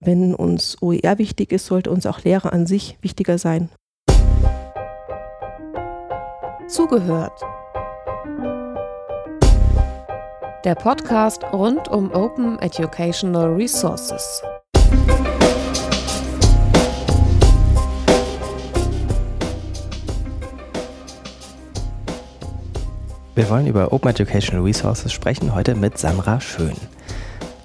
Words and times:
wenn 0.00 0.34
uns 0.34 0.78
OER 0.80 1.18
wichtig 1.18 1.52
ist, 1.52 1.66
sollte 1.66 1.90
uns 1.90 2.06
auch 2.06 2.24
Lehre 2.24 2.52
an 2.52 2.66
sich 2.66 2.96
wichtiger 3.02 3.36
sein. 3.36 3.68
Zugehört. 6.68 7.38
Der 10.64 10.74
Podcast 10.74 11.42
rund 11.52 11.88
um 11.88 12.12
Open 12.12 12.58
Educational 12.60 13.52
Resources. 13.54 14.42
Wir 23.34 23.48
wollen 23.48 23.66
über 23.66 23.92
Open 23.92 24.10
Educational 24.10 24.62
Resources 24.62 25.12
sprechen, 25.12 25.54
heute 25.54 25.74
mit 25.74 25.98
Sandra 25.98 26.40
Schön. 26.40 26.76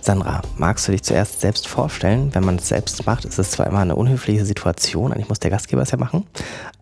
Sandra, 0.05 0.43
magst 0.55 0.87
du 0.87 0.91
dich 0.91 1.01
zuerst 1.01 1.41
selbst 1.41 1.67
vorstellen? 1.67 2.29
Wenn 2.33 2.45
man 2.45 2.57
es 2.57 2.67
selbst 2.67 3.07
macht, 3.07 3.25
ist 3.25 3.39
es 3.39 3.49
zwar 3.49 3.65
immer 3.65 3.79
eine 3.79 3.95
unhöfliche 3.95 4.45
Situation, 4.45 5.11
eigentlich 5.11 5.29
muss 5.29 5.39
der 5.39 5.49
Gastgeber 5.49 5.81
es 5.81 5.89
ja 5.89 5.97
machen, 5.97 6.27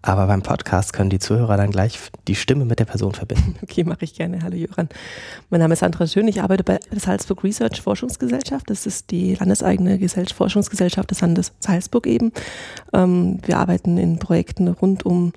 aber 0.02 0.28
beim 0.28 0.42
Podcast 0.42 0.92
können 0.92 1.10
die 1.10 1.20
Zuhörer 1.20 1.56
dann 1.56 1.72
gleich 1.72 1.98
die 2.28 2.36
Stimme 2.36 2.66
mit 2.66 2.80
der 2.80 2.86
Person 2.86 3.14
verbinden. 3.14 3.56
Okay, 3.64 3.86
mache 3.86 4.04
ich 4.04 4.14
gerne. 4.14 4.42
Hallo 4.44 4.58
Jöran. 4.58 4.90
Mein 5.50 5.62
Name 5.62 5.72
ist 5.72 5.80
Sandra 5.80 6.06
Schön, 6.06 6.28
ich 6.28 6.42
arbeite 6.42 6.66
bei 6.66 6.80
der 6.92 7.00
Salzburg 7.00 7.46
Research 7.46 7.82
Forschungsgesellschaft. 7.82 8.70
Das 8.70 8.86
ist 8.86 9.10
die 9.10 9.36
landeseigene 9.36 9.98
Forschungsgesellschaft 10.36 11.10
des 11.10 11.22
Landes 11.22 11.54
Salzburg 11.60 12.06
eben. 12.08 12.34
Ähm, 12.92 13.40
wir 13.46 13.58
arbeiten 13.58 13.98
in 13.98 14.20
Projekten 14.20 14.68
rund 14.68 15.06
um 15.06 15.32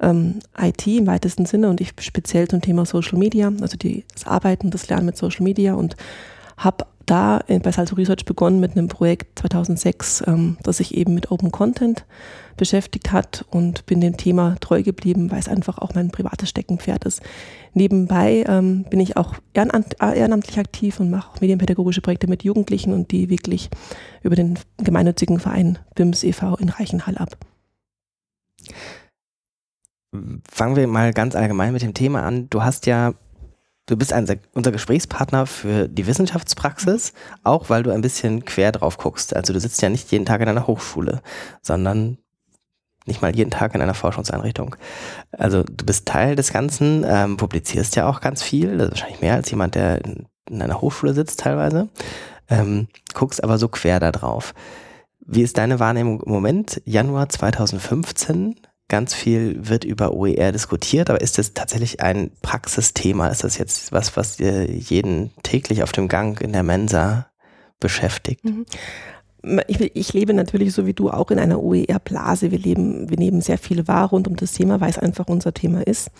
ähm, 0.00 0.40
IT 0.60 0.84
im 0.88 1.06
weitesten 1.06 1.46
Sinne 1.46 1.70
und 1.70 1.80
ich 1.80 1.92
speziell 2.00 2.48
zum 2.48 2.62
Thema 2.62 2.84
Social 2.84 3.16
Media, 3.16 3.52
also 3.60 3.76
die, 3.76 4.04
das 4.12 4.26
Arbeiten, 4.26 4.72
das 4.72 4.88
Lernen 4.88 5.06
mit 5.06 5.16
Social 5.16 5.44
Media 5.44 5.74
und 5.74 5.94
habe 6.56 6.84
da 7.10 7.40
bei 7.46 7.72
Salto 7.72 7.96
Research 7.96 8.24
begonnen 8.24 8.60
mit 8.60 8.72
einem 8.72 8.88
Projekt 8.88 9.38
2006, 9.38 10.24
ähm, 10.26 10.56
das 10.62 10.78
sich 10.78 10.94
eben 10.94 11.14
mit 11.14 11.30
Open 11.30 11.50
Content 11.50 12.04
beschäftigt 12.56 13.12
hat 13.12 13.44
und 13.50 13.86
bin 13.86 14.00
dem 14.00 14.16
Thema 14.16 14.56
treu 14.60 14.82
geblieben, 14.82 15.30
weil 15.30 15.38
es 15.38 15.48
einfach 15.48 15.78
auch 15.78 15.94
mein 15.94 16.10
privates 16.10 16.50
Steckenpferd 16.50 17.04
ist. 17.04 17.22
Nebenbei 17.72 18.44
ähm, 18.46 18.84
bin 18.90 19.00
ich 19.00 19.16
auch 19.16 19.34
ehrenamtlich 19.54 20.58
aktiv 20.58 21.00
und 21.00 21.10
mache 21.10 21.30
auch 21.30 21.40
medienpädagogische 21.40 22.02
Projekte 22.02 22.26
mit 22.26 22.44
Jugendlichen 22.44 22.92
und 22.92 23.10
die 23.10 23.30
wirklich 23.30 23.70
über 24.22 24.36
den 24.36 24.58
gemeinnützigen 24.78 25.40
Verein 25.40 25.78
BIMS 25.94 26.24
e.V. 26.24 26.56
in 26.56 26.68
Reichenhall 26.68 27.16
ab. 27.16 27.36
Fangen 30.50 30.76
wir 30.76 30.86
mal 30.88 31.12
ganz 31.12 31.34
allgemein 31.34 31.72
mit 31.72 31.82
dem 31.82 31.94
Thema 31.94 32.22
an. 32.22 32.48
Du 32.50 32.62
hast 32.62 32.86
ja 32.86 33.14
Du 33.88 33.96
bist 33.96 34.12
ein, 34.12 34.26
unser 34.52 34.70
Gesprächspartner 34.70 35.46
für 35.46 35.88
die 35.88 36.06
Wissenschaftspraxis, 36.06 37.14
auch 37.42 37.70
weil 37.70 37.82
du 37.82 37.90
ein 37.90 38.02
bisschen 38.02 38.44
quer 38.44 38.70
drauf 38.70 38.98
guckst. 38.98 39.34
Also 39.34 39.54
du 39.54 39.60
sitzt 39.60 39.80
ja 39.80 39.88
nicht 39.88 40.12
jeden 40.12 40.26
Tag 40.26 40.42
in 40.42 40.48
einer 40.48 40.66
Hochschule, 40.66 41.22
sondern 41.62 42.18
nicht 43.06 43.22
mal 43.22 43.34
jeden 43.34 43.50
Tag 43.50 43.74
in 43.74 43.80
einer 43.80 43.94
Forschungseinrichtung. 43.94 44.76
Also 45.32 45.62
du 45.62 45.86
bist 45.86 46.04
Teil 46.04 46.36
des 46.36 46.52
Ganzen, 46.52 47.02
ähm, 47.08 47.38
publizierst 47.38 47.96
ja 47.96 48.06
auch 48.06 48.20
ganz 48.20 48.42
viel, 48.42 48.76
das 48.76 48.88
ist 48.88 48.92
wahrscheinlich 48.92 49.22
mehr 49.22 49.34
als 49.34 49.50
jemand, 49.50 49.74
der 49.74 50.04
in, 50.04 50.26
in 50.50 50.60
einer 50.60 50.82
Hochschule 50.82 51.14
sitzt 51.14 51.40
teilweise, 51.40 51.88
ähm, 52.50 52.88
guckst 53.14 53.42
aber 53.42 53.56
so 53.56 53.68
quer 53.68 54.00
da 54.00 54.12
drauf. 54.12 54.52
Wie 55.20 55.42
ist 55.42 55.56
deine 55.56 55.80
Wahrnehmung 55.80 56.22
im 56.22 56.30
Moment? 56.30 56.82
Januar 56.84 57.30
2015, 57.30 58.56
ganz 58.88 59.14
viel 59.14 59.68
wird 59.68 59.84
über 59.84 60.14
OER 60.14 60.52
diskutiert, 60.52 61.10
aber 61.10 61.20
ist 61.20 61.38
das 61.38 61.52
tatsächlich 61.52 62.00
ein 62.00 62.30
Praxisthema? 62.42 63.28
Ist 63.28 63.44
das 63.44 63.58
jetzt 63.58 63.92
was, 63.92 64.16
was 64.16 64.38
jeden 64.38 65.30
täglich 65.42 65.82
auf 65.82 65.92
dem 65.92 66.08
Gang 66.08 66.40
in 66.40 66.52
der 66.52 66.62
Mensa 66.62 67.26
beschäftigt? 67.80 68.44
Mhm. 68.44 68.66
Ich, 69.68 69.80
ich, 69.94 70.12
lebe 70.14 70.34
natürlich 70.34 70.72
so 70.72 70.84
wie 70.84 70.94
du 70.94 71.10
auch 71.10 71.30
in 71.30 71.38
einer 71.38 71.62
OER-Blase. 71.62 72.50
Wir 72.50 72.58
leben, 72.58 73.08
wir 73.08 73.18
nehmen 73.18 73.40
sehr 73.40 73.58
viel 73.58 73.86
wahr 73.86 74.08
rund 74.08 74.26
um 74.26 74.34
das 74.36 74.52
Thema, 74.52 74.80
weil 74.80 74.90
es 74.90 74.98
einfach 74.98 75.28
unser 75.28 75.54
Thema 75.54 75.86
ist. 75.86 76.10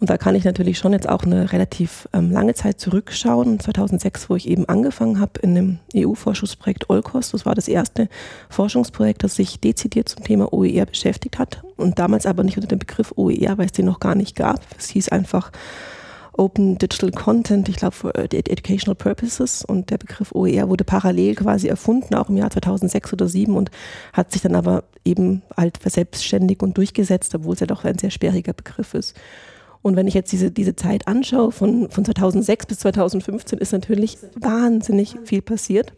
Und 0.00 0.10
da 0.10 0.18
kann 0.18 0.34
ich 0.34 0.44
natürlich 0.44 0.78
schon 0.78 0.92
jetzt 0.92 1.08
auch 1.08 1.22
eine 1.22 1.52
relativ 1.52 2.08
ähm, 2.12 2.30
lange 2.30 2.54
Zeit 2.54 2.80
zurückschauen. 2.80 3.60
2006, 3.60 4.28
wo 4.28 4.36
ich 4.36 4.48
eben 4.48 4.68
angefangen 4.68 5.20
habe 5.20 5.40
in 5.40 5.50
einem 5.50 5.78
EU-Forschungsprojekt 5.94 6.90
Olkos. 6.90 7.30
Das 7.30 7.46
war 7.46 7.54
das 7.54 7.68
erste 7.68 8.08
Forschungsprojekt, 8.50 9.22
das 9.22 9.36
sich 9.36 9.60
dezidiert 9.60 10.08
zum 10.08 10.24
Thema 10.24 10.52
OER 10.52 10.86
beschäftigt 10.86 11.38
hat. 11.38 11.62
Und 11.76 11.98
damals 11.98 12.26
aber 12.26 12.42
nicht 12.42 12.56
unter 12.56 12.68
dem 12.68 12.80
Begriff 12.80 13.12
OER, 13.16 13.56
weil 13.56 13.66
es 13.66 13.72
den 13.72 13.86
noch 13.86 14.00
gar 14.00 14.14
nicht 14.14 14.36
gab. 14.36 14.60
Es 14.76 14.88
hieß 14.88 15.10
einfach 15.10 15.52
Open 16.36 16.76
Digital 16.78 17.12
Content, 17.12 17.68
ich 17.68 17.76
glaube, 17.76 17.94
für 17.94 18.14
Educational 18.14 18.96
Purposes. 18.96 19.64
Und 19.64 19.90
der 19.90 19.98
Begriff 19.98 20.32
OER 20.32 20.68
wurde 20.68 20.84
parallel 20.84 21.36
quasi 21.36 21.68
erfunden, 21.68 22.14
auch 22.14 22.28
im 22.28 22.36
Jahr 22.36 22.50
2006 22.50 23.12
oder 23.12 23.26
2007 23.26 23.56
und 23.56 23.70
hat 24.12 24.32
sich 24.32 24.42
dann 24.42 24.56
aber 24.56 24.84
eben 25.04 25.42
halt 25.56 25.78
verselbstständigt 25.78 26.62
und 26.62 26.76
durchgesetzt, 26.76 27.34
obwohl 27.34 27.54
es 27.54 27.60
ja 27.60 27.66
doch 27.66 27.84
ein 27.84 27.98
sehr 27.98 28.10
sperriger 28.10 28.52
Begriff 28.52 28.94
ist. 28.94 29.14
Und 29.84 29.96
wenn 29.96 30.08
ich 30.08 30.14
jetzt 30.14 30.32
diese, 30.32 30.50
diese 30.50 30.74
Zeit 30.76 31.06
anschaue, 31.06 31.52
von, 31.52 31.90
von 31.90 32.06
2006 32.06 32.64
bis 32.64 32.78
2015, 32.78 33.58
ist 33.58 33.72
natürlich 33.72 34.16
wahnsinnig 34.34 35.16
viel 35.24 35.42
passiert. 35.42 35.92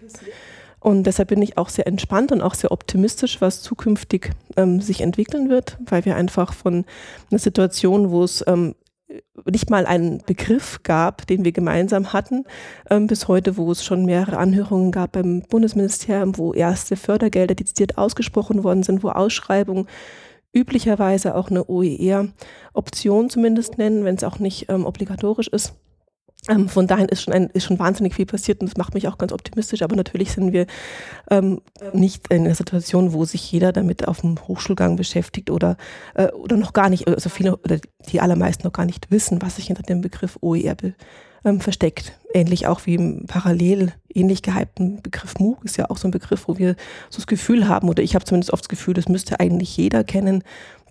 Und 0.80 1.04
deshalb 1.04 1.28
bin 1.28 1.41
ich 1.41 1.56
auch 1.56 1.69
sehr 1.69 1.86
entspannt 1.86 2.32
und 2.32 2.42
auch 2.42 2.54
sehr 2.54 2.72
optimistisch, 2.72 3.41
was 3.41 3.62
zukünftig 3.62 4.32
ähm, 4.56 4.80
sich 4.80 5.02
entwickeln 5.02 5.50
wird, 5.50 5.78
weil 5.86 6.04
wir 6.04 6.16
einfach 6.16 6.52
von 6.52 6.84
einer 7.30 7.38
Situation, 7.38 8.10
wo 8.10 8.24
es 8.24 8.42
ähm, 8.48 8.74
nicht 9.48 9.70
mal 9.70 9.86
einen 9.86 10.20
Begriff 10.26 10.80
gab, 10.82 11.24
den 11.28 11.44
wir 11.44 11.53
gemeinsam 11.53 12.12
hatten, 12.12 12.44
ähm, 12.91 13.06
bis 13.06 13.28
heute, 13.28 13.56
wo 13.56 13.70
es 13.70 13.84
schon 13.84 14.04
mehrere 14.04 14.38
Anhörungen 14.38 14.91
gab 14.91 15.12
beim 15.12 15.42
Bundesministerium, 15.42 16.36
wo 16.36 16.53
erste 16.53 16.97
Fördergelder 16.97 17.54
dezidiert 17.54 17.98
ausgesprochen 17.98 18.64
worden 18.64 18.82
sind, 18.82 19.04
wo 19.04 19.10
Ausschreibungen 19.10 19.86
üblicherweise 20.56 21.34
auch 21.34 21.50
eine 21.50 21.68
OER-Option 21.68 23.28
zumindest 23.28 23.76
nennen, 23.76 24.04
wenn 24.04 24.14
es 24.14 24.24
auch 24.24 24.38
nicht 24.38 24.70
ähm, 24.70 24.86
obligatorisch 24.86 25.48
ist. 25.48 25.74
Ähm, 26.48 26.68
von 26.68 26.86
daher 26.86 27.08
ist 27.10 27.22
schon, 27.22 27.32
ist 27.32 27.64
schon 27.64 27.78
wahnsinnig 27.78 28.14
viel 28.14 28.24
passiert 28.24 28.60
und 28.60 28.70
das 28.70 28.76
macht 28.76 28.94
mich 28.94 29.06
auch 29.08 29.18
ganz 29.18 29.32
optimistisch. 29.32 29.82
Aber 29.82 29.96
natürlich 29.96 30.32
sind 30.32 30.52
wir 30.52 30.66
ähm, 31.30 31.60
nicht 31.92 32.32
in 32.32 32.44
einer 32.44 32.54
Situation, 32.54 33.12
wo 33.12 33.24
sich 33.24 33.50
jeder 33.52 33.72
damit 33.72 34.08
auf 34.08 34.22
dem 34.22 34.36
Hochschulgang 34.48 34.96
beschäftigt 34.96 35.50
oder, 35.50 35.76
äh, 36.14 36.28
oder 36.28 36.56
noch 36.56 36.72
gar 36.72 36.88
nicht, 36.88 37.06
also 37.06 37.28
viele 37.28 37.56
oder 37.56 37.78
die 38.08 38.20
allermeisten 38.20 38.66
noch 38.66 38.72
gar 38.72 38.86
nicht 38.86 39.10
wissen, 39.10 39.42
was 39.42 39.56
sich 39.56 39.66
hinter 39.66 39.82
dem 39.82 40.00
Begriff 40.00 40.38
OER 40.40 40.74
be, 40.74 40.94
ähm, 41.46 41.60
versteckt. 41.60 42.12
Ähnlich 42.34 42.66
auch 42.66 42.84
wie 42.84 42.96
im 42.96 43.24
parallel 43.26 43.92
ähnlich 44.12 44.42
gehypten 44.42 45.00
Begriff 45.00 45.38
MOOC 45.38 45.64
ist 45.64 45.78
ja 45.78 45.88
auch 45.88 45.96
so 45.96 46.08
ein 46.08 46.10
Begriff, 46.10 46.48
wo 46.48 46.58
wir 46.58 46.76
so 47.08 47.18
das 47.18 47.26
Gefühl 47.26 47.68
haben, 47.68 47.88
oder 47.88 48.02
ich 48.02 48.14
habe 48.14 48.24
zumindest 48.24 48.52
oft 48.52 48.64
das 48.64 48.68
Gefühl, 48.68 48.94
das 48.94 49.08
müsste 49.08 49.40
eigentlich 49.40 49.76
jeder 49.76 50.04
kennen, 50.04 50.42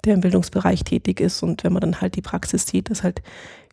der 0.06 0.14
im 0.14 0.22
Bildungsbereich 0.22 0.84
tätig 0.84 1.20
ist. 1.20 1.44
Und 1.44 1.64
wenn 1.64 1.74
man 1.74 1.82
dann 1.82 2.02
halt 2.02 2.16
die 2.16 2.22
Praxis 2.22 2.66
sieht, 2.66 2.90
dass 2.90 3.04
halt 3.04 3.22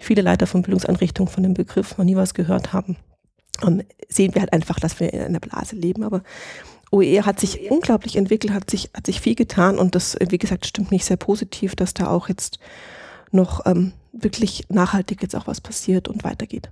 viele 0.00 0.22
Leiter 0.22 0.46
von 0.46 0.62
Bildungseinrichtungen 0.62 1.32
von 1.32 1.42
dem 1.42 1.54
Begriff 1.54 1.96
noch 1.96 2.04
nie 2.04 2.16
was 2.16 2.34
gehört 2.34 2.72
haben, 2.72 2.96
ähm, 3.64 3.82
sehen 4.08 4.34
wir 4.34 4.42
halt 4.42 4.52
einfach, 4.52 4.80
dass 4.80 4.98
wir 4.98 5.12
in 5.12 5.20
einer 5.20 5.40
Blase 5.40 5.76
leben. 5.76 6.02
Aber 6.02 6.22
OER 6.90 7.24
hat 7.24 7.38
sich 7.38 7.70
unglaublich 7.70 8.16
entwickelt, 8.16 8.52
hat 8.52 8.68
sich, 8.68 8.90
hat 8.94 9.06
sich 9.06 9.20
viel 9.20 9.36
getan 9.36 9.78
und 9.78 9.94
das, 9.94 10.16
wie 10.28 10.38
gesagt, 10.38 10.66
stimmt 10.66 10.90
mich 10.90 11.04
sehr 11.04 11.16
positiv, 11.16 11.76
dass 11.76 11.94
da 11.94 12.08
auch 12.08 12.28
jetzt 12.28 12.58
noch 13.30 13.64
ähm, 13.66 13.92
wirklich 14.12 14.64
nachhaltig 14.68 15.22
jetzt 15.22 15.34
auch 15.34 15.46
was 15.46 15.60
passiert 15.60 16.08
und 16.08 16.24
weitergeht. 16.24 16.70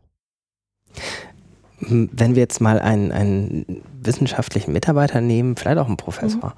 Wenn 1.81 2.35
wir 2.35 2.43
jetzt 2.43 2.61
mal 2.61 2.79
einen, 2.79 3.11
einen 3.11 3.83
wissenschaftlichen 4.03 4.73
Mitarbeiter 4.73 5.21
nehmen, 5.21 5.57
vielleicht 5.57 5.79
auch 5.79 5.87
einen 5.87 5.97
Professor, 5.97 6.55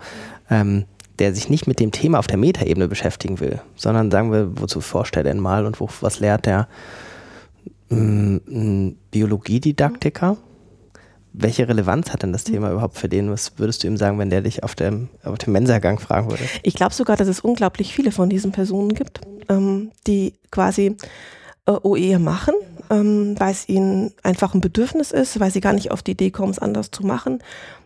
mhm. 0.48 0.54
ähm, 0.56 0.84
der 1.19 1.34
sich 1.34 1.48
nicht 1.48 1.66
mit 1.66 1.78
dem 1.78 1.92
Thema 1.92 2.19
auf 2.19 2.26
der 2.26 2.38
Metaebene 2.38 2.88
beschäftigen 2.88 3.38
will, 3.38 3.60
sondern 3.76 4.10
sagen 4.10 4.32
wir, 4.32 4.60
wozu 4.60 4.81
forscht 4.81 5.16
er 5.16 5.22
denn 5.22 5.38
mal 5.38 5.66
und 5.66 5.78
wo, 5.78 5.88
was 6.00 6.19
lehrt 6.19 6.47
der? 6.47 6.69
Ein 7.91 8.97
Biologiedidaktiker. 9.10 10.38
Welche 11.34 11.66
Relevanz 11.66 12.12
hat 12.12 12.22
denn 12.22 12.32
das 12.32 12.44
Thema 12.44 12.70
überhaupt 12.70 12.98
für 12.98 13.09
den? 13.09 13.31
Was 13.31 13.59
würdest 13.59 13.82
du 13.82 13.87
ihm 13.87 13.97
sagen, 13.97 14.19
wenn 14.19 14.31
der 14.31 14.43
dich 14.43 14.62
auf 14.62 14.75
dem, 14.75 15.09
auf 15.24 15.39
dem 15.39 15.53
Mensagang 15.53 15.98
fragen 15.98 16.30
würde? 16.30 16.45
Ich 16.62 16.74
glaube 16.74 16.95
sogar, 16.95 17.16
dass 17.16 17.28
es 17.28 17.41
unglaublich 17.41 17.95
viele 17.95 18.12
von 18.12 18.28
diesen 18.28 18.53
Personen 18.53 18.95
gibt, 18.95 19.21
ähm, 19.48 19.92
die 20.06 20.34
quasi 20.51 20.97
äh, 21.66 21.72
OE 21.83 22.18
machen, 22.18 22.54
ähm, 22.91 23.34
weil 23.39 23.53
es 23.53 23.68
ihnen 23.68 24.12
einfach 24.22 24.54
ein 24.54 24.60
Bedürfnis 24.60 25.10
ist, 25.10 25.41
weil 25.41 25.51
sie 25.51 25.60
gar 25.60 25.72
nicht 25.72 25.91
auf 25.91 26.03
die 26.03 26.12
Idee 26.12 26.30
kommen, 26.30 26.51
es 26.51 26.59
anders 26.59 26.91
zu 26.91 27.06
machen. 27.06 27.42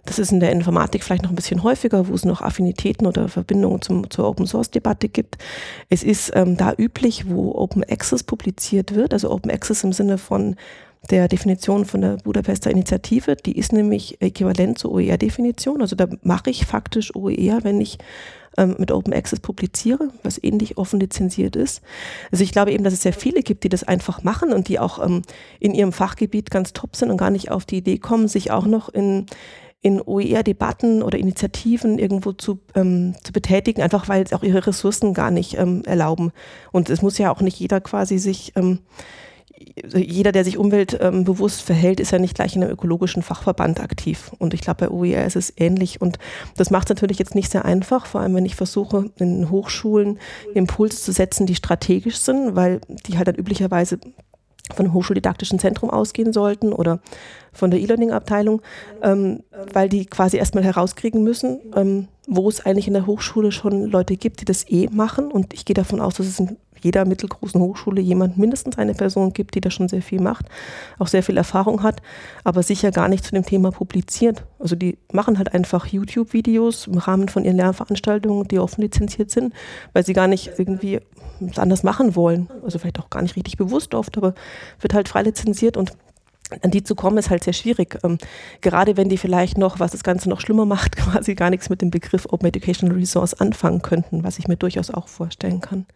Das 0.07 0.19
ist 0.19 0.33
in 0.33 0.41
der 0.41 0.53
Informatik 0.53 1.05
vielleicht 1.05 1.23
noch 1.23 1.31
ein 1.31 1.37
bisschen 1.37 1.63
häufiger, 1.63 2.09
wo 2.09 2.15
es 2.15 2.25
noch 2.25 2.41
Affinitäten 2.41 3.07
oder 3.07 3.29
Verbindungen 3.29 3.83
zum, 3.83 4.09
zur 4.11 4.29
Open 4.29 4.47
Source 4.47 4.71
Debatte 4.71 5.09
gibt. 5.09 5.37
Es 5.89 6.03
ist 6.03 6.33
ähm, 6.35 6.57
da 6.57 6.73
üblich, 6.77 7.29
wo 7.29 7.55
Open 7.55 7.85
Access 7.85 8.23
publiziert 8.23 8.95
wird, 8.95 9.13
also 9.13 9.31
Open 9.31 9.51
Access 9.51 9.85
im 9.85 9.93
Sinne 9.93 10.19
von 10.19 10.57
der 11.07 11.29
Definition 11.29 11.85
von 11.85 12.01
der 12.01 12.17
Budapester 12.19 12.71
Initiative. 12.71 13.37
Die 13.37 13.57
ist 13.57 13.73
nämlich 13.73 14.21
äquivalent 14.21 14.79
zur 14.79 14.93
OER-Definition. 14.93 15.81
Also 15.81 15.97
da 15.97 16.09
mache 16.23 16.51
ich 16.51 16.67
faktisch 16.67 17.15
OER, 17.15 17.61
wenn 17.63 17.81
ich 17.81 17.99
ähm, 18.57 18.77
mit 18.79 18.91
Open 18.91 19.13
Access 19.13 19.41
publiziere, 19.41 20.11
was 20.23 20.43
ähnlich 20.43 20.79
offen 20.79 21.01
lizenziert 21.01 21.57
ist. 21.57 21.83
Also 22.31 22.43
ich 22.43 22.53
glaube 22.53 22.73
eben, 22.73 22.85
dass 22.85 22.95
es 22.95 23.03
sehr 23.03 23.13
viele 23.13 23.43
gibt, 23.43 23.65
die 23.65 23.69
das 23.69 23.85
einfach 23.85 24.23
machen 24.23 24.53
und 24.53 24.69
die 24.69 24.79
auch 24.79 25.05
ähm, 25.05 25.23
in 25.61 25.75
ihrem 25.75 25.93
Fachgebiet 25.93 26.51
ganz 26.51 26.73
top 26.73 26.97
sind 26.97 27.11
und 27.11 27.17
gar 27.17 27.31
nicht 27.31 27.51
auf 27.51 27.65
die 27.65 27.79
Idee 27.79 27.99
kommen, 27.99 28.29
sich 28.29 28.51
auch 28.51 28.67
noch 28.67 28.89
in 28.89 29.27
in 29.83 30.03
OER-Debatten 30.05 31.01
oder 31.01 31.17
Initiativen 31.17 32.01
irgendwo 32.01 32.33
zu, 32.33 32.59
ähm, 32.75 33.15
zu 33.23 33.33
betätigen, 33.33 33.83
einfach 33.83 34.09
weil 34.09 34.25
es 34.25 34.33
auch 34.33 34.43
ihre 34.43 34.67
Ressourcen 34.67 35.15
gar 35.15 35.31
nicht 35.31 35.57
ähm, 35.59 35.83
erlauben. 35.85 36.33
Und 36.73 36.91
es 36.91 37.03
muss 37.03 37.19
ja 37.19 37.31
auch 37.31 37.41
nicht 37.41 37.61
jeder 37.61 37.81
quasi 37.81 38.19
sich 38.19 38.53
ähm, 38.57 38.81
jeder, 39.95 40.33
der 40.33 40.45
sich 40.45 40.59
umweltbewusst 40.59 41.61
ähm, 41.61 41.67
verhält, 41.67 42.01
ist 42.01 42.11
ja 42.11 42.19
nicht 42.19 42.35
gleich 42.35 42.57
in 42.57 42.63
einem 42.63 42.73
ökologischen 42.73 43.23
Fachverband 43.23 43.81
aktiv. 43.81 44.33
Und 44.39 44.53
ich 44.53 44.61
glaube, 44.61 44.87
bei 44.87 44.91
OER 44.91 45.25
ist 45.25 45.37
es 45.37 45.53
ähnlich. 45.57 46.01
Und 46.01 46.19
das 46.57 46.71
macht 46.71 46.89
es 46.89 46.97
natürlich 46.97 47.19
jetzt 47.19 47.35
nicht 47.35 47.51
sehr 47.51 47.65
einfach, 47.65 48.07
vor 48.07 48.21
allem 48.21 48.35
wenn 48.35 48.47
ich 48.47 48.55
versuche, 48.55 49.11
in 49.19 49.51
Hochschulen 49.51 50.19
Impulse 50.55 50.99
zu 50.99 51.13
setzen, 51.13 51.47
die 51.47 51.55
strategisch 51.55 52.19
sind, 52.19 52.55
weil 52.55 52.81
die 53.07 53.17
halt 53.17 53.29
dann 53.29 53.37
üblicherweise 53.37 53.99
von 54.75 54.85
dem 54.85 54.95
Hochschuldidaktischen 54.95 55.59
Zentrum 55.59 55.91
ausgehen 55.91 56.33
sollten 56.33 56.73
oder 56.73 57.01
von 57.53 57.71
der 57.71 57.81
E-Learning-Abteilung, 57.81 58.63
ähm, 59.03 59.45
weil 59.73 59.89
die 59.89 60.07
quasi 60.07 60.37
erstmal 60.37 60.65
herauskriegen 60.65 61.23
müssen, 61.23 61.61
ähm, 61.75 62.09
wo 62.27 62.49
es 62.49 62.67
eigentlich 62.67 62.89
in 62.89 62.95
der 62.95 63.07
Hochschule 63.07 63.53
schon 63.53 63.85
Leute 63.85 64.17
gibt, 64.17 64.41
die 64.41 64.45
das 64.45 64.69
eh 64.69 64.89
machen. 64.91 65.31
Und 65.31 65.55
ich 65.55 65.65
gehe 65.65 65.75
davon 65.75 66.01
aus, 66.01 66.17
dass 66.17 66.27
es 66.27 66.41
in 66.41 66.57
jeder 66.81 67.05
mittelgroßen 67.05 67.61
Hochschule 67.61 68.01
jemand 68.01 68.39
mindestens 68.39 68.79
eine 68.79 68.95
Person 68.95 69.33
gibt, 69.33 69.55
die 69.55 69.61
da 69.61 69.71
schon 69.71 69.89
sehr 69.89 70.03
viel 70.03 70.21
macht, 70.21 70.47
auch 70.99 71.07
sehr 71.07 71.23
viel 71.23 71.37
Erfahrung 71.37 71.83
hat, 71.83 72.03
aber 72.45 72.63
sicher 72.63 72.91
gar 72.91 73.09
nicht 73.09 73.25
zu 73.25 73.33
dem 73.33 73.45
Thema 73.45 73.71
publiziert. 73.71 74.45
Also 74.59 74.77
die 74.77 74.99
machen 75.13 75.39
halt 75.39 75.55
einfach 75.55 75.87
YouTube-Videos 75.87 76.87
im 76.87 76.99
Rahmen 76.99 77.29
von 77.29 77.45
ihren 77.45 77.57
Lernveranstaltungen, 77.57 78.49
die 78.49 78.59
offen 78.59 78.83
lizenziert 78.83 79.31
sind, 79.31 79.55
weil 79.93 80.05
sie 80.05 80.13
gar 80.13 80.29
nicht 80.29 80.53
irgendwie 80.59 81.01
anders 81.57 81.83
machen 81.83 82.17
wollen. 82.17 82.49
Also 82.65 82.79
vielleicht 82.79 82.99
auch 82.99 83.11
gar 83.11 83.23
nicht 83.23 83.37
richtig 83.37 83.57
bewusst 83.57 83.95
oft, 83.95 84.17
aber 84.17 84.35
wird 84.81 84.95
halt 84.95 85.09
frei 85.09 85.23
lizenziert 85.23 85.77
und 85.77 85.93
an 86.63 86.71
die 86.71 86.85
zu 86.85 86.95
kommen 86.95 87.19
ist 87.19 87.31
halt 87.31 87.45
sehr 87.45 87.53
schwierig. 87.53 87.99
Ähm, 88.05 88.19
gerade 88.61 88.97
wenn 88.97 89.09
die 89.09 89.19
vielleicht 89.19 89.59
noch, 89.59 89.81
was 89.81 89.93
das 89.93 90.05
Ganze 90.05 90.29
noch 90.29 90.41
schlimmer 90.41 90.65
macht, 90.65 90.97
quasi 90.97 91.35
gar 91.35 91.51
nichts 91.51 91.69
mit 91.69 91.83
dem 91.83 91.91
Begriff 91.91 92.27
Open 92.31 92.49
Educational 92.49 92.97
Resource 92.97 93.35
anfangen 93.35 93.83
könnten, 93.83 94.23
was 94.25 94.39
ich 94.39 94.49
mir 94.49 94.57
durchaus 94.57 94.91
auch 94.91 95.09
vorstellen 95.09 95.61
kann. 95.61 95.87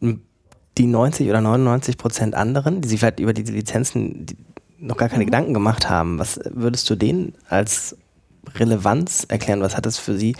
Die 0.00 0.86
90 0.86 1.28
oder 1.28 1.40
99 1.40 1.96
Prozent 1.96 2.34
anderen, 2.34 2.82
die 2.82 2.88
sich 2.88 3.00
vielleicht 3.00 3.20
über 3.20 3.32
diese 3.32 3.52
Lizenzen 3.52 4.26
noch 4.78 4.96
gar 4.96 5.08
keine 5.08 5.24
mhm. 5.24 5.28
Gedanken 5.28 5.54
gemacht 5.54 5.88
haben, 5.88 6.18
was 6.18 6.38
würdest 6.50 6.88
du 6.90 6.96
denen 6.96 7.34
als 7.48 7.96
Relevanz 8.54 9.24
erklären? 9.28 9.60
Was 9.60 9.76
hat 9.76 9.86
das 9.86 9.98
für 9.98 10.16
sie? 10.16 10.36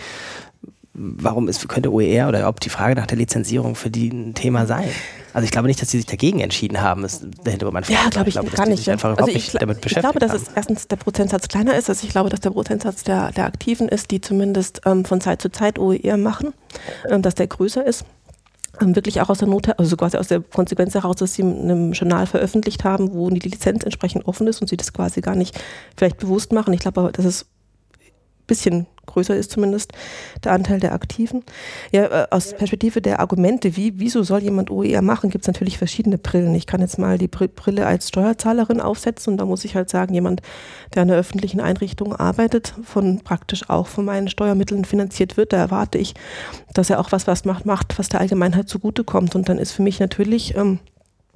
Warum 0.93 1.47
ist, 1.47 1.67
könnte 1.67 1.91
OER 1.91 2.27
oder 2.27 2.47
ob 2.47 2.59
die 2.59 2.69
Frage 2.69 2.95
nach 2.95 3.05
der 3.05 3.17
Lizenzierung 3.17 3.75
für 3.75 3.91
die 3.91 4.09
ein 4.09 4.33
Thema 4.33 4.65
sein? 4.65 4.89
Also 5.31 5.45
ich 5.45 5.51
glaube 5.51 5.67
nicht, 5.67 5.79
dass 5.79 5.91
sie 5.91 5.97
sich 5.97 6.07
dagegen 6.07 6.39
entschieden 6.39 6.81
haben, 6.81 7.03
ist 7.03 7.27
der 7.45 7.51
Hintergrund 7.51 7.87
Ja, 7.87 8.09
glaube 8.09 8.29
ich, 8.29 8.35
ich 8.35 8.41
glaube, 8.41 8.55
gar 8.55 8.67
nicht. 8.67 8.89
Einfach 8.89 9.15
also 9.15 9.27
ich, 9.27 9.35
nicht 9.35 9.61
damit 9.61 9.81
beschäftigt 9.81 10.15
ich 10.15 10.19
glaube, 10.19 10.19
dass 10.19 10.41
es 10.41 10.47
erstens 10.55 10.87
der 10.87 10.95
Prozentsatz 10.95 11.47
kleiner 11.47 11.75
ist. 11.75 11.87
Also 11.89 12.03
ich 12.07 12.11
glaube, 12.11 12.29
dass 12.29 12.39
der 12.39 12.49
Prozentsatz 12.49 13.03
der, 13.03 13.31
der 13.31 13.45
Aktiven 13.45 13.87
ist, 13.87 14.09
die 14.09 14.21
zumindest 14.21 14.81
ähm, 14.85 15.05
von 15.05 15.21
Zeit 15.21 15.39
zu 15.39 15.51
Zeit 15.51 15.77
OER 15.77 16.17
machen, 16.17 16.53
ähm, 17.07 17.21
dass 17.21 17.35
der 17.35 17.45
größer 17.45 17.85
ist 17.85 18.05
wirklich 18.79 19.21
auch 19.21 19.29
aus 19.29 19.39
der 19.39 19.47
Not, 19.47 19.77
also 19.79 19.97
quasi 19.97 20.17
aus 20.17 20.27
der 20.27 20.41
Konsequenz 20.41 20.93
heraus, 20.93 21.17
dass 21.17 21.33
sie 21.33 21.41
in 21.41 21.61
einem 21.61 21.91
Journal 21.93 22.27
veröffentlicht 22.27 22.83
haben, 22.83 23.13
wo 23.13 23.29
die 23.29 23.39
Lizenz 23.39 23.83
entsprechend 23.83 24.27
offen 24.27 24.47
ist 24.47 24.61
und 24.61 24.67
sie 24.67 24.77
das 24.77 24.93
quasi 24.93 25.21
gar 25.21 25.35
nicht 25.35 25.59
vielleicht 25.95 26.17
bewusst 26.17 26.51
machen. 26.51 26.73
Ich 26.73 26.79
glaube 26.79 27.01
aber, 27.01 27.11
dass 27.11 27.25
es 27.25 27.45
bisschen 28.47 28.87
größer 29.07 29.35
ist 29.35 29.51
zumindest 29.51 29.93
der 30.43 30.51
Anteil 30.51 30.79
der 30.79 30.93
Aktiven. 30.93 31.43
Ja, 31.91 32.05
äh, 32.05 32.27
aus 32.29 32.53
Perspektive 32.53 33.01
der 33.01 33.19
Argumente, 33.19 33.75
wie, 33.75 33.99
wieso 33.99 34.21
soll 34.21 34.43
jemand 34.43 34.69
OER 34.69 35.01
machen, 35.01 35.29
gibt 35.29 35.43
es 35.43 35.47
natürlich 35.47 35.77
verschiedene 35.77 36.17
Brillen. 36.17 36.53
Ich 36.53 36.67
kann 36.67 36.81
jetzt 36.81 36.99
mal 36.99 37.17
die 37.17 37.27
Brille 37.27 37.87
als 37.87 38.09
Steuerzahlerin 38.09 38.79
aufsetzen 38.81 39.33
und 39.33 39.37
da 39.37 39.45
muss 39.45 39.65
ich 39.65 39.75
halt 39.75 39.89
sagen, 39.89 40.13
jemand, 40.13 40.41
der 40.93 41.01
an 41.01 41.09
einer 41.09 41.19
öffentlichen 41.19 41.59
Einrichtung 41.59 42.15
arbeitet, 42.15 42.75
von 42.83 43.21
praktisch 43.21 43.69
auch 43.69 43.87
von 43.87 44.05
meinen 44.05 44.27
Steuermitteln 44.27 44.85
finanziert 44.85 45.37
wird, 45.37 45.53
da 45.53 45.57
erwarte 45.57 45.97
ich, 45.97 46.13
dass 46.73 46.89
er 46.89 46.99
auch 46.99 47.11
was, 47.11 47.25
was 47.25 47.45
macht, 47.45 47.65
macht 47.65 47.97
was 47.97 48.09
der 48.09 48.19
Allgemeinheit 48.19 48.69
zugutekommt. 48.69 49.35
Und 49.35 49.49
dann 49.49 49.57
ist 49.57 49.71
für 49.71 49.81
mich 49.81 49.99
natürlich 49.99 50.55
ähm, 50.55 50.79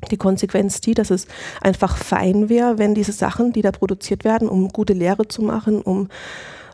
die 0.09 0.17
Konsequenz 0.17 0.81
die, 0.81 0.93
dass 0.93 1.09
es 1.09 1.27
einfach 1.61 1.97
fein 1.97 2.49
wäre, 2.49 2.77
wenn 2.77 2.95
diese 2.95 3.11
Sachen, 3.11 3.53
die 3.53 3.61
da 3.61 3.71
produziert 3.71 4.23
werden, 4.23 4.49
um 4.49 4.69
gute 4.69 4.93
Lehre 4.93 5.27
zu 5.27 5.41
machen, 5.41 5.81
um 5.81 6.09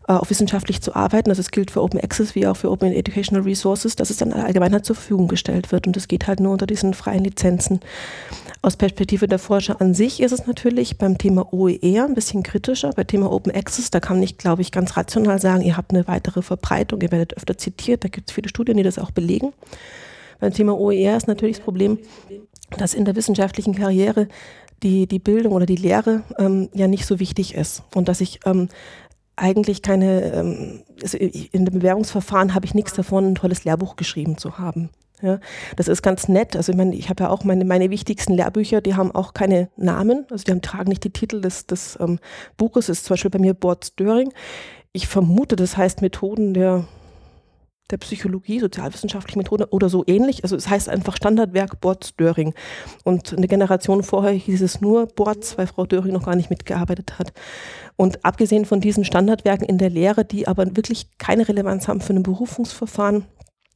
auch 0.08 0.30
wissenschaftlich 0.30 0.82
zu 0.82 0.96
arbeiten. 0.96 1.30
Also 1.30 1.42
es 1.42 1.52
gilt 1.52 1.70
für 1.70 1.82
Open 1.82 2.00
Access 2.00 2.34
wie 2.34 2.48
auch 2.48 2.56
für 2.56 2.72
Open 2.72 2.94
Educational 2.94 3.44
Resources, 3.44 3.96
dass 3.96 4.10
es 4.10 4.18
dann 4.18 4.32
allgemein 4.34 4.84
zur 4.84 4.96
Verfügung 4.96 5.28
gestellt 5.28 5.72
wird. 5.72 5.86
Und 5.86 5.96
das 5.96 6.08
geht 6.08 6.28
halt 6.28 6.40
nur 6.40 6.54
unter 6.54 6.66
diesen 6.66 6.94
freien 6.94 7.24
Lizenzen. 7.24 7.82
Aus 8.62 8.78
Perspektive 8.78 9.28
der 9.28 9.40
Forscher 9.40 9.82
an 9.82 9.94
sich 9.94 10.22
ist 10.22 10.32
es 10.32 10.48
natürlich 10.48 10.98
beim 10.98 11.18
Thema 11.18 11.54
OER 11.54 12.06
ein 12.06 12.16
bisschen 12.16 12.42
kritischer. 12.44 12.92
Bei 12.96 13.04
Thema 13.04 13.32
Open 13.32 13.54
Access, 13.54 13.92
da 13.92 14.00
kann 14.00 14.24
ich, 14.24 14.38
glaube 14.38 14.62
ich, 14.62 14.72
ganz 14.72 14.96
rational 14.98 15.40
sagen, 15.40 15.62
ihr 15.62 15.78
habt 15.78 15.92
eine 15.92 16.08
weitere 16.08 16.42
Verbreitung, 16.42 17.02
ihr 17.02 17.12
werdet 17.12 17.36
öfter 17.36 17.58
zitiert, 17.58 18.04
da 18.04 18.08
gibt 18.08 18.30
es 18.30 18.34
viele 18.34 18.50
Studien, 18.50 18.78
die 18.78 18.84
das 18.84 19.00
auch 19.00 19.12
belegen. 19.12 19.54
Beim 20.40 20.54
Thema 20.54 20.78
OER 20.78 21.18
ist 21.18 21.28
natürlich 21.28 21.58
das 21.58 21.66
Problem, 21.66 22.00
dass 22.78 22.94
in 22.94 23.06
der 23.06 23.16
wissenschaftlichen 23.16 23.76
Karriere 23.76 24.28
die, 24.84 25.08
die 25.08 25.20
Bildung 25.20 25.54
oder 25.54 25.66
die 25.66 25.76
Lehre 25.76 26.24
ähm, 26.38 26.70
ja 26.74 26.88
nicht 26.88 27.06
so 27.06 27.20
wichtig 27.20 27.56
ist 27.56 27.84
und 27.96 28.08
dass 28.08 28.22
ich 28.22 28.40
ähm, 28.46 28.70
eigentlich 29.38 29.82
keine, 29.82 30.84
also 31.02 31.18
in 31.18 31.66
dem 31.66 31.76
Bewerbungsverfahren 31.76 32.54
habe 32.54 32.66
ich 32.66 32.74
nichts 32.74 32.94
davon, 32.94 33.28
ein 33.32 33.36
tolles 33.36 33.64
Lehrbuch 33.64 33.96
geschrieben 33.96 34.38
zu 34.38 34.58
haben. 34.58 34.90
Ja, 35.22 35.40
das 35.76 35.88
ist 35.88 36.04
ganz 36.04 36.28
nett. 36.28 36.56
Also 36.56 36.72
ich 36.72 36.78
meine, 36.78 36.96
ich 36.96 37.10
habe 37.10 37.24
ja 37.24 37.30
auch 37.32 37.44
meine, 37.44 37.66
meine 37.66 37.90
wichtigsten 37.90 38.34
Lehrbücher, 38.34 38.82
die 38.82 38.96
haben 38.96 39.12
auch 39.12 39.34
keine 39.34 39.70
Namen, 39.76 40.26
also 40.30 40.44
die 40.44 40.52
haben, 40.52 40.62
tragen 40.62 40.90
nicht 40.90 41.04
die 41.04 41.10
Titel 41.10 41.42
des, 41.42 41.66
des 41.66 41.98
ähm, 42.00 42.20
Buches, 42.58 42.86
das 42.86 43.00
ist 43.00 43.06
zum 43.06 43.16
Beispiel 43.16 43.32
bei 43.32 43.40
mir 43.40 43.56
Bord 43.56 43.86
Störing. 43.86 44.32
Ich 44.92 45.08
vermute, 45.08 45.56
das 45.56 45.76
heißt 45.76 46.02
Methoden 46.02 46.54
der 46.54 46.88
der 47.90 47.98
Psychologie, 47.98 48.60
sozialwissenschaftliche 48.60 49.38
Methode 49.38 49.68
oder 49.72 49.90
so 49.90 50.04
ähnlich. 50.08 50.44
Also 50.44 50.56
es 50.56 50.70
heißt 50.70 50.90
einfach 50.90 51.16
Standardwerk 51.16 51.80
Bord 51.80 52.20
Döring. 52.20 52.54
Und 53.04 53.34
eine 53.36 53.48
Generation 53.48 54.04
vorher 54.04 54.34
hieß 54.34 54.62
es 54.62 54.82
nur 54.82 55.08
Bords, 55.08 55.58
weil 55.58 55.68
Frau 55.68 55.86
Döring 55.86 56.14
noch 56.14 56.26
gar 56.26 56.36
nicht 56.36 56.50
mitgearbeitet 56.50 57.20
hat. 57.20 57.34
Und 57.96 58.24
abgesehen 58.26 58.66
von 58.66 58.82
diesen 58.82 59.06
Standardwerken 59.06 59.68
in 59.68 59.78
der 59.78 59.90
Lehre, 59.90 60.26
die 60.26 60.48
aber 60.48 60.66
wirklich 60.76 61.18
keine 61.18 61.48
Relevanz 61.48 61.88
haben 61.88 62.02
für 62.02 62.14
ein 62.14 62.24
Berufungsverfahren, 62.24 63.26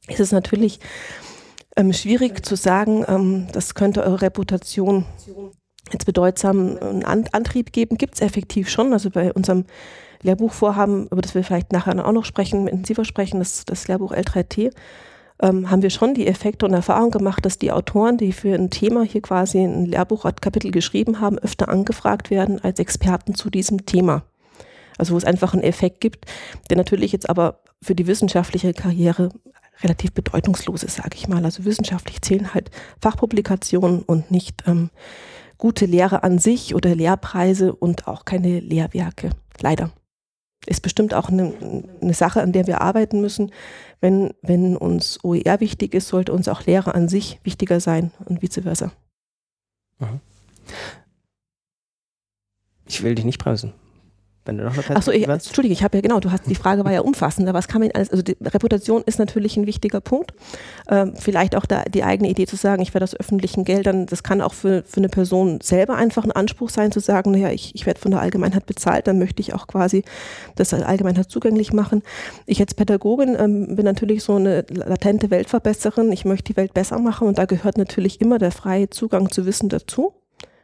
ist 0.08 0.20
es 0.20 0.32
natürlich 0.32 0.80
ähm, 1.76 1.92
schwierig 1.92 2.44
zu 2.44 2.56
sagen, 2.56 3.04
ähm, 3.08 3.46
das 3.52 3.74
könnte 3.74 4.02
eure 4.02 4.22
Reputation 4.22 5.06
jetzt 5.90 6.06
bedeutsam 6.06 6.78
einen 6.78 7.28
Antrieb 7.32 7.72
geben. 7.72 7.98
Gibt 7.98 8.14
es 8.14 8.20
effektiv 8.20 8.68
schon. 8.68 8.92
Also 8.92 9.10
bei 9.10 9.32
unserem 9.32 9.64
Lehrbuchvorhaben, 10.22 11.08
über 11.08 11.22
das 11.22 11.34
wir 11.34 11.44
vielleicht 11.44 11.72
nachher 11.72 12.06
auch 12.06 12.12
noch 12.12 12.24
sprechen, 12.24 12.66
intensiver 12.66 13.04
sprechen, 13.04 13.38
das, 13.38 13.64
das 13.64 13.88
Lehrbuch 13.88 14.12
L3T, 14.12 14.70
ähm, 15.40 15.70
haben 15.70 15.82
wir 15.82 15.90
schon 15.90 16.14
die 16.14 16.26
Effekte 16.26 16.64
und 16.66 16.72
Erfahrung 16.72 17.10
gemacht, 17.10 17.44
dass 17.44 17.58
die 17.58 17.72
Autoren, 17.72 18.16
die 18.16 18.32
für 18.32 18.54
ein 18.54 18.70
Thema 18.70 19.02
hier 19.02 19.20
quasi 19.20 19.58
ein 19.58 19.86
Lehrbuchkapitel 19.86 20.70
geschrieben 20.70 21.20
haben, 21.20 21.38
öfter 21.38 21.68
angefragt 21.68 22.30
werden 22.30 22.62
als 22.62 22.78
Experten 22.78 23.34
zu 23.34 23.50
diesem 23.50 23.84
Thema. 23.84 24.22
Also 24.98 25.14
wo 25.14 25.18
es 25.18 25.24
einfach 25.24 25.52
einen 25.52 25.62
Effekt 25.62 26.00
gibt, 26.00 26.26
der 26.70 26.76
natürlich 26.76 27.12
jetzt 27.12 27.28
aber 27.28 27.60
für 27.82 27.94
die 27.94 28.06
wissenschaftliche 28.06 28.72
Karriere 28.72 29.30
relativ 29.82 30.12
bedeutungslos 30.12 30.84
ist, 30.84 30.96
sage 30.96 31.16
ich 31.16 31.26
mal. 31.26 31.44
Also 31.44 31.64
wissenschaftlich 31.64 32.22
zählen 32.22 32.54
halt 32.54 32.70
Fachpublikationen 33.00 34.02
und 34.02 34.30
nicht 34.30 34.62
ähm, 34.68 34.90
gute 35.58 35.86
Lehre 35.86 36.22
an 36.22 36.38
sich 36.38 36.74
oder 36.74 36.94
Lehrpreise 36.94 37.74
und 37.74 38.06
auch 38.06 38.24
keine 38.24 38.60
Lehrwerke. 38.60 39.30
Leider 39.60 39.90
ist 40.66 40.80
bestimmt 40.80 41.14
auch 41.14 41.28
eine, 41.28 41.52
eine, 42.00 42.14
Sache, 42.14 42.40
an 42.40 42.52
der 42.52 42.66
wir 42.66 42.80
arbeiten 42.80 43.20
müssen. 43.20 43.50
Wenn, 44.00 44.34
wenn 44.42 44.76
uns 44.76 45.18
OER 45.24 45.60
wichtig 45.60 45.94
ist, 45.94 46.08
sollte 46.08 46.32
uns 46.32 46.48
auch 46.48 46.64
Lehre 46.64 46.94
an 46.94 47.08
sich 47.08 47.40
wichtiger 47.44 47.80
sein 47.80 48.12
und 48.24 48.42
vice 48.42 48.60
versa. 48.62 48.92
Mhm. 49.98 50.20
Ich 52.86 53.02
will 53.02 53.14
dich 53.14 53.24
nicht 53.24 53.38
bremsen. 53.38 53.72
Wenn 54.44 54.58
du 54.58 54.64
noch 54.64 54.76
eine 54.76 54.96
Achso, 54.96 55.12
ich, 55.12 55.28
Entschuldige, 55.28 55.72
ich 55.72 55.84
habe 55.84 55.96
ja 55.96 56.00
genau, 56.00 56.18
du 56.18 56.32
hast 56.32 56.46
die 56.46 56.56
Frage 56.56 56.84
war 56.84 56.92
ja 56.92 57.00
umfassender. 57.00 57.54
Was 57.54 57.68
kann 57.68 57.80
man 57.80 57.92
alles, 57.92 58.10
also 58.10 58.22
die 58.22 58.36
Reputation 58.40 59.02
ist 59.06 59.20
natürlich 59.20 59.56
ein 59.56 59.66
wichtiger 59.66 60.00
Punkt. 60.00 60.32
Ähm, 60.88 61.14
vielleicht 61.16 61.54
auch 61.54 61.64
da 61.64 61.84
die 61.84 62.02
eigene 62.02 62.28
Idee 62.28 62.46
zu 62.46 62.56
sagen, 62.56 62.82
ich 62.82 62.92
werde 62.92 63.04
aus 63.04 63.14
öffentlichen 63.14 63.64
Geldern, 63.64 64.06
das 64.06 64.24
kann 64.24 64.40
auch 64.40 64.52
für, 64.52 64.82
für 64.84 64.96
eine 64.96 65.08
Person 65.08 65.60
selber 65.60 65.94
einfach 65.94 66.24
ein 66.24 66.32
Anspruch 66.32 66.70
sein, 66.70 66.90
zu 66.90 66.98
sagen, 66.98 67.30
naja, 67.30 67.50
ich, 67.50 67.74
ich 67.76 67.86
werde 67.86 68.00
von 68.00 68.10
der 68.10 68.20
Allgemeinheit 68.20 68.66
bezahlt, 68.66 69.06
dann 69.06 69.20
möchte 69.20 69.40
ich 69.40 69.54
auch 69.54 69.68
quasi 69.68 70.02
das 70.56 70.74
Allgemeinheit 70.74 71.30
zugänglich 71.30 71.72
machen. 71.72 72.02
Ich 72.46 72.60
als 72.60 72.74
Pädagogin 72.74 73.36
ähm, 73.38 73.76
bin 73.76 73.84
natürlich 73.84 74.24
so 74.24 74.34
eine 74.34 74.64
latente 74.68 75.30
Weltverbesserin. 75.30 76.10
Ich 76.10 76.24
möchte 76.24 76.52
die 76.52 76.56
Welt 76.56 76.74
besser 76.74 76.98
machen 76.98 77.28
und 77.28 77.38
da 77.38 77.44
gehört 77.44 77.78
natürlich 77.78 78.20
immer 78.20 78.38
der 78.38 78.50
freie 78.50 78.90
Zugang 78.90 79.30
zu 79.30 79.46
Wissen 79.46 79.68
dazu. 79.68 80.14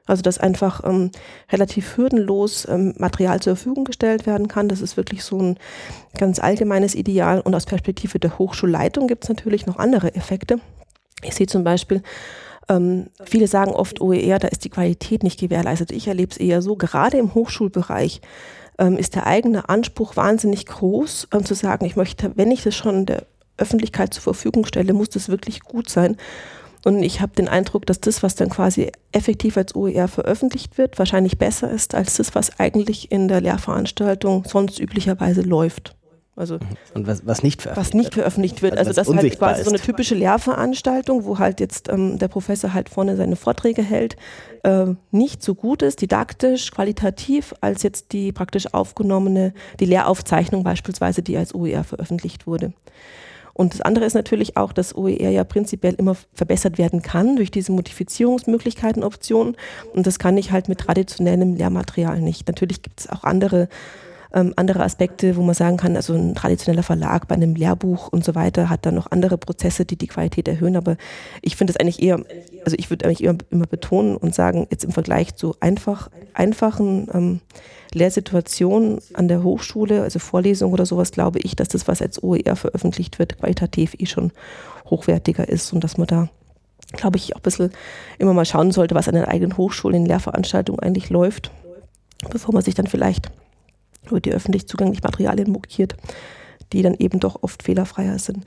Also 0.09 0.23
dass 0.23 0.39
einfach 0.39 0.83
ähm, 0.85 1.11
relativ 1.53 1.97
hürdenlos 1.97 2.67
ähm, 2.69 2.95
Material 2.99 3.41
zur 3.41 3.55
Verfügung 3.55 3.85
gestellt 3.85 4.27
werden 4.27 4.49
kann. 4.49 4.69
Das 4.69 4.81
ist 4.81 4.97
wirklich 4.97 5.23
so 5.23 5.39
ein 5.41 5.59
ganz 6.19 6.41
allgemeines 6.41 6.95
Ideal. 6.95 7.41
Und 7.41 7.55
aus 7.55 7.67
Perspektive 7.67 8.19
der 8.19 8.39
Hochschulleitung 8.39 9.07
gibt 9.07 9.25
es 9.25 9.29
natürlich 9.29 9.67
noch 9.67 9.79
andere 9.79 10.15
Effekte. 10.15 10.59
Ich 11.23 11.35
sehe 11.35 11.47
zum 11.47 11.63
Beispiel 11.63 12.03
Ähm, 12.71 13.07
viele 13.25 13.47
sagen 13.47 13.73
oft 13.73 14.01
OER, 14.01 14.39
da 14.39 14.49
ist 14.49 14.65
die 14.65 14.71
Qualität 14.71 15.23
nicht 15.23 15.41
gewährleistet. 15.41 15.91
Ich 15.91 16.07
erlebe 16.07 16.33
es 16.33 16.37
eher 16.37 16.61
so, 16.61 16.77
gerade 16.77 17.17
im 17.17 17.35
Hochschulbereich 17.35 18.21
ähm, 18.79 18.97
ist 18.97 19.15
der 19.15 19.27
eigene 19.27 19.69
Anspruch 19.69 20.17
wahnsinnig 20.17 20.67
groß, 20.67 21.29
ähm, 21.33 21.45
zu 21.45 21.55
sagen, 21.55 21.85
ich 21.87 21.97
möchte, 21.97 22.33
wenn 22.37 22.51
ich 22.51 22.63
das 22.63 22.77
schon 22.77 23.07
der 23.07 23.25
Öffentlichkeit 23.57 24.15
zur 24.15 24.23
Verfügung 24.23 24.67
stelle, 24.67 24.93
muss 24.93 25.09
das 25.09 25.29
wirklich 25.29 25.61
gut 25.61 25.89
sein. 25.89 26.17
Und 26.85 27.03
ich 27.03 27.21
habe 27.21 27.33
den 27.35 27.49
Eindruck, 27.49 27.87
dass 27.87 28.01
das, 28.01 28.23
was 28.23 28.35
dann 28.35 28.51
quasi 28.51 28.93
effektiv 29.13 29.57
als 29.57 29.75
OER 29.75 30.09
veröffentlicht 30.09 30.79
wird, 30.79 30.99
wahrscheinlich 30.99 31.39
besser 31.39 31.71
ist 31.71 31.95
als 31.95 32.17
das, 32.17 32.35
was 32.35 32.59
eigentlich 32.61 33.11
in 33.11 33.29
der 33.29 33.41
Lehrveranstaltung 33.41 34.45
sonst 34.47 34.79
üblicherweise 34.79 35.43
läuft. 35.43 35.95
Also 36.39 36.61
und 36.95 37.09
was, 37.09 37.27
was 37.27 37.43
nicht 37.43 37.63
veröffentlicht 37.63 37.89
was 37.89 37.95
nicht 37.95 38.15
veröffentlicht 38.15 38.63
wird. 38.63 38.79
Also, 38.79 38.91
also 38.91 39.13
das 39.13 39.23
halt 39.23 39.39
quasi 39.39 39.61
ist. 39.61 39.65
so 39.65 39.73
eine 39.73 39.81
typische 39.81 40.15
Lehrveranstaltung, 40.15 41.25
wo 41.25 41.41
halt 41.41 41.59
jetzt 41.59 41.89
ähm, 41.89 42.17
der 42.19 42.29
Professor 42.29 42.73
halt 42.73 42.89
vorne 42.89 43.17
seine 43.17 43.35
Vorträge 43.35 43.83
hält, 43.83 44.17
äh, 44.63 44.87
nicht 45.11 45.43
so 45.43 45.57
gut 45.57 45.83
ist, 45.83 46.01
didaktisch, 46.01 46.71
qualitativ, 46.71 47.55
als 47.61 47.83
jetzt 47.83 48.13
die 48.13 48.31
praktisch 48.31 48.73
aufgenommene, 48.73 49.53
die 49.81 49.87
Lehraufzeichnung 49.87 50.63
beispielsweise, 50.63 51.23
die 51.23 51.37
als 51.37 51.53
OER 51.57 51.83
veröffentlicht 51.83 52.47
wurde. 52.47 52.73
Und 53.59 53.75
das 53.75 53.81
andere 53.81 54.05
ist 54.05 54.15
natürlich 54.15 54.57
auch, 54.57 54.73
dass 54.73 54.95
OER 54.95 55.31
ja 55.31 55.43
prinzipiell 55.43 55.95
immer 55.95 56.15
verbessert 56.33 56.79
werden 56.79 57.03
kann 57.03 57.35
durch 57.35 57.51
diese 57.51 57.73
Modifizierungsmöglichkeiten, 57.73 59.03
Optionen. 59.03 59.57
Und 59.93 60.07
das 60.07 60.21
kann 60.21 60.39
ich 60.39 60.53
halt 60.53 60.69
mit 60.69 60.79
traditionellem 60.79 61.57
Lehrmaterial 61.57 62.21
nicht. 62.21 62.47
Natürlich 62.47 62.83
gibt 62.83 63.01
es 63.01 63.11
auch 63.11 63.25
andere 63.25 63.69
ähm, 64.35 64.53
andere 64.57 64.83
Aspekte, 64.83 65.37
wo 65.37 65.43
man 65.43 65.55
sagen 65.55 65.77
kann, 65.77 65.97
also 65.97 66.15
ein 66.15 66.35
traditioneller 66.35 66.83
Verlag 66.83 67.29
bei 67.29 67.35
einem 67.35 67.55
Lehrbuch 67.55 68.09
und 68.09 68.25
so 68.25 68.35
weiter 68.35 68.69
hat 68.69 68.85
dann 68.85 68.95
noch 68.95 69.11
andere 69.11 69.39
Prozesse, 69.39 69.85
die 69.85 69.97
die 69.97 70.07
Qualität 70.07 70.49
erhöhen. 70.49 70.77
Aber 70.77 70.97
ich 71.43 71.57
finde 71.57 71.73
es 71.73 71.81
eigentlich 71.81 72.03
eher, 72.03 72.21
also 72.65 72.77
ich 72.79 72.91
würde 72.91 73.07
eigentlich 73.07 73.25
immer, 73.25 73.39
immer 73.51 73.67
betonen 73.67 74.17
und 74.17 74.35
sagen, 74.35 74.67
jetzt 74.71 74.85
im 74.85 74.93
Vergleich 74.93 75.35
zu 75.37 75.55
einfach, 75.61 76.11
einfachen 76.35 77.09
ähm, 77.13 77.41
Lehrsituationen 77.95 78.99
an 79.15 79.29
der 79.29 79.43
Hochschule, 79.43 80.03
also 80.03 80.19
Vorlesungen 80.19 80.75
oder 80.75 80.85
sowas, 80.85 81.11
glaube 81.13 81.39
ich, 81.39 81.57
dass 81.57 81.69
das, 81.69 81.89
was 81.89 82.03
als 82.03 82.23
OER 82.23 82.57
veröffentlicht 82.57 83.19
wird, 83.19 83.39
qualitativ 83.39 83.95
eh 83.99 84.07
schon 84.07 84.33
hochwertiger 84.91 85.49
ist 85.49 85.73
und 85.73 85.85
dass 85.85 85.97
man 85.97 86.07
da 86.07 86.29
glaube 86.93 87.19
ich, 87.19 87.35
auch 87.35 87.41
ein 87.41 87.43
bisschen 87.43 87.71
immer 88.19 88.33
mal 88.33 88.47
schauen 88.47 88.73
sollte, 88.73 88.95
was 88.95 89.09
an 89.09 89.15
den 89.15 89.27
eigenen 89.27 89.59
Hochschulen 89.59 90.03
in 90.03 90.07
Lehrveranstaltungen 90.07 90.81
eigentlich 90.81 91.11
läuft, 91.11 91.51
bevor 92.31 92.55
man 92.55 92.63
sich 92.63 92.75
dann 92.75 92.87
vielleicht 92.87 93.31
über 94.11 94.21
die 94.21 94.33
öffentlich 94.33 94.67
zugänglichen 94.67 95.05
Materialien 95.05 95.51
mokiert, 95.51 95.97
die 96.73 96.83
dann 96.83 96.95
eben 96.95 97.21
doch 97.21 97.43
oft 97.43 97.63
fehlerfreier 97.63 98.19
sind. 98.19 98.45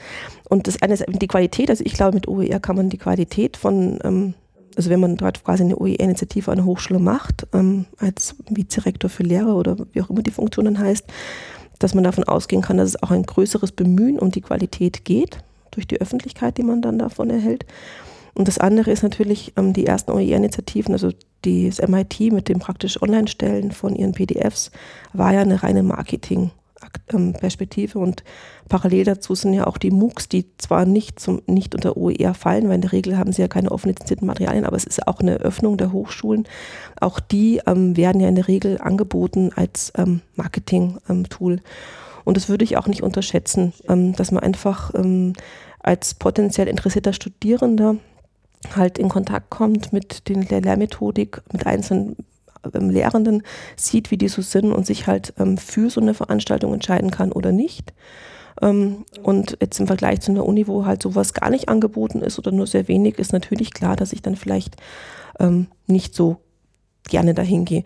Und 0.50 0.68
das 0.68 0.82
eine 0.82 0.94
ist 0.94 1.06
die 1.08 1.27
Qualität, 1.27 1.70
also 1.70 1.84
ich 1.86 1.94
glaube, 1.94 2.15
mit 2.15 2.27
OER 2.27 2.60
kann 2.60 2.75
man 2.75 2.89
die 2.89 2.98
Qualität 2.98 3.58
von, 3.58 4.00
ähm, 4.03 4.34
also 4.75 4.89
wenn 4.89 5.00
man 5.00 5.18
dort 5.18 5.44
quasi 5.44 5.63
eine 5.63 5.77
OER-Initiative 5.77 6.51
an 6.51 6.58
der 6.58 6.65
Hochschule 6.65 7.00
macht, 7.00 7.48
ähm, 7.53 7.86
als 7.98 8.36
Vizerektor 8.50 9.10
für 9.10 9.24
Lehre 9.24 9.53
oder 9.53 9.77
wie 9.91 10.01
auch 10.01 10.10
immer 10.10 10.22
die 10.22 10.32
Funktion 10.32 10.65
dann 10.65 10.80
heißt, 10.80 11.06
dass 11.80 11.96
man 11.96 12.03
davon 12.03 12.24
ausgehen 12.24 12.62
kann, 12.62 12.77
dass 12.77 12.89
es 12.89 13.03
auch 13.03 13.12
ein 13.12 13.24
größeres 13.24 13.72
Bemühen 13.72 14.20
um 14.20 14.32
die 14.32 14.41
Qualität 14.41 15.03
geht, 15.03 15.39
durch 15.72 15.88
die 15.88 16.00
Öffentlichkeit, 16.00 16.58
die 16.58 16.63
man 16.63 16.82
dann 16.82 17.00
davon 17.00 17.30
erhält. 17.30 17.65
Und 18.33 18.47
das 18.47 18.57
andere 18.57 18.91
ist 18.91 19.03
natürlich 19.03 19.53
ähm, 19.57 19.73
die 19.73 19.85
ersten 19.85 20.11
OER-Initiativen, 20.11 20.93
also 20.93 21.11
das 21.43 21.85
MIT 21.85 22.31
mit 22.31 22.47
dem 22.50 22.59
praktisch 22.59 23.01
Online-Stellen 23.01 23.71
von 23.71 23.95
ihren 23.95 24.13
PDFs, 24.13 24.71
war 25.13 25.33
ja 25.33 25.41
eine 25.41 25.63
reine 25.63 25.81
Marketing-Perspektive 25.83 28.00
und 28.00 28.23
parallel 28.69 29.03
dazu 29.05 29.35
sind 29.35 29.53
ja 29.53 29.67
auch 29.67 29.77
die 29.77 29.91
MOOCs, 29.91 30.29
die 30.29 30.45
zwar 30.57 30.85
nicht, 30.85 31.19
zum, 31.19 31.41
nicht 31.47 31.75
unter 31.75 31.97
OER 31.97 32.33
fallen, 32.33 32.67
weil 32.67 32.75
in 32.75 32.81
der 32.81 32.93
Regel 32.93 33.17
haben 33.17 33.33
sie 33.33 33.41
ja 33.41 33.47
keine 33.47 33.71
offen 33.71 33.89
lizenzierten 33.89 34.27
Materialien, 34.27 34.65
aber 34.65 34.77
es 34.77 34.85
ist 34.85 35.07
auch 35.07 35.19
eine 35.19 35.38
Öffnung 35.38 35.77
der 35.77 35.91
Hochschulen. 35.91 36.47
Auch 37.00 37.19
die 37.19 37.61
ähm, 37.65 37.97
werden 37.97 38.21
ja 38.21 38.29
in 38.29 38.35
der 38.35 38.47
Regel 38.47 38.79
angeboten 38.79 39.51
als 39.55 39.91
ähm, 39.97 40.21
Marketing-Tool. 40.35 41.61
Und 42.23 42.38
das 42.38 42.50
würde 42.50 42.63
ich 42.63 42.77
auch 42.77 42.85
nicht 42.88 43.01
unterschätzen, 43.01 43.73
ähm, 43.89 44.15
dass 44.15 44.31
man 44.31 44.43
einfach 44.43 44.93
ähm, 44.93 45.33
als 45.79 46.13
potenziell 46.13 46.67
interessierter 46.67 47.13
Studierender 47.13 47.95
halt 48.75 48.98
in 48.98 49.10
Kontakt 49.10 49.50
kommt 49.50 49.94
mit 49.94 50.27
den, 50.30 50.48
der 50.48 50.62
Lehrmethodik, 50.62 51.41
mit 51.51 51.65
einzelnen 51.65 52.15
ähm, 52.74 52.89
Lehrenden, 52.89 53.44
sieht, 53.75 54.12
wie 54.12 54.18
die 54.18 54.27
so 54.27 54.41
sind 54.41 54.72
und 54.72 54.86
sich 54.86 55.08
halt 55.08 55.34
ähm, 55.39 55.58
für 55.58 55.89
so 55.89 56.01
eine 56.01 56.13
Veranstaltung 56.13 56.74
entscheiden 56.74 57.12
kann 57.12 57.32
oder 57.32 57.51
nicht. 57.51 57.94
Ähm, 58.62 59.06
und 59.24 59.58
jetzt 59.62 59.80
im 59.80 59.88
Vergleich 59.88 60.22
zu 60.22 60.32
einer 60.32 60.46
Uni, 60.46 60.68
wo 60.68 60.86
halt 60.86 61.01
sowas 61.01 61.34
gar 61.34 61.50
nicht 61.50 61.70
angeboten 61.70 62.22
ist 62.22 62.38
oder 62.38 62.51
nur 62.51 62.68
sehr 62.68 62.88
wenig, 62.88 63.18
ist 63.18 63.34
natürlich 63.34 63.74
klar, 63.74 63.96
dass 63.96 64.13
ich 64.13 64.22
dann 64.22 64.36
vielleicht 64.36 64.75
ähm, 65.39 65.68
nicht 65.88 66.15
so 66.15 66.38
gerne 67.10 67.34
dahin 67.34 67.65
gehe. 67.65 67.84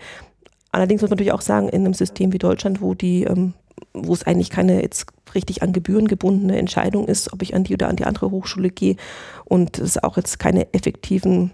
Allerdings 0.72 1.02
muss 1.02 1.10
man 1.10 1.16
natürlich 1.16 1.32
auch 1.32 1.42
sagen, 1.42 1.70
in 1.70 1.86
einem 1.86 1.94
System 1.94 2.34
wie 2.34 2.38
Deutschland, 2.38 2.82
wo 2.82 2.94
die 2.94 3.24
ähm, 3.24 3.54
wo 3.94 4.14
es 4.14 4.24
eigentlich 4.24 4.50
keine 4.50 4.82
jetzt 4.82 5.08
richtig 5.34 5.64
an 5.64 5.74
Gebühren 5.74 6.08
gebundene 6.08 6.58
Entscheidung 6.58 7.08
ist, 7.08 7.34
ob 7.34 7.42
ich 7.42 7.56
an 7.56 7.64
die 7.64 7.74
oder 7.74 7.90
an 7.90 7.96
die 7.96 8.06
andere 8.06 8.32
Hochschule 8.32 8.70
gehe 8.70 8.96
und 9.44 9.80
es 9.80 10.02
auch 10.02 10.18
jetzt 10.18 10.40
keine 10.40 10.74
effektiven, 10.74 11.52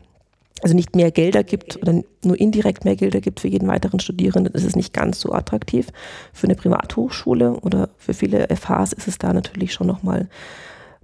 also 0.62 0.76
nicht 0.76 0.96
mehr 0.96 1.12
Gelder 1.12 1.44
gibt 1.44 1.78
oder 1.82 2.02
nur 2.24 2.40
indirekt 2.40 2.86
mehr 2.86 2.96
Gelder 2.96 3.22
gibt 3.22 3.40
für 3.40 3.48
jeden 3.48 3.68
weiteren 3.68 4.00
Studierenden, 4.00 4.54
ist 4.54 4.64
es 4.64 4.76
nicht 4.76 4.94
ganz 4.94 5.20
so 5.20 5.32
attraktiv. 5.32 5.88
Für 6.34 6.48
eine 6.48 6.56
Privathochschule 6.56 7.54
oder 7.62 7.90
für 7.98 8.14
viele 8.14 8.48
FHs 8.56 8.94
ist 8.94 9.08
es 9.08 9.18
da 9.18 9.34
natürlich 9.34 9.74
schon 9.74 9.88
nochmal 9.88 10.30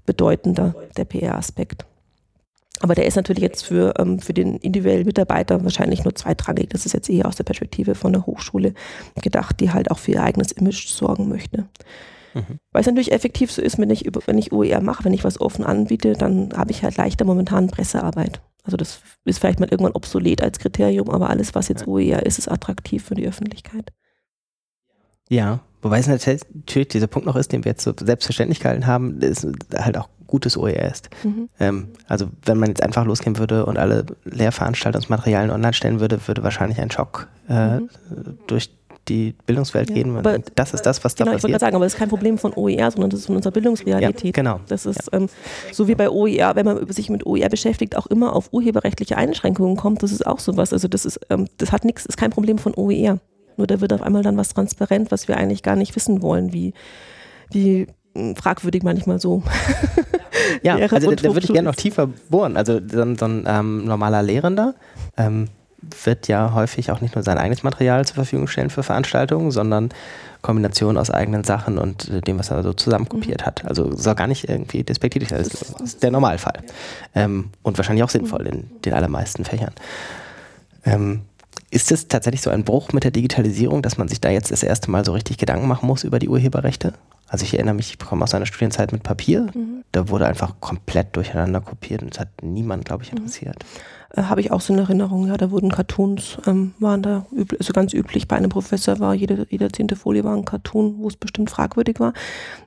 bedeutender, 0.05 0.75
der 0.95 1.05
PR-Aspekt. 1.05 1.85
Aber 2.79 2.95
der 2.95 3.05
ist 3.05 3.15
natürlich 3.15 3.41
jetzt 3.41 3.65
für, 3.65 3.93
ähm, 3.97 4.19
für 4.19 4.33
den 4.33 4.57
individuellen 4.57 5.05
Mitarbeiter 5.05 5.63
wahrscheinlich 5.63 6.03
nur 6.03 6.15
zweitrangig. 6.15 6.69
Das 6.69 6.85
ist 6.85 6.93
jetzt 6.93 7.09
eher 7.09 7.25
aus 7.25 7.35
der 7.35 7.43
Perspektive 7.43 7.95
von 7.95 8.13
der 8.13 8.25
Hochschule 8.25 8.73
gedacht, 9.21 9.59
die 9.59 9.71
halt 9.71 9.91
auch 9.91 9.97
für 9.97 10.11
ihr 10.11 10.23
eigenes 10.23 10.51
Image 10.51 10.87
sorgen 10.87 11.27
möchte. 11.27 11.65
Mhm. 12.33 12.59
Weil 12.71 12.81
es 12.81 12.87
natürlich 12.87 13.11
effektiv 13.11 13.51
so 13.51 13.61
ist, 13.61 13.79
wenn 13.79 13.89
ich, 13.89 14.09
wenn 14.25 14.37
ich 14.37 14.51
OER 14.51 14.81
mache, 14.81 15.05
wenn 15.05 15.13
ich 15.13 15.23
was 15.23 15.41
offen 15.41 15.65
anbiete, 15.65 16.13
dann 16.13 16.53
habe 16.55 16.71
ich 16.71 16.83
halt 16.83 16.97
leichter 16.97 17.25
momentan 17.25 17.67
Pressearbeit. 17.67 18.41
Also 18.63 18.77
das 18.77 18.99
ist 19.23 19.39
vielleicht 19.39 19.59
mal 19.59 19.69
irgendwann 19.69 19.93
obsolet 19.93 20.41
als 20.43 20.59
Kriterium, 20.59 21.09
aber 21.09 21.29
alles, 21.29 21.55
was 21.55 21.69
jetzt 21.69 21.87
OER 21.87 22.25
ist, 22.25 22.37
ist 22.37 22.49
attraktiv 22.49 23.03
für 23.03 23.15
die 23.15 23.27
Öffentlichkeit. 23.27 23.93
Ja, 25.29 25.61
wobei 25.81 25.99
es 25.99 26.07
natürlich 26.07 26.87
dieser 26.89 27.07
Punkt 27.07 27.25
noch 27.25 27.35
ist, 27.35 27.51
den 27.51 27.65
wir 27.65 27.71
jetzt 27.71 27.83
so 27.83 27.93
selbstverständlich 27.97 28.59
gehalten 28.59 28.85
haben, 28.85 29.19
ist 29.21 29.47
halt 29.73 29.97
auch 29.97 30.09
gutes 30.27 30.57
OER 30.57 30.91
ist. 30.91 31.09
Mhm. 31.23 31.49
Ähm, 31.59 31.87
also 32.07 32.27
wenn 32.45 32.57
man 32.57 32.69
jetzt 32.69 32.83
einfach 32.83 33.05
losgehen 33.05 33.37
würde 33.37 33.65
und 33.65 33.77
alle 33.77 34.05
Lehrveranstaltungsmaterialien 34.25 35.51
online 35.51 35.73
stellen 35.73 35.99
würde, 35.99 36.19
würde 36.27 36.43
wahrscheinlich 36.43 36.79
ein 36.79 36.91
Schock 36.91 37.27
äh, 37.49 37.79
mhm. 37.79 37.89
durch 38.47 38.71
die 39.09 39.35
Bildungswelt 39.45 39.89
ja, 39.89 39.95
gehen. 39.95 40.17
Aber 40.17 40.39
das 40.55 40.73
ist 40.73 40.85
das, 40.85 41.03
was 41.03 41.15
da 41.15 41.23
genau, 41.23 41.35
passiert. 41.35 41.49
Ich 41.49 41.53
wollte 41.53 41.65
sagen, 41.65 41.75
aber 41.75 41.85
das 41.85 41.93
ist 41.93 41.99
kein 41.99 42.09
Problem 42.09 42.37
von 42.37 42.53
OER, 42.53 42.91
sondern 42.91 43.09
das 43.09 43.21
ist 43.21 43.25
von 43.27 43.35
unserer 43.35 43.53
Bildungsrealität. 43.53 44.23
Ja, 44.23 44.31
genau. 44.31 44.59
Das 44.67 44.85
ist 44.85 45.09
ja. 45.11 45.19
ähm, 45.19 45.29
so 45.71 45.87
wie 45.87 45.95
bei 45.95 46.09
OER, 46.09 46.55
wenn 46.55 46.65
man 46.65 46.91
sich 46.91 47.09
mit 47.09 47.25
OER 47.25 47.49
beschäftigt, 47.49 47.95
auch 47.95 48.07
immer 48.07 48.35
auf 48.35 48.49
urheberrechtliche 48.51 49.17
Einschränkungen 49.17 49.77
kommt. 49.77 50.03
Das 50.03 50.11
ist 50.11 50.25
auch 50.25 50.39
sowas. 50.39 50.73
Also 50.73 50.87
das 50.87 51.05
ist, 51.05 51.19
ähm, 51.29 51.47
das 51.57 51.71
hat 51.71 51.85
nichts, 51.85 52.05
ist 52.05 52.17
kein 52.17 52.31
Problem 52.31 52.57
von 52.57 52.73
OER. 52.75 53.19
Nur 53.57 53.67
da 53.67 53.81
wird 53.81 53.93
auf 53.93 54.01
einmal 54.01 54.23
dann 54.23 54.37
was 54.37 54.49
transparent, 54.49 55.11
was 55.11 55.27
wir 55.27 55.37
eigentlich 55.37 55.63
gar 55.63 55.75
nicht 55.75 55.95
wissen 55.95 56.21
wollen, 56.21 56.53
wie 56.53 56.73
die 57.53 57.87
fragwürdig 58.35 58.83
manchmal 58.83 59.19
so. 59.19 59.43
ja, 60.63 60.75
also 60.91 61.09
da, 61.09 61.15
da 61.15 61.33
würde 61.33 61.45
ich 61.45 61.53
gerne 61.53 61.69
noch 61.69 61.75
tiefer 61.75 62.07
bohren. 62.29 62.57
Also 62.57 62.79
so, 62.79 63.15
so 63.15 63.25
ein 63.25 63.45
ähm, 63.47 63.85
normaler 63.85 64.23
Lehrender 64.23 64.75
ähm, 65.17 65.49
wird 66.03 66.27
ja 66.27 66.53
häufig 66.53 66.91
auch 66.91 67.01
nicht 67.01 67.15
nur 67.15 67.23
sein 67.23 67.37
eigenes 67.37 67.63
Material 67.63 68.05
zur 68.05 68.15
Verfügung 68.15 68.47
stellen 68.47 68.69
für 68.69 68.83
Veranstaltungen, 68.83 69.51
sondern 69.51 69.89
Kombination 70.41 70.97
aus 70.97 71.09
eigenen 71.11 71.43
Sachen 71.43 71.77
und 71.77 72.09
äh, 72.09 72.21
dem, 72.21 72.39
was 72.39 72.51
er 72.51 72.63
so 72.63 72.73
zusammenkopiert 72.73 73.41
mhm. 73.41 73.45
hat. 73.45 73.65
Also 73.65 73.95
soll 73.95 74.15
gar 74.15 74.27
nicht 74.27 74.49
irgendwie 74.49 74.83
despektierlich 74.83 75.29
sein. 75.29 75.43
Das 75.43 75.61
ist 75.83 76.03
der 76.03 76.11
Normalfall. 76.11 76.61
Ähm, 77.15 77.49
und 77.63 77.77
wahrscheinlich 77.77 78.03
auch 78.03 78.09
sinnvoll 78.09 78.41
mhm. 78.41 78.47
in 78.47 78.69
den 78.85 78.93
allermeisten 78.93 79.45
Fächern. 79.45 79.73
Ist 81.69 81.91
es 81.91 82.07
tatsächlich 82.07 82.41
so 82.41 82.49
ein 82.49 82.63
Bruch 82.63 82.93
mit 82.93 83.03
der 83.03 83.11
Digitalisierung, 83.11 83.81
dass 83.81 83.97
man 83.97 84.07
sich 84.07 84.21
da 84.21 84.29
jetzt 84.29 84.51
das 84.51 84.63
erste 84.63 84.89
Mal 84.89 85.03
so 85.03 85.11
richtig 85.11 85.37
Gedanken 85.37 85.67
machen 85.67 85.87
muss 85.87 86.03
über 86.03 86.19
die 86.19 86.29
Urheberrechte? 86.29 86.93
Also 87.27 87.43
ich 87.43 87.53
erinnere 87.53 87.75
mich, 87.75 87.91
ich 87.91 87.99
komme 87.99 88.23
aus 88.23 88.33
einer 88.33 88.45
Studienzeit 88.45 88.93
mit 88.93 89.03
Papier. 89.03 89.47
Mhm. 89.53 89.83
Da 89.91 90.07
wurde 90.07 90.27
einfach 90.27 90.61
komplett 90.61 91.15
durcheinander 91.15 91.59
kopiert 91.59 92.01
und 92.01 92.13
es 92.13 92.19
hat 92.19 92.29
niemand, 92.41 92.85
glaube 92.85 93.03
ich, 93.03 93.11
mhm. 93.11 93.17
interessiert. 93.17 93.57
Mhm. 93.59 94.21
Äh, 94.21 94.23
Habe 94.23 94.39
ich 94.39 94.51
auch 94.51 94.61
so 94.61 94.71
eine 94.71 94.83
Erinnerung, 94.83 95.27
ja, 95.27 95.35
da 95.35 95.51
wurden 95.51 95.69
Cartoons, 95.69 96.37
ähm, 96.47 96.73
waren 96.79 97.01
da 97.01 97.25
üblich, 97.33 97.59
also 97.59 97.73
ganz 97.73 97.93
üblich. 97.93 98.29
Bei 98.29 98.37
einem 98.37 98.49
Professor 98.49 98.99
war 98.99 99.13
jede, 99.13 99.45
jede 99.49 99.69
zehnte 99.69 99.97
Folie 99.97 100.23
war 100.23 100.35
ein 100.35 100.45
Cartoon, 100.45 100.99
wo 100.99 101.09
es 101.09 101.17
bestimmt 101.17 101.49
fragwürdig 101.49 101.99
war. 101.99 102.13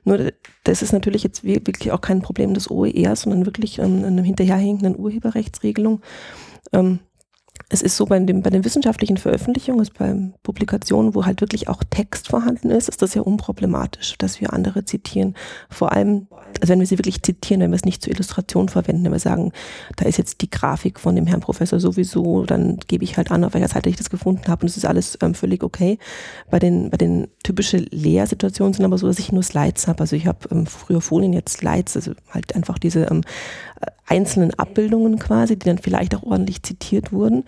Nur 0.03 0.31
das 0.63 0.83
ist 0.83 0.93
natürlich 0.93 1.23
jetzt 1.23 1.43
wirklich 1.43 1.91
auch 1.91 2.01
kein 2.01 2.21
Problem 2.21 2.53
des 2.53 2.69
OER, 2.69 3.15
sondern 3.15 3.47
wirklich 3.47 3.79
ähm, 3.79 4.03
eine 4.03 4.21
hinterherhängenden 4.21 4.97
Urheberrechtsregelung. 4.97 6.01
Ähm, 6.71 6.99
es 7.69 7.81
ist 7.81 7.95
so 7.95 8.05
bei, 8.05 8.19
dem, 8.19 8.41
bei 8.41 8.49
den 8.49 8.65
wissenschaftlichen 8.65 9.15
Veröffentlichungen, 9.17 9.79
also 9.79 9.93
bei 9.97 10.13
Publikationen, 10.43 11.15
wo 11.15 11.25
halt 11.25 11.39
wirklich 11.39 11.69
auch 11.69 11.83
Text 11.89 12.27
vorhanden 12.27 12.69
ist, 12.69 12.89
ist 12.89 13.01
das 13.01 13.13
ja 13.13 13.21
unproblematisch, 13.21 14.17
dass 14.17 14.41
wir 14.41 14.51
andere 14.51 14.83
zitieren. 14.83 15.35
Vor 15.69 15.93
allem, 15.93 16.27
also 16.59 16.73
wenn 16.73 16.79
wir 16.79 16.87
sie 16.87 16.97
wirklich 16.97 17.23
zitieren, 17.23 17.61
wenn 17.61 17.71
wir 17.71 17.77
es 17.77 17.85
nicht 17.85 18.03
zur 18.03 18.11
Illustration 18.11 18.67
verwenden, 18.67 19.05
wenn 19.05 19.13
wir 19.13 19.19
sagen, 19.19 19.53
da 19.95 20.05
ist 20.05 20.17
jetzt 20.17 20.41
die 20.41 20.49
Grafik 20.49 20.99
von 20.99 21.15
dem 21.15 21.27
Herrn 21.27 21.39
Professor 21.39 21.79
sowieso, 21.79 22.45
dann 22.45 22.77
gebe 22.87 23.05
ich 23.05 23.15
halt 23.15 23.31
an, 23.31 23.45
auf 23.45 23.53
welcher 23.53 23.69
Seite 23.69 23.89
ich 23.89 23.95
das 23.95 24.09
gefunden 24.09 24.47
habe 24.49 24.63
und 24.63 24.69
es 24.69 24.75
ist 24.75 24.85
alles 24.85 25.17
ähm, 25.21 25.33
völlig 25.33 25.63
okay. 25.63 25.97
Bei 26.49 26.59
den, 26.59 26.89
bei 26.89 26.97
den 26.97 27.27
typischen 27.43 27.87
Lehrsituationen 27.91 28.73
sind 28.73 28.83
aber 28.83 28.97
so, 28.97 29.07
dass 29.07 29.19
ich 29.19 29.31
nur 29.31 29.43
Slides 29.43 29.87
habe. 29.87 30.01
Also 30.01 30.17
ich 30.17 30.27
habe 30.27 30.39
ähm, 30.51 30.65
früher 30.65 30.99
Folien, 30.99 31.31
jetzt 31.31 31.59
Slides, 31.59 31.95
also 31.95 32.11
halt 32.31 32.53
einfach 32.53 32.79
diese 32.79 33.05
ähm, 33.05 33.21
einzelnen 34.05 34.53
Abbildungen 34.55 35.19
quasi, 35.19 35.57
die 35.57 35.65
dann 35.65 35.77
vielleicht 35.77 36.15
auch 36.15 36.23
ordentlich 36.23 36.63
zitiert 36.63 37.13
wurden, 37.13 37.43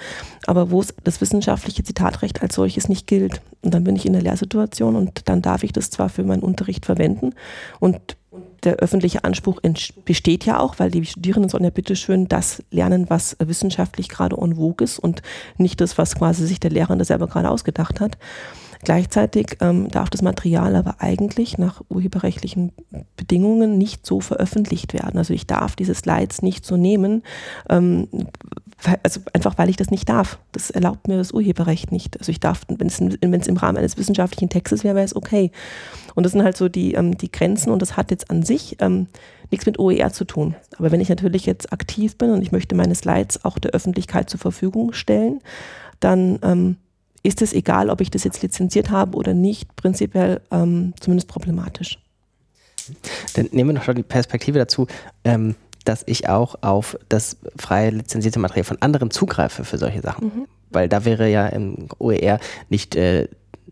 aber 0.45 0.71
wo 0.71 0.83
das 1.03 1.19
wissenschaftliche 1.19 1.83
Zitatrecht 1.83 2.41
als 2.41 2.55
solches 2.55 2.89
nicht 2.89 3.07
gilt. 3.07 3.41
Und 3.61 3.73
dann 3.73 3.83
bin 3.83 3.95
ich 3.95 4.05
in 4.05 4.13
der 4.13 4.21
Lehrsituation 4.21 4.95
und 4.95 5.27
dann 5.29 5.41
darf 5.41 5.63
ich 5.63 5.73
das 5.73 5.89
zwar 5.89 6.09
für 6.09 6.23
meinen 6.23 6.43
Unterricht 6.43 6.85
verwenden 6.85 7.33
und 7.79 8.17
der 8.63 8.77
öffentliche 8.77 9.23
Anspruch 9.23 9.61
besteht 10.05 10.45
ja 10.45 10.59
auch, 10.59 10.79
weil 10.79 10.89
die 10.89 11.05
Studierenden 11.05 11.49
sollen 11.49 11.65
ja 11.65 11.69
bitteschön 11.69 12.27
das 12.27 12.63
lernen, 12.71 13.09
was 13.09 13.35
wissenschaftlich 13.39 14.09
gerade 14.09 14.37
en 14.37 14.55
vogue 14.55 14.83
ist 14.83 14.99
und 14.99 15.21
nicht 15.57 15.81
das, 15.81 15.97
was 15.97 16.15
quasi 16.15 16.47
sich 16.47 16.59
der 16.59 16.71
Lehrende 16.71 17.05
selber 17.05 17.27
gerade 17.27 17.49
ausgedacht 17.49 17.99
hat. 17.99 18.17
Gleichzeitig 18.83 19.57
ähm, 19.61 19.89
darf 19.89 20.09
das 20.09 20.21
Material 20.21 20.75
aber 20.75 20.95
eigentlich 20.99 21.57
nach 21.57 21.81
urheberrechtlichen 21.89 22.71
Bedingungen 23.15 23.77
nicht 23.77 24.05
so 24.05 24.19
veröffentlicht 24.19 24.93
werden. 24.93 25.17
Also 25.17 25.33
ich 25.33 25.47
darf 25.47 25.75
diese 25.75 25.95
Slides 25.95 26.41
nicht 26.41 26.65
so 26.65 26.75
nehmen, 26.75 27.23
ähm, 27.69 28.07
also 29.01 29.21
einfach 29.33 29.57
weil 29.57 29.69
ich 29.69 29.77
das 29.77 29.91
nicht 29.91 30.09
darf. 30.09 30.39
Das 30.51 30.69
erlaubt 30.69 31.07
mir 31.07 31.17
das 31.17 31.31
Urheberrecht 31.31 31.91
nicht. 31.91 32.19
Also 32.19 32.31
ich 32.31 32.41
darf, 32.41 32.61
wenn 32.67 32.87
es, 32.87 33.47
im 33.47 33.57
Rahmen 33.57 33.77
eines 33.77 33.97
wissenschaftlichen 33.97 34.49
Textes 34.49 34.83
wäre, 34.83 34.95
wäre 34.95 35.05
es 35.05 35.15
okay. 35.15 35.51
Und 36.15 36.23
das 36.23 36.33
sind 36.33 36.43
halt 36.43 36.57
so 36.57 36.67
die, 36.67 36.93
ähm, 36.93 37.17
die 37.17 37.31
Grenzen 37.31 37.71
und 37.71 37.81
das 37.81 37.95
hat 37.95 38.11
jetzt 38.11 38.29
an 38.29 38.43
sich 38.43 38.77
ähm, 38.79 39.07
nichts 39.49 39.65
mit 39.65 39.79
OER 39.79 40.11
zu 40.11 40.25
tun. 40.25 40.55
Aber 40.77 40.91
wenn 40.91 40.99
ich 41.01 41.09
natürlich 41.09 41.45
jetzt 41.45 41.71
aktiv 41.71 42.17
bin 42.17 42.31
und 42.31 42.41
ich 42.41 42.51
möchte 42.51 42.75
meine 42.75 42.95
Slides 42.95 43.45
auch 43.45 43.59
der 43.59 43.71
Öffentlichkeit 43.71 44.29
zur 44.29 44.39
Verfügung 44.39 44.91
stellen, 44.93 45.39
dann 45.99 46.39
ähm, 46.43 46.77
ist 47.23 47.41
es 47.41 47.53
egal, 47.53 47.89
ob 47.89 48.01
ich 48.01 48.11
das 48.11 48.25
jetzt 48.25 48.41
lizenziert 48.41 48.89
habe 48.89 49.17
oder 49.17 49.33
nicht, 49.33 49.75
prinzipiell 49.75 50.41
ähm, 50.51 50.93
zumindest 50.99 51.29
problematisch. 51.29 51.97
Dann 53.35 53.47
nehmen 53.51 53.69
wir 53.69 53.73
noch 53.75 53.83
schon 53.83 53.95
die 53.95 54.03
Perspektive 54.03 54.59
dazu, 54.59 54.87
ähm, 55.23 55.55
dass 55.85 56.03
ich 56.05 56.29
auch 56.29 56.55
auf 56.61 56.97
das 57.09 57.37
freie 57.57 57.91
lizenzierte 57.91 58.39
Material 58.39 58.65
von 58.65 58.81
anderen 58.81 59.09
zugreife 59.09 59.63
für 59.63 59.77
solche 59.77 60.01
Sachen. 60.01 60.25
Mhm. 60.25 60.47
Weil 60.69 60.89
da 60.89 61.05
wäre 61.05 61.29
ja 61.29 61.47
im 61.47 61.87
OER 61.99 62.39
nicht, 62.69 62.95
äh, 62.95 63.27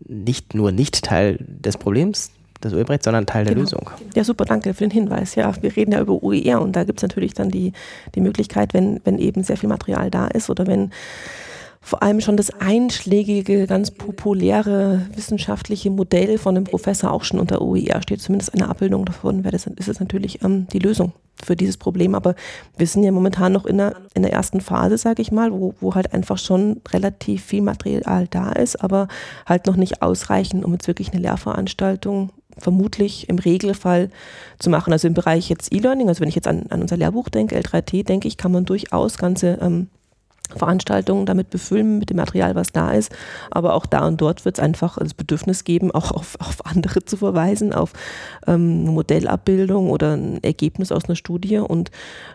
nicht 0.06 0.54
nur 0.54 0.72
nicht 0.72 1.04
Teil 1.04 1.38
des 1.40 1.76
Problems, 1.76 2.30
des 2.62 2.72
Urheberrechts, 2.72 3.04
sondern 3.04 3.26
Teil 3.26 3.44
der 3.44 3.54
genau. 3.54 3.64
Lösung. 3.64 3.90
Ja, 4.14 4.24
super, 4.24 4.44
danke 4.44 4.72
für 4.72 4.84
den 4.84 4.90
Hinweis. 4.90 5.34
Ja, 5.34 5.52
wir 5.60 5.74
reden 5.74 5.92
ja 5.92 6.00
über 6.00 6.22
OER 6.22 6.60
und 6.60 6.76
da 6.76 6.84
gibt 6.84 7.00
es 7.00 7.02
natürlich 7.02 7.34
dann 7.34 7.50
die, 7.50 7.72
die 8.14 8.20
Möglichkeit, 8.20 8.72
wenn, 8.72 9.00
wenn 9.04 9.18
eben 9.18 9.42
sehr 9.42 9.56
viel 9.56 9.68
Material 9.68 10.10
da 10.10 10.28
ist 10.28 10.48
oder 10.48 10.66
wenn 10.66 10.90
vor 11.84 12.02
allem 12.02 12.20
schon 12.20 12.36
das 12.36 12.50
einschlägige, 12.60 13.66
ganz 13.66 13.90
populäre 13.90 15.04
wissenschaftliche 15.14 15.90
Modell 15.90 16.38
von 16.38 16.54
dem 16.54 16.64
Professor 16.64 17.10
auch 17.10 17.24
schon 17.24 17.40
unter 17.40 17.60
OER 17.60 18.00
steht, 18.02 18.22
zumindest 18.22 18.54
eine 18.54 18.68
Abbildung 18.68 19.04
davon, 19.04 19.42
wäre 19.42 19.50
das, 19.50 19.66
ist 19.66 19.88
es 19.88 19.98
natürlich 19.98 20.42
ähm, 20.44 20.68
die 20.72 20.78
Lösung 20.78 21.12
für 21.42 21.56
dieses 21.56 21.76
Problem. 21.76 22.14
Aber 22.14 22.36
wir 22.78 22.86
sind 22.86 23.02
ja 23.02 23.10
momentan 23.10 23.52
noch 23.52 23.66
in 23.66 23.78
der, 23.78 23.96
in 24.14 24.22
der 24.22 24.32
ersten 24.32 24.60
Phase, 24.60 24.96
sage 24.96 25.22
ich 25.22 25.32
mal, 25.32 25.52
wo, 25.52 25.74
wo 25.80 25.96
halt 25.96 26.14
einfach 26.14 26.38
schon 26.38 26.80
relativ 26.92 27.44
viel 27.44 27.62
Material 27.62 28.28
da 28.30 28.52
ist, 28.52 28.82
aber 28.82 29.08
halt 29.44 29.66
noch 29.66 29.76
nicht 29.76 30.02
ausreichend, 30.02 30.64
um 30.64 30.72
jetzt 30.72 30.86
wirklich 30.86 31.12
eine 31.12 31.20
Lehrveranstaltung 31.20 32.30
vermutlich 32.58 33.28
im 33.28 33.40
Regelfall 33.40 34.10
zu 34.60 34.70
machen. 34.70 34.92
Also 34.92 35.08
im 35.08 35.14
Bereich 35.14 35.48
jetzt 35.48 35.74
E-Learning, 35.74 36.08
also 36.08 36.20
wenn 36.20 36.28
ich 36.28 36.36
jetzt 36.36 36.46
an, 36.46 36.66
an 36.68 36.82
unser 36.82 36.96
Lehrbuch 36.96 37.28
denke, 37.28 37.58
L3T, 37.58 38.04
denke 38.04 38.28
ich, 38.28 38.36
kann 38.36 38.52
man 38.52 38.64
durchaus 38.64 39.18
ganze 39.18 39.58
ähm, 39.60 39.88
Veranstaltungen 40.58 41.26
damit 41.26 41.50
befüllen, 41.50 41.98
mit 41.98 42.10
dem 42.10 42.16
Material, 42.16 42.54
was 42.54 42.72
da 42.72 42.92
ist. 42.92 43.12
Aber 43.50 43.74
auch 43.74 43.86
da 43.86 44.06
und 44.06 44.20
dort 44.20 44.44
wird 44.44 44.58
es 44.58 44.64
einfach 44.64 44.98
das 44.98 45.14
Bedürfnis 45.14 45.64
geben, 45.64 45.90
auch 45.90 46.10
auf, 46.12 46.36
auf 46.40 46.64
andere 46.66 47.04
zu 47.04 47.16
verweisen, 47.16 47.72
auf 47.72 47.92
ähm, 48.46 48.84
Modellabbildung 48.84 49.90
oder 49.90 50.16
ein 50.16 50.42
Ergebnis 50.42 50.92
aus 50.92 51.06
einer 51.06 51.16
Studie. 51.16 51.58
Und 51.58 51.90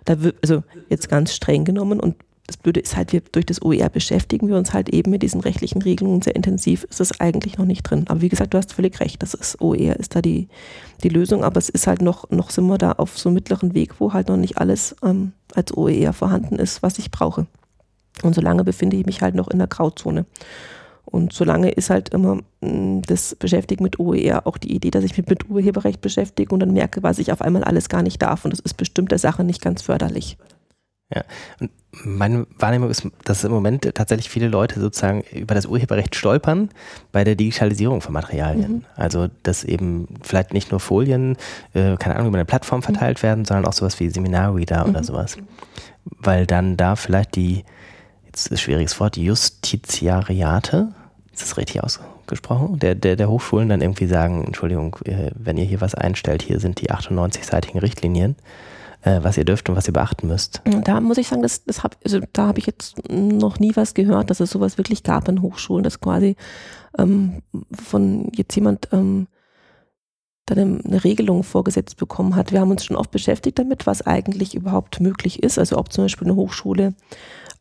da 0.06 0.22
wird, 0.22 0.36
also 0.42 0.64
jetzt 0.90 1.10
ganz 1.10 1.34
streng 1.34 1.66
genommen 1.66 2.00
und 2.00 2.16
das 2.48 2.56
Blöde 2.56 2.80
ist 2.80 2.96
halt, 2.96 3.12
wir 3.12 3.20
durch 3.20 3.46
das 3.46 3.62
OER 3.62 3.90
beschäftigen 3.90 4.48
wir 4.48 4.56
uns 4.56 4.74
halt 4.74 4.90
eben 4.90 5.12
mit 5.12 5.22
diesen 5.22 5.42
rechtlichen 5.42 5.82
Regelungen 5.82 6.22
sehr 6.22 6.36
intensiv, 6.36 6.86
ist 6.86 7.02
das 7.02 7.20
eigentlich 7.20 7.58
noch 7.58 7.66
nicht 7.66 7.84
drin. 7.84 8.06
Aber 8.08 8.22
wie 8.22 8.30
gesagt, 8.30 8.54
du 8.54 8.58
hast 8.58 8.74
völlig 8.74 9.00
recht, 9.02 9.22
das 9.22 9.34
ist 9.34 9.62
OER 9.62 9.98
ist 9.98 10.16
da 10.16 10.22
die, 10.22 10.48
die 11.04 11.10
Lösung, 11.10 11.44
aber 11.44 11.58
es 11.58 11.68
ist 11.68 11.88
halt 11.88 12.02
noch, 12.02 12.30
noch 12.32 12.50
sind 12.50 12.68
wir 12.68 12.78
da 12.78 12.94
auf 12.94 13.18
so 13.20 13.30
einem 13.30 13.36
mittleren 13.36 13.74
Weg, 13.74 14.00
wo 14.00 14.14
halt 14.14 14.30
noch 14.30 14.38
nicht 14.38 14.58
alles 14.58 14.96
ähm, 15.04 15.34
als 15.54 15.76
OER 15.76 16.14
vorhanden 16.14 16.56
ist, 16.56 16.82
was 16.82 16.98
ich 17.00 17.12
brauche. 17.12 17.48
Und 18.24 18.36
solange 18.36 18.64
befinde 18.64 18.98
ich 18.98 19.06
mich 19.06 19.22
halt 19.22 19.36
noch 19.36 19.50
in 19.50 19.60
der 19.60 19.68
Grauzone. 19.68 20.26
Und 21.10 21.32
solange 21.32 21.72
ist 21.72 21.90
halt 21.90 22.10
immer 22.10 22.42
mm, 22.62 23.02
das 23.08 23.36
Beschäftigen 23.36 23.84
mit 23.84 24.00
OER 24.00 24.46
auch 24.46 24.58
die 24.58 24.76
Idee, 24.76 24.92
dass 24.92 25.06
ich 25.06 25.18
mich 25.18 25.28
mit 25.28 25.50
Urheberrecht 25.50 26.02
beschäftige 26.02 26.54
und 26.54 26.60
dann 26.60 26.74
merke, 26.74 27.02
was 27.02 27.20
ich 27.20 27.32
auf 27.32 27.42
einmal 27.42 27.64
alles 27.64 27.88
gar 27.88 28.04
nicht 28.04 28.22
darf. 28.22 28.44
Und 28.44 28.52
das 28.52 28.60
ist 28.60 28.76
bestimmt 28.76 29.12
der 29.12 29.20
Sache 29.20 29.44
nicht 29.44 29.62
ganz 29.62 29.82
förderlich. 29.82 30.38
Ja, 31.14 31.24
und 31.62 31.72
meine 32.04 32.46
Wahrnehmung 32.60 32.90
ist, 32.90 33.08
dass 33.24 33.46
im 33.46 33.52
Moment 33.52 33.90
tatsächlich 33.96 34.30
viele 34.30 34.50
Leute 34.50 34.82
sozusagen 34.82 35.22
über 35.32 35.56
das 35.56 35.66
Urheberrecht 35.66 36.16
stolpern 36.16 36.70
bei 37.14 37.24
der 37.24 37.36
Digitalisierung 37.36 38.02
von 38.02 38.12
Materialien. 38.12 38.72
Mhm. 38.72 38.86
Also, 38.98 39.28
dass 39.44 39.64
eben 39.64 40.10
vielleicht 40.22 40.54
nicht 40.54 40.72
nur 40.72 40.82
Folien, 40.82 41.38
äh, 41.74 41.96
keine 41.96 42.16
Ahnung, 42.16 42.28
über 42.28 42.38
eine 42.38 42.46
Plattform 42.46 42.84
verteilt 42.84 43.20
mhm. 43.20 43.24
werden, 43.24 43.46
sondern 43.46 43.66
auch 43.66 43.74
sowas 43.74 44.00
wie 44.02 44.10
Seminarreader 44.10 44.84
mhm. 44.84 44.90
oder 44.90 45.04
sowas. 45.06 45.38
Weil 46.04 46.46
dann 46.46 46.76
da 46.76 46.98
vielleicht 46.98 47.38
die 47.38 47.64
jetzt 48.38 48.52
ist 48.52 48.62
schwieriges 48.62 49.00
Wort, 49.00 49.18
Justiziariate, 49.18 50.90
ist 51.34 51.42
das 51.42 51.58
richtig 51.58 51.84
ausgesprochen? 51.84 52.78
Der, 52.80 52.94
der, 52.94 53.16
der 53.16 53.30
Hochschulen 53.30 53.70
dann 53.70 53.82
irgendwie 53.82 54.06
sagen, 54.06 54.44
Entschuldigung, 54.46 54.96
äh, 55.06 55.32
wenn 55.34 55.58
ihr 55.58 55.66
hier 55.66 55.82
was 55.82 55.96
einstellt, 55.96 56.44
hier 56.44 56.60
sind 56.60 56.80
die 56.82 56.92
98-seitigen 56.92 57.80
Richtlinien, 57.80 58.36
äh, 59.02 59.20
was 59.24 59.38
ihr 59.38 59.46
dürft 59.46 59.70
und 59.70 59.76
was 59.76 59.88
ihr 59.88 59.94
beachten 59.94 60.28
müsst. 60.28 60.62
Da 60.84 61.02
muss 61.02 61.18
ich 61.18 61.28
sagen, 61.28 61.42
das, 61.42 61.66
das 61.66 61.84
hab, 61.84 61.98
also 62.04 62.20
da 62.34 62.48
habe 62.48 62.60
ich 62.60 62.68
jetzt 62.68 63.10
noch 63.10 63.60
nie 63.60 63.76
was 63.76 63.96
gehört, 63.96 64.30
dass 64.30 64.40
es 64.40 64.52
sowas 64.52 64.78
wirklich 64.78 65.02
gab 65.02 65.28
an 65.28 65.42
Hochschulen, 65.42 65.84
dass 65.84 66.00
quasi 66.00 66.36
ähm, 67.00 67.42
von 67.72 68.32
jetzt 68.36 68.56
jemand 68.56 68.90
ähm, 68.92 69.28
dann 70.46 70.82
eine 70.86 71.04
Regelung 71.04 71.44
vorgesetzt 71.44 71.98
bekommen 71.98 72.36
hat. 72.36 72.52
Wir 72.52 72.62
haben 72.62 72.72
uns 72.72 72.86
schon 72.86 72.96
oft 72.96 73.12
beschäftigt 73.12 73.60
damit, 73.60 73.86
was 73.88 74.06
eigentlich 74.06 74.56
überhaupt 74.56 75.02
möglich 75.02 75.44
ist. 75.44 75.60
Also 75.60 75.78
ob 75.78 75.92
zum 75.92 76.06
Beispiel 76.06 76.28
eine 76.28 76.38
Hochschule 76.38 76.94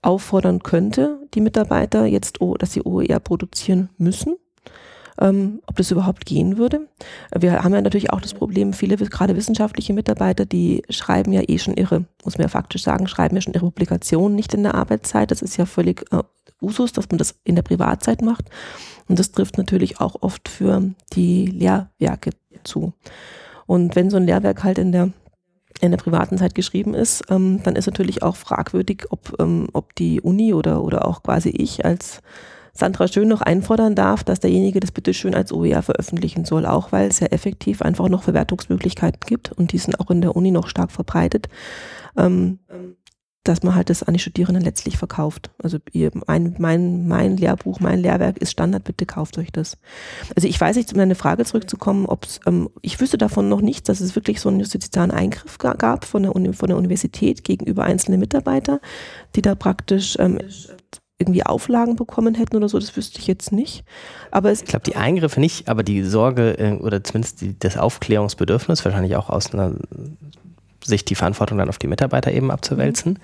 auffordern 0.07 0.63
könnte, 0.63 1.19
die 1.35 1.41
Mitarbeiter 1.41 2.07
jetzt, 2.07 2.39
dass 2.59 2.73
sie 2.73 2.83
OER 2.85 3.21
produzieren 3.21 3.91
müssen. 3.99 4.37
Ähm, 5.19 5.63
ob 5.67 5.77
das 5.77 5.91
überhaupt 5.91 6.27
gehen 6.27 6.59
würde. 6.59 6.89
Wir 7.35 7.65
haben 7.65 7.73
ja 7.73 7.81
natürlich 7.81 8.13
auch 8.13 8.21
das 8.21 8.35
Problem, 8.35 8.75
viele, 8.75 8.99
gerade 8.99 9.35
wissenschaftliche 9.35 9.95
Mitarbeiter, 9.95 10.45
die 10.45 10.83
schreiben 10.91 11.33
ja 11.33 11.41
eh 11.47 11.57
schon 11.57 11.75
ihre, 11.75 12.05
muss 12.23 12.37
man 12.37 12.45
ja 12.45 12.49
faktisch 12.49 12.83
sagen, 12.83 13.09
schreiben 13.09 13.35
ja 13.35 13.41
schon 13.41 13.55
ihre 13.55 13.65
Publikationen 13.65 14.37
nicht 14.37 14.53
in 14.53 14.63
der 14.63 14.75
Arbeitszeit. 14.75 15.31
Das 15.31 15.41
ist 15.41 15.57
ja 15.57 15.65
völlig 15.65 16.05
äh, 16.13 16.23
Usus, 16.61 16.93
dass 16.93 17.09
man 17.09 17.17
das 17.17 17.35
in 17.45 17.55
der 17.55 17.63
Privatzeit 17.63 18.21
macht. 18.21 18.51
Und 19.09 19.19
das 19.19 19.33
trifft 19.33 19.57
natürlich 19.57 20.01
auch 20.01 20.17
oft 20.21 20.51
für 20.51 20.83
die 21.15 21.47
Lehrwerke 21.47 22.33
zu. 22.65 22.93
Und 23.67 23.97
wenn 23.97 24.11
so 24.11 24.19
ein 24.19 24.27
Lehrwerk 24.27 24.65
halt 24.65 24.77
in 24.77 24.93
der 24.93 25.13
in 25.81 25.91
der 25.91 25.99
privaten 25.99 26.39
Zeit 26.39 26.55
geschrieben 26.55 26.95
ist, 26.95 27.25
ähm, 27.31 27.63
dann 27.63 27.77
ist 27.77 27.87
natürlich 27.87 28.23
auch 28.23 28.37
fragwürdig, 28.37 29.07
ob, 29.11 29.35
ähm, 29.39 29.69
ob 29.73 29.95
die 29.95 30.21
Uni 30.21 30.55
oder, 30.55 30.83
oder 30.83 31.07
auch 31.07 31.23
quasi 31.23 31.51
ich 31.51 31.85
als 31.85 32.21
Sandra 32.73 33.09
Schön 33.09 33.29
noch 33.29 33.41
einfordern 33.41 33.95
darf, 33.95 34.23
dass 34.23 34.41
derjenige 34.41 34.81
das 34.81 34.93
bitte 34.93 35.15
schön 35.15 35.35
als 35.35 35.53
OER 35.53 35.83
veröffentlichen 35.83 36.45
soll, 36.45 36.67
auch 36.67 36.93
weil 36.93 37.09
es 37.09 37.21
ja 37.21 37.29
effektiv 37.29 37.81
einfach 37.81 38.09
noch 38.09 38.23
Verwertungsmöglichkeiten 38.23 39.21
gibt 39.27 39.53
und 39.53 39.73
die 39.73 39.79
sind 39.79 39.99
auch 39.99 40.11
in 40.11 40.21
der 40.21 40.37
Uni 40.37 40.51
noch 40.51 40.69
stark 40.69 40.93
verbreitet. 40.93 41.49
Ähm, 42.17 42.59
dass 43.49 43.63
man 43.63 43.75
halt 43.75 43.91
das 43.91 44.03
an 44.03 44.15
die 44.15 44.21
Studierenden 44.21 44.65
letztlich 44.65 44.97
verkauft. 44.97 45.51
Also 45.63 45.79
ihr, 45.93 46.11
mein, 46.27 46.57
mein, 46.59 47.07
mein 47.07 47.37
Lehrbuch, 47.37 47.81
mein 47.81 48.01
Lehrwerk 48.01 48.39
ist 48.39 48.51
Standard, 48.51 48.85
bitte 48.85 49.07
kauft 49.07 49.39
euch 49.39 49.53
das. 49.53 49.77
Also 50.35 50.49
ich 50.49 50.61
weiß 50.61 50.77
nicht, 50.77 50.93
um 50.93 50.99
deine 50.99 51.15
Frage 51.15 51.45
zurückzukommen, 51.45 52.07
ob 52.07 52.27
ähm, 52.47 52.71
ich 52.83 53.01
wüsste 53.01 53.19
davon 53.19 53.49
noch 53.49 53.61
nichts, 53.61 53.87
dass 53.87 54.01
es 54.01 54.15
wirklich 54.15 54.41
so 54.41 54.49
einen 54.49 54.61
justizialen 54.61 55.11
Eingriff 55.11 55.59
gab 55.59 56.05
von 56.05 56.23
der, 56.23 56.35
Uni, 56.35 56.53
von 56.53 56.69
der 56.69 56.77
Universität 56.77 57.45
gegenüber 57.45 57.85
einzelnen 57.85 58.21
Mitarbeitern, 58.21 58.81
die 59.35 59.43
da 59.43 59.55
praktisch 59.55 60.17
ähm, 60.19 60.39
irgendwie 61.19 61.45
Auflagen 61.45 61.97
bekommen 61.97 62.35
hätten 62.35 62.57
oder 62.57 62.69
so, 62.69 62.79
das 62.79 62.97
wüsste 62.97 63.21
ich 63.21 63.27
jetzt 63.27 63.51
nicht. 63.51 63.85
Aber 64.31 64.53
ich 64.53 64.65
glaube, 64.65 64.85
die 64.85 64.97
Eingriffe 64.97 65.41
nicht, 65.41 65.69
aber 65.69 65.83
die 65.83 66.03
Sorge 66.03 66.59
äh, 66.59 66.73
oder 66.73 67.03
zumindest 67.03 67.41
die, 67.41 67.59
das 67.59 67.79
Aufklärungsbedürfnis, 67.79 68.85
wahrscheinlich 68.85 69.17
auch 69.17 69.31
aus 69.31 69.53
einer 69.55 69.73
sich 70.85 71.05
die 71.05 71.15
Verantwortung 71.15 71.59
dann 71.59 71.69
auf 71.69 71.79
die 71.79 71.87
Mitarbeiter 71.87 72.33
eben 72.33 72.51
abzuwälzen. 72.51 73.19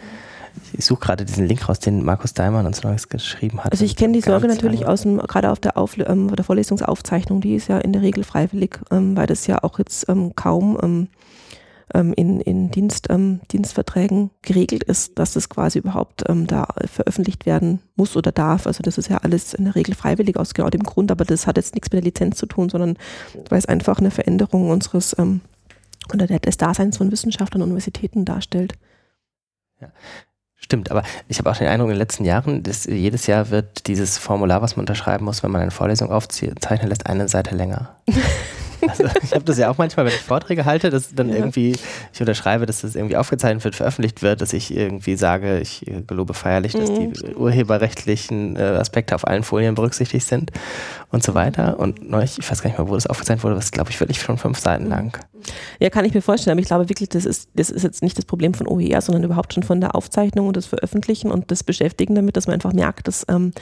Ich 0.72 0.84
suche 0.84 1.00
gerade 1.00 1.24
diesen 1.24 1.46
Link 1.46 1.68
raus, 1.68 1.78
den 1.78 2.04
Markus 2.04 2.34
Daimann 2.34 2.66
uns 2.66 2.82
neues 2.82 3.08
geschrieben 3.08 3.62
hat. 3.64 3.72
Also 3.72 3.84
ich 3.84 3.96
kenne 3.96 4.12
die 4.12 4.20
Sorge 4.20 4.48
natürlich 4.48 4.86
aus 4.86 5.02
dem, 5.02 5.18
gerade 5.18 5.50
auf 5.50 5.60
der, 5.60 5.76
auf, 5.76 5.96
ähm, 5.98 6.34
der 6.34 6.44
Vorlesungsaufzeichnung, 6.44 7.40
die 7.40 7.54
ist 7.54 7.68
ja 7.68 7.78
in 7.78 7.92
der 7.92 8.02
Regel 8.02 8.24
freiwillig, 8.24 8.78
ähm, 8.90 9.16
weil 9.16 9.26
das 9.26 9.46
ja 9.46 9.62
auch 9.62 9.78
jetzt 9.78 10.08
ähm, 10.08 10.34
kaum 10.34 10.78
ähm, 10.82 11.08
ähm, 11.94 12.12
in, 12.14 12.40
in 12.40 12.70
Dienst, 12.70 13.08
ähm, 13.10 13.40
Dienstverträgen 13.50 14.30
geregelt 14.42 14.84
ist, 14.84 15.18
dass 15.18 15.32
das 15.32 15.48
quasi 15.48 15.78
überhaupt 15.78 16.24
da 16.26 16.68
veröffentlicht 16.86 17.44
werden 17.44 17.80
muss 17.96 18.16
oder 18.16 18.32
darf. 18.32 18.66
Also 18.66 18.82
das 18.82 18.98
ist 18.98 19.08
ja 19.08 19.18
alles 19.18 19.54
in 19.54 19.64
der 19.64 19.74
Regel 19.74 19.94
freiwillig 19.94 20.36
aus 20.36 20.54
genau 20.54 20.70
dem 20.70 20.82
Grund, 20.82 21.10
aber 21.10 21.24
das 21.24 21.46
hat 21.46 21.56
jetzt 21.56 21.74
nichts 21.74 21.90
mit 21.90 22.02
der 22.02 22.04
Lizenz 22.04 22.36
zu 22.36 22.46
tun, 22.46 22.68
sondern 22.68 22.96
weil 23.50 23.58
es 23.58 23.66
einfach 23.66 23.98
eine 23.98 24.10
Veränderung 24.10 24.70
unseres 24.70 25.14
oder 26.12 26.26
des 26.26 26.56
Daseins 26.56 26.96
von 26.96 27.10
Wissenschaftlern 27.10 27.62
und 27.62 27.68
Universitäten 27.68 28.24
darstellt. 28.24 28.74
Ja. 29.80 29.88
Stimmt, 30.56 30.92
aber 30.92 31.02
ich 31.26 31.38
habe 31.38 31.50
auch 31.50 31.56
den 31.56 31.66
Eindruck 31.66 31.88
in 31.88 31.94
den 31.94 31.98
letzten 31.98 32.24
Jahren, 32.24 32.62
dass 32.62 32.84
jedes 32.84 33.26
Jahr 33.26 33.50
wird 33.50 33.88
dieses 33.88 34.16
Formular, 34.16 34.62
was 34.62 34.76
man 34.76 34.82
unterschreiben 34.82 35.24
muss, 35.24 35.42
wenn 35.42 35.50
man 35.50 35.60
eine 35.60 35.72
Vorlesung 35.72 36.12
aufzeichnen 36.12 36.88
lässt, 36.88 37.06
eine 37.06 37.28
Seite 37.28 37.54
länger. 37.56 37.96
Also 38.88 39.04
ich 39.22 39.32
habe 39.32 39.44
das 39.44 39.58
ja 39.58 39.70
auch 39.70 39.78
manchmal, 39.78 40.06
wenn 40.06 40.12
ich 40.12 40.20
Vorträge 40.20 40.64
halte, 40.64 40.90
dass 40.90 41.14
dann 41.14 41.28
ja. 41.28 41.36
irgendwie 41.36 41.76
ich 42.12 42.20
unterschreibe, 42.20 42.66
dass 42.66 42.82
das 42.82 42.94
irgendwie 42.94 43.16
aufgezeichnet 43.16 43.64
wird, 43.64 43.76
veröffentlicht 43.76 44.22
wird, 44.22 44.40
dass 44.40 44.52
ich 44.52 44.74
irgendwie 44.74 45.16
sage, 45.16 45.60
ich 45.60 45.86
äh, 45.86 46.02
gelobe 46.02 46.34
feierlich, 46.34 46.72
dass 46.72 46.90
mhm. 46.90 47.12
die 47.12 47.34
urheberrechtlichen 47.34 48.56
äh, 48.56 48.60
Aspekte 48.60 49.14
auf 49.14 49.26
allen 49.26 49.44
Folien 49.44 49.74
berücksichtigt 49.74 50.26
sind 50.26 50.50
und 51.10 51.22
so 51.22 51.34
weiter. 51.34 51.78
Und 51.78 52.08
neulich, 52.08 52.38
ich 52.38 52.50
weiß 52.50 52.62
gar 52.62 52.70
nicht 52.70 52.78
mal, 52.78 52.88
wo 52.88 52.94
das 52.94 53.06
aufgezeichnet 53.06 53.44
wurde, 53.44 53.56
was 53.56 53.70
glaube 53.70 53.90
ich 53.90 54.00
wirklich 54.00 54.20
schon 54.20 54.38
fünf 54.38 54.58
Seiten 54.58 54.88
lang. 54.88 55.16
Ja, 55.80 55.90
kann 55.90 56.04
ich 56.04 56.14
mir 56.14 56.22
vorstellen, 56.22 56.52
aber 56.52 56.60
ich 56.60 56.68
glaube 56.68 56.88
wirklich, 56.88 57.08
das 57.08 57.24
ist, 57.24 57.48
das 57.54 57.70
ist 57.70 57.82
jetzt 57.82 58.02
nicht 58.02 58.16
das 58.16 58.24
Problem 58.24 58.54
von 58.54 58.66
OER, 58.66 59.00
sondern 59.00 59.24
überhaupt 59.24 59.54
schon 59.54 59.62
von 59.62 59.80
der 59.80 59.94
Aufzeichnung 59.94 60.48
und 60.48 60.56
das 60.56 60.66
Veröffentlichen 60.66 61.30
und 61.30 61.50
das 61.50 61.64
Beschäftigen 61.64 62.14
damit, 62.14 62.36
dass 62.36 62.46
man 62.46 62.54
einfach 62.54 62.72
merkt, 62.72 63.08
dass 63.08 63.24
ähm, 63.28 63.52
äh, 63.56 63.60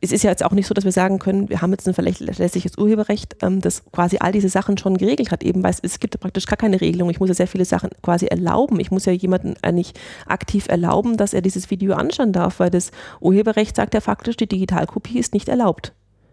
es 0.00 0.12
ist 0.12 0.22
ja 0.22 0.30
jetzt 0.30 0.44
auch 0.44 0.52
nicht 0.52 0.66
so, 0.66 0.74
dass 0.74 0.84
wir 0.84 0.92
sagen 0.92 1.18
können, 1.18 1.48
wir 1.48 1.60
haben 1.60 1.72
jetzt 1.72 1.88
ein 1.88 1.94
verlässliches 1.94 2.78
Urheberrecht, 2.78 3.36
ähm, 3.42 3.60
das 3.60 3.84
quasi 3.90 4.18
all 4.20 4.32
diese 4.32 4.48
Sachen 4.48 4.78
schon 4.78 4.96
geregelt 4.96 5.30
hat, 5.30 5.42
eben 5.42 5.62
weil 5.62 5.70
es, 5.70 5.80
es 5.80 6.00
gibt 6.00 6.18
praktisch 6.20 6.46
gar 6.46 6.56
keine 6.56 6.80
Regelung. 6.80 7.10
Ich 7.10 7.20
muss 7.20 7.28
ja 7.28 7.34
sehr 7.34 7.48
viele 7.48 7.64
Sachen 7.64 7.90
quasi 8.02 8.26
erlauben. 8.26 8.78
Ich 8.80 8.90
muss 8.90 9.04
ja 9.06 9.12
jemanden 9.12 9.54
eigentlich 9.62 9.94
aktiv 10.26 10.66
erlauben, 10.68 11.16
dass 11.16 11.34
er 11.34 11.42
dieses 11.42 11.70
Video 11.70 11.94
anschauen 11.94 12.32
darf, 12.32 12.60
weil 12.60 12.70
das 12.70 12.90
Urheberrecht 13.20 13.76
sagt 13.76 13.94
ja 13.94 14.00
faktisch, 14.00 14.36
die 14.36 14.48
Digitalkopie 14.48 15.18
ist 15.18 15.34
nicht 15.34 15.48
erlaubt. 15.48 15.92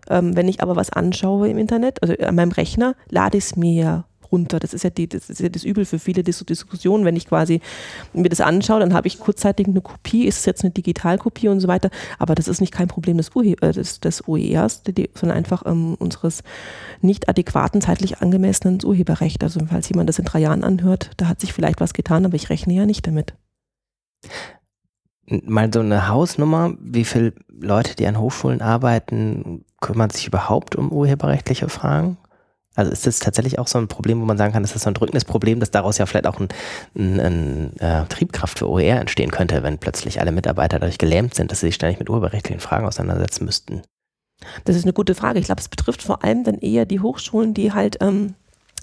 Ähm, 0.10 0.36
wenn 0.36 0.48
ich 0.48 0.62
aber 0.62 0.76
was 0.76 0.92
anschaue 0.92 1.50
im 1.50 1.58
Internet, 1.58 2.02
also 2.04 2.14
an 2.16 2.36
meinem 2.36 2.52
Rechner, 2.52 2.96
lade 3.10 3.38
ich 3.38 3.46
es 3.46 3.56
mir 3.56 3.74
ja 3.74 4.06
runter. 4.36 4.60
Das 4.60 4.74
ist 4.74 4.84
ja, 4.84 4.90
die, 4.90 5.08
das, 5.08 5.30
ist 5.30 5.40
ja 5.40 5.50
das 5.50 5.64
Übel 5.64 5.86
für 5.86 6.00
viele 6.00 6.24
Diskussionen. 6.24 7.06
Wenn 7.06 7.16
ich 7.16 7.28
quasi 7.28 7.62
mir 8.14 8.30
das 8.30 8.42
anschaue, 8.42 8.82
dann 8.82 8.94
habe 8.94 9.08
ich 9.08 9.20
kurzzeitig 9.20 9.68
eine 9.68 9.82
Kopie, 9.82 10.26
ist 10.26 10.40
es 10.40 10.46
jetzt 10.46 10.64
eine 10.64 10.72
Digitalkopie 10.72 11.48
und 11.48 11.60
so 11.60 11.68
weiter. 11.68 11.90
Aber 12.20 12.36
das 12.36 12.48
ist 12.48 12.62
nicht 12.62 12.74
kein 12.74 12.88
Problem 12.88 13.18
des, 13.18 13.36
Urhe 13.36 13.56
äh, 13.62 13.72
des, 13.72 14.00
des 14.00 14.28
OERs, 14.28 14.82
sondern 15.14 15.38
einfach 15.38 15.64
ähm, 15.66 15.96
unseres 15.96 16.44
nicht 17.02 17.30
adäquaten, 17.30 17.82
zeitlich 17.82 18.22
angemessenen 18.22 18.80
Urheberrechts. 18.84 19.44
Also 19.44 19.62
falls 19.68 19.90
jemand 19.90 20.10
das 20.10 20.20
in 20.20 20.26
drei 20.26 20.40
Jahren 20.40 20.64
anhört, 20.64 21.12
da 21.18 21.28
hat 21.28 21.40
sich 21.40 21.54
vielleicht 21.54 21.80
was 21.80 21.94
getan, 21.94 22.26
aber 22.26 22.36
ich 22.36 22.50
rechne 22.50 22.74
ja 22.74 22.86
nicht 22.86 23.08
damit. 23.08 23.34
Mal 25.28 25.72
so 25.74 25.80
eine 25.80 26.08
Hausnummer, 26.08 26.74
wie 26.80 27.06
viele 27.06 27.34
Leute, 27.50 27.96
die 27.96 28.06
an 28.06 28.20
Hochschulen 28.20 28.62
arbeiten, 28.62 29.66
kümmern 29.82 30.12
sich 30.12 30.28
überhaupt 30.28 30.76
um 30.76 30.92
urheberrechtliche 30.92 31.70
Fragen? 31.70 32.18
Also 32.76 32.92
ist 32.92 33.08
das 33.08 33.20
tatsächlich 33.20 33.58
auch 33.58 33.68
so 33.68 33.78
ein 33.78 33.88
Problem, 33.88 34.22
wo 34.22 34.26
man 34.26 34.38
sagen 34.38 34.54
kann, 34.54 34.64
das 34.64 34.76
ist 34.76 34.84
so 34.84 34.90
ein 34.90 34.94
drückendes 34.94 35.26
Problem, 35.26 35.60
dass 35.60 35.72
daraus 35.72 35.98
ja 35.98 36.06
vielleicht 36.06 36.28
auch 36.28 36.40
ein, 36.40 36.50
ein, 36.96 37.20
ein 37.20 37.80
äh, 37.80 38.06
Triebkraft 38.08 38.60
für 38.60 38.70
OER 38.70 39.00
entstehen 39.00 39.32
könnte, 39.32 39.64
wenn 39.64 39.78
plötzlich 39.78 40.20
alle 40.20 40.32
Mitarbeiter 40.32 40.80
dadurch 40.80 40.98
gelähmt 40.98 41.34
sind, 41.34 41.52
dass 41.52 41.62
sie 41.62 41.68
sich 41.68 41.76
ständig 41.76 42.00
mit 42.00 42.10
urheberrechtlichen 42.10 42.60
Fragen 42.60 42.86
auseinandersetzen 42.86 43.46
müssten? 43.46 43.82
Das 44.66 44.76
ist 44.76 44.84
eine 44.84 44.94
gute 44.94 45.16
Frage. 45.16 45.40
Ich 45.40 45.46
glaube, 45.46 45.62
es 45.62 45.70
betrifft 45.70 46.04
vor 46.04 46.24
allem 46.24 46.44
dann 46.44 46.60
eher 46.60 46.86
die 46.86 47.00
Hochschulen, 47.00 47.54
die 47.54 47.72
halt 47.72 47.98
ähm, 48.02 48.36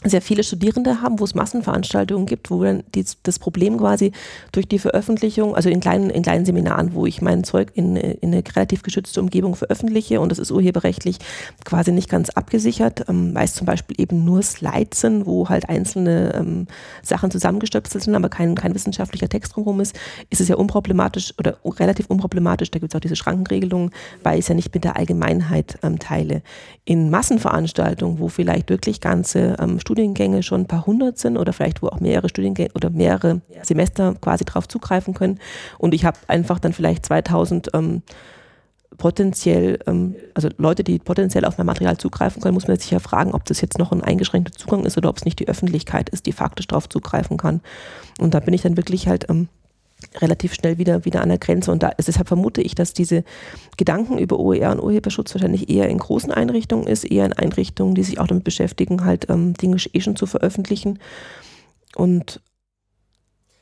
sehr 0.04 0.22
viele 0.22 0.42
Studierende 0.42 1.00
haben, 1.00 1.20
wo 1.20 1.24
es 1.24 1.34
Massenveranstaltungen 1.34 2.26
gibt, 2.26 2.50
wo 2.50 2.62
dann 2.64 2.82
die, 2.94 3.04
das 3.22 3.38
Problem 3.38 3.78
quasi 3.78 4.12
durch 4.50 4.66
die 4.66 4.78
Veröffentlichung, 4.78 5.54
also 5.54 5.68
in 5.68 5.80
kleinen, 5.80 6.10
in 6.10 6.22
kleinen 6.22 6.44
Seminaren, 6.44 6.94
wo 6.94 7.06
ich 7.06 7.22
mein 7.22 7.44
Zeug 7.44 7.70
in, 7.74 7.96
in 7.96 8.32
eine 8.32 8.42
relativ 8.54 8.82
geschützte 8.82 9.20
Umgebung 9.20 9.54
veröffentliche 9.54 10.20
und 10.20 10.30
das 10.30 10.38
ist 10.38 10.50
urheberrechtlich 10.50 11.18
quasi 11.64 11.92
nicht 11.92 12.08
ganz 12.08 12.30
abgesichert, 12.30 13.08
ähm, 13.08 13.34
weil 13.34 13.44
es 13.44 13.54
zum 13.54 13.66
Beispiel 13.66 14.00
eben 14.00 14.24
nur 14.24 14.42
Slides 14.42 15.00
sind, 15.00 15.26
wo 15.26 15.48
halt 15.48 15.68
einzelne 15.68 16.34
ähm, 16.34 16.66
Sachen 17.02 17.30
zusammengestöpselt 17.30 18.02
sind, 18.02 18.14
aber 18.14 18.28
kein, 18.28 18.54
kein 18.54 18.74
wissenschaftlicher 18.74 19.28
Text 19.28 19.54
drumherum 19.54 19.80
ist, 19.80 19.96
ist 20.30 20.40
es 20.40 20.48
ja 20.48 20.56
unproblematisch 20.56 21.34
oder 21.38 21.58
relativ 21.64 22.06
unproblematisch, 22.06 22.70
da 22.70 22.78
gibt 22.78 22.92
es 22.92 22.96
auch 22.96 23.00
diese 23.00 23.16
Schrankenregelungen, 23.16 23.90
weil 24.22 24.38
ich 24.38 24.44
es 24.44 24.48
ja 24.48 24.54
nicht 24.54 24.74
mit 24.74 24.84
der 24.84 24.96
Allgemeinheit 24.96 25.78
ähm, 25.82 25.98
teile. 25.98 26.42
In 26.84 27.10
Massenveranstaltungen, 27.10 28.18
wo 28.18 28.28
vielleicht 28.28 28.68
wirklich 28.68 29.00
ganze 29.00 29.56
ähm, 29.60 29.78
Studiengänge 29.92 30.42
schon 30.42 30.62
ein 30.62 30.66
paar 30.66 30.86
hundert 30.86 31.18
sind 31.18 31.36
oder 31.36 31.52
vielleicht 31.52 31.82
wo 31.82 31.88
auch 31.88 32.00
mehrere 32.00 32.28
Studiengänge 32.30 32.70
oder 32.74 32.88
mehrere 32.88 33.42
Semester 33.62 34.14
quasi 34.20 34.44
drauf 34.44 34.66
zugreifen 34.66 35.12
können. 35.12 35.38
Und 35.78 35.92
ich 35.92 36.06
habe 36.06 36.18
einfach 36.28 36.58
dann 36.58 36.72
vielleicht 36.72 37.04
2000 37.04 37.68
ähm, 37.74 38.02
potenziell, 38.96 39.78
ähm, 39.86 40.16
also 40.32 40.48
Leute, 40.56 40.82
die 40.82 40.98
potenziell 40.98 41.44
auf 41.44 41.58
mein 41.58 41.66
Material 41.66 41.98
zugreifen 41.98 42.40
können, 42.40 42.54
muss 42.54 42.68
man 42.68 42.78
sich 42.78 42.90
ja 42.90 43.00
fragen, 43.00 43.32
ob 43.32 43.44
das 43.44 43.60
jetzt 43.60 43.78
noch 43.78 43.92
ein 43.92 44.02
eingeschränkter 44.02 44.52
Zugang 44.52 44.86
ist 44.86 44.96
oder 44.96 45.10
ob 45.10 45.18
es 45.18 45.26
nicht 45.26 45.38
die 45.38 45.48
Öffentlichkeit 45.48 46.08
ist, 46.08 46.24
die 46.24 46.32
faktisch 46.32 46.68
drauf 46.68 46.88
zugreifen 46.88 47.36
kann. 47.36 47.60
Und 48.18 48.32
da 48.32 48.40
bin 48.40 48.54
ich 48.54 48.62
dann 48.62 48.78
wirklich 48.78 49.08
halt 49.08 49.28
ähm, 49.28 49.48
relativ 50.20 50.54
schnell 50.54 50.78
wieder, 50.78 51.04
wieder 51.04 51.22
an 51.22 51.28
der 51.28 51.38
Grenze. 51.38 51.72
Und 51.72 51.82
da, 51.82 51.90
deshalb 51.98 52.28
vermute 52.28 52.62
ich, 52.62 52.74
dass 52.74 52.92
diese 52.92 53.24
Gedanken 53.76 54.18
über 54.18 54.38
OER 54.38 54.72
und 54.72 54.80
Urheberschutz 54.80 55.34
wahrscheinlich 55.34 55.68
eher 55.68 55.88
in 55.88 55.98
großen 55.98 56.32
Einrichtungen 56.32 56.86
ist, 56.86 57.04
eher 57.04 57.26
in 57.26 57.32
Einrichtungen, 57.32 57.94
die 57.94 58.02
sich 58.02 58.18
auch 58.18 58.26
damit 58.26 58.44
beschäftigen, 58.44 59.04
halt 59.04 59.28
ähm, 59.30 59.54
Dinge 59.54 59.76
eh 59.92 60.00
schon 60.00 60.16
zu 60.16 60.26
veröffentlichen. 60.26 60.98
Und 61.96 62.40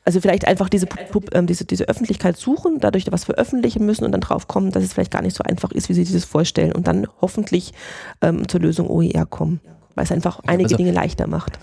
also 0.03 0.19
vielleicht 0.19 0.47
einfach 0.47 0.69
diese, 0.69 0.87
äh, 0.87 1.43
diese, 1.43 1.65
diese 1.65 1.87
Öffentlichkeit 1.87 2.37
suchen, 2.37 2.79
dadurch 2.79 3.05
was 3.11 3.25
veröffentlichen 3.25 3.85
müssen 3.85 4.03
und 4.03 4.11
dann 4.11 4.21
drauf 4.21 4.47
kommen, 4.47 4.71
dass 4.71 4.83
es 4.83 4.93
vielleicht 4.93 5.11
gar 5.11 5.21
nicht 5.21 5.35
so 5.35 5.43
einfach 5.43 5.71
ist, 5.71 5.89
wie 5.89 5.93
sie 5.93 6.03
sich 6.03 6.15
das 6.15 6.25
vorstellen 6.25 6.73
und 6.73 6.87
dann 6.87 7.07
hoffentlich 7.21 7.73
ähm, 8.21 8.47
zur 8.47 8.61
Lösung 8.61 8.89
OER 8.89 9.25
kommen, 9.25 9.59
weil 9.95 10.05
es 10.05 10.11
einfach 10.11 10.39
einige 10.47 10.65
also, 10.65 10.77
Dinge 10.77 10.91
leichter 10.91 11.27
macht 11.27 11.59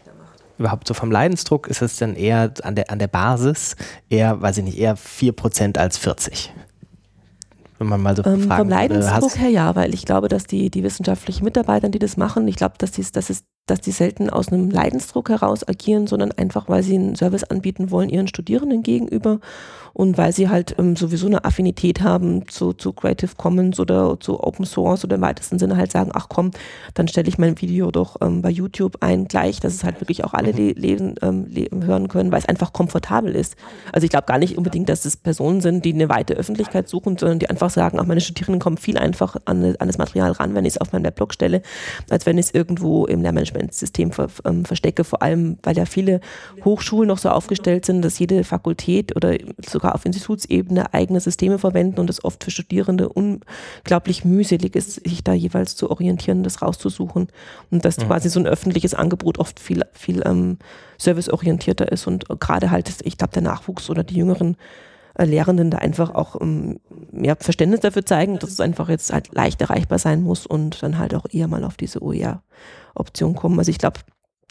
überhaupt 0.58 0.88
so 0.88 0.94
vom 0.94 1.10
Leidensdruck 1.10 1.68
ist 1.68 1.82
es 1.82 1.96
dann 1.96 2.14
eher 2.14 2.52
an 2.62 2.74
der, 2.74 2.90
an 2.90 2.98
der 2.98 3.08
Basis 3.08 3.76
eher, 4.08 4.40
weiß 4.40 4.58
ich 4.58 4.64
nicht, 4.64 4.78
eher 4.78 4.96
4% 4.96 5.78
als 5.78 5.98
40? 5.98 6.52
Wenn 7.78 7.86
man 7.86 8.02
mal 8.02 8.16
so 8.16 8.24
ähm, 8.24 8.50
Vom 8.50 8.68
Leidensdruck 8.68 9.38
her 9.38 9.50
ja, 9.50 9.76
weil 9.76 9.94
ich 9.94 10.04
glaube, 10.04 10.28
dass 10.28 10.44
die, 10.44 10.68
die 10.68 10.82
wissenschaftlichen 10.82 11.44
Mitarbeiter, 11.44 11.88
die 11.88 12.00
das 12.00 12.16
machen, 12.16 12.48
ich 12.48 12.56
glaube, 12.56 12.74
dass, 12.78 12.90
die, 12.90 13.04
dass, 13.10 13.30
es, 13.30 13.44
dass 13.70 13.80
die 13.80 13.92
selten 13.92 14.30
aus 14.30 14.48
einem 14.48 14.70
Leidensdruck 14.70 15.28
heraus 15.28 15.66
agieren, 15.66 16.06
sondern 16.06 16.32
einfach, 16.32 16.68
weil 16.68 16.82
sie 16.82 16.96
einen 16.96 17.16
Service 17.16 17.44
anbieten 17.44 17.90
wollen 17.90 18.08
ihren 18.08 18.28
Studierenden 18.28 18.82
gegenüber 18.82 19.40
und 19.98 20.16
weil 20.16 20.32
sie 20.32 20.48
halt 20.48 20.76
ähm, 20.78 20.94
sowieso 20.94 21.26
eine 21.26 21.44
Affinität 21.44 22.02
haben 22.02 22.46
zu, 22.46 22.72
zu 22.72 22.92
Creative 22.92 23.32
Commons 23.36 23.80
oder 23.80 24.18
zu 24.20 24.40
Open 24.42 24.64
Source 24.64 25.04
oder 25.04 25.16
im 25.16 25.22
weitesten 25.22 25.58
Sinne 25.58 25.76
halt 25.76 25.90
sagen, 25.90 26.12
ach 26.14 26.28
komm, 26.28 26.52
dann 26.94 27.08
stelle 27.08 27.28
ich 27.28 27.36
mein 27.36 27.60
Video 27.60 27.90
doch 27.90 28.16
ähm, 28.20 28.40
bei 28.40 28.50
YouTube 28.50 28.98
ein 29.00 29.26
gleich, 29.26 29.58
dass 29.58 29.74
es 29.74 29.82
halt 29.82 30.00
wirklich 30.00 30.22
auch 30.24 30.34
alle 30.34 30.52
le 30.52 30.70
lesen, 30.70 31.16
ähm, 31.20 31.46
le 31.48 31.68
hören 31.84 32.06
können, 32.06 32.30
weil 32.30 32.38
es 32.38 32.48
einfach 32.48 32.72
komfortabel 32.72 33.34
ist. 33.34 33.56
Also 33.92 34.04
ich 34.04 34.10
glaube 34.10 34.26
gar 34.26 34.38
nicht 34.38 34.56
unbedingt, 34.56 34.88
dass 34.88 35.04
es 35.04 35.16
Personen 35.16 35.60
sind, 35.60 35.84
die 35.84 35.92
eine 35.92 36.08
weite 36.08 36.34
Öffentlichkeit 36.34 36.88
suchen, 36.88 37.18
sondern 37.18 37.40
die 37.40 37.50
einfach 37.50 37.70
sagen, 37.70 37.98
ach 38.00 38.06
meine 38.06 38.20
Studierenden 38.20 38.60
kommen 38.60 38.76
viel 38.76 38.98
einfacher 38.98 39.42
an, 39.46 39.74
an 39.80 39.88
das 39.88 39.98
Material 39.98 40.30
ran, 40.30 40.54
wenn 40.54 40.64
ich 40.64 40.74
es 40.74 40.80
auf 40.80 40.92
meinem 40.92 41.04
Weblog 41.04 41.34
stelle, 41.34 41.62
als 42.08 42.24
wenn 42.24 42.38
ich 42.38 42.46
es 42.46 42.54
irgendwo 42.54 43.06
im 43.06 43.20
Lehrmanagementsystem 43.58 44.12
ver, 44.12 44.28
ähm, 44.44 44.64
verstecke, 44.64 45.04
vor 45.04 45.22
allem, 45.22 45.58
weil 45.62 45.76
ja 45.76 45.84
viele 45.84 46.20
Hochschulen 46.64 47.08
noch 47.08 47.18
so 47.18 47.28
aufgestellt 47.30 47.84
sind, 47.84 48.02
dass 48.02 48.18
jede 48.18 48.44
Fakultät 48.44 49.14
oder 49.16 49.36
sogar 49.64 49.94
auf 49.94 50.04
Institutsebene 50.04 50.94
eigene 50.94 51.20
Systeme 51.20 51.58
verwenden 51.58 52.00
und 52.00 52.10
es 52.10 52.24
oft 52.24 52.44
für 52.44 52.50
Studierende 52.50 53.08
unglaublich 53.08 54.24
mühselig 54.24 54.76
ist, 54.76 55.06
sich 55.06 55.24
da 55.24 55.32
jeweils 55.32 55.76
zu 55.76 55.90
orientieren, 55.90 56.42
das 56.42 56.62
rauszusuchen. 56.62 57.28
Und 57.70 57.84
dass 57.84 57.98
mhm. 57.98 58.04
quasi 58.04 58.28
so 58.28 58.40
ein 58.40 58.46
öffentliches 58.46 58.94
Angebot 58.94 59.38
oft 59.38 59.60
viel, 59.60 59.82
viel 59.92 60.22
ähm, 60.24 60.58
serviceorientierter 60.98 61.90
ist 61.90 62.06
und 62.06 62.28
gerade 62.40 62.70
halt, 62.70 62.92
ich 63.04 63.18
glaube, 63.18 63.32
der 63.32 63.42
Nachwuchs 63.42 63.90
oder 63.90 64.04
die 64.04 64.16
jüngeren 64.16 64.56
äh, 65.18 65.24
Lehrenden 65.24 65.70
da 65.70 65.78
einfach 65.78 66.14
auch 66.14 66.40
ähm, 66.40 66.78
mehr 67.10 67.36
Verständnis 67.36 67.80
dafür 67.80 68.06
zeigen, 68.06 68.38
dass 68.38 68.50
es 68.50 68.60
einfach 68.60 68.88
jetzt 68.88 69.12
halt 69.12 69.34
leicht 69.34 69.60
erreichbar 69.60 69.98
sein 69.98 70.22
muss 70.22 70.46
und 70.46 70.82
dann 70.82 70.98
halt 70.98 71.14
auch 71.14 71.26
eher 71.30 71.48
mal 71.48 71.64
auf 71.64 71.76
diese 71.76 72.02
OER-Option 72.98 73.34
kommen. 73.34 73.58
Also 73.58 73.70
ich 73.70 73.78
glaube, 73.78 74.00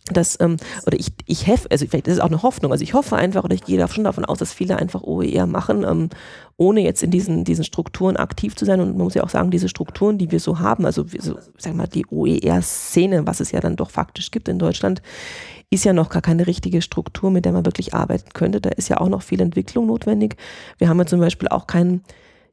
dass, 0.10 0.39
ähm, 0.39 0.57
oder 0.86 0.97
ich, 0.97 1.10
ich 1.25 1.47
hoffe, 1.47 1.67
also 1.69 1.86
vielleicht 1.86 2.07
ist 2.07 2.15
es 2.15 2.19
auch 2.21 2.27
eine 2.27 2.41
Hoffnung, 2.41 2.71
also 2.71 2.81
ich 2.81 2.93
hoffe 2.93 3.17
einfach 3.17 3.43
oder 3.43 3.53
ich 3.53 3.65
gehe 3.65 3.86
schon 3.89 4.05
davon 4.05 4.23
aus, 4.23 4.38
dass 4.38 4.53
viele 4.53 4.77
einfach 4.77 5.03
OER 5.03 5.47
machen, 5.47 5.83
ähm, 5.83 6.10
ohne 6.55 6.81
jetzt 6.81 7.03
in 7.03 7.12
diesen, 7.12 7.43
diesen 7.43 7.65
Strukturen 7.65 8.15
aktiv 8.15 8.55
zu 8.55 8.63
sein. 8.63 8.79
Und 8.79 8.95
man 8.95 9.03
muss 9.03 9.15
ja 9.15 9.23
auch 9.23 9.29
sagen, 9.29 9.51
diese 9.51 9.67
Strukturen, 9.67 10.17
die 10.17 10.31
wir 10.31 10.39
so 10.39 10.60
haben, 10.60 10.86
also 10.86 11.12
wir 11.12 11.21
so, 11.21 11.38
sag 11.57 11.75
mal, 11.75 11.88
die 11.88 12.05
OER-Szene, 12.10 13.27
was 13.27 13.41
es 13.41 13.51
ja 13.51 13.60
dann 13.60 13.75
doch 13.75 13.89
faktisch 13.89 14.31
gibt 14.31 14.47
in 14.47 14.60
Deutschland, 14.60 15.01
ist 15.69 15.83
ja 15.83 15.91
noch 15.91 16.10
gar 16.10 16.21
keine 16.21 16.47
richtige 16.47 16.81
Struktur, 16.81 17.29
mit 17.29 17.43
der 17.43 17.51
man 17.51 17.65
wirklich 17.65 17.93
arbeiten 17.93 18.29
könnte. 18.33 18.62
Da 18.62 18.69
ist 18.69 18.88
ja 18.88 19.01
auch 19.01 19.10
noch 19.10 19.21
viel 19.21 19.41
Entwicklung 19.41 19.88
notwendig. 19.88 20.38
Wir 20.77 20.88
haben 20.88 20.99
ja 20.99 21.05
zum 21.05 21.19
Beispiel 21.19 21.49
auch 21.49 21.67
keinen 21.67 22.03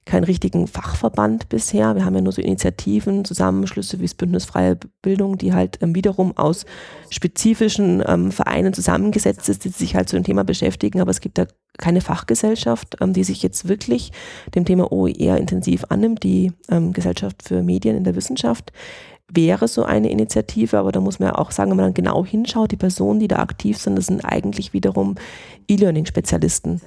keinen 0.04 0.24
richtigen 0.24 0.66
Fachverband 0.66 1.48
bisher. 1.48 1.94
Wir 1.94 2.04
haben 2.04 2.14
ja 2.14 2.20
nur 2.20 2.32
so 2.32 2.42
Initiativen, 2.42 3.24
Zusammenschlüsse 3.24 3.98
wie 3.98 4.04
das 4.04 4.14
Bündnis 4.14 4.44
Freie 4.44 4.78
Bildung, 5.02 5.38
die 5.38 5.54
halt 5.54 5.78
ähm, 5.80 5.94
wiederum 5.94 6.36
aus 6.36 6.66
spezifischen 7.10 8.02
ähm, 8.06 8.30
Vereinen 8.30 8.74
zusammengesetzt 8.74 9.48
ist, 9.48 9.64
die 9.64 9.70
sich 9.70 9.94
halt 9.94 10.08
zu 10.08 10.16
dem 10.16 10.24
Thema 10.24 10.44
beschäftigen. 10.44 11.00
Aber 11.00 11.10
es 11.10 11.20
gibt 11.20 11.38
da 11.38 11.46
keine 11.78 12.00
Fachgesellschaft, 12.00 12.96
ähm, 13.00 13.14
die 13.14 13.24
sich 13.24 13.42
jetzt 13.42 13.68
wirklich 13.68 14.12
dem 14.54 14.64
Thema 14.64 14.92
OER 14.92 15.38
intensiv 15.38 15.84
annimmt, 15.88 16.22
die 16.22 16.52
ähm, 16.70 16.92
Gesellschaft 16.92 17.42
für 17.42 17.62
Medien 17.62 17.96
in 17.96 18.04
der 18.04 18.14
Wissenschaft 18.14 18.72
wäre 19.32 19.68
so 19.68 19.84
eine 19.84 20.10
Initiative, 20.10 20.78
aber 20.78 20.92
da 20.92 21.00
muss 21.00 21.18
man 21.18 21.30
ja 21.30 21.34
auch 21.36 21.50
sagen, 21.50 21.70
wenn 21.70 21.78
man 21.78 21.86
dann 21.86 21.94
genau 21.94 22.24
hinschaut, 22.24 22.70
die 22.72 22.76
Personen, 22.76 23.20
die 23.20 23.28
da 23.28 23.38
aktiv 23.38 23.78
sind, 23.78 23.96
das 23.96 24.06
sind 24.06 24.24
eigentlich 24.24 24.72
wiederum 24.72 25.14
E-Learning-Spezialisten. 25.66 26.82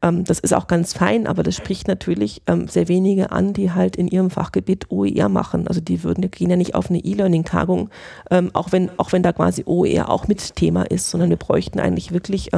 Ähm, 0.00 0.24
das 0.24 0.38
ist 0.38 0.54
auch 0.54 0.66
ganz 0.66 0.94
fein, 0.94 1.26
aber 1.26 1.42
das 1.42 1.54
spricht 1.54 1.88
natürlich 1.88 2.42
ähm, 2.46 2.66
sehr 2.66 2.88
wenige 2.88 3.30
an, 3.30 3.52
die 3.52 3.72
halt 3.72 3.96
in 3.96 4.08
ihrem 4.08 4.30
Fachgebiet 4.30 4.90
OER 4.90 5.28
machen. 5.28 5.68
Also 5.68 5.80
die 5.80 6.02
würden 6.02 6.30
gehen 6.30 6.50
ja 6.50 6.56
nicht 6.56 6.74
auf 6.74 6.88
eine 6.88 6.98
E-Learning-Tagung, 6.98 7.90
ähm, 8.30 8.50
auch 8.54 8.72
wenn 8.72 8.90
auch 8.98 9.12
wenn 9.12 9.22
da 9.22 9.32
quasi 9.32 9.64
OER 9.66 10.08
auch 10.08 10.28
mit 10.28 10.56
Thema 10.56 10.84
ist, 10.84 11.10
sondern 11.10 11.28
wir 11.28 11.36
bräuchten 11.36 11.78
eigentlich 11.78 12.12
wirklich 12.12 12.50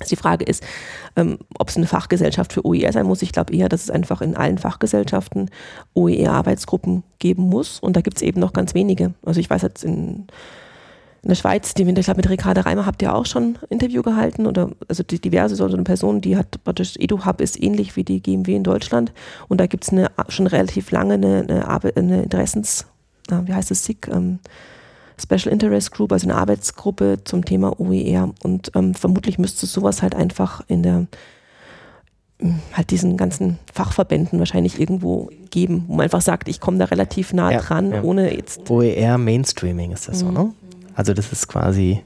ähm, 0.00 0.06
die 0.10 0.16
Frage 0.16 0.44
ist, 0.44 0.62
ähm, 1.16 1.38
ob 1.58 1.68
es 1.68 1.76
eine 1.76 1.86
Fachgesellschaft 1.86 2.52
für 2.52 2.64
OER 2.64 2.92
sein 2.92 3.06
muss. 3.06 3.22
Ich 3.22 3.32
glaube 3.32 3.54
eher, 3.54 3.68
dass 3.68 3.82
es 3.84 3.90
einfach 3.90 4.20
in 4.20 4.36
allen 4.36 4.58
Fachgesellschaften 4.58 5.50
OER-Arbeitsgruppen 5.94 7.02
geben 7.18 7.44
muss. 7.44 7.80
Und 7.80 7.96
da 7.96 8.00
gibt 8.00 8.18
es 8.18 8.22
eben 8.22 8.40
noch 8.40 8.52
ganz 8.52 8.74
wenige. 8.74 9.14
Also 9.24 9.40
ich 9.40 9.50
weiß 9.50 9.62
jetzt 9.62 9.84
in, 9.84 10.26
in 11.22 11.28
der 11.28 11.36
Schweiz, 11.36 11.72
die, 11.74 11.84
ich 11.84 12.04
glaube 12.04 12.18
mit 12.18 12.28
Ricarda 12.28 12.60
Reimer 12.60 12.84
habt 12.84 13.00
ihr 13.00 13.14
auch 13.14 13.24
schon 13.24 13.42
ein 13.42 13.58
Interview 13.70 14.02
gehalten 14.02 14.46
oder 14.46 14.70
also 14.88 15.02
die 15.02 15.18
diverse 15.18 15.56
so 15.56 15.64
eine 15.64 15.82
Person, 15.82 16.20
die 16.20 16.36
hat 16.36 16.62
praktisch 16.64 16.96
EduHub 16.98 17.40
ist 17.40 17.62
ähnlich 17.62 17.96
wie 17.96 18.04
die 18.04 18.20
GMW 18.20 18.54
in 18.54 18.62
Deutschland 18.62 19.12
und 19.48 19.58
da 19.58 19.66
gibt 19.66 19.84
es 19.84 19.92
schon 20.28 20.46
relativ 20.46 20.90
lange 20.90 21.14
eine, 21.14 21.46
eine, 21.48 21.96
eine 21.96 22.22
Interessens, 22.24 22.86
wie 23.30 23.54
heißt 23.54 23.70
es, 23.70 23.86
SIG, 23.86 24.08
ähm, 24.08 24.38
Special 25.20 25.52
Interest 25.52 25.90
Group, 25.92 26.12
also 26.12 26.28
eine 26.28 26.36
Arbeitsgruppe 26.36 27.18
zum 27.24 27.44
Thema 27.44 27.78
OER. 27.80 28.30
Und 28.42 28.72
ähm, 28.74 28.94
vermutlich 28.94 29.38
müsste 29.38 29.66
es 29.66 29.72
sowas 29.72 30.02
halt 30.02 30.14
einfach 30.14 30.62
in 30.68 30.82
der 30.82 31.06
hm, 32.40 32.60
halt 32.72 32.90
diesen 32.90 33.16
ganzen 33.16 33.58
Fachverbänden 33.72 34.38
wahrscheinlich 34.38 34.80
irgendwo 34.80 35.30
geben, 35.50 35.84
wo 35.86 35.94
man 35.94 36.04
einfach 36.04 36.20
sagt, 36.20 36.48
ich 36.48 36.60
komme 36.60 36.78
da 36.78 36.86
relativ 36.86 37.32
nah 37.32 37.52
ja, 37.52 37.60
dran, 37.60 37.92
ja. 37.92 38.02
ohne 38.02 38.34
jetzt. 38.34 38.68
OER 38.70 39.18
Mainstreaming 39.18 39.92
ist 39.92 40.08
das 40.08 40.22
mhm. 40.22 40.26
so, 40.26 40.32
ne? 40.32 40.54
Also 40.94 41.14
das 41.14 41.32
ist 41.32 41.48
quasi 41.48 42.02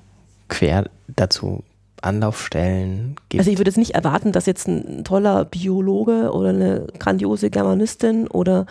quer 0.48 0.88
dazu 1.08 1.62
Anlaufstellen 2.02 3.16
gibt. 3.28 3.40
Also 3.40 3.50
ich 3.50 3.58
würde 3.58 3.70
jetzt 3.70 3.76
nicht 3.76 3.94
erwarten, 3.94 4.32
dass 4.32 4.46
jetzt 4.46 4.68
ein 4.68 5.04
toller 5.04 5.44
Biologe 5.44 6.32
oder 6.32 6.50
eine 6.50 6.86
grandiose 6.98 7.50
Germanistin 7.50 8.28
oder 8.28 8.66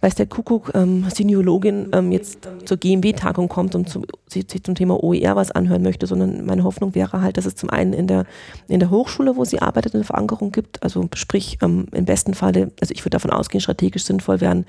weiß 0.00 0.14
der 0.14 0.26
Kuckuck, 0.26 0.72
ähm, 0.74 1.06
Seniologin 1.12 1.88
ähm, 1.92 2.12
jetzt 2.12 2.48
zur 2.64 2.76
GMW-Tagung 2.76 3.48
kommt 3.48 3.74
und 3.74 3.88
zu, 3.88 4.02
sich 4.28 4.46
zum 4.62 4.74
Thema 4.74 5.02
OER 5.02 5.34
was 5.34 5.50
anhören 5.50 5.82
möchte, 5.82 6.06
sondern 6.06 6.44
meine 6.46 6.64
Hoffnung 6.64 6.94
wäre 6.94 7.20
halt, 7.20 7.36
dass 7.36 7.46
es 7.46 7.56
zum 7.56 7.70
einen 7.70 7.92
in 7.92 8.06
der, 8.06 8.24
in 8.68 8.80
der 8.80 8.90
Hochschule, 8.90 9.36
wo 9.36 9.44
sie 9.44 9.60
arbeitet, 9.60 9.94
eine 9.94 10.04
Verankerung 10.04 10.52
gibt, 10.52 10.82
also 10.82 11.08
sprich 11.14 11.58
ähm, 11.62 11.86
im 11.92 12.04
besten 12.04 12.34
Falle, 12.34 12.70
also 12.80 12.92
ich 12.92 13.00
würde 13.04 13.16
davon 13.16 13.30
ausgehen, 13.30 13.60
strategisch 13.60 14.04
sinnvoll 14.04 14.40
wären 14.40 14.66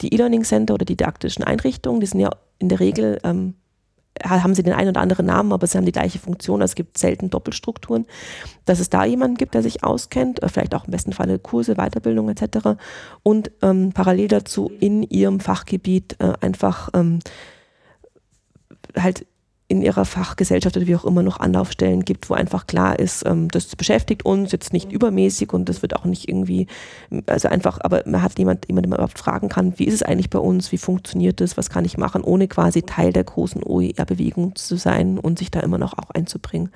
die 0.00 0.12
E-Learning 0.12 0.42
Center 0.42 0.74
oder 0.74 0.84
die 0.84 0.96
didaktischen 0.96 1.44
Einrichtungen, 1.44 2.00
die 2.00 2.06
sind 2.06 2.20
ja 2.20 2.30
in 2.58 2.68
der 2.68 2.80
Regel 2.80 3.20
ähm, 3.22 3.54
haben 4.22 4.54
sie 4.54 4.62
den 4.62 4.72
einen 4.72 4.90
oder 4.90 5.00
anderen 5.00 5.26
Namen, 5.26 5.52
aber 5.52 5.66
sie 5.66 5.76
haben 5.76 5.86
die 5.86 5.92
gleiche 5.92 6.18
Funktion. 6.18 6.62
Also 6.62 6.72
es 6.72 6.76
gibt 6.76 6.98
selten 6.98 7.30
Doppelstrukturen. 7.30 8.06
Dass 8.64 8.80
es 8.80 8.88
da 8.88 9.04
jemanden 9.04 9.36
gibt, 9.36 9.54
der 9.54 9.62
sich 9.62 9.82
auskennt, 9.82 10.42
äh, 10.42 10.48
vielleicht 10.48 10.74
auch 10.74 10.84
im 10.84 10.92
besten 10.92 11.12
Falle 11.12 11.38
Kurse, 11.38 11.74
Weiterbildung 11.74 12.28
etc. 12.28 12.78
Und 13.22 13.50
ähm, 13.62 13.92
parallel 13.92 14.28
dazu 14.28 14.70
in 14.80 15.02
ihrem 15.02 15.40
Fachgebiet 15.40 16.16
äh, 16.20 16.32
einfach 16.40 16.90
ähm, 16.94 17.18
halt 18.96 19.26
in 19.66 19.80
ihrer 19.80 20.04
Fachgesellschaft 20.04 20.76
oder 20.76 20.86
wie 20.86 20.94
auch 20.94 21.06
immer 21.06 21.22
noch 21.22 21.40
Anlaufstellen 21.40 22.04
gibt, 22.04 22.28
wo 22.28 22.34
einfach 22.34 22.66
klar 22.66 22.98
ist, 22.98 23.24
ähm, 23.26 23.48
das 23.48 23.74
beschäftigt 23.76 24.24
uns 24.24 24.52
jetzt 24.52 24.74
nicht 24.74 24.92
übermäßig 24.92 25.54
und 25.54 25.68
das 25.70 25.80
wird 25.80 25.96
auch 25.96 26.04
nicht 26.04 26.28
irgendwie, 26.28 26.66
also 27.26 27.48
einfach, 27.48 27.78
aber 27.82 28.02
man 28.04 28.20
hat 28.20 28.38
jemand, 28.38 28.68
jemand, 28.68 28.84
den 28.84 28.90
man 28.90 28.98
überhaupt 28.98 29.18
fragen 29.18 29.48
kann, 29.48 29.78
wie 29.78 29.84
ist 29.84 29.94
es 29.94 30.02
eigentlich 30.02 30.28
bei 30.28 30.38
uns, 30.38 30.70
wie 30.70 30.76
funktioniert 30.76 31.40
das, 31.40 31.56
was 31.56 31.70
kann 31.70 31.86
ich 31.86 31.96
machen, 31.96 32.22
ohne 32.22 32.46
quasi 32.46 32.82
Teil 32.82 33.12
der 33.12 33.24
großen 33.24 33.62
OER-Bewegung 33.62 34.54
zu 34.54 34.76
sein 34.76 35.18
und 35.18 35.38
sich 35.38 35.50
da 35.50 35.60
immer 35.60 35.78
noch 35.78 35.94
auch 35.94 36.10
einzubringen. 36.10 36.70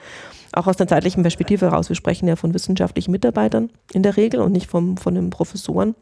Auch 0.52 0.66
aus 0.66 0.80
einer 0.80 0.88
zeitlichen 0.88 1.22
Perspektive 1.22 1.66
heraus, 1.66 1.90
wir 1.90 1.96
sprechen 1.96 2.26
ja 2.26 2.36
von 2.36 2.54
wissenschaftlichen 2.54 3.10
Mitarbeitern 3.10 3.68
in 3.92 4.02
der 4.02 4.16
Regel 4.16 4.40
und 4.40 4.52
nicht 4.52 4.70
vom, 4.70 4.96
von 4.96 5.14
den 5.14 5.28
Professoren. 5.28 5.94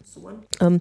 Ähm, 0.60 0.80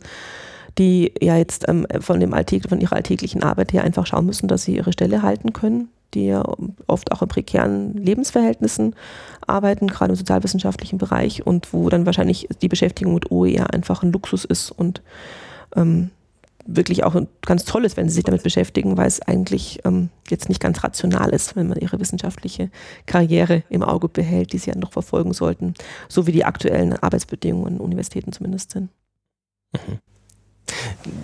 die 0.78 1.14
ja 1.22 1.38
jetzt 1.38 1.68
ähm, 1.68 1.88
von, 2.02 2.20
dem 2.20 2.34
Alltäglich, 2.34 2.70
von 2.70 2.82
ihrer 2.82 2.96
alltäglichen 2.96 3.44
Arbeit 3.44 3.74
her 3.74 3.84
einfach 3.84 4.06
schauen 4.06 4.26
müssen, 4.26 4.48
dass 4.48 4.64
sie 4.64 4.76
ihre 4.76 4.94
Stelle 4.94 5.22
halten 5.22 5.54
können, 5.54 5.90
die 6.14 6.28
ja 6.28 6.44
oft 6.88 7.12
auch 7.12 7.22
in 7.22 7.28
prekären 7.28 7.94
Lebensverhältnissen 7.94 8.96
arbeiten, 9.48 9.88
gerade 9.88 10.12
im 10.12 10.18
sozialwissenschaftlichen 10.18 10.98
Bereich 10.98 11.46
und 11.46 11.74
wo 11.74 11.90
dann 11.90 12.06
wahrscheinlich 12.06 12.48
die 12.62 12.68
Beschäftigung 12.68 13.14
mit 13.14 13.32
OER 13.32 13.74
einfach 13.74 14.04
ein 14.04 14.12
Luxus 14.12 14.44
ist 14.44 14.72
und 14.72 15.02
ähm, 15.76 16.10
wirklich 16.68 17.04
auch 17.04 17.16
ganz 17.44 17.64
toll 17.64 17.86
ist, 17.86 17.96
wenn 17.96 18.10
sie 18.10 18.16
sich 18.16 18.24
damit 18.24 18.42
beschäftigen, 18.42 18.98
weil 18.98 19.08
es 19.08 19.22
eigentlich 19.22 19.80
ähm, 19.86 20.10
jetzt 20.30 20.50
nicht 20.50 20.60
ganz 20.60 20.84
rational 20.84 21.30
ist, 21.30 21.56
wenn 21.56 21.68
man 21.68 21.78
ihre 21.78 22.00
wissenschaftliche 22.00 22.72
Karriere 23.06 23.64
im 23.70 23.84
Auge 23.84 24.10
behält, 24.10 24.52
die 24.52 24.58
sie 24.58 24.72
ja 24.72 24.76
noch 24.76 24.92
verfolgen 24.92 25.32
sollten, 25.32 25.76
so 26.10 26.26
wie 26.26 26.32
die 26.32 26.44
aktuellen 26.44 26.94
Arbeitsbedingungen 26.94 27.76
an 27.76 27.80
Universitäten 27.80 28.32
zumindest 28.32 28.72
sind. 28.72 28.90
Mhm 29.74 30.00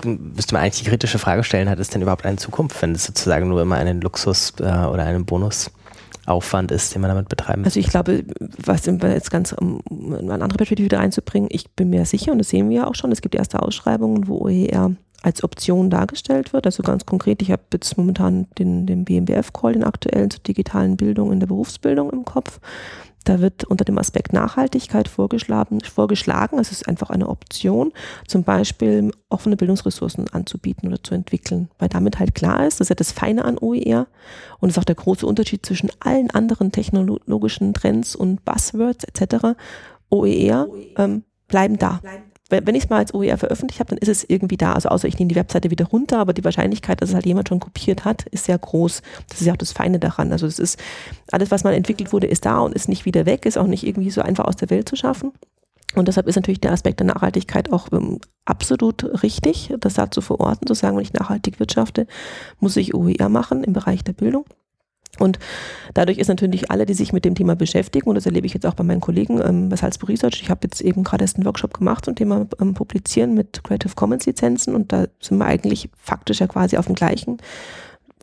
müsste 0.03 0.53
man 0.53 0.63
eigentlich 0.63 0.83
die 0.83 0.89
kritische 0.89 1.19
Frage 1.19 1.43
stellen, 1.43 1.69
hat 1.69 1.79
es 1.79 1.89
denn 1.89 2.01
überhaupt 2.01 2.25
eine 2.25 2.37
Zukunft, 2.37 2.81
wenn 2.81 2.93
es 2.93 3.05
sozusagen 3.05 3.49
nur 3.49 3.61
immer 3.61 3.75
einen 3.75 4.01
Luxus 4.01 4.53
äh, 4.59 4.63
oder 4.63 5.05
einen 5.05 5.25
Bonusaufwand 5.25 6.71
ist, 6.71 6.93
den 6.93 7.01
man 7.01 7.09
damit 7.09 7.29
betreiben 7.29 7.65
Also 7.65 7.79
ich 7.79 7.87
glaube, 7.87 8.23
was 8.63 8.85
jetzt 8.85 9.31
ganz, 9.31 9.53
um 9.53 9.81
eine 9.89 10.33
andere 10.33 10.57
Perspektive 10.57 10.85
wieder 10.85 10.99
reinzubringen, 10.99 11.49
ich 11.51 11.69
bin 11.71 11.89
mir 11.89 12.05
sicher, 12.05 12.31
und 12.31 12.39
das 12.39 12.49
sehen 12.49 12.69
wir 12.69 12.77
ja 12.77 12.87
auch 12.87 12.95
schon, 12.95 13.11
es 13.11 13.21
gibt 13.21 13.35
erste 13.35 13.61
Ausschreibungen, 13.61 14.27
wo 14.27 14.45
OER 14.45 14.95
als 15.23 15.43
Option 15.43 15.89
dargestellt 15.89 16.53
wird. 16.53 16.65
Also 16.65 16.83
ganz 16.83 17.05
konkret, 17.05 17.41
ich 17.41 17.51
habe 17.51 17.61
jetzt 17.73 17.97
momentan 17.97 18.47
den, 18.57 18.87
den 18.87 19.05
BMBF-Call, 19.05 19.73
den 19.73 19.83
aktuellen 19.83 20.31
zur 20.31 20.41
digitalen 20.41 20.97
Bildung 20.97 21.31
in 21.31 21.39
der 21.39 21.47
Berufsbildung 21.47 22.09
im 22.09 22.25
Kopf. 22.25 22.59
Da 23.23 23.39
wird 23.39 23.65
unter 23.65 23.85
dem 23.85 23.97
Aspekt 23.97 24.33
Nachhaltigkeit 24.33 25.07
vorgeschlagen, 25.07 25.79
vorgeschlagen, 25.81 26.57
es 26.59 26.71
ist 26.71 26.87
einfach 26.87 27.09
eine 27.09 27.29
Option, 27.29 27.91
zum 28.27 28.43
Beispiel 28.43 29.11
offene 29.29 29.57
Bildungsressourcen 29.57 30.27
anzubieten 30.29 30.87
oder 30.87 31.03
zu 31.03 31.13
entwickeln, 31.13 31.69
weil 31.77 31.89
damit 31.89 32.19
halt 32.19 32.33
klar 32.33 32.65
ist, 32.65 32.79
das 32.79 32.85
ist 32.85 32.89
ja 32.89 32.95
das 32.95 33.11
Feine 33.11 33.45
an 33.45 33.57
OER 33.59 34.07
und 34.59 34.69
das 34.69 34.77
ist 34.77 34.79
auch 34.79 34.85
der 34.85 34.95
große 34.95 35.25
Unterschied 35.25 35.65
zwischen 35.65 35.91
allen 35.99 36.31
anderen 36.31 36.71
technologischen 36.71 37.73
Trends 37.73 38.15
und 38.15 38.43
Buzzwords 38.43 39.03
etc. 39.03 39.57
OER 40.09 40.67
ähm, 40.97 41.23
bleiben 41.47 41.77
da 41.77 41.99
wenn 42.51 42.75
ich 42.75 42.83
es 42.83 42.89
mal 42.89 42.97
als 42.97 43.13
OER 43.13 43.37
veröffentlicht 43.37 43.79
habe, 43.79 43.89
dann 43.89 43.97
ist 43.97 44.09
es 44.09 44.23
irgendwie 44.27 44.57
da. 44.57 44.73
Also 44.73 44.89
außer 44.89 45.07
ich 45.07 45.17
nehme 45.17 45.29
die 45.29 45.35
Webseite 45.35 45.71
wieder 45.71 45.85
runter, 45.85 46.19
aber 46.19 46.33
die 46.33 46.43
Wahrscheinlichkeit, 46.43 47.01
dass 47.01 47.09
es 47.09 47.15
halt 47.15 47.25
jemand 47.25 47.49
schon 47.49 47.59
kopiert 47.59 48.05
hat, 48.05 48.23
ist 48.27 48.45
sehr 48.45 48.57
groß. 48.57 49.01
Das 49.29 49.41
ist 49.41 49.47
ja 49.47 49.53
auch 49.53 49.57
das 49.57 49.71
Feine 49.71 49.99
daran. 49.99 50.31
Also 50.31 50.45
es 50.45 50.59
ist 50.59 50.79
alles, 51.31 51.51
was 51.51 51.63
mal 51.63 51.73
entwickelt 51.73 52.13
wurde, 52.13 52.27
ist 52.27 52.45
da 52.45 52.59
und 52.59 52.75
ist 52.75 52.89
nicht 52.89 53.05
wieder 53.05 53.25
weg, 53.25 53.45
ist 53.45 53.57
auch 53.57 53.67
nicht 53.67 53.85
irgendwie 53.85 54.11
so 54.11 54.21
einfach 54.21 54.45
aus 54.45 54.57
der 54.57 54.69
Welt 54.69 54.89
zu 54.89 54.95
schaffen. 54.95 55.31
Und 55.95 56.07
deshalb 56.07 56.27
ist 56.27 56.35
natürlich 56.35 56.61
der 56.61 56.71
Aspekt 56.71 56.99
der 56.99 57.07
Nachhaltigkeit 57.07 57.71
auch 57.71 57.87
ähm, 57.91 58.19
absolut 58.45 59.23
richtig, 59.23 59.73
das 59.79 59.95
da 59.95 60.09
zu 60.09 60.21
verorten, 60.21 60.67
zu 60.67 60.73
sagen, 60.73 60.95
wenn 60.95 61.03
ich 61.03 61.13
nachhaltig 61.13 61.59
wirtschafte, 61.59 62.07
muss 62.59 62.77
ich 62.77 62.93
OER 62.93 63.29
machen 63.29 63.63
im 63.63 63.73
Bereich 63.73 64.03
der 64.03 64.13
Bildung. 64.13 64.45
Und 65.19 65.39
dadurch 65.93 66.17
ist 66.17 66.27
natürlich 66.27 66.71
alle, 66.71 66.85
die 66.85 66.93
sich 66.93 67.13
mit 67.13 67.25
dem 67.25 67.35
Thema 67.35 67.55
beschäftigen, 67.55 68.07
und 68.07 68.15
das 68.15 68.25
erlebe 68.25 68.47
ich 68.47 68.53
jetzt 68.53 68.65
auch 68.65 68.73
bei 68.73 68.83
meinen 68.83 69.01
Kollegen 69.01 69.41
ähm, 69.41 69.69
bei 69.69 69.75
Salzburg 69.75 70.09
Research, 70.09 70.41
ich 70.41 70.49
habe 70.49 70.61
jetzt 70.63 70.81
eben 70.81 71.03
gerade 71.03 71.23
erst 71.23 71.37
einen 71.37 71.45
Workshop 71.45 71.73
gemacht 71.73 72.05
zum 72.05 72.15
Thema 72.15 72.47
ähm, 72.59 72.73
Publizieren 72.73 73.33
mit 73.33 73.63
Creative 73.63 73.93
Commons 73.95 74.25
Lizenzen 74.25 74.75
und 74.75 74.91
da 74.91 75.07
sind 75.19 75.37
wir 75.37 75.45
eigentlich 75.45 75.89
faktisch 75.97 76.39
ja 76.39 76.47
quasi 76.47 76.77
auf 76.77 76.85
dem 76.85 76.95
gleichen. 76.95 77.37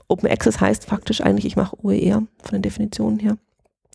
Open 0.09 0.31
Access 0.31 0.61
heißt 0.61 0.87
faktisch 0.87 1.21
eigentlich, 1.21 1.45
ich 1.45 1.57
mache 1.57 1.77
OER 1.83 2.23
von 2.43 2.53
den 2.53 2.63
Definitionen 2.63 3.19
her. 3.19 3.37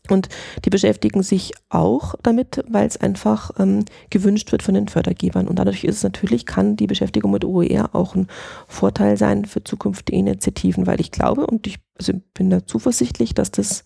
Und 0.09 0.27
die 0.65 0.69
beschäftigen 0.69 1.23
sich 1.23 1.53
auch 1.69 2.15
damit, 2.23 2.61
weil 2.67 2.85
es 2.85 2.97
einfach 2.97 3.51
ähm, 3.57 3.85
gewünscht 4.09 4.51
wird 4.51 4.61
von 4.61 4.73
den 4.73 4.89
Fördergebern. 4.89 5.47
Und 5.47 5.59
dadurch 5.59 5.85
ist 5.85 5.97
es 5.97 6.03
natürlich, 6.03 6.45
kann 6.45 6.75
die 6.75 6.87
Beschäftigung 6.87 7.31
mit 7.31 7.45
OER 7.45 7.95
auch 7.95 8.13
ein 8.13 8.27
Vorteil 8.67 9.15
sein 9.15 9.45
für 9.45 9.63
zukünftige 9.63 10.17
Initiativen, 10.17 10.87
weil 10.87 10.99
ich 10.99 11.11
glaube 11.11 11.47
und 11.47 11.67
ich 11.67 11.79
also 11.97 12.13
bin 12.33 12.49
da 12.49 12.65
zuversichtlich, 12.65 13.33
dass 13.33 13.51
das 13.51 13.85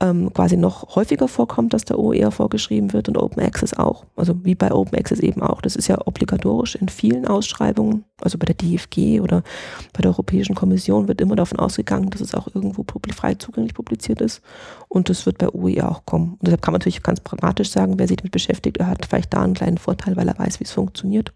ähm, 0.00 0.30
quasi 0.34 0.58
noch 0.58 0.94
häufiger 0.94 1.26
vorkommt, 1.26 1.72
dass 1.72 1.86
der 1.86 1.98
OER 1.98 2.30
vorgeschrieben 2.30 2.92
wird 2.92 3.08
und 3.08 3.16
Open 3.16 3.42
Access 3.42 3.72
auch. 3.72 4.04
Also 4.14 4.44
wie 4.44 4.54
bei 4.54 4.70
Open 4.70 4.98
Access 4.98 5.20
eben 5.20 5.40
auch. 5.42 5.62
Das 5.62 5.74
ist 5.74 5.88
ja 5.88 5.98
obligatorisch 6.06 6.74
in 6.74 6.90
vielen 6.90 7.26
Ausschreibungen, 7.26 8.04
also 8.20 8.36
bei 8.36 8.44
der 8.44 8.56
DFG 8.56 9.20
oder 9.20 9.42
bei 9.94 10.02
der 10.02 10.10
Europäischen 10.10 10.54
Kommission 10.54 11.08
wird 11.08 11.22
immer 11.22 11.36
davon 11.36 11.58
ausgegangen, 11.58 12.10
dass 12.10 12.20
es 12.20 12.34
auch 12.34 12.46
irgendwo 12.54 12.84
frei 13.14 13.34
zugänglich 13.34 13.72
publiziert 13.72 14.20
ist. 14.20 14.42
Und 14.88 15.08
das 15.08 15.24
wird 15.24 15.38
bei 15.38 15.48
OER 15.48 15.90
auch 15.90 16.04
kommen. 16.04 16.32
Und 16.32 16.42
deshalb 16.42 16.60
kann 16.60 16.72
man 16.72 16.80
natürlich 16.80 17.02
ganz 17.02 17.20
pragmatisch 17.20 17.70
sagen, 17.70 17.98
wer 17.98 18.06
sich 18.06 18.18
damit 18.18 18.32
beschäftigt, 18.32 18.76
er 18.76 18.88
hat 18.88 19.06
vielleicht 19.06 19.32
da 19.32 19.42
einen 19.42 19.54
kleinen 19.54 19.78
Vorteil, 19.78 20.16
weil 20.16 20.28
er 20.28 20.38
weiß, 20.38 20.60
wie 20.60 20.64
es 20.64 20.72
funktioniert. 20.72 21.32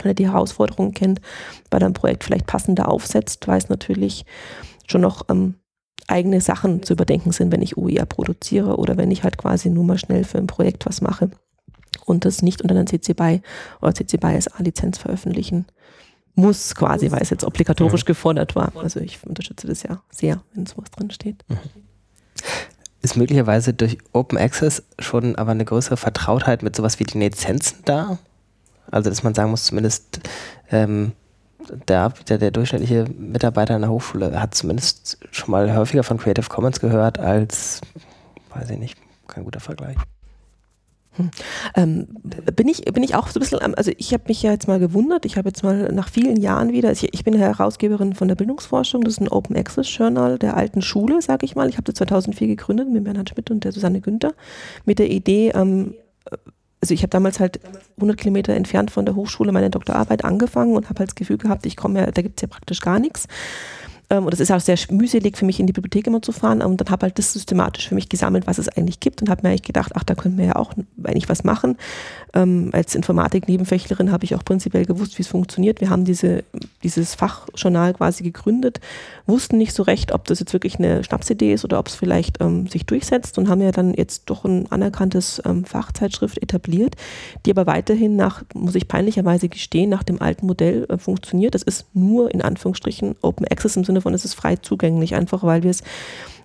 Wenn 0.00 0.12
er 0.12 0.14
die 0.14 0.30
Herausforderungen 0.30 0.94
kennt, 0.94 1.20
weil 1.70 1.82
er 1.82 1.88
ein 1.88 1.92
Projekt 1.92 2.24
vielleicht 2.24 2.46
passender 2.46 2.88
aufsetzt, 2.88 3.46
weiß 3.46 3.68
natürlich 3.68 4.24
schon 4.86 5.02
noch 5.02 5.26
ähm, 5.28 5.56
eigene 6.08 6.40
Sachen 6.40 6.82
zu 6.82 6.92
überdenken 6.92 7.32
sind, 7.32 7.52
wenn 7.52 7.62
ich 7.62 7.76
OER 7.76 8.06
produziere 8.06 8.76
oder 8.76 8.96
wenn 8.96 9.10
ich 9.10 9.24
halt 9.24 9.38
quasi 9.38 9.70
nur 9.70 9.84
mal 9.84 9.98
schnell 9.98 10.24
für 10.24 10.38
ein 10.38 10.46
Projekt 10.46 10.86
was 10.86 11.00
mache 11.00 11.30
und 12.04 12.24
das 12.24 12.42
nicht 12.42 12.62
unter 12.62 12.74
einer 12.74 12.86
CC 12.86 13.14
BY 13.14 13.42
oder 13.80 13.94
CC 13.94 14.16
BY 14.16 14.40
SA-Lizenz 14.40 14.98
veröffentlichen 14.98 15.66
muss 16.34 16.74
quasi, 16.74 17.10
weil 17.10 17.20
es 17.20 17.30
jetzt 17.30 17.44
obligatorisch 17.44 18.04
mhm. 18.04 18.06
gefordert 18.06 18.56
war. 18.56 18.72
Also 18.76 19.00
ich 19.00 19.24
unterstütze 19.26 19.66
das 19.66 19.82
ja 19.82 20.02
sehr, 20.10 20.42
wenn 20.54 20.66
sowas 20.66 20.90
drin 20.90 21.10
steht. 21.10 21.44
Mhm. 21.48 21.58
Ist 23.02 23.16
möglicherweise 23.16 23.74
durch 23.74 23.98
Open 24.12 24.38
Access 24.38 24.82
schon 24.98 25.36
aber 25.36 25.50
eine 25.50 25.64
größere 25.64 25.96
Vertrautheit 25.96 26.62
mit 26.62 26.76
sowas 26.76 27.00
wie 27.00 27.04
den 27.04 27.20
Lizenzen 27.20 27.78
da? 27.84 28.18
Also 28.90 29.10
dass 29.10 29.22
man 29.22 29.34
sagen 29.34 29.50
muss, 29.50 29.64
zumindest 29.64 30.20
ähm, 30.70 31.12
der, 31.88 32.10
der, 32.28 32.38
der 32.38 32.50
durchschnittliche 32.50 33.06
Mitarbeiter 33.16 33.74
in 33.74 33.82
der 33.82 33.90
Hochschule 33.90 34.40
hat 34.40 34.54
zumindest 34.54 35.18
schon 35.30 35.50
mal 35.50 35.74
häufiger 35.74 36.02
von 36.02 36.18
Creative 36.18 36.48
Commons 36.48 36.80
gehört 36.80 37.18
als, 37.18 37.80
weiß 38.54 38.70
ich 38.70 38.78
nicht, 38.78 38.98
kein 39.26 39.44
guter 39.44 39.60
Vergleich. 39.60 39.96
Hm. 41.16 41.30
Ähm, 41.74 42.06
bin 42.56 42.68
ich 42.68 42.84
bin 42.86 43.02
ich 43.02 43.14
auch 43.14 43.28
so 43.28 43.38
ein 43.38 43.40
bisschen, 43.40 43.74
also 43.74 43.92
ich 43.98 44.14
habe 44.14 44.24
mich 44.28 44.42
ja 44.42 44.50
jetzt 44.50 44.66
mal 44.66 44.78
gewundert, 44.78 45.26
ich 45.26 45.36
habe 45.36 45.50
jetzt 45.50 45.62
mal 45.62 45.92
nach 45.92 46.08
vielen 46.08 46.36
Jahren 46.36 46.72
wieder, 46.72 46.90
ich, 46.90 47.12
ich 47.12 47.22
bin 47.22 47.34
Herausgeberin 47.34 48.14
von 48.14 48.28
der 48.28 48.34
Bildungsforschung, 48.34 49.02
das 49.02 49.14
ist 49.14 49.20
ein 49.20 49.28
Open 49.28 49.54
Access 49.54 49.94
Journal 49.94 50.38
der 50.38 50.56
alten 50.56 50.80
Schule, 50.80 51.20
sage 51.20 51.44
ich 51.44 51.54
mal. 51.54 51.68
Ich 51.68 51.76
habe 51.76 51.84
das 51.84 51.96
2004 51.96 52.46
gegründet 52.48 52.88
mit 52.88 53.04
Bernhard 53.04 53.28
Schmidt 53.28 53.50
und 53.50 53.64
der 53.64 53.72
Susanne 53.72 54.00
Günther 54.00 54.32
mit 54.86 54.98
der 54.98 55.10
Idee, 55.10 55.50
ähm, 55.50 55.94
also 56.82 56.94
ich 56.94 57.02
habe 57.02 57.10
damals 57.10 57.38
halt 57.38 57.60
100 57.96 58.18
Kilometer 58.18 58.52
entfernt 58.54 58.90
von 58.90 59.06
der 59.06 59.14
Hochschule 59.14 59.52
meine 59.52 59.70
Doktorarbeit 59.70 60.24
angefangen 60.24 60.74
und 60.74 60.88
habe 60.88 60.98
halt 60.98 61.10
das 61.10 61.14
Gefühl 61.14 61.38
gehabt, 61.38 61.64
ich 61.64 61.76
komme 61.76 62.00
ja, 62.00 62.10
da 62.10 62.22
gibt 62.22 62.38
es 62.38 62.42
ja 62.42 62.48
praktisch 62.48 62.80
gar 62.80 62.98
nichts. 62.98 63.28
Ähm, 64.12 64.26
und 64.26 64.34
es 64.34 64.40
ist 64.40 64.52
auch 64.52 64.60
sehr 64.60 64.76
mühselig 64.90 65.38
für 65.38 65.46
mich, 65.46 65.58
in 65.58 65.66
die 65.66 65.72
Bibliothek 65.72 66.06
immer 66.06 66.20
zu 66.20 66.32
fahren. 66.32 66.60
Und 66.60 66.80
dann 66.80 66.90
habe 66.90 67.06
halt 67.06 67.18
das 67.18 67.32
systematisch 67.32 67.88
für 67.88 67.94
mich 67.94 68.10
gesammelt, 68.10 68.46
was 68.46 68.58
es 68.58 68.68
eigentlich 68.68 69.00
gibt 69.00 69.22
und 69.22 69.30
habe 69.30 69.42
mir 69.42 69.48
eigentlich 69.48 69.62
gedacht, 69.62 69.92
ach, 69.94 70.04
da 70.04 70.14
könnten 70.14 70.36
wir 70.36 70.44
ja 70.44 70.56
auch 70.56 70.74
eigentlich 71.02 71.30
was 71.30 71.44
machen. 71.44 71.78
Ähm, 72.34 72.70
als 72.72 72.94
Informatik-Nebenfächlerin 72.94 74.12
habe 74.12 74.24
ich 74.24 74.34
auch 74.34 74.44
prinzipiell 74.44 74.84
gewusst, 74.84 75.18
wie 75.18 75.22
es 75.22 75.28
funktioniert. 75.28 75.80
Wir 75.80 75.88
haben 75.88 76.04
diese, 76.04 76.44
dieses 76.82 77.14
Fachjournal 77.14 77.94
quasi 77.94 78.22
gegründet, 78.22 78.80
wussten 79.26 79.56
nicht 79.56 79.72
so 79.72 79.82
recht, 79.82 80.12
ob 80.12 80.26
das 80.26 80.40
jetzt 80.40 80.52
wirklich 80.52 80.78
eine 80.78 81.04
Schnapsidee 81.04 81.54
ist 81.54 81.64
oder 81.64 81.78
ob 81.78 81.88
es 81.88 81.94
vielleicht 81.94 82.40
ähm, 82.42 82.66
sich 82.66 82.84
durchsetzt 82.84 83.38
und 83.38 83.48
haben 83.48 83.62
ja 83.62 83.72
dann 83.72 83.94
jetzt 83.94 84.24
doch 84.26 84.44
ein 84.44 84.70
anerkanntes 84.70 85.40
ähm, 85.46 85.64
Fachzeitschrift 85.64 86.42
etabliert, 86.42 86.96
die 87.46 87.50
aber 87.50 87.66
weiterhin 87.66 88.16
nach, 88.16 88.42
muss 88.54 88.74
ich 88.74 88.88
peinlicherweise 88.88 89.48
gestehen, 89.48 89.88
nach 89.88 90.02
dem 90.02 90.20
alten 90.20 90.46
Modell 90.46 90.86
äh, 90.88 90.98
funktioniert. 90.98 91.54
Das 91.54 91.62
ist 91.62 91.86
nur 91.94 92.32
in 92.32 92.42
Anführungsstrichen 92.42 93.16
Open 93.22 93.46
Access 93.46 93.76
im 93.76 93.84
Sinne 93.84 94.01
von, 94.02 94.14
es 94.14 94.34
frei 94.34 94.56
zugänglich, 94.56 95.14
einfach 95.14 95.42
weil 95.42 95.62
wir 95.62 95.70
es 95.70 95.82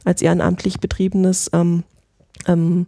als 0.06 0.22
ehrenamtlich 0.22 0.80
betriebenes 0.80 1.50
ähm, 1.54 1.84
ähm, 2.48 2.86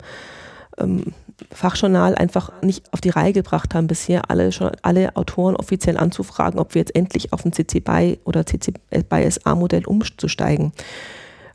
ähm, 0.77 1.13
Fachjournal 1.51 2.15
einfach 2.15 2.51
nicht 2.61 2.91
auf 2.93 3.01
die 3.01 3.09
Reihe 3.09 3.33
gebracht 3.33 3.73
haben, 3.73 3.87
bisher 3.87 4.29
alle, 4.29 4.49
alle 4.81 5.15
Autoren 5.15 5.55
offiziell 5.55 5.97
anzufragen, 5.97 6.59
ob 6.59 6.75
wir 6.75 6.81
jetzt 6.81 6.95
endlich 6.95 7.31
auf 7.33 7.45
ein 7.45 7.53
CC 7.53 7.79
BY 7.79 8.19
oder 8.25 8.45
CC 8.45 8.73
BY 8.89 9.31
SA 9.31 9.55
Modell 9.55 9.85
umzusteigen. 9.85 10.73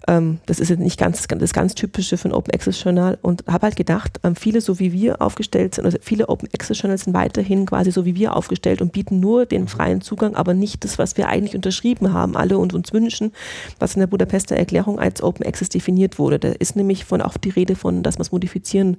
Ähm, 0.06 0.40
das 0.46 0.60
ist 0.60 0.68
jetzt 0.68 0.80
nicht 0.80 0.98
ganz 0.98 1.26
das 1.26 1.52
ganz 1.52 1.74
typische 1.74 2.16
für 2.18 2.28
ein 2.28 2.32
Open 2.32 2.52
Access 2.52 2.82
Journal 2.82 3.18
und 3.22 3.44
habe 3.46 3.62
halt 3.62 3.76
gedacht, 3.76 4.20
ähm, 4.22 4.36
viele 4.36 4.60
so 4.60 4.78
wie 4.78 4.92
wir 4.92 5.22
aufgestellt 5.22 5.74
sind, 5.74 5.84
also 5.84 5.98
viele 6.00 6.28
Open 6.28 6.48
Access 6.52 6.80
Journals 6.80 7.04
sind 7.04 7.14
weiterhin 7.14 7.66
quasi 7.66 7.90
so 7.90 8.04
wie 8.04 8.14
wir 8.14 8.36
aufgestellt 8.36 8.82
und 8.82 8.92
bieten 8.92 9.20
nur 9.20 9.46
den 9.46 9.68
freien 9.68 10.00
Zugang, 10.00 10.34
aber 10.34 10.54
nicht 10.54 10.84
das, 10.84 10.98
was 10.98 11.16
wir 11.16 11.28
eigentlich 11.28 11.54
unterschrieben 11.54 12.12
haben, 12.12 12.36
alle 12.36 12.58
und 12.58 12.74
uns 12.74 12.92
wünschen, 12.92 13.32
was 13.78 13.94
in 13.94 14.00
der 14.00 14.06
Budapester 14.06 14.56
Erklärung 14.56 14.98
als 14.98 15.22
Open 15.22 15.46
Access 15.46 15.68
definiert 15.70 16.18
wurde. 16.18 16.38
Da 16.38 16.48
ist 16.48 16.76
nämlich 16.76 17.04
von 17.04 17.22
auch 17.22 17.36
die 17.36 17.50
Rede 17.50 17.74
von, 17.74 18.02
dass 18.02 18.18
man 18.18 18.22
es 18.22 18.32
modifizieren 18.32 18.98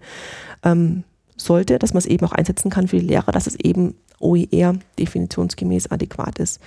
ähm, 0.63 1.04
sollte, 1.38 1.80
dass 1.80 1.94
man 1.94 2.00
es 2.00 2.06
eben 2.06 2.26
auch 2.26 2.32
einsetzen 2.32 2.72
kann 2.72 2.88
für 2.88 3.00
die 3.00 3.08
Lehrer, 3.08 3.32
dass 3.32 3.48
es 3.48 3.56
eben 3.56 3.96
OER 4.20 4.76
definitionsgemäß 4.98 5.91
adäquat 5.91 6.39
ist. 6.39 6.60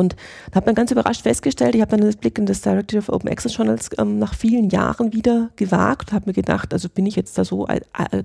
Und 0.00 0.16
habe 0.54 0.66
dann 0.66 0.74
ganz 0.74 0.90
überrascht 0.90 1.22
festgestellt, 1.22 1.74
ich 1.74 1.80
habe 1.80 1.90
dann 1.90 2.00
den 2.00 2.18
Blick 2.18 2.38
in 2.38 2.46
das 2.46 2.62
Directory 2.62 2.98
of 2.98 3.08
Open 3.10 3.30
Access 3.30 3.56
Journals 3.56 3.90
ähm, 3.98 4.18
nach 4.18 4.34
vielen 4.34 4.70
Jahren 4.70 5.12
wieder 5.12 5.50
gewagt, 5.56 6.12
habe 6.12 6.26
mir 6.26 6.32
gedacht, 6.32 6.72
also 6.72 6.88
bin 6.88 7.06
ich 7.06 7.16
jetzt 7.16 7.36
da 7.38 7.44
so 7.44 7.68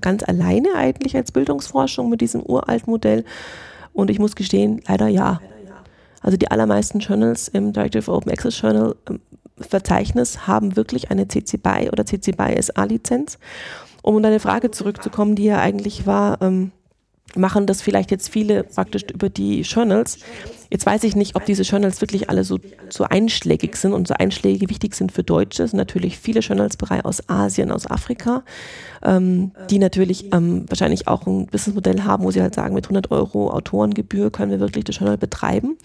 ganz 0.00 0.22
alleine 0.24 0.68
eigentlich 0.74 1.14
als 1.16 1.32
Bildungsforschung 1.32 2.08
mit 2.08 2.20
diesem 2.20 2.42
uralten 2.42 2.90
Modell? 2.90 3.24
Und 3.92 4.10
ich 4.10 4.18
muss 4.18 4.34
gestehen, 4.34 4.80
leider 4.86 5.08
ja. 5.08 5.40
Also 6.22 6.36
die 6.36 6.50
allermeisten 6.50 6.98
Journals 6.98 7.46
im 7.48 7.72
Directory 7.72 8.00
of 8.00 8.08
Open 8.08 8.32
Access 8.32 8.60
Journal 8.60 8.96
ähm, 9.08 9.20
Verzeichnis 9.58 10.46
haben 10.46 10.76
wirklich 10.76 11.10
eine 11.10 11.28
CC 11.28 11.56
BY 11.56 11.90
oder 11.90 12.04
CC 12.04 12.32
BY 12.32 12.60
SA 12.60 12.84
Lizenz. 12.84 13.38
Um 14.02 14.22
deine 14.22 14.40
Frage 14.40 14.70
zurückzukommen, 14.70 15.34
die 15.34 15.44
ja 15.44 15.60
eigentlich 15.60 16.06
war, 16.06 16.40
ähm, 16.42 16.72
machen 17.36 17.66
das 17.66 17.82
vielleicht 17.82 18.10
jetzt 18.10 18.28
viele 18.28 18.64
praktisch 18.64 19.04
über 19.12 19.28
die 19.28 19.62
Journals. 19.62 20.18
Jetzt 20.70 20.84
weiß 20.84 21.04
ich 21.04 21.14
nicht, 21.14 21.36
ob 21.36 21.44
diese 21.44 21.62
Journals 21.62 22.00
wirklich 22.00 22.28
alle 22.28 22.44
so, 22.44 22.58
so 22.88 23.04
einschlägig 23.04 23.76
sind 23.76 23.92
und 23.92 24.08
so 24.08 24.14
einschlägig 24.14 24.68
wichtig 24.68 24.94
sind 24.94 25.12
für 25.12 25.22
Deutsche. 25.22 25.62
Es 25.62 25.70
sind 25.70 25.78
natürlich 25.78 26.18
viele 26.18 26.40
Journals 26.40 26.76
bereit 26.76 27.04
aus 27.04 27.28
Asien, 27.28 27.70
aus 27.70 27.88
Afrika, 27.88 28.42
ähm, 29.04 29.52
die 29.70 29.78
natürlich 29.78 30.32
ähm, 30.32 30.64
wahrscheinlich 30.68 31.06
auch 31.06 31.26
ein 31.26 31.46
Businessmodell 31.46 32.02
haben, 32.02 32.24
wo 32.24 32.30
sie 32.30 32.42
halt 32.42 32.54
sagen, 32.54 32.74
mit 32.74 32.84
100 32.84 33.10
Euro 33.10 33.50
Autorengebühr 33.50 34.30
können 34.30 34.50
wir 34.50 34.60
wirklich 34.60 34.84
das 34.84 34.96
Journal 34.96 35.18
betreiben. 35.18 35.76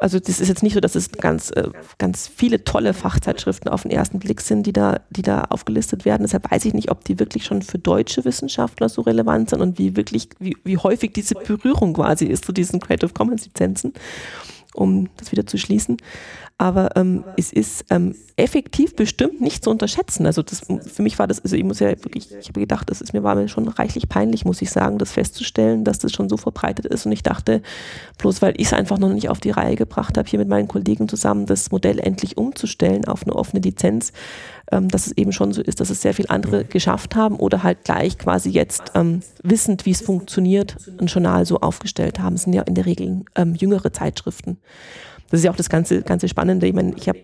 Also 0.00 0.18
das 0.18 0.40
ist 0.40 0.48
jetzt 0.48 0.62
nicht 0.62 0.72
so, 0.72 0.80
dass 0.80 0.94
es 0.94 1.12
ganz, 1.12 1.50
äh, 1.50 1.68
ganz 1.98 2.26
viele 2.26 2.64
tolle 2.64 2.94
Fachzeitschriften 2.94 3.70
auf 3.70 3.82
den 3.82 3.90
ersten 3.90 4.18
Blick 4.18 4.40
sind, 4.40 4.64
die 4.64 4.72
da, 4.72 5.00
die 5.10 5.20
da 5.20 5.42
aufgelistet 5.42 6.06
werden. 6.06 6.22
Deshalb 6.22 6.50
weiß 6.50 6.64
ich 6.64 6.72
nicht, 6.72 6.90
ob 6.90 7.04
die 7.04 7.18
wirklich 7.18 7.44
schon 7.44 7.60
für 7.60 7.78
deutsche 7.78 8.24
Wissenschaftler 8.24 8.88
so 8.88 9.02
relevant 9.02 9.50
sind 9.50 9.60
und 9.60 9.78
wie 9.78 9.96
wirklich, 9.96 10.30
wie, 10.38 10.56
wie 10.64 10.78
häufig 10.78 11.12
diese 11.12 11.34
Berührung 11.34 11.92
quasi 11.92 12.24
ist 12.24 12.46
zu 12.46 12.52
diesen 12.52 12.80
Creative 12.80 13.12
Commons 13.12 13.44
Lizenzen, 13.44 13.92
um 14.72 15.10
das 15.18 15.32
wieder 15.32 15.44
zu 15.44 15.58
schließen 15.58 15.98
aber 16.60 16.94
ähm, 16.94 17.24
es 17.38 17.54
ist 17.54 17.86
ähm, 17.88 18.14
effektiv 18.36 18.94
bestimmt 18.94 19.40
nicht 19.40 19.64
zu 19.64 19.70
unterschätzen. 19.70 20.26
Also 20.26 20.42
das, 20.42 20.60
für 20.60 21.00
mich 21.00 21.18
war 21.18 21.26
das, 21.26 21.42
also 21.42 21.56
ich 21.56 21.64
muss 21.64 21.80
ja 21.80 21.88
wirklich, 21.88 22.30
ich 22.38 22.48
habe 22.48 22.60
gedacht, 22.60 22.90
das 22.90 23.00
ist 23.00 23.14
mir 23.14 23.22
war 23.22 23.34
mir 23.34 23.48
schon 23.48 23.66
reichlich 23.66 24.10
peinlich, 24.10 24.44
muss 24.44 24.60
ich 24.60 24.70
sagen, 24.70 24.98
das 24.98 25.10
festzustellen, 25.10 25.84
dass 25.84 26.00
das 26.00 26.12
schon 26.12 26.28
so 26.28 26.36
verbreitet 26.36 26.84
ist. 26.84 27.06
Und 27.06 27.12
ich 27.12 27.22
dachte, 27.22 27.62
bloß 28.18 28.42
weil 28.42 28.52
ich 28.58 28.66
es 28.66 28.72
einfach 28.74 28.98
noch 28.98 29.08
nicht 29.08 29.30
auf 29.30 29.40
die 29.40 29.52
Reihe 29.52 29.74
gebracht 29.74 30.18
habe, 30.18 30.28
hier 30.28 30.38
mit 30.38 30.48
meinen 30.48 30.68
Kollegen 30.68 31.08
zusammen 31.08 31.46
das 31.46 31.70
Modell 31.70 31.98
endlich 31.98 32.36
umzustellen 32.36 33.06
auf 33.06 33.22
eine 33.22 33.34
offene 33.36 33.62
Lizenz, 33.62 34.12
ähm, 34.70 34.88
dass 34.88 35.06
es 35.06 35.16
eben 35.16 35.32
schon 35.32 35.54
so 35.54 35.62
ist, 35.62 35.80
dass 35.80 35.88
es 35.88 36.02
sehr 36.02 36.12
viele 36.12 36.28
andere 36.28 36.66
geschafft 36.66 37.16
haben 37.16 37.36
oder 37.36 37.62
halt 37.62 37.84
gleich 37.84 38.18
quasi 38.18 38.50
jetzt 38.50 38.82
ähm, 38.94 39.22
wissend, 39.42 39.86
wie 39.86 39.92
es 39.92 40.02
funktioniert, 40.02 40.76
ein 41.00 41.06
Journal 41.06 41.46
so 41.46 41.60
aufgestellt 41.60 42.18
haben. 42.18 42.34
Das 42.34 42.42
sind 42.42 42.52
ja 42.52 42.64
in 42.64 42.74
der 42.74 42.84
Regel 42.84 43.24
ähm, 43.34 43.54
jüngere 43.54 43.94
Zeitschriften. 43.94 44.58
Das 45.30 45.40
ist 45.40 45.44
ja 45.44 45.50
auch 45.50 45.56
das 45.56 45.68
ganze, 45.68 46.02
ganze 46.02 46.28
Spannende. 46.28 46.66
Ich 46.66 46.74
meine, 46.74 46.94
ich 46.96 47.08
habe 47.08 47.20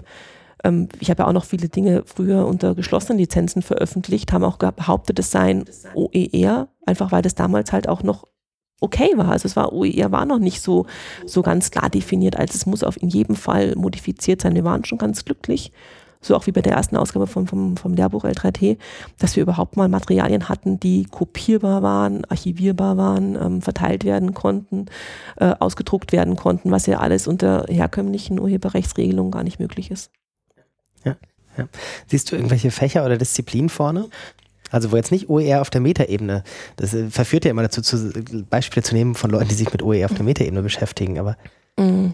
ähm, 0.64 0.88
ich 1.00 1.10
habe 1.10 1.22
ja 1.22 1.28
auch 1.28 1.32
noch 1.32 1.44
viele 1.44 1.68
Dinge 1.68 2.02
früher 2.06 2.46
unter 2.46 2.74
geschlossenen 2.74 3.18
Lizenzen 3.18 3.62
veröffentlicht, 3.62 4.32
haben 4.32 4.44
auch 4.44 4.58
behauptet, 4.58 5.18
es 5.18 5.30
seien 5.30 5.64
OER, 5.94 6.68
einfach 6.86 7.12
weil 7.12 7.22
das 7.22 7.34
damals 7.34 7.72
halt 7.72 7.88
auch 7.88 8.02
noch 8.02 8.26
okay 8.80 9.10
war. 9.16 9.30
Also 9.30 9.46
es 9.46 9.56
war 9.56 9.72
OER 9.72 10.12
war 10.12 10.26
noch 10.26 10.38
nicht 10.38 10.60
so, 10.60 10.86
so 11.24 11.42
ganz 11.42 11.70
klar 11.70 11.90
definiert, 11.90 12.36
als 12.36 12.54
es 12.54 12.66
muss 12.66 12.82
auf 12.82 13.00
in 13.00 13.08
jedem 13.08 13.36
Fall 13.36 13.74
modifiziert 13.76 14.42
sein. 14.42 14.54
Wir 14.54 14.64
waren 14.64 14.84
schon 14.84 14.98
ganz 14.98 15.24
glücklich 15.24 15.72
so 16.20 16.36
auch 16.36 16.46
wie 16.46 16.52
bei 16.52 16.62
der 16.62 16.72
ersten 16.72 16.96
Ausgabe 16.96 17.26
vom, 17.26 17.46
vom, 17.46 17.76
vom 17.76 17.94
Lehrbuch 17.94 18.24
L3T, 18.24 18.78
dass 19.18 19.36
wir 19.36 19.42
überhaupt 19.42 19.76
mal 19.76 19.88
Materialien 19.88 20.48
hatten, 20.48 20.80
die 20.80 21.04
kopierbar 21.04 21.82
waren, 21.82 22.24
archivierbar 22.26 22.96
waren, 22.96 23.36
ähm, 23.36 23.62
verteilt 23.62 24.04
werden 24.04 24.34
konnten, 24.34 24.86
äh, 25.36 25.54
ausgedruckt 25.58 26.12
werden 26.12 26.36
konnten, 26.36 26.70
was 26.70 26.86
ja 26.86 26.98
alles 26.98 27.26
unter 27.26 27.66
herkömmlichen 27.68 28.38
Urheberrechtsregelungen 28.38 29.30
gar 29.30 29.44
nicht 29.44 29.60
möglich 29.60 29.90
ist. 29.90 30.10
Ja, 31.04 31.16
ja. 31.56 31.68
Siehst 32.06 32.30
du 32.30 32.36
irgendwelche 32.36 32.70
Fächer 32.70 33.04
oder 33.04 33.16
Disziplinen 33.16 33.68
vorne? 33.68 34.06
Also 34.70 34.92
wo 34.92 34.96
jetzt 34.96 35.12
nicht 35.12 35.28
OER 35.28 35.60
auf 35.60 35.70
der 35.70 35.80
Metaebene, 35.80 36.42
das 36.76 36.94
äh, 36.94 37.08
verführt 37.08 37.44
ja 37.44 37.50
immer 37.50 37.62
dazu, 37.62 37.82
zu, 37.82 38.12
Beispiele 38.50 38.82
zu 38.82 38.94
nehmen 38.94 39.14
von 39.14 39.30
Leuten, 39.30 39.48
die 39.48 39.54
sich 39.54 39.70
mit 39.70 39.82
OER 39.82 40.06
auf 40.06 40.14
der 40.14 40.24
Metaebene 40.24 40.62
beschäftigen, 40.62 41.18
aber. 41.18 41.36
Mm, 41.78 42.10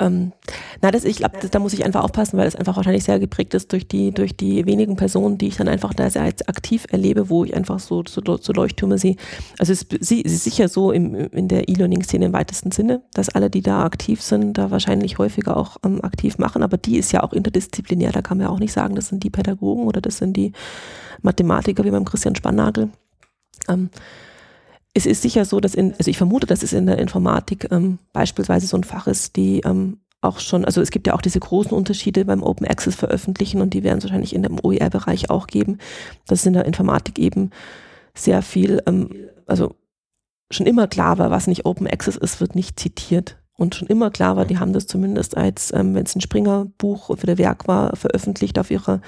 Ähm, 0.00 0.32
na, 0.80 0.90
das, 0.90 1.04
ich 1.04 1.18
glaube, 1.18 1.36
da 1.48 1.58
muss 1.58 1.74
ich 1.74 1.84
einfach 1.84 2.02
aufpassen, 2.02 2.38
weil 2.38 2.46
das 2.46 2.56
einfach 2.56 2.76
wahrscheinlich 2.76 3.04
sehr 3.04 3.20
geprägt 3.20 3.52
ist 3.52 3.70
durch 3.70 3.86
die, 3.86 4.12
durch 4.12 4.34
die 4.34 4.64
wenigen 4.64 4.96
Personen, 4.96 5.36
die 5.36 5.48
ich 5.48 5.56
dann 5.56 5.68
einfach 5.68 5.92
da 5.92 6.08
sehr 6.08 6.24
aktiv 6.24 6.86
erlebe, 6.90 7.28
wo 7.28 7.44
ich 7.44 7.54
einfach 7.54 7.78
so, 7.78 8.02
so, 8.08 8.20
so 8.40 8.52
Leuchttürme 8.52 8.96
sehe. 8.96 9.16
Also 9.58 9.72
es, 9.72 9.86
es 10.00 10.10
ist 10.10 10.44
sicher 10.44 10.68
so 10.68 10.90
im, 10.90 11.14
in 11.14 11.48
der 11.48 11.68
E-Learning-Szene 11.68 12.26
im 12.26 12.32
weitesten 12.32 12.72
Sinne, 12.72 13.02
dass 13.12 13.28
alle, 13.28 13.50
die 13.50 13.60
da 13.60 13.84
aktiv 13.84 14.22
sind, 14.22 14.56
da 14.56 14.70
wahrscheinlich 14.70 15.18
häufiger 15.18 15.56
auch 15.56 15.76
ähm, 15.84 16.02
aktiv 16.02 16.38
machen, 16.38 16.62
aber 16.62 16.78
die 16.78 16.96
ist 16.96 17.12
ja 17.12 17.22
auch 17.22 17.34
interdisziplinär, 17.34 18.12
da 18.12 18.22
kann 18.22 18.38
man 18.38 18.46
ja 18.46 18.52
auch 18.52 18.58
nicht 18.58 18.72
sagen, 18.72 18.94
das 18.94 19.08
sind 19.08 19.22
die 19.22 19.30
Pädagogen 19.30 19.86
oder 19.86 20.00
das 20.00 20.16
sind 20.16 20.36
die 20.36 20.52
Mathematiker 21.20 21.84
wie 21.84 21.90
beim 21.90 22.06
Christian 22.06 22.34
Spannagel. 22.34 22.88
Ähm, 23.68 23.90
es 24.94 25.06
ist 25.06 25.22
sicher 25.22 25.44
so, 25.44 25.60
dass 25.60 25.74
in, 25.74 25.94
also 25.94 26.10
ich 26.10 26.18
vermute, 26.18 26.46
dass 26.46 26.62
es 26.62 26.72
in 26.72 26.86
der 26.86 26.98
Informatik 26.98 27.68
ähm, 27.70 27.98
beispielsweise 28.12 28.66
so 28.66 28.76
ein 28.76 28.84
Fach 28.84 29.06
ist, 29.06 29.36
die 29.36 29.60
ähm, 29.60 30.00
auch 30.20 30.40
schon, 30.40 30.64
also 30.64 30.80
es 30.80 30.90
gibt 30.90 31.06
ja 31.06 31.14
auch 31.14 31.22
diese 31.22 31.40
großen 31.40 31.72
Unterschiede 31.72 32.24
beim 32.24 32.42
Open 32.42 32.66
Access 32.66 32.94
veröffentlichen 32.94 33.60
und 33.60 33.72
die 33.72 33.84
werden 33.84 33.98
es 33.98 34.04
wahrscheinlich 34.04 34.34
in 34.34 34.42
dem 34.42 34.58
OER-Bereich 34.62 35.30
auch 35.30 35.46
geben, 35.46 35.78
dass 36.26 36.44
in 36.44 36.52
der 36.52 36.66
Informatik 36.66 37.18
eben 37.18 37.50
sehr 38.14 38.42
viel, 38.42 38.82
ähm, 38.86 39.10
also 39.46 39.76
schon 40.50 40.66
immer 40.66 40.88
klar 40.88 41.18
war, 41.18 41.30
was 41.30 41.46
nicht 41.46 41.64
Open 41.64 41.86
Access 41.86 42.16
ist, 42.16 42.40
wird 42.40 42.54
nicht 42.54 42.78
zitiert. 42.78 43.36
Und 43.56 43.74
schon 43.74 43.88
immer 43.88 44.10
klar 44.10 44.36
war, 44.36 44.46
die 44.46 44.58
haben 44.58 44.72
das 44.72 44.86
zumindest 44.86 45.36
als, 45.36 45.72
ähm, 45.72 45.94
wenn 45.94 46.04
es 46.04 46.16
ein 46.16 46.22
Springer-Buch 46.22 47.10
oder 47.10 47.38
Werk 47.38 47.68
war, 47.68 47.94
veröffentlicht 47.94 48.58
auf 48.58 48.70
ihrer 48.70 49.00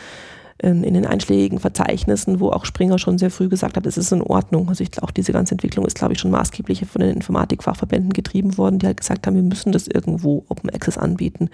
in, 0.62 0.84
in 0.84 0.94
den 0.94 1.06
einschlägigen 1.06 1.58
Verzeichnissen, 1.58 2.38
wo 2.38 2.50
auch 2.50 2.64
Springer 2.64 2.98
schon 2.98 3.18
sehr 3.18 3.30
früh 3.30 3.48
gesagt 3.48 3.76
hat, 3.76 3.84
es 3.84 3.98
ist 3.98 4.12
in 4.12 4.22
Ordnung. 4.22 4.68
Also 4.68 4.84
ich, 4.84 5.02
auch 5.02 5.10
diese 5.10 5.32
ganze 5.32 5.54
Entwicklung 5.54 5.84
ist, 5.84 5.96
glaube 5.96 6.14
ich, 6.14 6.20
schon 6.20 6.30
maßgeblich 6.30 6.86
von 6.86 7.00
den 7.00 7.16
Informatikfachverbänden 7.16 8.12
getrieben 8.12 8.56
worden, 8.56 8.78
die 8.78 8.86
halt 8.86 8.98
gesagt 8.98 9.26
haben, 9.26 9.34
wir 9.34 9.42
müssen 9.42 9.72
das 9.72 9.88
irgendwo 9.88 10.44
Open 10.48 10.70
Access 10.70 10.98
anbieten. 10.98 11.50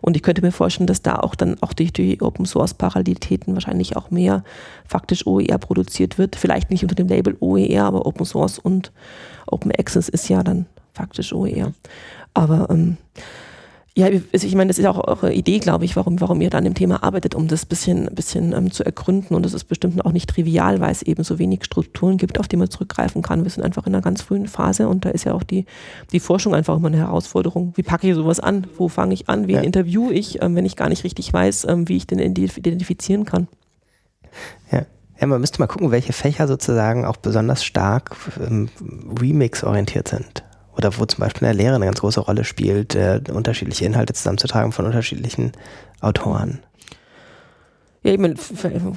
Und 0.00 0.16
ich 0.16 0.22
könnte 0.22 0.42
mir 0.42 0.50
vorstellen, 0.50 0.88
dass 0.88 1.02
da 1.02 1.16
auch 1.16 1.36
dann 1.36 1.56
auch 1.62 1.72
durch 1.72 1.92
die 1.92 2.20
Open 2.20 2.46
Source 2.46 2.74
Parallelitäten 2.74 3.54
wahrscheinlich 3.54 3.96
auch 3.96 4.10
mehr 4.10 4.42
faktisch 4.84 5.26
OER 5.26 5.58
produziert 5.58 6.18
wird. 6.18 6.34
Vielleicht 6.34 6.70
nicht 6.70 6.82
unter 6.82 6.96
dem 6.96 7.06
Label 7.06 7.36
OER, 7.38 7.84
aber 7.84 8.06
Open 8.06 8.26
Source 8.26 8.58
und 8.58 8.92
Open 9.46 9.70
Access 9.70 10.08
ist 10.08 10.28
ja 10.28 10.42
dann 10.42 10.66
faktisch 10.92 11.32
OER. 11.32 11.72
Aber 12.34 12.68
ähm, 12.70 12.96
ja, 13.98 14.06
also 14.06 14.46
ich 14.46 14.54
meine, 14.54 14.68
das 14.68 14.78
ist 14.78 14.86
auch 14.86 15.08
eure 15.08 15.34
Idee, 15.34 15.58
glaube 15.58 15.84
ich, 15.84 15.96
warum, 15.96 16.20
warum 16.20 16.40
ihr 16.40 16.50
da 16.50 16.58
an 16.58 16.64
dem 16.64 16.74
Thema 16.74 17.02
arbeitet, 17.02 17.34
um 17.34 17.48
das 17.48 17.66
bisschen, 17.66 18.06
bisschen 18.14 18.52
ähm, 18.52 18.70
zu 18.70 18.84
ergründen. 18.84 19.34
Und 19.34 19.44
das 19.44 19.54
ist 19.54 19.64
bestimmt 19.64 20.04
auch 20.04 20.12
nicht 20.12 20.30
trivial, 20.30 20.78
weil 20.78 20.92
es 20.92 21.02
eben 21.02 21.24
so 21.24 21.40
wenig 21.40 21.64
Strukturen 21.64 22.16
gibt, 22.16 22.38
auf 22.38 22.46
die 22.46 22.56
man 22.56 22.70
zurückgreifen 22.70 23.22
kann. 23.22 23.42
Wir 23.42 23.50
sind 23.50 23.64
einfach 23.64 23.88
in 23.88 23.94
einer 23.96 24.02
ganz 24.02 24.22
frühen 24.22 24.46
Phase 24.46 24.86
und 24.86 25.04
da 25.04 25.10
ist 25.10 25.24
ja 25.24 25.34
auch 25.34 25.42
die, 25.42 25.66
die 26.12 26.20
Forschung 26.20 26.54
einfach 26.54 26.76
immer 26.76 26.86
eine 26.86 26.98
Herausforderung. 26.98 27.72
Wie 27.74 27.82
packe 27.82 28.08
ich 28.08 28.14
sowas 28.14 28.38
an? 28.38 28.68
Wo 28.76 28.86
fange 28.86 29.14
ich 29.14 29.28
an? 29.28 29.48
Wen 29.48 29.56
ja. 29.56 29.62
interviewe 29.62 30.14
ich, 30.14 30.40
ähm, 30.42 30.54
wenn 30.54 30.64
ich 30.64 30.76
gar 30.76 30.90
nicht 30.90 31.02
richtig 31.02 31.32
weiß, 31.32 31.66
ähm, 31.68 31.88
wie 31.88 31.96
ich 31.96 32.06
den 32.06 32.20
identifizieren 32.20 33.24
kann? 33.24 33.48
Ja. 34.70 34.86
Ja, 35.20 35.26
man 35.26 35.40
müsste 35.40 35.58
mal 35.58 35.66
gucken, 35.66 35.90
welche 35.90 36.12
Fächer 36.12 36.46
sozusagen 36.46 37.04
auch 37.04 37.16
besonders 37.16 37.64
stark 37.64 38.14
ähm, 38.48 38.68
Remix-orientiert 39.20 40.06
sind 40.06 40.44
oder 40.78 40.96
wo 40.96 41.04
zum 41.04 41.20
Beispiel 41.20 41.48
eine 41.48 41.58
Lehre 41.58 41.74
eine 41.74 41.84
ganz 41.84 42.00
große 42.00 42.20
Rolle 42.20 42.44
spielt, 42.44 42.94
äh, 42.94 43.20
unterschiedliche 43.32 43.84
Inhalte 43.84 44.14
zusammenzutragen 44.14 44.72
von 44.72 44.86
unterschiedlichen 44.86 45.52
Autoren. 46.00 46.60
Ja, 48.04 48.12
ich 48.12 48.18
meine, 48.20 48.36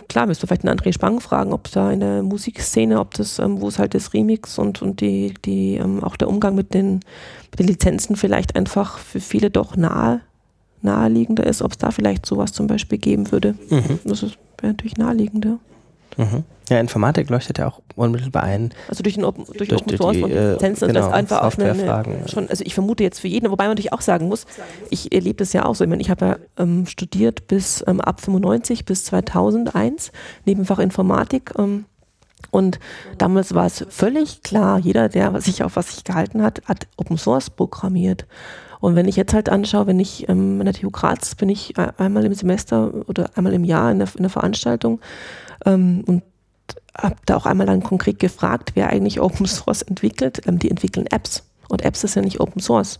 klar, 0.08 0.28
müsste 0.28 0.46
vielleicht 0.46 0.64
einen 0.64 0.78
André 0.78 0.94
Spang 0.94 1.20
fragen, 1.20 1.54
ob 1.54 1.72
da 1.72 1.92
in 1.92 2.02
der 2.02 2.22
Musikszene, 2.22 3.00
ob 3.00 3.16
das, 3.16 3.40
ähm, 3.40 3.60
wo 3.60 3.68
es 3.68 3.80
halt 3.80 3.96
das 3.96 4.14
Remix 4.14 4.60
und, 4.60 4.84
und 4.84 5.02
die, 5.02 5.34
die, 5.44 5.76
ähm, 5.76 6.04
auch 6.04 6.16
der 6.16 6.30
Umgang 6.30 6.54
mit 6.54 6.76
den, 6.76 7.00
mit 7.50 7.60
den 7.60 7.68
Lizenzen 7.68 8.16
vielleicht 8.16 8.56
einfach 8.56 9.00
für 9.00 9.20
viele 9.20 9.50
doch 9.50 9.76
nahe, 9.76 10.22
naheliegender 10.84 11.48
ist, 11.48 11.64
ob 11.64 11.72
es 11.72 11.78
da 11.80 11.90
vielleicht 11.90 12.28
sowas 12.28 12.54
zum 12.54 12.68
Beispiel 12.68 13.00
geben 13.00 13.32
würde. 13.32 13.56
Mhm. 13.72 14.00
Das 14.04 14.22
wäre 14.22 14.38
natürlich 14.62 14.98
naheliegender. 14.98 15.58
Mhm. 16.18 16.44
Ja, 16.70 16.80
Informatik 16.80 17.30
leuchtet 17.30 17.58
ja 17.58 17.68
auch 17.68 17.82
unmittelbar 17.96 18.44
ein. 18.44 18.72
Also 18.88 19.04
durch, 19.04 19.16
den 19.16 19.26
Open, 19.26 19.44
durch, 19.46 19.70
durch 19.70 19.82
Open 19.82 19.98
Source 19.98 20.16
die, 20.16 20.24
und 20.24 20.32
Lizenzen 20.32 20.88
genau, 20.88 21.02
das 21.02 21.12
einfach 21.12 21.42
auch 21.42 21.58
eine, 21.58 21.72
eine, 21.72 22.28
schon, 22.30 22.48
also 22.50 22.64
ich 22.66 22.74
vermute 22.74 23.04
jetzt 23.04 23.20
für 23.20 23.28
jeden, 23.28 23.52
wobei 23.52 23.66
man 23.66 23.72
natürlich 23.72 23.92
auch 23.92 24.00
sagen 24.00 24.30
muss, 24.30 24.46
ich 24.90 25.12
erlebe 25.12 25.36
das 25.36 25.52
ja 25.52 25.66
auch 25.66 25.76
so. 25.76 25.84
Ich 25.84 25.90
meine, 25.90 26.02
ich 26.02 26.10
habe 26.10 26.26
ja 26.26 26.38
ähm, 26.58 26.86
studiert 26.86 27.48
bis 27.48 27.84
ähm, 27.88 28.00
ab 28.00 28.22
95 28.22 28.86
bis 28.86 29.04
2001, 29.04 30.14
Nebenfach 30.46 30.80
Informatik. 30.80 31.52
Ähm, 31.58 31.86
und 32.52 32.80
damals 33.18 33.54
war 33.54 33.66
es 33.66 33.86
völlig 33.90 34.42
klar, 34.42 34.80
jeder, 34.80 35.10
der 35.10 35.40
sich 35.42 35.64
auf 35.64 35.76
was 35.76 35.94
sich 35.94 36.04
gehalten 36.04 36.42
hat, 36.42 36.62
hat 36.66 36.88
Open 36.96 37.18
Source 37.18 37.50
programmiert. 37.50 38.26
Und 38.80 38.96
wenn 38.96 39.08
ich 39.08 39.16
jetzt 39.16 39.34
halt 39.34 39.48
anschaue, 39.48 39.88
wenn 39.88 40.00
ich 40.00 40.28
ähm, 40.28 40.60
in 40.60 40.66
der 40.66 40.74
TU 40.74 40.90
Graz 40.90 41.36
bin 41.36 41.50
ich 41.50 41.78
äh, 41.78 41.92
einmal 41.98 42.26
im 42.26 42.34
Semester 42.34 42.92
oder 43.08 43.30
einmal 43.36 43.54
im 43.54 43.64
Jahr 43.64 43.92
in 43.92 44.00
der, 44.00 44.08
in 44.16 44.24
der 44.24 44.30
Veranstaltung 44.30 45.00
ähm, 45.66 46.04
und 46.06 46.24
habe 46.98 47.16
da 47.26 47.38
auch 47.38 47.46
einmal 47.46 47.68
dann 47.68 47.84
konkret 47.84 48.20
gefragt, 48.20 48.72
wer 48.76 48.90
eigentlich 48.90 49.20
Open 49.20 49.46
Source 49.46 49.82
entwickelt. 49.82 50.42
Ähm, 50.48 50.60
die 50.60 50.70
entwickeln 50.70 51.08
Apps 51.08 51.44
und 51.70 51.84
Apps 51.84 52.04
ist 52.04 52.16
ja 52.16 52.22
nicht 52.22 52.40
Open 52.40 52.62
Source. 52.62 53.00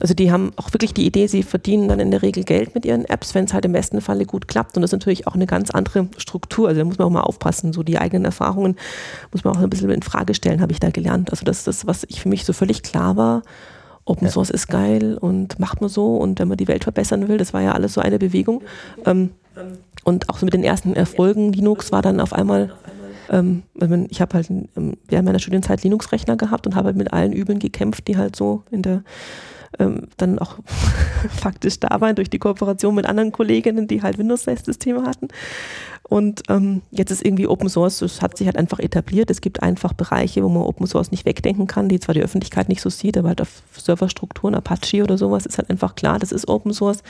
Also 0.00 0.14
die 0.14 0.32
haben 0.32 0.52
auch 0.56 0.72
wirklich 0.72 0.94
die 0.94 1.06
Idee, 1.06 1.28
sie 1.28 1.44
verdienen 1.44 1.86
dann 1.86 2.00
in 2.00 2.10
der 2.10 2.22
Regel 2.22 2.42
Geld 2.42 2.74
mit 2.74 2.84
ihren 2.84 3.04
Apps, 3.04 3.36
wenn 3.36 3.44
es 3.44 3.54
halt 3.54 3.64
im 3.64 3.72
besten 3.72 4.00
Falle 4.00 4.26
gut 4.26 4.48
klappt. 4.48 4.76
Und 4.76 4.82
das 4.82 4.88
ist 4.88 4.98
natürlich 4.98 5.28
auch 5.28 5.34
eine 5.34 5.46
ganz 5.46 5.70
andere 5.70 6.08
Struktur. 6.16 6.68
Also 6.68 6.80
da 6.80 6.84
muss 6.84 6.98
man 6.98 7.06
auch 7.06 7.12
mal 7.12 7.20
aufpassen. 7.20 7.72
So 7.72 7.84
die 7.84 7.98
eigenen 7.98 8.24
Erfahrungen 8.24 8.76
muss 9.30 9.44
man 9.44 9.54
auch 9.56 9.60
ein 9.60 9.70
bisschen 9.70 9.90
in 9.90 10.02
Frage 10.02 10.34
stellen, 10.34 10.60
habe 10.60 10.72
ich 10.72 10.80
da 10.80 10.90
gelernt. 10.90 11.30
Also 11.30 11.44
das 11.44 11.58
ist 11.58 11.66
das, 11.68 11.86
was 11.86 12.04
ich 12.08 12.20
für 12.20 12.28
mich 12.28 12.44
so 12.44 12.52
völlig 12.52 12.82
klar 12.82 13.16
war. 13.16 13.42
Open 14.04 14.28
Source 14.28 14.50
ist 14.50 14.68
geil 14.68 15.16
und 15.18 15.58
macht 15.58 15.80
man 15.80 15.90
so. 15.90 16.16
Und 16.16 16.38
wenn 16.38 16.48
man 16.48 16.56
die 16.56 16.68
Welt 16.68 16.84
verbessern 16.84 17.28
will, 17.28 17.38
das 17.38 17.54
war 17.54 17.62
ja 17.62 17.72
alles 17.72 17.94
so 17.94 18.00
eine 18.00 18.18
Bewegung. 18.18 18.62
Ähm, 19.04 19.30
und 20.04 20.28
auch 20.28 20.38
so 20.38 20.46
mit 20.46 20.54
den 20.54 20.64
ersten 20.64 20.94
Erfolgen 20.94 21.52
Linux 21.52 21.92
war 21.92 22.02
dann 22.02 22.20
auf 22.20 22.32
einmal, 22.32 22.72
ähm, 23.30 23.62
ich 24.10 24.20
habe 24.20 24.34
halt 24.34 24.50
ähm, 24.50 24.96
während 25.08 25.26
meiner 25.26 25.38
Studienzeit 25.38 25.82
Linux-Rechner 25.82 26.36
gehabt 26.36 26.66
und 26.66 26.74
habe 26.74 26.86
halt 26.86 26.96
mit 26.96 27.12
allen 27.12 27.32
Übeln 27.32 27.58
gekämpft, 27.58 28.08
die 28.08 28.16
halt 28.16 28.34
so 28.34 28.62
in 28.70 28.82
der 28.82 29.04
ähm, 29.78 30.08
dann 30.16 30.38
auch 30.38 30.58
faktisch 31.40 31.80
da 31.80 32.00
waren 32.00 32.16
durch 32.16 32.30
die 32.30 32.38
Kooperation 32.38 32.94
mit 32.94 33.06
anderen 33.06 33.32
Kolleginnen, 33.32 33.88
die 33.88 34.02
halt 34.02 34.18
Windows-Systeme 34.18 35.04
hatten. 35.04 35.28
Und 36.08 36.42
ähm, 36.50 36.82
jetzt 36.90 37.10
ist 37.10 37.24
irgendwie 37.24 37.46
Open 37.46 37.68
Source, 37.68 38.00
das 38.00 38.20
hat 38.20 38.36
sich 38.36 38.46
halt 38.46 38.58
einfach 38.58 38.80
etabliert. 38.80 39.30
Es 39.30 39.40
gibt 39.40 39.62
einfach 39.62 39.92
Bereiche, 39.94 40.42
wo 40.42 40.48
man 40.48 40.62
Open 40.64 40.86
Source 40.86 41.10
nicht 41.10 41.24
wegdenken 41.24 41.66
kann, 41.66 41.88
die 41.88 42.00
zwar 42.00 42.14
die 42.14 42.22
Öffentlichkeit 42.22 42.68
nicht 42.68 42.82
so 42.82 42.90
sieht, 42.90 43.16
aber 43.16 43.28
halt 43.28 43.40
auf 43.40 43.62
Serverstrukturen, 43.72 44.54
Apache 44.54 45.02
oder 45.02 45.16
sowas 45.16 45.46
ist 45.46 45.58
halt 45.58 45.70
einfach 45.70 45.94
klar, 45.94 46.18
das 46.18 46.32
ist 46.32 46.48
Open 46.48 46.74
Source. 46.74 47.02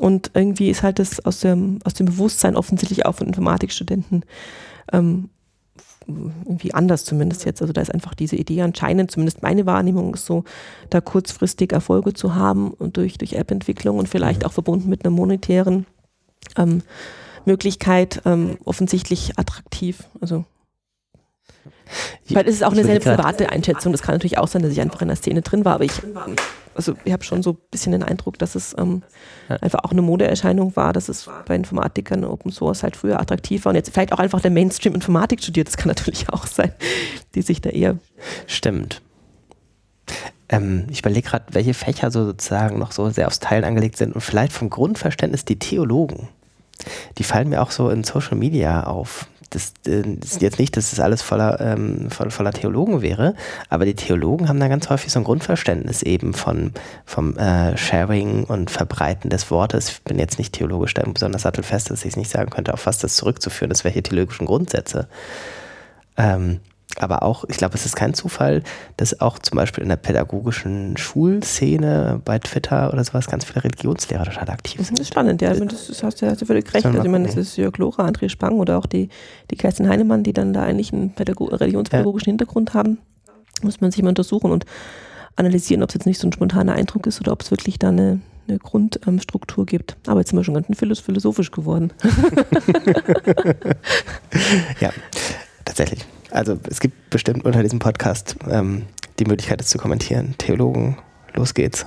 Und 0.00 0.30
irgendwie 0.34 0.70
ist 0.70 0.82
halt 0.82 0.98
das 0.98 1.24
aus 1.24 1.40
dem, 1.40 1.80
aus 1.84 1.94
dem 1.94 2.06
Bewusstsein 2.06 2.56
offensichtlich 2.56 3.04
auch 3.04 3.16
von 3.16 3.26
Informatikstudenten 3.26 4.24
ähm, 4.92 5.28
irgendwie 6.06 6.74
anders 6.74 7.04
zumindest 7.04 7.44
jetzt. 7.44 7.60
Also 7.60 7.72
da 7.72 7.80
ist 7.80 7.92
einfach 7.92 8.14
diese 8.14 8.36
Idee 8.36 8.62
anscheinend, 8.62 9.10
zumindest 9.10 9.42
meine 9.42 9.66
Wahrnehmung 9.66 10.14
ist 10.14 10.26
so, 10.26 10.44
da 10.90 11.00
kurzfristig 11.00 11.72
Erfolge 11.72 12.14
zu 12.14 12.34
haben 12.34 12.72
und 12.72 12.96
durch, 12.96 13.18
durch 13.18 13.34
App-Entwicklung 13.34 13.98
und 13.98 14.08
vielleicht 14.08 14.40
mhm. 14.40 14.46
auch 14.46 14.52
verbunden 14.52 14.88
mit 14.88 15.04
einer 15.04 15.14
monetären 15.14 15.86
ähm, 16.56 16.82
Möglichkeit 17.44 18.22
ähm, 18.24 18.58
offensichtlich 18.64 19.38
attraktiv. 19.38 20.08
Also 20.20 20.44
weil 22.30 22.48
es 22.48 22.54
ist 22.54 22.64
auch 22.64 22.72
eine 22.72 22.84
sehr 22.84 23.00
private 23.00 23.50
Einschätzung. 23.50 23.92
Das 23.92 24.02
kann 24.02 24.14
natürlich 24.14 24.38
auch 24.38 24.48
sein, 24.48 24.62
dass 24.62 24.72
ich 24.72 24.80
einfach 24.80 25.02
in 25.02 25.08
der 25.08 25.16
Szene 25.16 25.42
drin 25.42 25.64
war, 25.64 25.74
aber 25.74 25.84
ich 25.84 25.92
also 26.74 26.94
ich 27.04 27.12
habe 27.12 27.24
schon 27.24 27.42
so 27.42 27.50
ein 27.50 27.58
bisschen 27.70 27.92
den 27.92 28.02
Eindruck, 28.02 28.38
dass 28.38 28.54
es 28.54 28.74
ähm, 28.78 29.02
einfach 29.48 29.80
auch 29.84 29.90
eine 29.90 30.02
Modeerscheinung 30.02 30.74
war, 30.76 30.92
dass 30.92 31.08
es 31.08 31.28
bei 31.46 31.54
Informatikern 31.54 32.24
Open 32.24 32.50
Source 32.50 32.82
halt 32.82 32.96
früher 32.96 33.20
attraktiv 33.20 33.64
war 33.64 33.70
und 33.70 33.76
jetzt 33.76 33.90
vielleicht 33.92 34.12
auch 34.12 34.18
einfach 34.18 34.40
der 34.40 34.50
Mainstream 34.50 34.94
Informatik 34.94 35.42
studiert, 35.42 35.68
das 35.68 35.76
kann 35.76 35.88
natürlich 35.88 36.28
auch 36.30 36.46
sein, 36.46 36.72
die 37.34 37.42
sich 37.42 37.60
da 37.60 37.70
eher. 37.70 37.98
Stimmt. 38.46 39.02
Ähm, 40.48 40.86
ich 40.90 41.00
überlege 41.00 41.28
gerade, 41.28 41.46
welche 41.50 41.74
Fächer 41.74 42.10
so 42.10 42.24
sozusagen 42.24 42.78
noch 42.78 42.92
so 42.92 43.10
sehr 43.10 43.26
aufs 43.26 43.40
Teilen 43.40 43.64
angelegt 43.64 43.96
sind 43.96 44.14
und 44.14 44.20
vielleicht 44.20 44.52
vom 44.52 44.70
Grundverständnis 44.70 45.44
die 45.44 45.58
Theologen. 45.58 46.28
Die 47.18 47.24
fallen 47.24 47.48
mir 47.48 47.62
auch 47.62 47.70
so 47.70 47.90
in 47.90 48.02
Social 48.02 48.36
Media 48.36 48.84
auf 48.84 49.26
das, 49.54 49.74
äh, 49.86 50.02
das 50.04 50.32
ist 50.32 50.42
jetzt 50.42 50.58
nicht, 50.58 50.76
dass 50.76 50.90
das 50.90 51.00
alles 51.00 51.22
voller, 51.22 51.60
ähm, 51.60 52.10
voller 52.10 52.52
Theologen 52.52 53.02
wäre, 53.02 53.34
aber 53.68 53.84
die 53.84 53.94
Theologen 53.94 54.48
haben 54.48 54.60
da 54.60 54.68
ganz 54.68 54.88
häufig 54.90 55.12
so 55.12 55.20
ein 55.20 55.24
Grundverständnis 55.24 56.02
eben 56.02 56.34
von, 56.34 56.72
vom 57.04 57.36
äh, 57.36 57.76
Sharing 57.76 58.44
und 58.44 58.70
Verbreiten 58.70 59.30
des 59.30 59.50
Wortes. 59.50 59.90
Ich 59.90 60.02
bin 60.02 60.18
jetzt 60.18 60.38
nicht 60.38 60.54
theologisch 60.54 60.94
da 60.94 61.02
besonders 61.02 61.42
sattelfest, 61.42 61.90
dass 61.90 62.04
ich 62.04 62.10
es 62.10 62.16
nicht 62.16 62.30
sagen 62.30 62.50
könnte, 62.50 62.74
auf 62.74 62.86
was 62.86 62.98
das 62.98 63.16
zurückzuführen 63.16 63.70
ist, 63.70 63.84
welche 63.84 64.02
theologischen 64.02 64.46
Grundsätze. 64.46 65.08
Ähm, 66.16 66.60
aber 66.98 67.22
auch, 67.22 67.44
ich 67.48 67.56
glaube, 67.56 67.74
es 67.74 67.86
ist 67.86 67.96
kein 67.96 68.14
Zufall, 68.14 68.62
dass 68.96 69.20
auch 69.20 69.38
zum 69.38 69.56
Beispiel 69.56 69.82
in 69.82 69.88
der 69.88 69.96
pädagogischen 69.96 70.96
Schulszene 70.96 72.20
bei 72.24 72.38
Twitter 72.38 72.92
oder 72.92 73.02
sowas 73.02 73.26
ganz 73.26 73.44
viele 73.44 73.64
Religionslehrer 73.64 74.24
total 74.24 74.50
aktiv 74.50 74.84
sind. 74.84 74.98
Das 74.98 75.06
ist 75.06 75.12
spannend, 75.12 75.40
ja. 75.42 75.54
Das, 75.54 75.86
das 75.86 76.02
hast 76.02 76.20
du 76.20 76.26
ja 76.26 76.34
völlig 76.34 76.72
recht. 76.72 76.84
Also, 76.84 77.02
ich 77.02 77.08
meine, 77.08 77.26
das 77.26 77.36
ist 77.36 77.56
Jörg 77.56 77.76
Lora, 77.78 78.06
André 78.06 78.28
Spang 78.28 78.58
oder 78.58 78.78
auch 78.78 78.86
die, 78.86 79.08
die 79.50 79.56
Kerstin 79.56 79.88
Heinemann, 79.88 80.22
die 80.22 80.32
dann 80.32 80.52
da 80.52 80.62
eigentlich 80.62 80.92
einen 80.92 81.14
Pädago 81.14 81.46
religionspädagogischen 81.46 82.28
ja. 82.28 82.32
Hintergrund 82.32 82.74
haben. 82.74 82.98
Muss 83.62 83.80
man 83.80 83.90
sich 83.90 84.02
mal 84.02 84.10
untersuchen 84.10 84.50
und 84.50 84.66
analysieren, 85.36 85.82
ob 85.82 85.90
es 85.90 85.94
jetzt 85.94 86.06
nicht 86.06 86.18
so 86.18 86.26
ein 86.26 86.32
spontaner 86.32 86.74
Eindruck 86.74 87.06
ist 87.06 87.20
oder 87.20 87.32
ob 87.32 87.42
es 87.42 87.50
wirklich 87.50 87.78
da 87.78 87.88
eine, 87.88 88.20
eine 88.48 88.58
Grundstruktur 88.58 89.66
gibt. 89.66 89.96
Aber 90.06 90.20
jetzt 90.20 90.30
sind 90.30 90.38
wir 90.38 90.44
schon 90.44 90.54
ganz 90.54 91.00
philosophisch 91.00 91.50
geworden. 91.50 91.92
ja, 94.80 94.90
tatsächlich. 95.64 96.04
Also 96.32 96.58
es 96.68 96.80
gibt 96.80 97.10
bestimmt 97.10 97.44
unter 97.44 97.62
diesem 97.62 97.78
Podcast 97.78 98.36
ähm, 98.48 98.86
die 99.18 99.26
Möglichkeit, 99.26 99.60
es 99.60 99.68
zu 99.68 99.78
kommentieren. 99.78 100.34
Theologen, 100.38 100.96
los 101.34 101.52
geht's. 101.52 101.86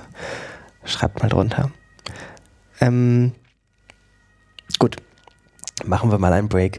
Schreibt 0.84 1.20
mal 1.20 1.28
drunter. 1.28 1.70
Ähm, 2.80 3.32
gut, 4.78 4.96
machen 5.84 6.12
wir 6.12 6.18
mal 6.18 6.32
einen 6.32 6.48
Break. 6.48 6.78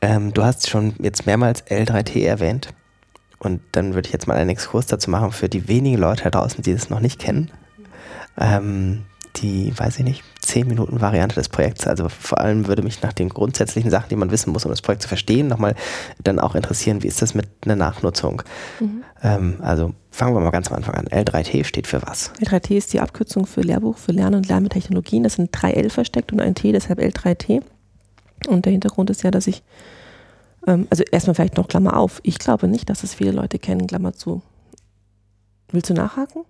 Ähm, 0.00 0.32
du 0.32 0.44
hast 0.44 0.70
schon 0.70 0.94
jetzt 1.00 1.26
mehrmals 1.26 1.66
L3T 1.66 2.24
erwähnt. 2.24 2.72
Und 3.40 3.60
dann 3.72 3.94
würde 3.94 4.06
ich 4.06 4.12
jetzt 4.12 4.28
mal 4.28 4.36
einen 4.36 4.50
Exkurs 4.50 4.86
dazu 4.86 5.10
machen 5.10 5.32
für 5.32 5.48
die 5.48 5.66
wenigen 5.66 5.98
Leute 5.98 6.24
da 6.24 6.30
draußen, 6.30 6.62
die 6.62 6.74
das 6.74 6.90
noch 6.90 7.00
nicht 7.00 7.18
kennen. 7.18 7.50
Ähm, 8.38 9.04
die, 9.36 9.72
weiß 9.76 9.98
ich 9.98 10.04
nicht, 10.04 10.24
10 10.42 10.66
Minuten 10.66 11.00
Variante 11.00 11.36
des 11.36 11.48
Projekts. 11.48 11.86
Also 11.86 12.08
vor 12.08 12.40
allem 12.40 12.66
würde 12.66 12.82
mich 12.82 13.02
nach 13.02 13.12
den 13.12 13.28
grundsätzlichen 13.28 13.90
Sachen, 13.90 14.08
die 14.08 14.16
man 14.16 14.30
wissen 14.30 14.52
muss, 14.52 14.64
um 14.64 14.70
das 14.70 14.82
Projekt 14.82 15.02
zu 15.02 15.08
verstehen, 15.08 15.46
nochmal 15.46 15.74
dann 16.22 16.38
auch 16.38 16.54
interessieren, 16.54 17.02
wie 17.02 17.06
ist 17.06 17.22
das 17.22 17.34
mit 17.34 17.48
einer 17.64 17.76
Nachnutzung? 17.76 18.42
Mhm. 18.80 19.04
Ähm, 19.22 19.56
also 19.60 19.94
fangen 20.10 20.34
wir 20.34 20.40
mal 20.40 20.50
ganz 20.50 20.68
am 20.68 20.76
Anfang 20.76 20.94
an. 20.94 21.06
L3T 21.06 21.64
steht 21.64 21.86
für 21.86 22.02
was? 22.02 22.32
L3T 22.40 22.76
ist 22.76 22.92
die 22.92 23.00
Abkürzung 23.00 23.46
für 23.46 23.60
Lehrbuch 23.60 23.98
für 23.98 24.12
Lernen 24.12 24.36
und 24.36 24.48
Lernmetechnologien. 24.48 25.22
Das 25.22 25.34
sind 25.34 25.50
drei 25.52 25.72
L 25.72 25.90
versteckt 25.90 26.32
und 26.32 26.40
ein 26.40 26.54
T, 26.54 26.72
deshalb 26.72 26.98
L3T. 26.98 27.62
Und 28.48 28.64
der 28.64 28.72
Hintergrund 28.72 29.10
ist 29.10 29.22
ja, 29.22 29.30
dass 29.30 29.46
ich, 29.46 29.62
ähm, 30.66 30.86
also 30.90 31.04
erstmal 31.10 31.34
vielleicht 31.34 31.56
noch 31.56 31.68
Klammer 31.68 31.96
auf, 31.96 32.20
ich 32.22 32.38
glaube 32.38 32.68
nicht, 32.68 32.90
dass 32.90 33.04
es 33.04 33.14
viele 33.14 33.32
Leute 33.32 33.58
kennen, 33.58 33.86
Klammer 33.86 34.14
zu. 34.14 34.42
Willst 35.70 35.90
du 35.90 35.94
nachhaken? 35.94 36.44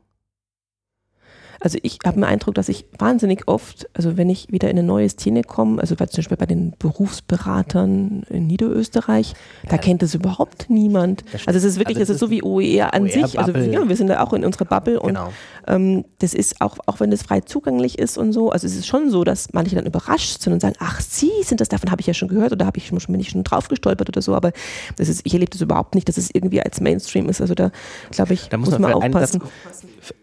Also 1.61 1.79
ich 1.83 1.99
habe 2.05 2.17
den 2.17 2.25
Eindruck, 2.25 2.55
dass 2.55 2.69
ich 2.69 2.87
wahnsinnig 2.99 3.47
oft, 3.47 3.89
also 3.95 4.17
wenn 4.17 4.31
ich 4.31 4.51
wieder 4.51 4.71
in 4.71 4.79
eine 4.79 4.87
neue 4.87 5.09
Szene 5.09 5.43
komme, 5.43 5.81
also 5.81 5.95
zum 5.95 6.07
Beispiel 6.07 6.37
bei 6.37 6.47
den 6.47 6.75
Berufsberatern 6.79 8.23
in 8.31 8.47
Niederösterreich, 8.47 9.35
da 9.69 9.77
kennt 9.77 10.03
es 10.03 10.15
überhaupt 10.15 10.71
niemand. 10.71 11.23
Also 11.47 11.59
es 11.59 11.65
ist 11.65 11.79
wirklich, 11.79 11.99
also 11.99 12.13
es 12.13 12.17
ist 12.17 12.21
so 12.21 12.31
wie 12.31 12.43
OER 12.43 12.95
an 12.95 13.03
OER 13.03 13.11
sich. 13.11 13.39
Also 13.39 13.53
ja, 13.53 13.87
wir 13.87 13.97
sind 13.97 14.09
da 14.09 14.23
auch 14.23 14.33
in 14.33 14.45
unserer 14.45 14.65
Bubble 14.65 14.99
und 15.01 15.09
genau. 15.09 15.33
ähm, 15.67 16.05
das 16.19 16.33
ist 16.33 16.61
auch, 16.61 16.79
auch 16.87 16.99
wenn 17.01 17.11
das 17.11 17.23
frei 17.23 17.41
zugänglich 17.41 17.99
ist 17.99 18.17
und 18.17 18.33
so, 18.33 18.51
also 18.51 18.67
es 18.67 18.75
ist 18.75 18.87
schon 18.87 19.11
so, 19.11 19.25
dass 19.25 19.53
manche 19.53 19.77
dann 19.77 19.85
überrascht 19.87 20.41
sind 20.41 20.55
und 20.55 20.61
sagen, 20.61 20.77
ach 20.79 21.01
Sie 21.01 21.31
sind 21.45 21.61
das, 21.61 21.69
davon 21.69 21.91
habe 21.91 22.01
ich 22.01 22.07
ja 22.07 22.15
schon 22.15 22.29
gehört 22.29 22.53
oder 22.53 22.65
habe 22.65 22.79
ich 22.79 22.87
schon, 22.87 22.99
bin 22.99 23.21
ich 23.21 23.31
schon 23.31 23.45
drauf 23.45 23.69
gestolpert 23.69 24.09
oder 24.09 24.23
so, 24.23 24.35
aber 24.35 24.53
das 24.97 25.09
ist, 25.09 25.21
ich 25.25 25.35
erlebe 25.35 25.51
das 25.51 25.61
überhaupt 25.61 25.95
nicht, 25.95 26.09
dass 26.09 26.17
es 26.17 26.31
irgendwie 26.33 26.63
als 26.63 26.81
Mainstream 26.81 27.29
ist. 27.29 27.41
Also 27.41 27.55
da 27.55 27.71
glaube 28.11 28.35
ich, 28.35 28.49
da 28.49 28.57
muss, 28.57 28.71
muss 28.71 28.79
man, 28.79 28.93
man 28.93 29.03
aufpassen. 29.03 29.43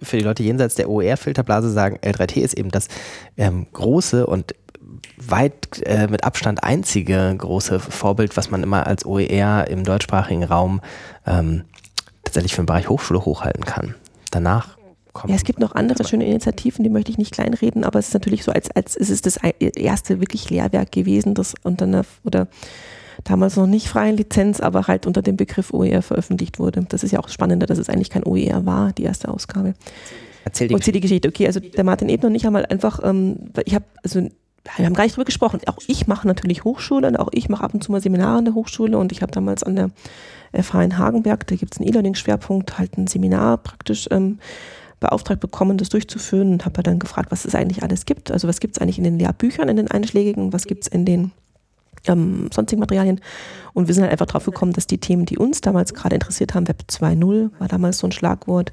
Für 0.02 0.18
die 0.18 0.24
Leute 0.24 0.44
jenseits 0.44 0.76
der 0.76 0.90
OER 0.90 1.18
Filterblase 1.18 1.70
sagen, 1.72 1.98
L3T 2.02 2.42
ist 2.42 2.58
eben 2.58 2.70
das 2.70 2.88
ähm, 3.38 3.68
große 3.74 4.26
und 4.26 4.56
weit 5.18 5.82
äh, 5.86 6.08
mit 6.08 6.24
Abstand 6.24 6.64
einzige 6.64 7.34
große 7.38 7.80
Vorbild, 7.80 8.38
was 8.38 8.50
man 8.52 8.64
immer 8.64 8.88
als 8.88 9.06
OER 9.06 9.68
im 9.70 9.84
deutschsprachigen 9.84 10.44
Raum 10.44 10.82
ähm, 11.26 11.64
tatsächlich 12.24 12.56
für 12.56 12.62
den 12.62 12.68
Bereich 12.68 12.90
Hochschule 12.90 13.26
hochhalten 13.26 13.66
kann. 13.66 13.96
Danach 14.32 14.78
kommt. 15.14 15.30
Ja, 15.30 15.36
es 15.36 15.44
gibt 15.44 15.60
noch 15.60 15.76
andere 15.76 16.06
schöne 16.06 16.26
Initiativen, 16.26 16.84
die 16.84 16.90
möchte 16.90 17.12
ich 17.12 17.18
nicht 17.18 17.34
kleinreden, 17.34 17.84
aber 17.84 18.00
es 18.00 18.10
ist 18.10 18.14
natürlich 18.14 18.44
so, 18.44 18.52
als, 18.52 18.70
als 18.72 18.96
es 18.96 19.10
ist 19.10 19.26
das 19.26 19.38
erste 19.38 20.20
wirklich 20.20 20.50
Lehrwerk 20.50 20.92
gewesen, 20.92 21.34
das 21.34 21.56
unter 21.64 21.86
einer, 21.86 22.06
oder 22.24 22.48
damals 23.24 23.56
noch 23.56 23.68
nicht 23.68 23.88
freie 23.88 24.14
Lizenz, 24.14 24.60
aber 24.60 24.88
halt 24.88 25.08
unter 25.08 25.22
dem 25.22 25.38
Begriff 25.38 25.74
OER 25.74 26.02
veröffentlicht 26.02 26.60
wurde. 26.60 26.86
Das 26.90 27.04
ist 27.04 27.12
ja 27.12 27.20
auch 27.20 27.30
spannender, 27.30 27.66
dass 27.66 27.78
es 27.78 27.90
eigentlich 27.90 28.10
kein 28.10 28.26
OER 28.26 28.66
war, 28.66 28.94
die 28.94 29.04
erste 29.04 29.30
Ausgabe. 29.30 29.74
Erzähl 30.46 30.68
die, 30.68 30.76
Erzähl 30.76 30.94
die 30.94 31.02
Geschichte. 31.02 31.28
Okay, 31.28 31.48
also 31.48 31.60
der 31.60 31.84
Martin 31.84 32.10
Ebner 32.10 32.30
und 32.30 32.36
ich 32.36 32.46
haben 32.46 32.56
halt 32.56 32.72
einfach, 32.72 33.00
ähm, 33.04 33.52
ich 33.66 33.76
habe, 33.76 33.86
also 34.04 34.22
wir 34.76 34.86
haben 34.86 34.94
gar 34.94 35.04
nicht 35.04 35.16
drüber 35.16 35.26
gesprochen. 35.26 35.60
Auch 35.68 35.78
ich 35.88 36.08
mache 36.08 36.28
natürlich 36.28 36.64
Hochschule 36.64 37.08
und 37.08 37.18
auch 37.18 37.30
ich 37.32 37.50
mache 37.50 37.64
ab 37.64 37.74
und 37.74 37.84
zu 37.84 37.92
mal 37.92 38.02
Seminare 38.02 38.38
an 38.38 38.46
der 38.46 38.54
Hochschule 38.54 38.98
und 38.98 39.12
ich 39.12 39.22
habe 39.22 39.32
damals 39.32 39.64
an 39.64 39.76
der 39.76 39.90
FH 40.54 40.84
in 40.84 40.98
Hagenberg, 40.98 41.46
da 41.48 41.56
gibt 41.56 41.74
es 41.74 41.80
einen 41.80 41.90
E-Learning-Schwerpunkt, 41.90 42.78
halt 42.78 42.98
ein 42.98 43.08
Seminar 43.08 43.58
praktisch 43.58 44.08
ähm, 44.12 44.40
beauftragt 45.00 45.40
bekommen, 45.40 45.78
das 45.78 45.90
durchzuführen 45.90 46.54
und 46.54 46.66
habe 46.66 46.82
dann 46.84 47.00
gefragt, 47.00 47.32
was 47.32 47.46
es 47.46 47.56
eigentlich 47.56 47.84
alles 47.84 48.06
gibt. 48.06 48.32
Also 48.32 48.48
was 48.48 48.60
gibt 48.60 48.76
es 48.78 48.82
eigentlich 48.82 48.98
in 48.98 49.04
den 49.04 49.20
Lehrbüchern, 49.20 49.70
in 49.70 49.78
den 49.78 49.92
einschlägigen, 49.92 50.54
was 50.54 50.66
gibt 50.66 50.84
es 50.84 50.88
in 50.88 51.06
den 51.06 51.32
ähm, 52.08 52.50
sonstigen 52.54 52.80
Materialien. 52.80 53.22
Und 53.74 53.88
wir 53.88 53.94
sind 53.94 54.04
halt 54.04 54.12
einfach 54.12 54.26
drauf 54.26 54.46
gekommen, 54.46 54.74
dass 54.74 54.88
die 54.88 54.98
Themen, 54.98 55.26
die 55.26 55.38
uns 55.38 55.62
damals 55.62 55.94
gerade 55.94 56.16
interessiert 56.16 56.54
haben, 56.54 56.68
Web 56.68 56.84
2.0 56.90 57.52
war 57.60 57.68
damals 57.68 58.00
so 58.00 58.08
ein 58.08 58.12
Schlagwort, 58.12 58.72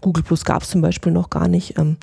Google 0.00 0.24
Plus 0.24 0.44
gab 0.44 0.62
es 0.62 0.70
zum 0.70 0.80
Beispiel 0.80 1.12
noch 1.12 1.30
gar 1.30 1.48
nicht. 1.48 1.78
Ähm, 1.78 1.96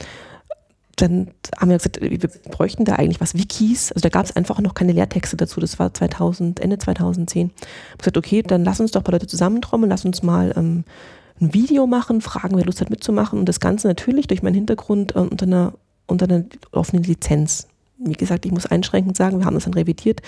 dann 0.97 1.31
haben 1.57 1.69
wir 1.69 1.77
gesagt, 1.77 1.99
wir 2.01 2.29
bräuchten 2.51 2.85
da 2.85 2.95
eigentlich 2.95 3.19
was, 3.19 3.33
Wikis. 3.33 3.91
Also 3.91 4.01
da 4.01 4.09
gab 4.09 4.25
es 4.25 4.35
einfach 4.35 4.59
noch 4.59 4.75
keine 4.75 4.91
Lehrtexte 4.91 5.35
dazu. 5.35 5.59
Das 5.59 5.79
war 5.79 5.93
2000, 5.93 6.59
Ende 6.59 6.77
2010. 6.77 7.47
Ich 7.47 7.63
habe 7.63 7.97
gesagt, 7.97 8.17
okay, 8.17 8.43
dann 8.43 8.63
lass 8.63 8.79
uns 8.79 8.91
doch 8.91 9.01
ein 9.01 9.03
paar 9.03 9.13
Leute 9.13 9.27
zusammentrommeln, 9.27 9.89
lass 9.89 10.05
uns 10.05 10.21
mal 10.21 10.53
ähm, 10.55 10.83
ein 11.41 11.53
Video 11.53 11.87
machen, 11.87 12.21
fragen, 12.21 12.57
wer 12.57 12.65
Lust 12.65 12.81
hat 12.81 12.91
mitzumachen. 12.91 13.39
Und 13.39 13.49
das 13.49 13.59
Ganze 13.59 13.87
natürlich 13.87 14.27
durch 14.27 14.43
meinen 14.43 14.55
Hintergrund 14.55 15.15
äh, 15.15 15.19
unter, 15.19 15.45
einer, 15.45 15.73
unter 16.05 16.25
einer 16.25 16.45
offenen 16.71 17.03
Lizenz 17.03 17.67
wie 18.05 18.13
gesagt, 18.13 18.45
ich 18.45 18.51
muss 18.51 18.65
einschränkend 18.65 19.17
sagen, 19.17 19.39
wir 19.39 19.45
haben 19.45 19.53
das 19.53 19.65
dann 19.65 19.73
revidiert. 19.73 20.21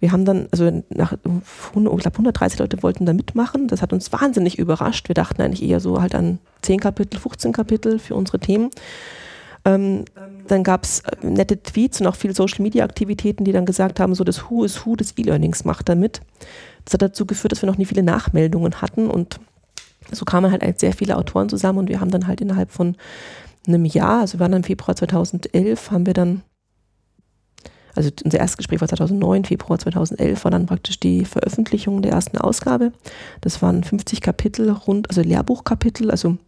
Wir 0.00 0.12
haben 0.12 0.24
dann, 0.24 0.48
also 0.50 0.82
nach, 0.90 1.12
ich 1.12 1.72
glaube 1.72 2.00
130 2.04 2.58
Leute 2.58 2.82
wollten 2.82 3.06
da 3.06 3.12
mitmachen. 3.12 3.68
Das 3.68 3.82
hat 3.82 3.92
uns 3.92 4.12
wahnsinnig 4.12 4.58
überrascht. 4.58 5.08
Wir 5.08 5.14
dachten 5.14 5.42
eigentlich 5.42 5.62
eher 5.62 5.80
so 5.80 6.00
halt 6.00 6.14
an 6.14 6.38
10 6.62 6.80
Kapitel, 6.80 7.18
15 7.18 7.52
Kapitel 7.52 7.98
für 7.98 8.14
unsere 8.14 8.38
Themen. 8.38 8.70
Ähm, 9.64 10.04
dann 10.46 10.62
gab 10.62 10.84
es 10.84 11.00
äh, 11.00 11.26
nette 11.26 11.62
Tweets 11.62 12.00
und 12.00 12.06
auch 12.06 12.16
viele 12.16 12.34
Social-Media-Aktivitäten, 12.34 13.44
die 13.44 13.52
dann 13.52 13.64
gesagt 13.64 13.98
haben, 13.98 14.14
so 14.14 14.24
das 14.24 14.50
Who 14.50 14.64
is 14.64 14.84
Who 14.84 14.96
des 14.96 15.16
E-Learnings 15.16 15.64
macht 15.64 15.88
damit. 15.88 16.20
Das 16.84 16.94
hat 16.94 17.02
dazu 17.02 17.24
geführt, 17.24 17.52
dass 17.52 17.62
wir 17.62 17.66
noch 17.66 17.78
nie 17.78 17.86
viele 17.86 18.02
Nachmeldungen 18.02 18.82
hatten 18.82 19.10
und 19.10 19.40
so 20.12 20.26
kamen 20.26 20.50
halt 20.50 20.80
sehr 20.80 20.92
viele 20.92 21.16
Autoren 21.16 21.48
zusammen 21.48 21.78
und 21.78 21.88
wir 21.88 22.00
haben 22.00 22.10
dann 22.10 22.26
halt 22.26 22.42
innerhalb 22.42 22.70
von 22.70 22.96
einem 23.66 23.86
Jahr, 23.86 24.20
also 24.20 24.34
wir 24.34 24.40
waren 24.40 24.52
im 24.52 24.64
Februar 24.64 24.94
2011, 24.94 25.90
haben 25.90 26.04
wir 26.04 26.12
dann 26.12 26.42
also 27.94 28.10
unser 28.24 28.38
erstes 28.38 28.56
Gespräch 28.56 28.80
war 28.80 28.88
2009, 28.88 29.44
Februar 29.44 29.78
2011 29.78 30.44
war 30.44 30.50
dann 30.50 30.66
praktisch 30.66 30.98
die 30.98 31.24
Veröffentlichung 31.24 32.02
der 32.02 32.12
ersten 32.12 32.38
Ausgabe. 32.38 32.92
Das 33.40 33.62
waren 33.62 33.84
50 33.84 34.20
Kapitel 34.20 34.70
rund, 34.70 35.08
also 35.08 35.22
Lehrbuchkapitel, 35.22 36.10
also 36.10 36.38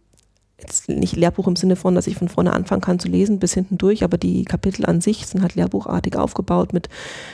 jetzt 0.59 0.89
nicht 0.89 1.15
Lehrbuch 1.15 1.47
im 1.47 1.55
Sinne 1.55 1.75
von, 1.75 1.95
dass 1.95 2.07
ich 2.07 2.15
von 2.15 2.29
vorne 2.29 2.53
anfangen 2.53 2.81
kann 2.81 2.99
zu 2.99 3.07
lesen 3.07 3.39
bis 3.39 3.53
hinten 3.53 3.77
durch, 3.77 4.03
aber 4.03 4.17
die 4.17 4.43
Kapitel 4.43 4.85
an 4.85 5.01
sich 5.01 5.27
sind 5.27 5.41
halt 5.41 5.55
lehrbuchartig 5.55 6.15
aufgebaut 6.15 6.73
mit 6.73 6.89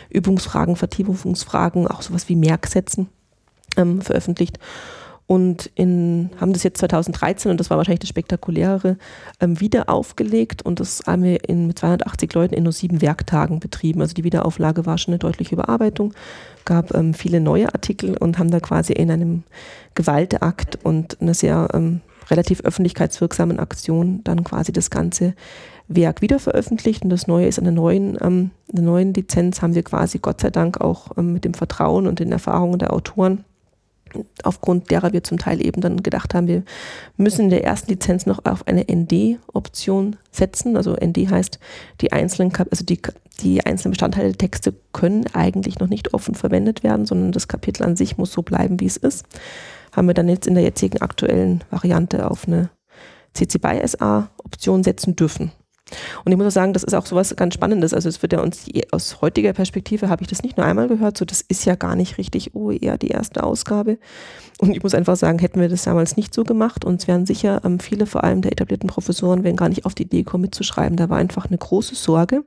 Übungsfragen, 0.09 0.75
Vertiefungsfragen, 0.75 1.87
auch 1.87 2.01
sowas 2.01 2.27
wie 2.27 2.35
Merksätzen 2.35 3.07
ähm, 3.77 4.01
veröffentlicht 4.01 4.59
und 5.25 5.71
in, 5.75 6.31
haben 6.39 6.53
das 6.53 6.63
jetzt 6.63 6.79
2013, 6.79 7.49
und 7.49 7.59
das 7.59 7.69
war 7.69 7.77
wahrscheinlich 7.77 8.01
das 8.01 8.09
spektakulärere, 8.09 8.97
ähm, 9.39 9.59
wieder 9.59 9.89
aufgelegt 9.89 10.63
und 10.63 10.79
das 10.79 11.03
haben 11.07 11.23
wir 11.23 11.47
in, 11.47 11.67
mit 11.67 11.79
280 11.79 12.33
Leuten 12.33 12.53
in 12.53 12.63
nur 12.63 12.73
sieben 12.73 13.01
Werktagen 13.01 13.59
betrieben. 13.59 14.01
Also 14.01 14.13
die 14.13 14.23
Wiederauflage 14.23 14.85
war 14.85 14.97
schon 14.97 15.13
eine 15.13 15.19
deutliche 15.19 15.55
Überarbeitung, 15.55 16.13
gab 16.65 16.93
ähm, 16.93 17.13
viele 17.13 17.39
neue 17.39 17.73
Artikel 17.73 18.17
und 18.17 18.37
haben 18.37 18.51
da 18.51 18.59
quasi 18.59 18.93
in 18.93 19.09
einem 19.11 19.43
Gewaltakt 19.95 20.83
und 20.83 21.21
einer 21.21 21.33
sehr 21.33 21.69
ähm, 21.73 22.01
relativ 22.29 22.61
öffentlichkeitswirksamen 22.61 23.59
Aktion 23.59 24.21
dann 24.23 24.43
quasi 24.43 24.71
das 24.73 24.89
ganze 24.89 25.35
Werk 25.87 26.21
wieder 26.21 26.39
veröffentlicht 26.39 27.03
und 27.03 27.09
das 27.09 27.27
Neue 27.27 27.47
ist 27.47 27.59
an 27.59 27.65
der 27.65 27.73
neuen, 27.73 28.17
ähm, 28.21 28.51
der 28.69 28.83
neuen 28.83 29.13
Lizenz 29.13 29.61
haben 29.61 29.75
wir 29.75 29.83
quasi 29.83 30.19
Gott 30.19 30.41
sei 30.41 30.49
Dank 30.49 30.81
auch 30.81 31.17
ähm, 31.17 31.33
mit 31.33 31.45
dem 31.45 31.53
Vertrauen 31.53 32.07
und 32.07 32.19
den 32.19 32.31
Erfahrungen 32.31 32.79
der 32.79 32.93
Autoren 32.93 33.45
aufgrund 34.43 34.91
derer 34.91 35.13
wir 35.13 35.23
zum 35.23 35.37
Teil 35.37 35.65
eben 35.65 35.81
dann 35.81 36.03
gedacht 36.03 36.33
haben, 36.33 36.47
wir 36.47 36.63
müssen 37.17 37.45
in 37.45 37.49
der 37.49 37.63
ersten 37.63 37.91
Lizenz 37.91 38.25
noch 38.25 38.45
auf 38.45 38.67
eine 38.67 38.85
ND-Option 38.89 40.17
setzen. 40.31 40.77
Also 40.77 40.95
ND 40.95 41.29
heißt, 41.29 41.59
die 42.01 42.11
einzelnen, 42.11 42.53
also 42.71 42.83
die, 42.83 42.99
die 43.41 43.65
einzelnen 43.65 43.91
Bestandteile 43.91 44.29
der 44.29 44.37
Texte 44.37 44.73
können 44.91 45.25
eigentlich 45.33 45.79
noch 45.79 45.87
nicht 45.87 46.13
offen 46.13 46.35
verwendet 46.35 46.83
werden, 46.83 47.05
sondern 47.05 47.31
das 47.31 47.47
Kapitel 47.47 47.83
an 47.83 47.95
sich 47.95 48.17
muss 48.17 48.31
so 48.31 48.41
bleiben, 48.41 48.79
wie 48.79 48.85
es 48.85 48.97
ist. 48.97 49.25
Haben 49.91 50.07
wir 50.07 50.13
dann 50.13 50.29
jetzt 50.29 50.47
in 50.47 50.55
der 50.55 50.63
jetzigen 50.63 51.01
aktuellen 51.01 51.63
Variante 51.69 52.29
auf 52.29 52.47
eine 52.47 52.69
CC 53.33 53.57
BY 53.57 53.87
SA 53.87 54.29
Option 54.43 54.83
setzen 54.83 55.15
dürfen. 55.15 55.51
Und 56.25 56.31
ich 56.31 56.37
muss 56.37 56.47
auch 56.47 56.51
sagen, 56.51 56.73
das 56.73 56.83
ist 56.83 56.93
auch 56.93 57.05
sowas 57.05 57.35
ganz 57.35 57.53
Spannendes. 57.53 57.93
Also 57.93 58.09
es 58.09 58.21
wird 58.21 58.33
ja 58.33 58.41
uns 58.41 58.65
aus 58.91 59.21
heutiger 59.21 59.53
Perspektive 59.53 60.09
habe 60.09 60.23
ich 60.23 60.27
das 60.27 60.43
nicht 60.43 60.57
nur 60.57 60.65
einmal 60.65 60.87
gehört, 60.87 61.17
so 61.17 61.25
das 61.25 61.41
ist 61.41 61.65
ja 61.65 61.75
gar 61.75 61.95
nicht 61.95 62.17
richtig 62.17 62.55
OER 62.55 62.97
die 62.97 63.09
erste 63.09 63.43
Ausgabe. 63.43 63.97
Und 64.59 64.71
ich 64.71 64.83
muss 64.83 64.93
einfach 64.93 65.15
sagen, 65.15 65.39
hätten 65.39 65.59
wir 65.59 65.69
das 65.69 65.83
damals 65.83 66.15
nicht 66.15 66.33
so 66.33 66.43
gemacht, 66.43 66.85
uns 66.85 67.07
wären 67.07 67.25
sicher 67.25 67.61
ähm, 67.65 67.79
viele, 67.79 68.05
vor 68.05 68.23
allem 68.23 68.41
der 68.41 68.51
etablierten 68.51 68.87
Professoren, 68.87 69.43
wären 69.43 69.55
gar 69.55 69.69
nicht 69.69 69.85
auf 69.85 69.95
die 69.95 70.03
Idee 70.03 70.23
gekommen 70.23 70.43
mitzuschreiben. 70.43 70.95
Da 70.95 71.09
war 71.09 71.17
einfach 71.17 71.47
eine 71.47 71.57
große 71.57 71.95
Sorge 71.95 72.43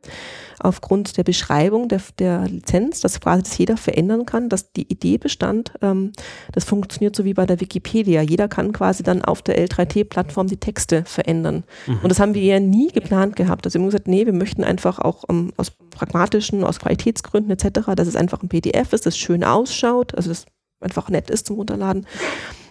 aufgrund 0.59 1.17
der 1.17 1.25
Beschreibung 1.25 1.89
der, 1.89 2.01
der 2.19 2.49
Lizenz, 2.49 3.01
dass 3.01 3.21
quasi 3.21 3.43
das 3.43 3.59
jeder 3.59 3.77
verändern 3.77 4.27
kann, 4.27 4.49
dass 4.49 4.73
die 4.73 4.91
Idee 4.91 5.19
bestand, 5.19 5.73
ähm, 5.83 6.13
das 6.53 6.65
funktioniert 6.65 7.15
so 7.15 7.25
wie 7.25 7.35
bei 7.35 7.47
der 7.47 7.61
Wikipedia. 7.61 8.23
Jeder 8.23 8.49
kann 8.49 8.73
quasi 8.73 9.03
dann 9.03 9.23
auf 9.23 9.43
der 9.43 9.59
L3T-Plattform 9.67 10.47
die 10.47 10.57
Texte 10.57 11.05
verändern. 11.05 11.65
Mhm. 11.87 11.99
Und 12.03 12.09
das 12.09 12.21
haben 12.21 12.35
wir 12.35 12.43
ja 12.43 12.61
nie 12.61 12.91
geplant 12.91 13.36
gehabt. 13.37 13.67
Also 13.67 13.79
wir 13.79 13.83
haben 13.83 13.89
gesagt, 13.89 14.09
nee, 14.09 14.27
wir 14.27 14.33
möchten 14.33 14.65
einfach 14.65 14.99
auch 14.99 15.25
um, 15.29 15.49
ähm, 15.49 15.53
aus 15.57 15.71
pragmatischen, 15.71 16.65
aus 16.65 16.81
Qualitätsgründen 16.81 17.53
etc., 17.53 17.91
dass 17.95 18.09
es 18.09 18.17
einfach 18.17 18.43
ein 18.43 18.49
PDF 18.49 18.93
ist, 18.93 19.07
das 19.07 19.17
schön 19.17 19.45
ausschaut, 19.45 20.15
also 20.15 20.31
das 20.31 20.47
einfach 20.81 21.09
nett 21.09 21.31
ist 21.31 21.47
zum 21.47 21.57
Runterladen, 21.57 22.07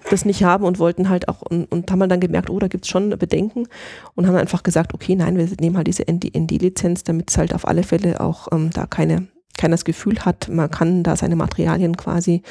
das 0.09 0.25
nicht 0.25 0.43
haben 0.43 0.65
und 0.65 0.77
wollten 0.77 1.09
halt 1.09 1.27
auch 1.27 1.41
und, 1.41 1.65
und 1.71 1.91
haben 1.91 2.07
dann 2.07 2.19
gemerkt, 2.19 2.49
oh, 2.49 2.59
da 2.59 2.67
gibt 2.67 2.85
es 2.85 2.91
schon 2.91 3.09
Bedenken 3.09 3.67
und 4.13 4.27
haben 4.27 4.35
einfach 4.35 4.63
gesagt, 4.63 4.93
okay, 4.93 5.15
nein, 5.15 5.37
wir 5.37 5.47
nehmen 5.59 5.77
halt 5.77 5.87
diese 5.87 6.03
ND-Lizenz, 6.03 7.03
damit 7.03 7.31
es 7.31 7.37
halt 7.37 7.55
auf 7.55 7.67
alle 7.67 7.83
Fälle 7.83 8.21
auch 8.21 8.47
ähm, 8.51 8.69
da 8.71 8.85
keine, 8.85 9.27
keiner 9.57 9.73
das 9.73 9.85
Gefühl 9.85 10.19
hat, 10.19 10.49
man 10.49 10.69
kann 10.69 11.03
da 11.03 11.15
seine 11.15 11.35
Materialien 11.35 11.97
quasi 11.97 12.43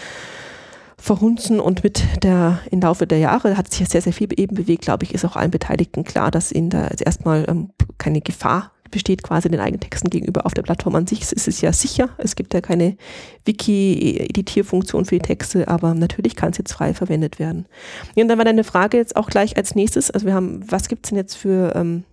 verhunzen 1.04 1.60
und 1.60 1.84
mit 1.84 2.02
der, 2.22 2.60
im 2.70 2.80
Laufe 2.80 3.06
der 3.06 3.18
Jahre 3.18 3.58
hat 3.58 3.70
sich 3.70 3.80
ja 3.80 3.86
sehr, 3.86 4.00
sehr 4.00 4.14
viel 4.14 4.28
eben 4.36 4.56
bewegt, 4.56 4.84
glaube 4.84 5.04
ich, 5.04 5.12
ist 5.12 5.24
auch 5.26 5.36
allen 5.36 5.50
Beteiligten 5.50 6.02
klar, 6.02 6.30
dass 6.30 6.50
ihnen 6.50 6.70
da 6.70 6.88
jetzt 6.88 7.02
erstmal 7.02 7.44
ähm, 7.46 7.70
keine 7.98 8.22
Gefahr 8.22 8.72
besteht 8.90 9.22
quasi 9.22 9.50
den 9.50 9.60
eigenen 9.60 9.80
Texten 9.80 10.08
gegenüber. 10.08 10.46
Auf 10.46 10.54
der 10.54 10.62
Plattform 10.62 10.94
an 10.94 11.06
sich 11.06 11.20
ist 11.20 11.46
es 11.46 11.60
ja 11.60 11.72
sicher. 11.72 12.10
Es 12.16 12.36
gibt 12.36 12.54
ja 12.54 12.60
keine 12.60 12.96
Wiki-Editierfunktion 13.44 15.04
für 15.04 15.16
die 15.16 15.26
Texte, 15.26 15.68
aber 15.68 15.94
natürlich 15.94 16.36
kann 16.36 16.52
es 16.52 16.58
jetzt 16.58 16.72
frei 16.72 16.94
verwendet 16.94 17.38
werden. 17.38 17.66
Ja, 18.14 18.22
und 18.22 18.28
dann 18.28 18.38
war 18.38 18.44
deine 18.44 18.64
Frage 18.64 18.96
jetzt 18.96 19.16
auch 19.16 19.28
gleich 19.28 19.56
als 19.58 19.74
nächstes. 19.74 20.10
Also 20.10 20.26
wir 20.26 20.34
haben, 20.34 20.64
was 20.70 20.88
gibt 20.88 21.04
es 21.04 21.10
denn 21.10 21.18
jetzt 21.18 21.34
für, 21.34 21.74
ähm, 21.74 22.04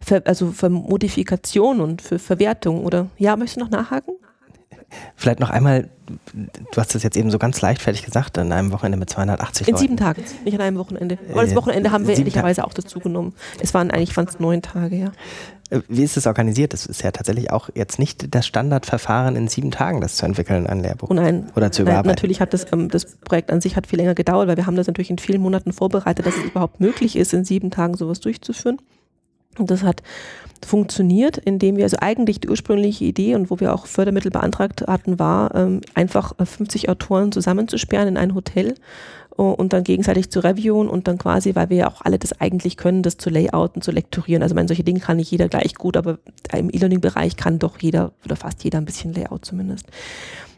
für, 0.00 0.24
also 0.24 0.52
für 0.52 0.70
Modifikation 0.70 1.80
und 1.80 2.00
für 2.00 2.18
Verwertung? 2.18 2.84
Oder 2.84 3.10
ja, 3.18 3.36
möchtest 3.36 3.56
du 3.56 3.64
noch 3.64 3.70
nachhaken? 3.70 4.14
Vielleicht 5.16 5.40
noch 5.40 5.50
einmal, 5.50 5.88
du 6.06 6.76
hast 6.80 6.94
das 6.94 7.02
jetzt 7.02 7.16
eben 7.16 7.30
so 7.30 7.38
ganz 7.38 7.60
leichtfertig 7.60 8.04
gesagt, 8.04 8.38
an 8.38 8.52
einem 8.52 8.72
Wochenende 8.72 8.98
mit 8.98 9.10
280 9.10 9.66
In 9.66 9.72
Leuten. 9.72 9.82
sieben 9.82 9.96
Tagen, 9.96 10.22
nicht 10.44 10.54
an 10.54 10.60
einem 10.60 10.78
Wochenende. 10.78 11.18
Aber 11.32 11.42
das 11.42 11.52
äh, 11.52 11.56
Wochenende 11.56 11.90
haben 11.90 12.06
wir 12.06 12.16
ehrlicherweise 12.16 12.64
auch 12.64 12.74
dazu 12.74 13.00
genommen. 13.00 13.34
Es 13.60 13.74
waren 13.74 13.90
eigentlich 13.90 14.14
fast 14.14 14.40
neun 14.40 14.62
Tage, 14.62 14.96
ja. 14.96 15.12
Äh, 15.70 15.80
wie 15.88 16.02
ist 16.02 16.16
es 16.16 16.26
organisiert? 16.26 16.72
Das 16.72 16.86
ist 16.86 17.02
ja 17.02 17.10
tatsächlich 17.10 17.50
auch 17.50 17.70
jetzt 17.74 17.98
nicht 17.98 18.34
das 18.34 18.46
Standardverfahren, 18.46 19.36
in 19.36 19.48
sieben 19.48 19.70
Tagen 19.70 20.00
das 20.00 20.16
zu 20.16 20.26
entwickeln, 20.26 20.66
ein 20.66 20.80
Lehrbuch. 20.80 21.10
Oh 21.10 21.14
nein, 21.14 21.50
oder 21.56 21.72
zu 21.72 21.82
überarbeiten. 21.82 22.10
natürlich 22.10 22.40
hat 22.40 22.52
das, 22.52 22.66
ähm, 22.72 22.88
das 22.88 23.16
Projekt 23.16 23.50
an 23.50 23.60
sich 23.60 23.76
hat 23.76 23.86
viel 23.86 23.98
länger 23.98 24.14
gedauert, 24.14 24.48
weil 24.48 24.56
wir 24.56 24.66
haben 24.66 24.76
das 24.76 24.86
natürlich 24.86 25.10
in 25.10 25.18
vielen 25.18 25.40
Monaten 25.40 25.72
vorbereitet, 25.72 26.26
dass 26.26 26.36
es 26.36 26.44
überhaupt 26.44 26.80
möglich 26.80 27.16
ist, 27.16 27.32
in 27.32 27.44
sieben 27.44 27.70
Tagen 27.70 27.96
sowas 27.96 28.20
durchzuführen. 28.20 28.78
Und 29.58 29.70
das 29.70 29.82
hat 29.82 30.02
funktioniert, 30.64 31.36
indem 31.38 31.76
wir 31.76 31.84
also 31.84 31.98
eigentlich 32.00 32.40
die 32.40 32.48
ursprüngliche 32.48 33.04
Idee 33.04 33.34
und 33.34 33.50
wo 33.50 33.60
wir 33.60 33.74
auch 33.74 33.86
Fördermittel 33.86 34.30
beantragt 34.30 34.84
hatten, 34.86 35.18
war, 35.18 35.54
ähm, 35.54 35.80
einfach 35.94 36.34
50 36.42 36.88
Autoren 36.88 37.32
zusammenzusperren 37.32 38.08
in 38.08 38.16
ein 38.16 38.34
Hotel 38.34 38.74
äh, 39.38 39.42
und 39.42 39.72
dann 39.72 39.84
gegenseitig 39.84 40.30
zu 40.30 40.40
reviewen 40.40 40.88
und 40.88 41.08
dann 41.08 41.18
quasi, 41.18 41.54
weil 41.54 41.70
wir 41.70 41.76
ja 41.76 41.88
auch 41.88 42.02
alle 42.02 42.18
das 42.18 42.40
eigentlich 42.40 42.76
können, 42.76 43.02
das 43.02 43.16
zu 43.16 43.30
layouten, 43.30 43.82
zu 43.82 43.90
lektorieren. 43.90 44.42
Also 44.42 44.54
meine, 44.54 44.68
solche 44.68 44.84
Dinge 44.84 45.00
kann 45.00 45.18
nicht 45.18 45.30
jeder 45.30 45.48
gleich 45.48 45.74
gut, 45.74 45.96
aber 45.96 46.18
im 46.52 46.70
E-Learning-Bereich 46.70 47.36
kann 47.36 47.58
doch 47.58 47.78
jeder 47.80 48.12
oder 48.24 48.36
fast 48.36 48.64
jeder 48.64 48.78
ein 48.78 48.86
bisschen 48.86 49.12
Layout 49.14 49.44
zumindest. 49.44 49.86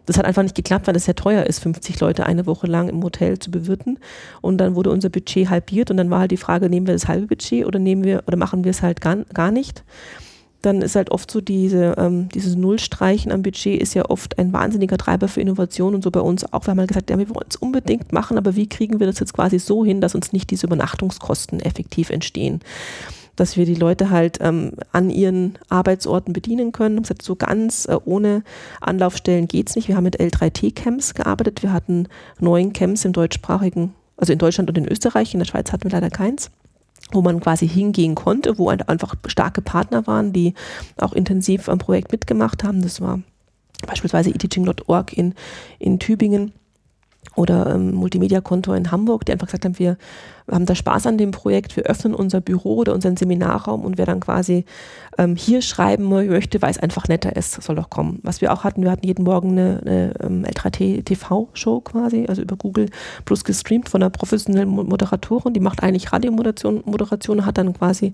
Das 0.09 0.17
hat 0.17 0.25
einfach 0.25 0.43
nicht 0.43 0.55
geklappt, 0.55 0.87
weil 0.87 0.97
es 0.97 1.05
sehr 1.05 1.15
teuer 1.15 1.45
ist, 1.45 1.59
50 1.59 2.01
Leute 2.01 2.25
eine 2.25 2.47
Woche 2.47 2.67
lang 2.67 2.89
im 2.89 3.05
Hotel 3.05 3.39
zu 3.39 3.51
bewirten. 3.51 3.99
Und 4.41 4.57
dann 4.57 4.75
wurde 4.75 4.91
unser 4.91 5.11
Budget 5.11 5.51
halbiert 5.51 5.91
und 5.91 5.99
dann 5.99 6.09
war 6.09 6.21
halt 6.21 6.31
die 6.31 6.39
Frage, 6.39 6.71
nehmen 6.71 6.87
wir 6.87 6.95
das 6.95 7.09
halbe 7.09 7.27
Budget 7.27 7.67
oder 7.67 7.79
nehmen 7.79 8.05
wir 8.05 8.23
oder 8.27 8.39
machen 8.39 8.65
wir 8.65 8.71
es 8.71 8.81
halt 8.81 9.03
gar, 9.03 9.17
gar 9.35 9.51
nicht? 9.51 9.85
Dann 10.63 10.81
ist 10.81 10.97
halt 10.97 11.11
oft 11.11 11.31
so 11.31 11.43
diese, 11.43 11.95
ähm, 11.99 12.31
dieses 12.31 12.57
Nullstreichen 12.57 13.31
am 13.31 13.43
Budget 13.43 13.83
ist 13.83 13.93
ja 13.93 14.07
oft 14.09 14.39
ein 14.39 14.51
wahnsinniger 14.55 14.97
Treiber 14.97 15.29
für 15.29 15.43
Innovation 15.43 15.95
und 15.95 16.03
so 16.03 16.11
bei 16.11 16.21
uns 16.21 16.51
auch. 16.55 16.67
Wir 16.67 16.71
haben 16.71 16.79
halt 16.79 16.89
gesagt, 16.89 17.11
ja, 17.11 17.19
wir 17.19 17.29
wollen 17.29 17.47
es 17.51 17.57
unbedingt 17.57 18.11
machen, 18.11 18.39
aber 18.39 18.57
wie 18.57 18.67
kriegen 18.67 19.01
wir 19.01 19.07
das 19.07 19.21
jetzt 19.21 19.35
quasi 19.35 19.59
so 19.59 19.85
hin, 19.85 20.01
dass 20.01 20.15
uns 20.15 20.33
nicht 20.33 20.51
diese 20.51 20.67
Übernachtungskosten 20.67 21.61
effektiv 21.61 22.09
entstehen? 22.09 22.61
Dass 23.39 23.57
wir 23.57 23.66
die 23.66 23.74
Leute 23.74 24.11
halt 24.11 24.39
ähm, 24.41 24.72
an 24.93 25.11
ihren 25.11 25.59
Arbeitsorten 25.68 26.32
bedienen 26.32 26.72
können. 26.72 26.99
Heißt, 26.99 27.22
so 27.22 27.36
ganz 27.36 27.86
äh, 27.86 27.97
ohne 28.05 28.43
Anlaufstellen 28.80 29.49
geht's 29.49 29.76
nicht. 29.76 29.89
Wir 29.89 29.97
haben 29.97 30.05
mit 30.05 30.20
L3T-Camps 30.20 31.14
gearbeitet. 31.14 31.62
Wir 31.62 31.72
hatten 31.72 32.09
neun 32.41 32.72
Camps 32.72 33.05
im 33.05 33.12
deutschsprachigen, 33.12 33.95
also 34.16 34.32
in 34.32 34.39
Deutschland 34.39 34.68
und 34.68 34.78
in 34.78 34.89
Österreich. 34.89 35.34
In 35.34 35.41
der 35.41 35.47
Schweiz 35.47 35.72
hatten 35.72 35.84
wir 35.84 35.93
leider 35.93 36.11
keins 36.11 36.51
wo 37.12 37.22
man 37.22 37.41
quasi 37.41 37.66
hingehen 37.66 38.14
konnte, 38.14 38.59
wo 38.59 38.68
einfach 38.68 39.14
starke 39.26 39.62
Partner 39.62 40.07
waren, 40.07 40.34
die 40.34 40.53
auch 40.99 41.14
intensiv 41.14 41.70
am 41.70 41.78
Projekt 41.78 42.12
mitgemacht 42.12 42.64
haben. 42.64 42.82
Das 42.82 43.01
war 43.01 43.20
beispielsweise 43.86 44.28
eteaching.org 44.28 45.16
in, 45.16 45.34
in 45.78 45.99
Tübingen 45.99 46.53
oder 47.34 47.74
ähm, 47.74 47.95
Multimedia-Konto 47.95 48.72
in 48.74 48.91
Hamburg, 48.91 49.24
die 49.24 49.32
einfach 49.32 49.47
gesagt 49.47 49.64
haben, 49.64 49.78
wir 49.78 49.97
haben 50.51 50.67
da 50.67 50.75
Spaß 50.75 51.07
an 51.07 51.19
dem 51.19 51.31
Projekt, 51.31 51.77
wir 51.77 51.85
öffnen 51.85 52.15
unser 52.15 52.41
Büro 52.41 52.77
oder 52.77 52.95
unseren 52.95 53.17
Seminarraum 53.17 53.85
und 53.85 53.99
wer 53.99 54.07
dann 54.07 54.21
quasi 54.21 54.65
ähm, 55.19 55.37
hier 55.37 55.63
schreiben 55.63 56.05
möchte, 56.05 56.63
weil 56.63 56.71
es 56.71 56.79
einfach 56.79 57.09
netter 57.09 57.35
ist, 57.37 57.61
soll 57.63 57.77
doch 57.77 57.91
kommen. 57.91 58.21
Was 58.23 58.41
wir 58.41 58.53
auch 58.53 58.65
hatten, 58.65 58.83
wir 58.83 58.91
hatten 58.91 59.07
jeden 59.07 59.25
Morgen 59.25 59.53
eine, 59.53 59.81
eine 59.85 60.15
ähm, 60.23 60.45
L3T-TV-Show 60.45 61.81
quasi, 61.81 62.27
also 62.29 62.43
über 62.43 62.57
Google 62.57 62.89
plus 63.25 63.45
gestreamt 63.45 63.89
von 63.89 64.03
einer 64.03 64.11
professionellen 64.11 64.69
Moderatorin, 64.69 65.53
die 65.53 65.61
macht 65.61 65.83
eigentlich 65.83 66.13
Radiomoderation, 66.13 66.83
Moderation, 66.85 67.45
hat 67.45 67.59
dann 67.59 67.73
quasi 67.75 68.13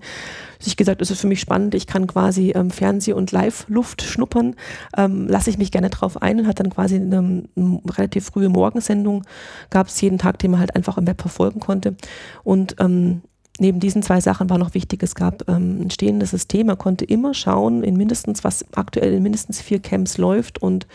sich 0.59 0.77
gesagt, 0.77 1.01
es 1.01 1.11
ist 1.11 1.21
für 1.21 1.27
mich 1.27 1.39
spannend, 1.39 1.75
ich 1.75 1.87
kann 1.87 2.07
quasi 2.07 2.51
ähm, 2.51 2.71
Fernseh- 2.71 3.13
und 3.13 3.31
Live-Luft 3.31 4.01
schnuppern, 4.01 4.55
ähm, 4.97 5.27
lasse 5.27 5.49
ich 5.49 5.57
mich 5.57 5.71
gerne 5.71 5.89
drauf 5.89 6.21
ein 6.21 6.39
und 6.39 6.47
hat 6.47 6.59
dann 6.59 6.69
quasi 6.69 6.95
eine, 6.95 7.43
eine 7.55 7.81
relativ 7.97 8.25
frühe 8.25 8.49
Morgensendung, 8.49 9.23
gab 9.69 9.87
es 9.87 10.01
jeden 10.01 10.17
Tag, 10.17 10.39
den 10.39 10.51
man 10.51 10.59
halt 10.59 10.75
einfach 10.75 10.97
im 10.97 11.07
Web 11.07 11.21
verfolgen 11.21 11.59
konnte. 11.59 11.95
Und 12.43 12.75
ähm, 12.79 13.21
neben 13.59 13.79
diesen 13.79 14.03
zwei 14.03 14.19
Sachen 14.21 14.49
war 14.49 14.57
noch 14.57 14.73
wichtig, 14.73 15.03
es 15.03 15.15
gab 15.15 15.47
ähm, 15.49 15.81
ein 15.81 15.91
stehendes 15.91 16.31
System. 16.31 16.67
Man 16.67 16.77
konnte 16.77 17.05
immer 17.05 17.33
schauen, 17.33 17.83
in 17.83 17.97
mindestens, 17.97 18.43
was 18.43 18.65
aktuell 18.73 19.13
in 19.13 19.23
mindestens 19.23 19.61
vier 19.61 19.79
Camps 19.79 20.17
läuft 20.17 20.61
und 20.61 20.87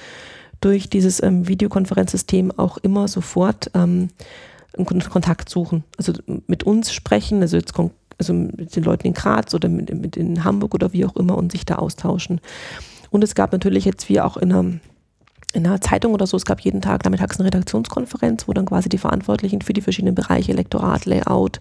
durch 0.60 0.90
dieses 0.90 1.22
ähm, 1.22 1.48
Videokonferenzsystem 1.48 2.52
auch 2.58 2.76
immer 2.78 3.08
sofort 3.08 3.70
ähm, 3.74 4.10
Kontakt 5.10 5.48
suchen. 5.48 5.84
Also 5.96 6.12
mit 6.46 6.64
uns 6.64 6.92
sprechen, 6.92 7.42
also 7.42 7.56
jetzt 7.56 7.74
also 8.18 8.34
mit 8.34 8.76
den 8.76 8.84
Leuten 8.84 9.06
in 9.06 9.14
Graz 9.14 9.54
oder 9.54 9.68
mit, 9.68 9.92
mit 9.94 10.16
in 10.16 10.44
Hamburg 10.44 10.74
oder 10.74 10.92
wie 10.92 11.06
auch 11.06 11.16
immer 11.16 11.36
und 11.36 11.50
sich 11.52 11.64
da 11.64 11.76
austauschen. 11.76 12.40
Und 13.10 13.24
es 13.24 13.34
gab 13.34 13.52
natürlich 13.52 13.84
jetzt 13.84 14.08
wie 14.08 14.20
auch 14.20 14.36
in 14.36 14.52
einer 14.52 14.80
in 15.52 15.66
einer 15.66 15.80
Zeitung 15.80 16.14
oder 16.14 16.26
so, 16.26 16.36
es 16.36 16.44
gab 16.44 16.60
jeden 16.60 16.80
Tag 16.80 17.04
nachmittags 17.04 17.38
eine 17.38 17.46
Redaktionskonferenz, 17.46 18.46
wo 18.46 18.52
dann 18.52 18.66
quasi 18.66 18.88
die 18.88 18.98
Verantwortlichen 18.98 19.62
für 19.62 19.72
die 19.72 19.80
verschiedenen 19.80 20.14
Bereiche, 20.14 20.52
Lektorat, 20.52 21.06
Layout, 21.06 21.60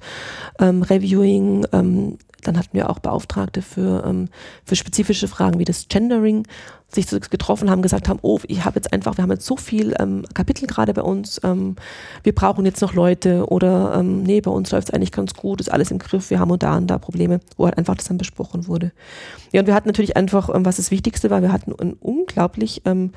ähm, 0.59 0.83
Reviewing, 0.83 1.65
ähm, 1.71 2.17
dann 2.43 2.57
hatten 2.57 2.69
wir 2.73 2.89
auch 2.89 2.99
Beauftragte 2.99 3.61
für, 3.61 4.03
ähm, 4.05 4.29
für 4.63 4.75
spezifische 4.75 5.27
Fragen 5.27 5.59
wie 5.59 5.65
das 5.65 5.87
Gendering, 5.89 6.45
sich 6.91 7.07
getroffen 7.29 7.69
haben, 7.69 7.83
gesagt 7.83 8.09
haben, 8.09 8.17
oh, 8.23 8.39
ich 8.47 8.65
habe 8.65 8.77
jetzt 8.77 8.91
einfach, 8.91 9.17
wir 9.17 9.21
haben 9.21 9.31
jetzt 9.31 9.45
so 9.45 9.57
viel 9.57 9.93
ähm, 9.99 10.25
Kapitel 10.33 10.65
gerade 10.65 10.93
bei 10.93 11.03
uns, 11.03 11.39
ähm, 11.43 11.75
wir 12.23 12.33
brauchen 12.33 12.65
jetzt 12.65 12.81
noch 12.81 12.93
Leute 12.93 13.45
oder 13.47 13.95
ähm, 13.99 14.23
nee, 14.23 14.41
bei 14.41 14.49
uns 14.49 14.71
läuft 14.71 14.89
es 14.89 14.93
eigentlich 14.93 15.11
ganz 15.11 15.35
gut, 15.35 15.61
ist 15.61 15.71
alles 15.71 15.91
im 15.91 15.99
Griff, 15.99 16.31
wir 16.31 16.39
haben 16.39 16.57
da 16.57 16.77
und 16.77 16.87
da 16.87 16.97
Probleme, 16.97 17.41
wo 17.57 17.65
halt 17.65 17.77
einfach 17.77 17.95
das 17.95 18.07
dann 18.07 18.17
besprochen 18.17 18.67
wurde. 18.67 18.91
Ja, 19.51 19.61
und 19.61 19.67
wir 19.67 19.75
hatten 19.75 19.87
natürlich 19.87 20.17
einfach, 20.17 20.49
ähm, 20.53 20.65
was 20.65 20.77
das 20.77 20.89
Wichtigste 20.89 21.29
war, 21.29 21.43
wir 21.43 21.51
hatten 21.51 21.73
ein 21.79 21.93
unglaublich 21.93 22.81
ähm, 22.85 23.11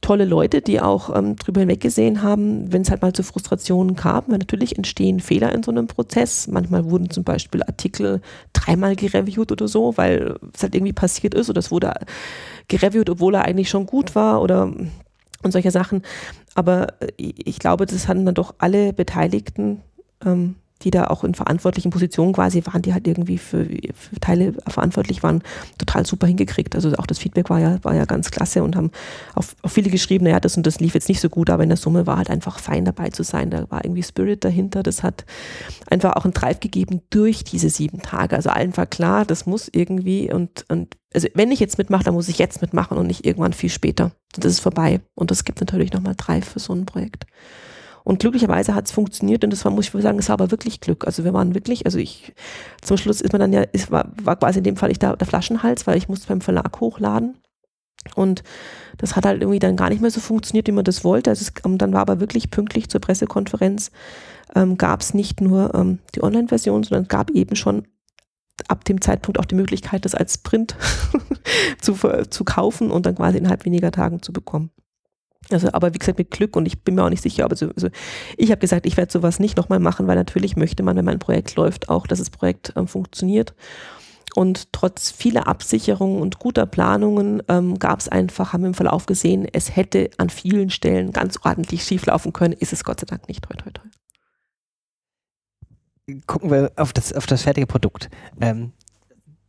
tolle 0.00 0.24
Leute, 0.24 0.60
die 0.60 0.80
auch 0.80 1.14
ähm, 1.14 1.36
drüber 1.36 1.60
hinweggesehen 1.60 2.22
haben, 2.22 2.72
wenn 2.72 2.82
es 2.82 2.90
halt 2.90 3.02
mal 3.02 3.12
zu 3.12 3.22
Frustrationen 3.22 3.96
kam, 3.96 4.24
weil 4.28 4.38
natürlich 4.38 4.76
entstehen 4.76 5.20
Fehler 5.20 5.52
in 5.52 5.62
so 5.62 5.70
einem 5.70 5.86
Prozess. 5.86 6.48
Manchmal 6.48 6.90
wurden 6.90 7.10
zum 7.10 7.24
Beispiel 7.24 7.62
Artikel 7.62 8.20
dreimal 8.52 8.96
gereviewt 8.96 9.52
oder 9.52 9.68
so, 9.68 9.96
weil 9.96 10.36
es 10.54 10.62
halt 10.62 10.74
irgendwie 10.74 10.92
passiert 10.92 11.34
ist 11.34 11.50
oder 11.50 11.58
es 11.58 11.70
wurde 11.70 11.94
gereviewt, 12.68 13.10
obwohl 13.10 13.34
er 13.34 13.44
eigentlich 13.44 13.70
schon 13.70 13.86
gut 13.86 14.14
war 14.14 14.42
oder 14.42 14.72
und 15.42 15.52
solche 15.52 15.70
Sachen. 15.70 16.02
Aber 16.54 16.88
äh, 17.00 17.12
ich 17.18 17.58
glaube, 17.58 17.86
das 17.86 18.08
hatten 18.08 18.26
dann 18.26 18.34
doch 18.34 18.54
alle 18.58 18.92
Beteiligten 18.92 19.82
ähm, 20.24 20.56
die 20.82 20.90
da 20.90 21.06
auch 21.06 21.24
in 21.24 21.34
verantwortlichen 21.34 21.90
Positionen 21.90 22.32
quasi 22.32 22.62
waren, 22.66 22.82
die 22.82 22.92
halt 22.92 23.06
irgendwie 23.06 23.38
für, 23.38 23.64
für, 23.64 24.20
Teile 24.20 24.52
verantwortlich 24.66 25.22
waren, 25.22 25.42
total 25.78 26.04
super 26.04 26.26
hingekriegt. 26.26 26.74
Also 26.74 26.92
auch 26.96 27.06
das 27.06 27.18
Feedback 27.18 27.48
war 27.48 27.60
ja, 27.60 27.82
war 27.82 27.94
ja 27.94 28.04
ganz 28.04 28.30
klasse 28.30 28.62
und 28.62 28.76
haben 28.76 28.90
auch, 29.34 29.44
auch 29.62 29.70
viele 29.70 29.90
geschrieben, 29.90 30.24
naja, 30.24 30.38
das 30.38 30.56
und 30.56 30.66
das 30.66 30.80
lief 30.80 30.94
jetzt 30.94 31.08
nicht 31.08 31.20
so 31.20 31.28
gut, 31.28 31.48
aber 31.48 31.62
in 31.62 31.70
der 31.70 31.78
Summe 31.78 32.06
war 32.06 32.18
halt 32.18 32.30
einfach 32.30 32.58
fein 32.58 32.84
dabei 32.84 33.08
zu 33.08 33.22
sein. 33.22 33.50
Da 33.50 33.70
war 33.70 33.84
irgendwie 33.84 34.02
Spirit 34.02 34.44
dahinter. 34.44 34.82
Das 34.82 35.02
hat 35.02 35.24
einfach 35.88 36.14
auch 36.14 36.24
einen 36.24 36.34
Drive 36.34 36.60
gegeben 36.60 37.00
durch 37.10 37.44
diese 37.44 37.70
sieben 37.70 38.02
Tage. 38.02 38.36
Also 38.36 38.50
allen 38.50 38.76
war 38.76 38.86
klar, 38.86 39.24
das 39.24 39.46
muss 39.46 39.70
irgendwie 39.72 40.32
und, 40.32 40.66
und 40.68 40.96
also 41.14 41.28
wenn 41.32 41.50
ich 41.50 41.60
jetzt 41.60 41.78
mitmache, 41.78 42.04
dann 42.04 42.14
muss 42.14 42.28
ich 42.28 42.38
jetzt 42.38 42.60
mitmachen 42.60 42.98
und 42.98 43.06
nicht 43.06 43.24
irgendwann 43.24 43.54
viel 43.54 43.70
später. 43.70 44.12
Das 44.34 44.52
ist 44.52 44.60
vorbei. 44.60 45.00
Und 45.14 45.30
das 45.30 45.44
gibt 45.44 45.60
natürlich 45.60 45.92
nochmal 45.92 46.14
Drive 46.14 46.46
für 46.46 46.58
so 46.58 46.74
ein 46.74 46.84
Projekt. 46.84 47.24
Und 48.06 48.20
glücklicherweise 48.20 48.76
hat 48.76 48.86
es 48.86 48.92
funktioniert 48.92 49.42
und 49.42 49.50
das 49.50 49.64
war, 49.64 49.72
muss 49.72 49.92
ich 49.92 50.02
sagen, 50.02 50.20
es 50.20 50.28
war 50.28 50.34
aber 50.34 50.52
wirklich 50.52 50.80
Glück. 50.80 51.04
Also 51.08 51.24
wir 51.24 51.34
waren 51.34 51.56
wirklich, 51.56 51.86
also 51.86 51.98
ich, 51.98 52.34
zum 52.80 52.96
Schluss 52.98 53.20
ist 53.20 53.32
man 53.32 53.40
dann 53.40 53.52
ja, 53.52 53.62
ist, 53.62 53.90
war, 53.90 54.12
war 54.22 54.36
quasi 54.36 54.58
in 54.58 54.64
dem 54.64 54.76
Fall 54.76 54.92
ich 54.92 55.00
da 55.00 55.16
der 55.16 55.26
Flaschenhals, 55.26 55.88
weil 55.88 55.98
ich 55.98 56.08
musste 56.08 56.28
beim 56.28 56.40
Verlag 56.40 56.78
hochladen. 56.78 57.36
Und 58.14 58.44
das 58.96 59.16
hat 59.16 59.26
halt 59.26 59.42
irgendwie 59.42 59.58
dann 59.58 59.74
gar 59.74 59.88
nicht 59.88 60.02
mehr 60.02 60.12
so 60.12 60.20
funktioniert, 60.20 60.68
wie 60.68 60.72
man 60.72 60.84
das 60.84 61.02
wollte. 61.02 61.30
Also 61.30 61.42
es, 61.42 61.52
dann 61.78 61.92
war 61.92 62.02
aber 62.02 62.20
wirklich 62.20 62.52
pünktlich 62.52 62.88
zur 62.88 63.00
Pressekonferenz, 63.00 63.90
ähm, 64.54 64.78
gab 64.78 65.00
es 65.00 65.12
nicht 65.12 65.40
nur 65.40 65.74
ähm, 65.74 65.98
die 66.14 66.22
Online-Version, 66.22 66.84
sondern 66.84 67.02
es 67.02 67.08
gab 67.08 67.32
eben 67.32 67.56
schon 67.56 67.88
ab 68.68 68.84
dem 68.84 69.00
Zeitpunkt 69.00 69.40
auch 69.40 69.46
die 69.46 69.56
Möglichkeit, 69.56 70.04
das 70.04 70.14
als 70.14 70.38
Print 70.38 70.76
zu, 71.80 71.94
zu 72.30 72.44
kaufen 72.44 72.92
und 72.92 73.04
dann 73.04 73.16
quasi 73.16 73.38
innerhalb 73.38 73.64
weniger 73.64 73.90
Tagen 73.90 74.22
zu 74.22 74.32
bekommen. 74.32 74.70
Also, 75.50 75.72
aber 75.72 75.94
wie 75.94 75.98
gesagt, 75.98 76.18
mit 76.18 76.30
Glück 76.30 76.56
und 76.56 76.66
ich 76.66 76.82
bin 76.82 76.96
mir 76.96 77.04
auch 77.04 77.10
nicht 77.10 77.22
sicher, 77.22 77.44
aber 77.44 77.56
so, 77.56 77.68
also 77.68 77.88
ich 78.36 78.50
habe 78.50 78.60
gesagt, 78.60 78.86
ich 78.86 78.96
werde 78.96 79.12
sowas 79.12 79.38
nicht 79.38 79.56
nochmal 79.56 79.78
machen, 79.78 80.06
weil 80.06 80.16
natürlich 80.16 80.56
möchte 80.56 80.82
man, 80.82 80.96
wenn 80.96 81.04
mein 81.04 81.18
Projekt 81.18 81.54
läuft, 81.54 81.88
auch, 81.88 82.06
dass 82.06 82.18
das 82.18 82.30
Projekt 82.30 82.72
ähm, 82.76 82.88
funktioniert. 82.88 83.54
Und 84.34 84.72
trotz 84.72 85.10
vieler 85.10 85.46
Absicherungen 85.46 86.20
und 86.20 86.38
guter 86.38 86.66
Planungen 86.66 87.42
ähm, 87.48 87.78
gab 87.78 88.00
es 88.00 88.08
einfach, 88.08 88.52
haben 88.52 88.64
wir 88.64 88.68
im 88.68 88.74
Verlauf 88.74 89.06
gesehen, 89.06 89.46
es 89.50 89.74
hätte 89.74 90.10
an 90.18 90.28
vielen 90.28 90.68
Stellen 90.68 91.12
ganz 91.12 91.38
ordentlich 91.42 91.84
schieflaufen 91.84 92.34
können, 92.34 92.52
ist 92.52 92.72
es 92.72 92.84
Gott 92.84 93.00
sei 93.00 93.06
Dank 93.06 93.28
nicht. 93.28 93.42
Toi, 93.42 93.54
toi, 93.56 93.70
toi. 93.70 93.88
Gucken 96.26 96.50
wir 96.50 96.70
auf 96.76 96.92
das, 96.92 97.12
auf 97.12 97.26
das 97.26 97.42
fertige 97.42 97.66
Produkt. 97.66 98.10
Ähm, 98.40 98.72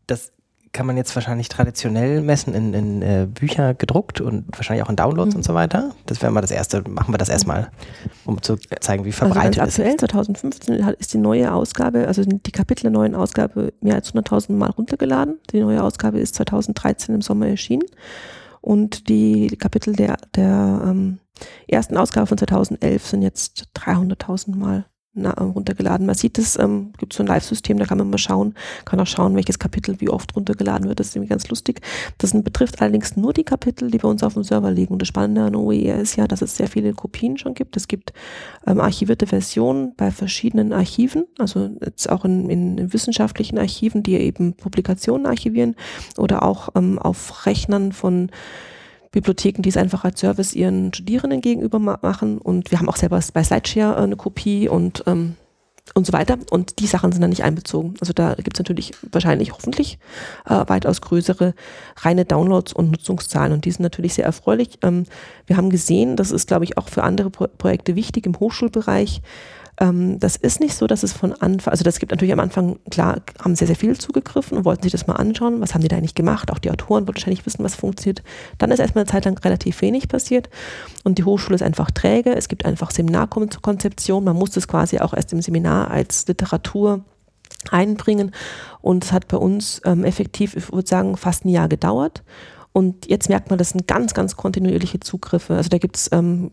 das 0.07 0.31
kann 0.71 0.85
man 0.85 0.97
jetzt 0.97 1.15
wahrscheinlich 1.15 1.49
traditionell 1.49 2.21
messen 2.21 2.53
in, 2.53 2.73
in 2.73 3.01
äh, 3.01 3.27
Bücher 3.31 3.73
gedruckt 3.73 4.21
und 4.21 4.45
wahrscheinlich 4.51 4.85
auch 4.85 4.89
in 4.89 4.95
Downloads 4.95 5.31
mhm. 5.31 5.37
und 5.37 5.43
so 5.43 5.53
weiter. 5.53 5.91
Das 6.05 6.21
wäre 6.21 6.31
mal 6.31 6.41
das 6.41 6.51
erste, 6.51 6.83
machen 6.87 7.13
wir 7.13 7.17
das 7.17 7.29
erstmal, 7.29 7.69
um 8.25 8.41
zu 8.41 8.57
zeigen, 8.79 9.03
wie 9.03 9.09
also 9.09 9.25
verbreitet 9.25 9.59
also 9.59 9.81
aktuell, 9.81 9.97
2015 9.97 10.75
ist 10.99 11.13
die 11.13 11.17
neue 11.17 11.51
Ausgabe, 11.53 12.07
also 12.07 12.23
die 12.23 12.51
Kapitel 12.51 12.83
der 12.83 12.91
neuen 12.91 13.15
Ausgabe 13.15 13.73
mehr 13.81 13.95
als 13.95 14.13
100.000 14.13 14.53
Mal 14.53 14.69
runtergeladen. 14.71 15.39
Die 15.51 15.59
neue 15.59 15.83
Ausgabe 15.83 16.19
ist 16.19 16.35
2013 16.35 17.15
im 17.15 17.21
Sommer 17.21 17.47
erschienen 17.47 17.85
und 18.61 19.09
die 19.09 19.47
Kapitel 19.57 19.95
der, 19.95 20.17
der 20.35 20.81
ähm, 20.85 21.19
ersten 21.67 21.97
Ausgabe 21.97 22.27
von 22.27 22.37
2011 22.37 23.05
sind 23.05 23.21
jetzt 23.21 23.69
300.000 23.75 24.55
Mal 24.55 24.85
na, 25.17 25.31
runtergeladen. 25.31 26.05
Man 26.05 26.15
sieht 26.15 26.37
es, 26.37 26.57
ähm, 26.57 26.93
gibt 26.97 27.13
so 27.13 27.23
ein 27.23 27.27
Live-System, 27.27 27.77
da 27.77 27.85
kann 27.85 27.97
man 27.97 28.09
mal 28.09 28.17
schauen, 28.17 28.53
kann 28.85 28.99
auch 28.99 29.07
schauen, 29.07 29.35
welches 29.35 29.59
Kapitel 29.59 29.99
wie 29.99 30.09
oft 30.09 30.35
runtergeladen 30.35 30.87
wird. 30.87 30.99
Das 30.99 31.07
ist 31.07 31.15
irgendwie 31.15 31.29
ganz 31.29 31.49
lustig. 31.49 31.81
Das 32.17 32.31
betrifft 32.43 32.81
allerdings 32.81 33.17
nur 33.17 33.33
die 33.33 33.43
Kapitel, 33.43 33.91
die 33.91 33.97
bei 33.97 34.07
uns 34.07 34.23
auf 34.23 34.35
dem 34.35 34.43
Server 34.43 34.71
liegen. 34.71 34.93
Und 34.93 35.01
das 35.01 35.07
Spannende 35.07 35.43
an 35.43 35.55
OER 35.55 35.99
ist 35.99 36.15
ja, 36.15 36.27
dass 36.27 36.41
es 36.41 36.55
sehr 36.55 36.67
viele 36.67 36.93
Kopien 36.93 37.37
schon 37.37 37.53
gibt. 37.53 37.75
Es 37.75 37.87
gibt 37.87 38.13
ähm, 38.65 38.79
archivierte 38.79 39.27
Versionen 39.27 39.93
bei 39.95 40.11
verschiedenen 40.11 40.73
Archiven, 40.73 41.25
also 41.37 41.69
jetzt 41.83 42.09
auch 42.09 42.25
in, 42.25 42.49
in 42.49 42.93
wissenschaftlichen 42.93 43.57
Archiven, 43.57 44.03
die 44.03 44.15
eben 44.15 44.53
Publikationen 44.53 45.25
archivieren 45.25 45.75
oder 46.17 46.43
auch 46.43 46.69
ähm, 46.75 46.99
auf 46.99 47.45
Rechnern 47.45 47.91
von 47.91 48.29
Bibliotheken, 49.17 49.63
die 49.63 49.69
es 49.69 49.77
einfach 49.77 50.03
als 50.03 50.19
Service 50.19 50.53
ihren 50.53 50.93
Studierenden 50.93 51.41
gegenüber 51.41 51.79
machen. 51.79 52.37
Und 52.37 52.69
wir 52.69 52.77
haben 52.77 52.87
auch 52.87 52.97
selber 52.97 53.19
bei 53.33 53.43
Slideshare 53.43 53.99
äh, 53.99 54.03
eine 54.03 54.15
Kopie 54.15 54.69
und, 54.69 55.03
ähm, 55.07 55.35
und 55.95 56.05
so 56.05 56.13
weiter. 56.13 56.37
Und 56.51 56.77
die 56.77 56.85
Sachen 56.85 57.11
sind 57.11 57.21
dann 57.21 57.31
nicht 57.31 57.43
einbezogen. 57.43 57.95
Also 57.99 58.13
da 58.13 58.35
gibt 58.35 58.55
es 58.55 58.59
natürlich 58.59 58.91
wahrscheinlich 59.11 59.53
hoffentlich 59.53 59.97
äh, 60.45 60.63
weitaus 60.67 61.01
größere 61.01 61.55
reine 61.95 62.25
Downloads 62.25 62.73
und 62.73 62.91
Nutzungszahlen. 62.91 63.53
Und 63.53 63.65
die 63.65 63.71
sind 63.71 63.81
natürlich 63.81 64.13
sehr 64.13 64.25
erfreulich. 64.25 64.77
Ähm, 64.83 65.05
wir 65.47 65.57
haben 65.57 65.71
gesehen, 65.71 66.15
das 66.15 66.29
ist, 66.29 66.47
glaube 66.47 66.65
ich, 66.65 66.77
auch 66.77 66.87
für 66.87 67.01
andere 67.01 67.31
Pro 67.31 67.47
Projekte 67.57 67.95
wichtig 67.95 68.27
im 68.27 68.39
Hochschulbereich, 68.39 69.23
ähm, 69.79 70.19
das 70.19 70.35
ist 70.35 70.59
nicht 70.59 70.75
so, 70.75 70.87
dass 70.87 71.03
es 71.03 71.13
von 71.13 71.33
Anfang, 71.33 71.71
also 71.71 71.83
das 71.83 71.99
gibt 71.99 72.11
natürlich 72.11 72.33
am 72.33 72.39
Anfang, 72.39 72.79
klar, 72.89 73.21
haben 73.39 73.55
sehr, 73.55 73.67
sehr 73.67 73.75
viel 73.75 73.97
zugegriffen 73.97 74.57
und 74.57 74.65
wollten 74.65 74.83
sich 74.83 74.91
das 74.91 75.07
mal 75.07 75.15
anschauen, 75.15 75.61
was 75.61 75.73
haben 75.73 75.81
die 75.81 75.87
da 75.87 75.97
eigentlich 75.97 76.15
gemacht, 76.15 76.51
auch 76.51 76.59
die 76.59 76.71
Autoren 76.71 77.07
wollten 77.07 77.15
wahrscheinlich 77.15 77.45
wissen, 77.45 77.63
was 77.63 77.75
funktioniert. 77.75 78.23
Dann 78.57 78.71
ist 78.71 78.79
erstmal 78.79 79.03
eine 79.03 79.11
Zeit 79.11 79.25
lang 79.25 79.37
relativ 79.37 79.81
wenig 79.81 80.07
passiert 80.07 80.49
und 81.03 81.17
die 81.17 81.23
Hochschule 81.23 81.55
ist 81.55 81.61
einfach 81.61 81.91
träge, 81.91 82.35
es 82.35 82.47
gibt 82.47 82.65
einfach 82.65 82.91
Seminarkonzeption, 82.91 84.23
man 84.23 84.35
muss 84.35 84.51
das 84.51 84.67
quasi 84.67 84.99
auch 84.99 85.13
erst 85.13 85.31
im 85.33 85.41
Seminar 85.41 85.91
als 85.91 86.27
Literatur 86.27 87.05
einbringen 87.69 88.31
und 88.81 89.03
es 89.03 89.11
hat 89.11 89.27
bei 89.27 89.37
uns 89.37 89.81
ähm, 89.85 90.03
effektiv, 90.03 90.55
ich 90.55 90.71
würde 90.71 90.87
sagen, 90.87 91.17
fast 91.17 91.45
ein 91.45 91.49
Jahr 91.49 91.67
gedauert. 91.67 92.23
Und 92.73 93.07
jetzt 93.09 93.27
merkt 93.27 93.49
man, 93.49 93.57
das 93.57 93.71
sind 93.71 93.87
ganz, 93.87 94.13
ganz 94.13 94.35
kontinuierliche 94.35 94.99
Zugriffe. 94.99 95.55
Also 95.55 95.67
da 95.67 95.79
gibt 95.79 95.97
es 95.97 96.11
ähm, 96.11 96.51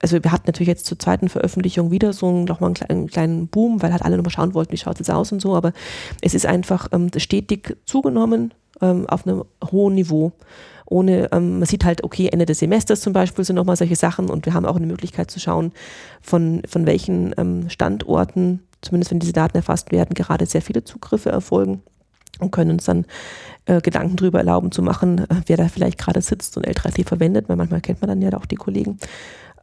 also 0.00 0.22
wir 0.22 0.32
hatten 0.32 0.44
natürlich 0.46 0.68
jetzt 0.68 0.86
zur 0.86 0.98
zweiten 0.98 1.28
Veröffentlichung 1.28 1.90
wieder 1.90 2.12
so 2.12 2.44
nochmal 2.44 2.72
einen 2.88 3.08
kleinen, 3.08 3.48
Boom, 3.48 3.82
weil 3.82 3.92
halt 3.92 4.02
alle 4.02 4.16
nochmal 4.16 4.30
schauen 4.30 4.54
wollten, 4.54 4.72
wie 4.72 4.76
schaut 4.76 5.00
es 5.00 5.10
aus 5.10 5.32
und 5.32 5.40
so, 5.40 5.56
aber 5.56 5.72
es 6.20 6.34
ist 6.34 6.46
einfach 6.46 6.88
ähm, 6.92 7.10
stetig 7.16 7.76
zugenommen 7.84 8.54
ähm, 8.80 9.06
auf 9.08 9.26
einem 9.26 9.44
hohen 9.70 9.94
Niveau. 9.94 10.32
Ohne, 10.86 11.28
ähm, 11.32 11.58
man 11.58 11.66
sieht 11.66 11.84
halt, 11.84 12.02
okay, 12.04 12.28
Ende 12.32 12.46
des 12.46 12.60
Semesters 12.60 13.00
zum 13.00 13.12
Beispiel 13.12 13.44
sind 13.44 13.56
nochmal 13.56 13.76
solche 13.76 13.96
Sachen 13.96 14.30
und 14.30 14.46
wir 14.46 14.54
haben 14.54 14.64
auch 14.64 14.76
eine 14.76 14.86
Möglichkeit 14.86 15.30
zu 15.30 15.40
schauen, 15.40 15.72
von, 16.22 16.62
von 16.66 16.86
welchen 16.86 17.34
ähm, 17.36 17.68
Standorten, 17.68 18.60
zumindest 18.80 19.10
wenn 19.10 19.18
diese 19.18 19.32
Daten 19.32 19.56
erfasst 19.56 19.92
werden, 19.92 20.14
gerade 20.14 20.46
sehr 20.46 20.62
viele 20.62 20.84
Zugriffe 20.84 21.30
erfolgen 21.30 21.82
und 22.38 22.52
können 22.52 22.70
uns 22.70 22.84
dann 22.84 23.04
äh, 23.66 23.80
Gedanken 23.80 24.16
darüber 24.16 24.38
erlauben 24.38 24.72
zu 24.72 24.82
machen, 24.82 25.18
äh, 25.18 25.42
wer 25.46 25.56
da 25.56 25.68
vielleicht 25.68 25.98
gerade 25.98 26.22
sitzt 26.22 26.56
und 26.56 26.66
L3T 26.66 27.06
verwendet, 27.06 27.48
weil 27.48 27.56
manchmal 27.56 27.80
kennt 27.80 28.00
man 28.00 28.08
dann 28.08 28.22
ja 28.22 28.32
auch 28.32 28.46
die 28.46 28.56
Kollegen. 28.56 28.98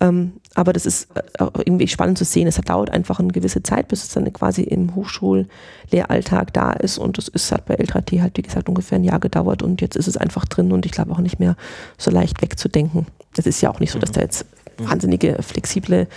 Ähm, 0.01 0.33
aber 0.55 0.73
das 0.73 0.85
ist 0.85 1.07
äh, 1.15 1.21
irgendwie 1.65 1.87
spannend 1.87 2.17
zu 2.17 2.25
sehen. 2.25 2.47
Es 2.47 2.55
dauert 2.55 2.89
einfach 2.89 3.19
eine 3.19 3.29
gewisse 3.29 3.63
Zeit, 3.63 3.87
bis 3.87 4.03
es 4.03 4.09
dann 4.09 4.31
quasi 4.33 4.63
im 4.63 4.95
Hochschullehralltag 4.95 6.53
da 6.53 6.73
ist. 6.73 6.97
Und 6.97 7.17
das 7.17 7.27
ist 7.27 7.51
hat 7.51 7.65
bei 7.65 7.75
L3T 7.75 8.21
halt, 8.21 8.37
wie 8.37 8.41
gesagt, 8.41 8.67
ungefähr 8.67 8.97
ein 8.97 9.03
Jahr 9.03 9.19
gedauert 9.19 9.61
und 9.63 9.81
jetzt 9.81 9.95
ist 9.95 10.07
es 10.07 10.17
einfach 10.17 10.45
drin 10.45 10.71
und 10.71 10.85
ich 10.85 10.91
glaube 10.91 11.11
auch 11.11 11.19
nicht 11.19 11.39
mehr 11.39 11.55
so 11.97 12.11
leicht 12.11 12.41
wegzudenken. 12.41 13.05
Es 13.37 13.45
ist 13.45 13.61
ja 13.61 13.69
auch 13.69 13.79
nicht 13.79 13.91
so, 13.91 13.99
dass 13.99 14.11
da 14.11 14.21
jetzt 14.21 14.45
mhm. 14.79 14.89
wahnsinnige, 14.89 15.37
flexible 15.41 16.07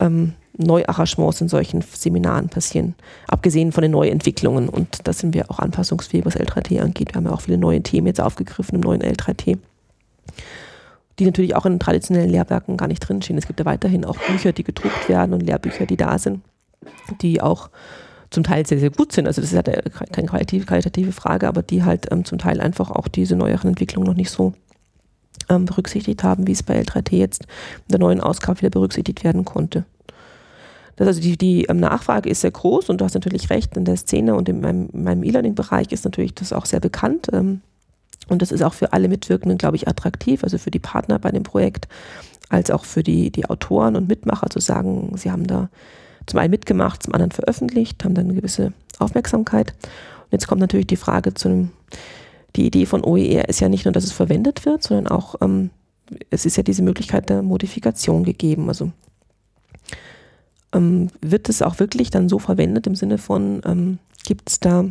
ähm, 0.00 0.32
Neuarrangements 0.56 1.40
in 1.40 1.48
solchen 1.48 1.82
Seminaren 1.82 2.48
passieren. 2.48 2.94
Abgesehen 3.26 3.72
von 3.72 3.82
den 3.82 3.90
Neuentwicklungen. 3.90 4.68
Und 4.68 5.06
da 5.06 5.12
sind 5.12 5.34
wir 5.34 5.50
auch 5.50 5.58
anpassungsfähig, 5.58 6.24
was 6.24 6.36
L3T 6.36 6.80
angeht. 6.80 7.12
Wir 7.12 7.16
haben 7.16 7.26
ja 7.26 7.32
auch 7.32 7.40
viele 7.40 7.58
neue 7.58 7.82
Themen 7.82 8.06
jetzt 8.06 8.20
aufgegriffen 8.20 8.76
im 8.76 8.80
neuen 8.80 9.02
L3T 9.02 9.58
die 11.18 11.24
natürlich 11.24 11.54
auch 11.54 11.66
in 11.66 11.78
traditionellen 11.78 12.30
Lehrwerken 12.30 12.76
gar 12.76 12.88
nicht 12.88 13.00
drinstehen. 13.00 13.38
Es 13.38 13.46
gibt 13.46 13.60
ja 13.60 13.66
weiterhin 13.66 14.04
auch 14.04 14.16
Bücher, 14.18 14.52
die 14.52 14.64
gedruckt 14.64 15.08
werden 15.08 15.32
und 15.32 15.42
Lehrbücher, 15.42 15.86
die 15.86 15.96
da 15.96 16.18
sind, 16.18 16.40
die 17.20 17.40
auch 17.40 17.70
zum 18.30 18.42
Teil 18.42 18.66
sehr, 18.66 18.80
sehr 18.80 18.90
gut 18.90 19.12
sind. 19.12 19.26
Also 19.26 19.40
das 19.40 19.52
ist 19.52 19.56
ja 19.56 19.62
keine 19.62 20.26
qualitative, 20.26 20.66
qualitative 20.66 21.12
Frage, 21.12 21.46
aber 21.46 21.62
die 21.62 21.84
halt 21.84 22.10
ähm, 22.10 22.24
zum 22.24 22.38
Teil 22.38 22.60
einfach 22.60 22.90
auch 22.90 23.08
diese 23.08 23.36
neueren 23.36 23.68
Entwicklungen 23.68 24.08
noch 24.08 24.16
nicht 24.16 24.30
so 24.30 24.54
ähm, 25.48 25.66
berücksichtigt 25.66 26.22
haben, 26.24 26.46
wie 26.46 26.52
es 26.52 26.62
bei 26.62 26.80
L3T 26.80 27.16
jetzt 27.16 27.42
in 27.42 27.92
der 27.92 28.00
neuen 28.00 28.20
Ausgabe 28.20 28.58
wieder 28.58 28.70
berücksichtigt 28.70 29.22
werden 29.22 29.44
konnte. 29.44 29.84
Das 30.96 31.08
also 31.08 31.20
die, 31.20 31.36
die 31.36 31.64
ähm, 31.64 31.78
Nachfrage 31.78 32.28
ist 32.28 32.40
sehr 32.40 32.50
groß 32.50 32.88
und 32.88 33.00
du 33.00 33.04
hast 33.04 33.14
natürlich 33.14 33.50
recht, 33.50 33.76
in 33.76 33.84
der 33.84 33.96
Szene 33.96 34.34
und 34.34 34.48
in 34.48 34.60
meinem, 34.60 34.88
meinem 34.92 35.24
E-Learning-Bereich 35.24 35.92
ist 35.92 36.04
natürlich 36.04 36.34
das 36.34 36.52
auch 36.52 36.66
sehr 36.66 36.80
bekannt. 36.80 37.28
Ähm, 37.32 37.62
und 38.28 38.42
das 38.42 38.52
ist 38.52 38.62
auch 38.62 38.74
für 38.74 38.92
alle 38.92 39.08
Mitwirkenden, 39.08 39.58
glaube 39.58 39.76
ich, 39.76 39.88
attraktiv, 39.88 40.44
also 40.44 40.58
für 40.58 40.70
die 40.70 40.78
Partner 40.78 41.18
bei 41.18 41.30
dem 41.30 41.42
Projekt, 41.42 41.88
als 42.48 42.70
auch 42.70 42.84
für 42.84 43.02
die, 43.02 43.30
die 43.30 43.46
Autoren 43.46 43.96
und 43.96 44.08
Mitmacher 44.08 44.50
zu 44.50 44.60
sagen, 44.60 45.12
sie 45.16 45.30
haben 45.30 45.46
da 45.46 45.68
zum 46.26 46.38
einen 46.38 46.50
mitgemacht, 46.50 47.02
zum 47.02 47.14
anderen 47.14 47.32
veröffentlicht, 47.32 48.04
haben 48.04 48.14
dann 48.14 48.26
eine 48.26 48.34
gewisse 48.34 48.72
Aufmerksamkeit. 48.98 49.74
Und 50.24 50.32
jetzt 50.32 50.46
kommt 50.46 50.60
natürlich 50.60 50.86
die 50.86 50.96
Frage 50.96 51.34
zu 51.34 51.48
einem, 51.48 51.70
die 52.56 52.66
Idee 52.66 52.86
von 52.86 53.04
OER 53.04 53.48
ist 53.48 53.60
ja 53.60 53.68
nicht 53.68 53.84
nur, 53.84 53.92
dass 53.92 54.04
es 54.04 54.12
verwendet 54.12 54.64
wird, 54.64 54.82
sondern 54.82 55.08
auch, 55.08 55.36
ähm, 55.40 55.70
es 56.30 56.46
ist 56.46 56.56
ja 56.56 56.62
diese 56.62 56.82
Möglichkeit 56.82 57.28
der 57.28 57.42
Modifikation 57.42 58.24
gegeben. 58.24 58.68
Also 58.68 58.92
ähm, 60.72 61.08
wird 61.20 61.48
es 61.48 61.62
auch 61.62 61.78
wirklich 61.78 62.10
dann 62.10 62.28
so 62.28 62.38
verwendet 62.38 62.86
im 62.86 62.94
Sinne 62.94 63.18
von, 63.18 63.60
ähm, 63.64 63.98
gibt 64.24 64.50
es 64.50 64.60
da 64.60 64.86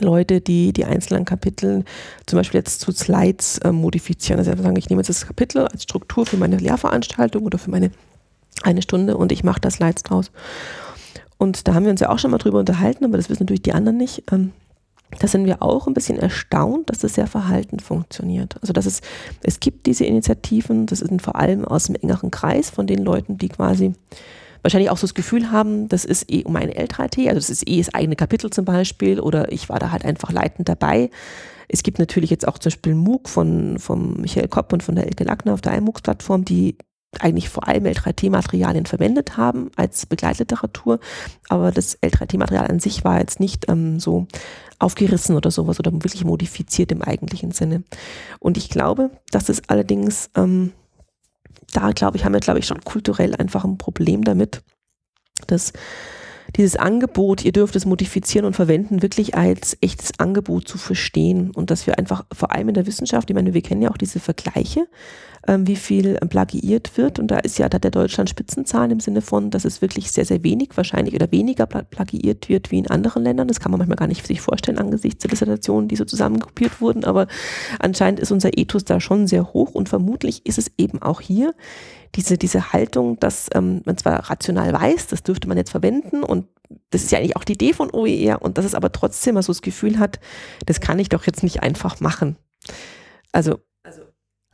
Leute, 0.00 0.40
die 0.40 0.72
die 0.72 0.84
einzelnen 0.84 1.24
Kapitel 1.24 1.84
zum 2.26 2.38
Beispiel 2.38 2.58
jetzt 2.58 2.80
zu 2.80 2.92
Slides 2.92 3.58
äh, 3.58 3.72
modifizieren. 3.72 4.38
Also 4.38 4.54
sagen, 4.62 4.76
ich 4.76 4.88
nehme 4.88 5.00
jetzt 5.00 5.08
das 5.08 5.26
Kapitel 5.26 5.66
als 5.66 5.82
Struktur 5.82 6.26
für 6.26 6.36
meine 6.36 6.56
Lehrveranstaltung 6.56 7.44
oder 7.44 7.58
für 7.58 7.70
meine 7.70 7.90
eine 8.62 8.82
Stunde 8.82 9.16
und 9.16 9.32
ich 9.32 9.44
mache 9.44 9.60
da 9.60 9.70
Slides 9.70 10.02
draus. 10.02 10.30
Und 11.38 11.68
da 11.68 11.74
haben 11.74 11.84
wir 11.84 11.90
uns 11.90 12.00
ja 12.00 12.08
auch 12.08 12.18
schon 12.18 12.30
mal 12.30 12.38
drüber 12.38 12.58
unterhalten, 12.58 13.04
aber 13.04 13.16
das 13.16 13.28
wissen 13.28 13.42
natürlich 13.42 13.62
die 13.62 13.74
anderen 13.74 13.98
nicht. 13.98 14.24
Ähm, 14.32 14.52
da 15.20 15.28
sind 15.28 15.44
wir 15.46 15.62
auch 15.62 15.86
ein 15.86 15.94
bisschen 15.94 16.18
erstaunt, 16.18 16.90
dass 16.90 16.98
das 16.98 17.14
sehr 17.14 17.26
verhalten 17.26 17.78
funktioniert. 17.78 18.56
Also 18.60 18.72
dass 18.72 18.86
es, 18.86 19.02
es 19.42 19.60
gibt 19.60 19.86
diese 19.86 20.04
Initiativen, 20.04 20.86
das 20.86 21.00
sind 21.00 21.22
vor 21.22 21.36
allem 21.36 21.64
aus 21.64 21.84
dem 21.84 21.94
engeren 21.94 22.30
Kreis 22.30 22.70
von 22.70 22.86
den 22.86 23.04
Leuten, 23.04 23.38
die 23.38 23.48
quasi 23.48 23.92
wahrscheinlich 24.66 24.90
auch 24.90 24.96
so 24.96 25.06
das 25.06 25.14
Gefühl 25.14 25.52
haben, 25.52 25.88
das 25.88 26.04
ist 26.04 26.28
eh 26.28 26.42
um 26.42 26.56
ein 26.56 26.70
L3T, 26.70 27.28
also 27.28 27.36
das 27.36 27.50
ist 27.50 27.68
eh 27.68 27.78
das 27.78 27.94
eigene 27.94 28.16
Kapitel 28.16 28.50
zum 28.50 28.64
Beispiel 28.64 29.20
oder 29.20 29.52
ich 29.52 29.68
war 29.68 29.78
da 29.78 29.92
halt 29.92 30.04
einfach 30.04 30.32
leitend 30.32 30.68
dabei. 30.68 31.10
Es 31.68 31.84
gibt 31.84 32.00
natürlich 32.00 32.30
jetzt 32.30 32.48
auch 32.48 32.58
zum 32.58 32.70
Beispiel 32.70 32.96
MOOC 32.96 33.28
von, 33.28 33.78
von 33.78 34.20
Michael 34.20 34.48
Kopp 34.48 34.72
und 34.72 34.82
von 34.82 34.96
der 34.96 35.06
Elke 35.06 35.22
Lackner 35.22 35.54
auf 35.54 35.60
der 35.60 35.74
iMOOC-Plattform, 35.74 36.44
die 36.44 36.76
eigentlich 37.20 37.48
vor 37.48 37.68
allem 37.68 37.84
L3T-Materialien 37.84 38.86
verwendet 38.86 39.36
haben 39.36 39.70
als 39.76 40.04
Begleitliteratur, 40.04 40.98
aber 41.48 41.70
das 41.70 42.02
L3T-Material 42.02 42.66
an 42.66 42.80
sich 42.80 43.04
war 43.04 43.20
jetzt 43.20 43.38
nicht 43.38 43.70
ähm, 43.70 44.00
so 44.00 44.26
aufgerissen 44.80 45.36
oder 45.36 45.52
sowas 45.52 45.78
oder 45.78 45.92
wirklich 45.92 46.24
modifiziert 46.24 46.90
im 46.90 47.02
eigentlichen 47.02 47.52
Sinne. 47.52 47.84
Und 48.40 48.56
ich 48.56 48.68
glaube, 48.68 49.10
dass 49.30 49.48
es 49.48 49.68
allerdings 49.68 50.28
ähm, 50.34 50.72
da 51.76 51.92
glaube 51.92 52.16
ich, 52.16 52.24
haben 52.24 52.32
wir, 52.32 52.40
glaube 52.40 52.58
ich, 52.58 52.66
schon 52.66 52.82
kulturell 52.82 53.34
einfach 53.34 53.64
ein 53.64 53.78
Problem 53.78 54.24
damit, 54.24 54.62
dass 55.46 55.72
dieses 56.56 56.76
Angebot, 56.76 57.44
ihr 57.44 57.52
dürft 57.52 57.76
es 57.76 57.86
modifizieren 57.86 58.46
und 58.46 58.54
verwenden, 58.54 59.02
wirklich 59.02 59.34
als 59.34 59.76
echtes 59.80 60.18
Angebot 60.18 60.68
zu 60.68 60.78
verstehen 60.78 61.50
und 61.50 61.70
dass 61.70 61.86
wir 61.86 61.98
einfach 61.98 62.24
vor 62.32 62.52
allem 62.52 62.68
in 62.68 62.74
der 62.74 62.86
Wissenschaft, 62.86 63.30
ich 63.30 63.34
meine, 63.34 63.54
wir 63.54 63.62
kennen 63.62 63.82
ja 63.82 63.90
auch 63.90 63.96
diese 63.96 64.20
Vergleiche, 64.20 64.86
ähm, 65.46 65.66
wie 65.66 65.76
viel 65.76 66.18
ähm, 66.20 66.28
plagiiert 66.28 66.96
wird 66.96 67.18
und 67.18 67.30
da 67.30 67.38
ist 67.38 67.58
ja, 67.58 67.68
da 67.68 67.78
der 67.78 67.90
Deutschland 67.90 68.30
Spitzenzahlen 68.30 68.90
im 68.90 69.00
Sinne 69.00 69.20
von, 69.20 69.50
dass 69.50 69.64
es 69.64 69.82
wirklich 69.82 70.10
sehr, 70.10 70.24
sehr 70.24 70.42
wenig 70.42 70.70
wahrscheinlich 70.74 71.14
oder 71.14 71.30
weniger 71.30 71.66
plagiiert 71.66 72.48
wird 72.48 72.70
wie 72.70 72.78
in 72.78 72.88
anderen 72.88 73.22
Ländern. 73.22 73.48
Das 73.48 73.60
kann 73.60 73.70
man 73.70 73.78
manchmal 73.78 73.96
gar 73.96 74.08
nicht 74.08 74.26
sich 74.26 74.40
vorstellen 74.40 74.78
angesichts 74.78 75.22
der 75.22 75.30
Dissertationen, 75.30 75.88
die 75.88 75.96
so 75.96 76.04
zusammenkopiert 76.04 76.80
wurden, 76.80 77.04
aber 77.04 77.26
anscheinend 77.78 78.20
ist 78.20 78.32
unser 78.32 78.56
Ethos 78.56 78.84
da 78.84 79.00
schon 79.00 79.26
sehr 79.26 79.52
hoch 79.52 79.74
und 79.74 79.88
vermutlich 79.88 80.44
ist 80.46 80.58
es 80.58 80.70
eben 80.78 81.02
auch 81.02 81.20
hier 81.20 81.54
diese, 82.14 82.38
diese 82.38 82.72
Haltung, 82.72 83.18
dass 83.18 83.48
ähm, 83.54 83.82
man 83.84 83.96
zwar 83.96 84.30
rational 84.30 84.72
weiß, 84.72 85.08
das 85.08 85.22
dürfte 85.22 85.48
man 85.48 85.56
jetzt 85.56 85.70
verwenden 85.70 86.22
und 86.22 86.46
das 86.90 87.02
ist 87.02 87.12
ja 87.12 87.18
eigentlich 87.18 87.36
auch 87.36 87.44
die 87.44 87.54
Idee 87.54 87.72
von 87.72 87.90
OER 87.92 88.42
und 88.42 88.58
dass 88.58 88.64
es 88.64 88.74
aber 88.74 88.92
trotzdem 88.92 89.34
mal 89.34 89.42
so 89.42 89.52
das 89.52 89.62
Gefühl 89.62 89.98
hat, 89.98 90.18
das 90.66 90.80
kann 90.80 90.98
ich 90.98 91.08
doch 91.08 91.26
jetzt 91.26 91.42
nicht 91.42 91.62
einfach 91.62 92.00
machen. 92.00 92.36
Also 93.32 93.60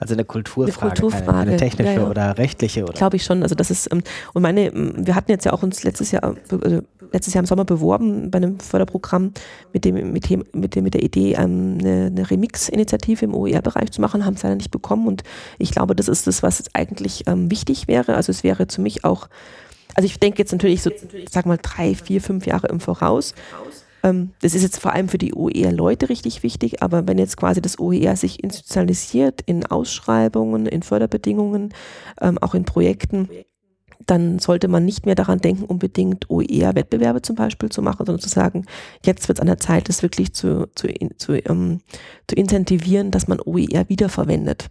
also 0.02 0.14
eine 0.14 0.24
Kulturfrage, 0.24 0.80
eine, 0.80 0.90
Kulturfrage. 0.90 1.26
Keine, 1.26 1.50
eine 1.50 1.56
technische 1.56 1.92
ja, 1.92 2.00
ja. 2.00 2.08
oder 2.08 2.38
rechtliche. 2.38 2.82
Oder? 2.84 2.92
Glaube 2.92 3.16
ich 3.16 3.24
schon. 3.24 3.42
Also 3.42 3.54
das 3.54 3.70
ist 3.70 3.90
ähm, 3.92 4.02
und 4.34 4.42
meine, 4.42 4.66
ähm, 4.66 4.94
wir 4.96 5.14
hatten 5.14 5.30
jetzt 5.30 5.44
ja 5.44 5.52
auch 5.52 5.62
uns 5.62 5.82
letztes 5.84 6.10
Jahr, 6.10 6.22
also 6.24 6.82
letztes 7.12 7.34
Jahr 7.34 7.42
im 7.42 7.46
Sommer 7.46 7.64
beworben 7.64 8.30
bei 8.30 8.36
einem 8.36 8.60
Förderprogramm 8.60 9.32
mit 9.72 9.84
dem 9.84 10.12
mit 10.12 10.28
dem 10.28 10.44
mit, 10.52 10.74
dem, 10.74 10.84
mit 10.84 10.94
der 10.94 11.02
Idee 11.02 11.34
ähm, 11.34 11.78
eine, 11.80 12.06
eine 12.06 12.30
Remix-Initiative 12.30 13.24
im 13.24 13.34
OER-Bereich 13.34 13.90
zu 13.90 14.00
machen, 14.00 14.26
haben 14.26 14.34
es 14.34 14.42
leider 14.42 14.56
nicht 14.56 14.70
bekommen 14.70 15.06
und 15.06 15.22
ich 15.58 15.70
glaube, 15.70 15.96
das 15.96 16.08
ist 16.08 16.26
das, 16.26 16.42
was 16.42 16.64
eigentlich 16.74 17.24
wichtig 17.26 17.88
wäre. 17.88 18.14
Also 18.14 18.30
es 18.30 18.44
wäre 18.44 18.66
für 18.68 18.80
mich 18.80 19.04
auch, 19.04 19.28
also 19.94 20.06
ich 20.06 20.18
denke 20.18 20.38
jetzt 20.38 20.52
natürlich 20.52 20.82
so, 20.82 20.90
sag 21.30 21.46
mal 21.46 21.58
drei, 21.60 21.94
vier, 21.94 22.20
fünf 22.20 22.46
Jahre 22.46 22.68
im 22.68 22.80
Voraus. 22.80 23.34
Ähm, 24.02 24.30
das 24.40 24.54
ist 24.54 24.62
jetzt 24.62 24.78
vor 24.78 24.92
allem 24.92 25.08
für 25.08 25.18
die 25.18 25.34
OER-Leute 25.34 26.08
richtig 26.08 26.42
wichtig, 26.42 26.82
aber 26.82 27.06
wenn 27.06 27.18
jetzt 27.18 27.36
quasi 27.36 27.60
das 27.62 27.78
OER 27.78 28.16
sich 28.16 28.42
institutionalisiert 28.42 29.42
in 29.42 29.66
Ausschreibungen, 29.66 30.66
in 30.66 30.82
Förderbedingungen, 30.82 31.72
ähm, 32.20 32.38
auch 32.38 32.54
in 32.54 32.64
Projekten, 32.64 33.28
dann 34.06 34.38
sollte 34.40 34.68
man 34.68 34.84
nicht 34.84 35.06
mehr 35.06 35.14
daran 35.14 35.38
denken, 35.38 35.64
unbedingt 35.64 36.28
OER-Wettbewerbe 36.28 37.22
zum 37.22 37.36
Beispiel 37.36 37.68
zu 37.68 37.82
machen, 37.82 38.04
sondern 38.04 38.20
zu 38.20 38.28
sagen, 38.28 38.66
jetzt 39.04 39.28
wird 39.28 39.38
es 39.38 39.40
an 39.40 39.46
der 39.46 39.58
Zeit, 39.58 39.88
das 39.88 40.02
wirklich 40.02 40.32
zu, 40.32 40.68
zu, 40.74 40.88
zu, 41.16 41.34
ähm, 41.48 41.80
zu 42.26 42.34
incentivieren, 42.34 43.10
dass 43.10 43.28
man 43.28 43.40
OER 43.40 43.88
wiederverwendet. 43.88 44.68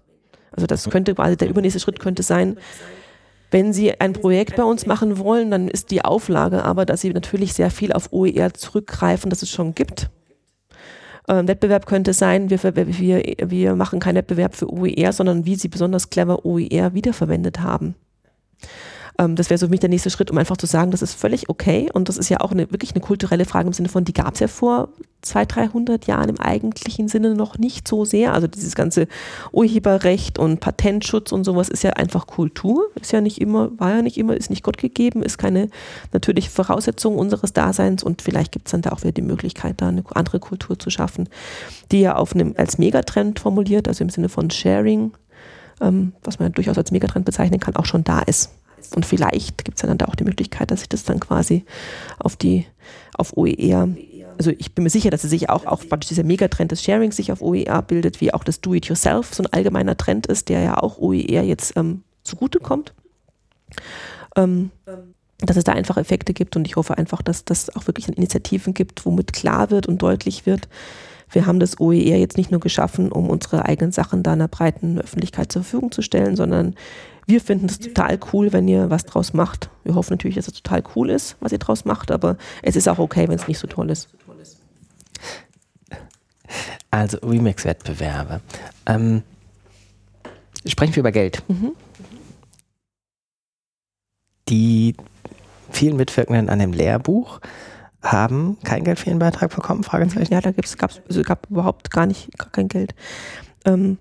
Also 0.51 0.67
das 0.67 0.89
könnte 0.89 1.15
quasi, 1.15 1.38
der 1.38 1.49
übernächste 1.49 1.79
Schritt 1.79 1.99
könnte 1.99 2.23
sein, 2.23 2.57
wenn 3.51 3.73
Sie 3.73 3.99
ein 3.99 4.13
Projekt 4.13 4.55
bei 4.55 4.63
uns 4.63 4.85
machen 4.85 5.17
wollen, 5.19 5.51
dann 5.51 5.67
ist 5.67 5.91
die 5.91 6.03
Auflage 6.03 6.63
aber, 6.63 6.85
dass 6.85 7.01
Sie 7.01 7.11
natürlich 7.11 7.53
sehr 7.53 7.69
viel 7.69 7.91
auf 7.91 8.11
OER 8.11 8.53
zurückgreifen, 8.53 9.29
das 9.29 9.41
es 9.41 9.49
schon 9.51 9.75
gibt. 9.75 10.09
Ähm, 11.27 11.47
Wettbewerb 11.47 11.85
könnte 11.85 12.13
sein, 12.13 12.49
wir, 12.49 12.63
wir, 12.63 13.23
wir 13.49 13.75
machen 13.75 13.99
keinen 13.99 14.15
Wettbewerb 14.15 14.55
für 14.55 14.71
OER, 14.71 15.13
sondern 15.13 15.45
wie 15.45 15.55
Sie 15.55 15.67
besonders 15.67 16.09
clever 16.09 16.45
OER 16.45 16.93
wiederverwendet 16.93 17.59
haben. 17.59 17.95
Ähm, 19.22 19.36
das 19.36 19.49
wäre 19.49 19.57
so 19.57 19.67
für 19.67 19.72
mich 19.72 19.80
der 19.80 19.89
nächste 19.89 20.09
Schritt, 20.09 20.32
um 20.32 20.38
einfach 20.38 20.57
zu 20.57 20.65
sagen, 20.65 20.91
das 20.91 21.01
ist 21.01 21.13
völlig 21.13 21.47
okay. 21.47 21.89
Und 21.93 22.09
das 22.09 22.17
ist 22.17 22.30
ja 22.30 22.39
auch 22.41 22.51
eine, 22.51 22.72
wirklich 22.72 22.91
eine 22.91 23.01
kulturelle 23.01 23.45
Frage 23.45 23.67
im 23.67 23.74
Sinne 23.74 23.89
von, 23.89 24.03
die 24.03 24.13
gab 24.13 24.34
es 24.34 24.39
ja 24.39 24.47
vor 24.47 24.89
200, 25.22 25.55
300 25.74 26.07
Jahren 26.07 26.30
im 26.30 26.39
eigentlichen 26.39 27.07
Sinne 27.07 27.36
noch 27.36 27.59
nicht 27.59 27.88
so 27.88 28.03
sehr. 28.03 28.34
Also 28.34 28.47
dieses 28.47 28.74
ganze 28.74 29.07
Urheberrecht 29.51 30.39
und 30.39 30.59
Patentschutz 30.59 31.32
und 31.32 31.43
sowas 31.43 31.69
ist 31.69 31.84
ja 31.84 31.91
einfach 31.91 32.26
Kultur. 32.26 32.89
Ist 32.99 33.11
ja 33.11 33.22
nicht 33.22 33.39
immer, 33.39 33.69
war 33.80 33.91
ja 33.91 34.01
nicht 34.01 34.17
immer, 34.17 34.36
ist 34.36 34.49
nicht 34.49 34.63
Gott 34.63 34.80
gegeben, 34.80 35.22
ist 35.22 35.38
keine 35.38 35.69
natürliche 36.11 36.49
Voraussetzung 36.49 37.17
unseres 37.17 37.53
Daseins 37.53 38.03
und 38.03 38.24
vielleicht 38.24 38.51
gibt 38.51 38.67
es 38.67 38.72
dann 38.72 38.82
da 38.82 38.91
auch 38.91 39.01
wieder 39.01 39.11
die 39.11 39.22
Möglichkeit, 39.22 39.76
da 39.78 39.89
eine 39.89 40.03
andere 40.15 40.39
Kultur 40.39 40.80
zu 40.80 40.89
schaffen, 40.89 41.30
die 41.91 42.01
ja 42.01 42.15
auf 42.15 42.34
einem, 42.34 42.55
als 42.57 42.80
Megatrend 42.80 43.39
formuliert, 43.39 43.88
also 43.88 44.03
im 44.03 44.09
Sinne 44.09 44.30
von 44.30 44.49
Sharing, 44.49 45.11
ähm, 45.82 46.13
was 46.24 46.39
man 46.39 46.51
durchaus 46.51 46.80
als 46.80 46.89
Megatrend 46.89 47.26
bezeichnen 47.26 47.59
kann, 47.59 47.76
auch 47.76 47.86
schon 47.86 48.03
da 48.03 48.22
ist. 48.22 48.49
Und 48.95 49.05
vielleicht 49.05 49.63
gibt 49.63 49.77
es 49.77 49.82
dann 49.88 49.97
da 49.97 50.05
auch 50.05 50.15
die 50.15 50.23
Möglichkeit, 50.23 50.71
dass 50.71 50.79
sich 50.79 50.89
das 50.89 51.03
dann 51.03 51.19
quasi 51.19 51.65
auf 52.19 52.36
die, 52.36 52.65
auf 53.17 53.38
OER, 53.38 53.89
also 54.38 54.51
ich 54.57 54.73
bin 54.73 54.84
mir 54.84 54.89
sicher, 54.89 55.09
dass 55.09 55.23
es 55.23 55.29
sich 55.29 55.49
auch, 55.49 55.65
auch 55.65 55.88
praktisch 55.88 56.09
dieser 56.09 56.23
Megatrend 56.23 56.71
des 56.71 56.84
Sharings 56.84 57.15
sich 57.15 57.32
auf 57.32 57.41
OER 57.41 57.82
bildet, 57.82 58.21
wie 58.21 58.34
auch 58.34 58.43
das 58.43 58.61
Do-it-yourself 58.61 59.34
so 59.34 59.43
ein 59.43 59.53
allgemeiner 59.53 59.97
Trend 59.97 60.27
ist, 60.27 60.49
der 60.49 60.61
ja 60.61 60.77
auch 60.77 60.97
OER 60.97 61.43
jetzt 61.43 61.73
ähm, 61.77 62.03
zugutekommt. 62.23 62.93
Ähm, 64.36 64.71
dass 65.39 65.57
es 65.57 65.63
da 65.63 65.71
einfach 65.71 65.97
Effekte 65.97 66.34
gibt 66.34 66.55
und 66.55 66.67
ich 66.67 66.75
hoffe 66.75 66.97
einfach, 66.97 67.21
dass 67.21 67.45
das 67.45 67.75
auch 67.75 67.88
wirklich 67.88 68.07
Initiativen 68.07 68.73
gibt, 68.73 69.05
womit 69.05 69.34
klar 69.34 69.71
wird 69.71 69.88
und 69.88 70.01
deutlich 70.01 70.45
wird, 70.45 70.67
wir 71.32 71.45
haben 71.45 71.59
das 71.59 71.79
OER 71.79 72.17
jetzt 72.17 72.38
nicht 72.38 72.51
nur 72.51 72.59
geschaffen, 72.59 73.11
um 73.11 73.29
unsere 73.29 73.65
eigenen 73.65 73.91
Sachen 73.91 74.23
da 74.23 74.34
einer 74.34 74.47
breiten 74.47 74.99
Öffentlichkeit 74.99 75.51
zur 75.51 75.63
Verfügung 75.63 75.91
zu 75.91 76.01
stellen, 76.01 76.36
sondern 76.36 76.75
wir 77.28 77.41
finden 77.41 77.67
es 77.67 77.80
total 77.80 78.19
cool, 78.34 78.51
wenn 78.53 78.67
ihr 78.67 78.89
was 78.89 79.05
draus 79.05 79.34
macht. 79.34 79.69
Wir 79.84 79.95
hoffen 79.95 80.13
natürlich, 80.13 80.36
dass 80.36 80.47
es 80.47 80.53
total 80.53 80.84
cool 80.95 81.09
ist, 81.09 81.38
was 81.39 81.51
ihr 81.51 81.59
draus 81.59 81.86
macht, 81.86 82.11
aber 82.11 82.38
es 82.61 82.76
ist 82.76 82.88
auch 82.88 82.99
okay, 82.99 83.28
wenn 83.28 83.36
es 83.36 83.47
nicht 83.47 83.59
so 83.59 83.67
toll 83.67 83.89
ist. 83.89 84.09
Also 86.89 87.17
Remix-Wettbewerbe. 87.19 88.41
Ähm, 88.86 89.24
sprechen 90.65 90.95
wir 90.95 91.01
über 91.01 91.11
Geld. 91.11 91.43
Mhm. 91.47 91.72
Die 94.49 94.95
vielen 95.69 95.95
Mitwirkenden 95.95 96.49
an 96.49 96.59
dem 96.59 96.74
Lehrbuch 96.74 97.39
haben 98.01 98.57
kein 98.63 98.84
Geld 98.84 98.99
für 98.99 99.09
ihren 99.09 99.19
Beitrag 99.19 99.55
bekommen? 99.55 99.84
Fragezeichen. 99.84 100.34
Ja, 100.34 100.41
da 100.41 100.51
gab's, 100.51 101.01
also 101.07 101.22
gab 101.22 101.49
überhaupt 101.49 101.91
gar 101.91 102.05
nicht 102.05 102.38
gar 102.38 102.49
kein 102.49 102.67
Geld. 102.67 102.93
Ähm, 103.63 103.97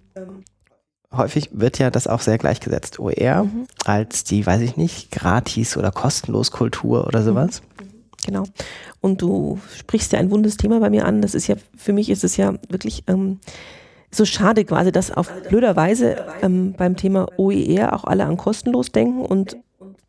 Häufig 1.12 1.50
wird 1.52 1.78
ja 1.78 1.90
das 1.90 2.06
auch 2.06 2.20
sehr 2.20 2.38
gleichgesetzt, 2.38 3.00
OER, 3.00 3.44
mhm. 3.44 3.66
als 3.84 4.22
die, 4.22 4.46
weiß 4.46 4.60
ich 4.60 4.76
nicht, 4.76 5.10
gratis 5.10 5.76
oder 5.76 5.90
kostenlos 5.90 6.52
Kultur 6.52 7.06
oder 7.06 7.22
sowas. 7.22 7.62
Mhm. 7.80 7.90
Genau. 8.24 8.44
Und 9.00 9.22
du 9.22 9.58
sprichst 9.76 10.12
ja 10.12 10.18
ein 10.18 10.30
wundes 10.30 10.56
Thema 10.56 10.80
bei 10.80 10.90
mir 10.90 11.06
an. 11.06 11.22
Das 11.22 11.34
ist 11.34 11.46
ja, 11.46 11.56
für 11.76 11.92
mich 11.92 12.10
ist 12.10 12.22
es 12.22 12.36
ja 12.36 12.54
wirklich 12.68 13.04
ähm, 13.06 13.40
so 14.10 14.24
schade 14.24 14.64
quasi, 14.64 14.92
dass 14.92 15.10
auf 15.10 15.30
blöder 15.48 15.76
Weise 15.76 16.24
ähm, 16.42 16.74
beim 16.76 16.96
Thema 16.96 17.28
OER 17.38 17.94
auch 17.94 18.04
alle 18.04 18.24
an 18.24 18.36
kostenlos 18.36 18.92
denken 18.92 19.24
und 19.24 19.56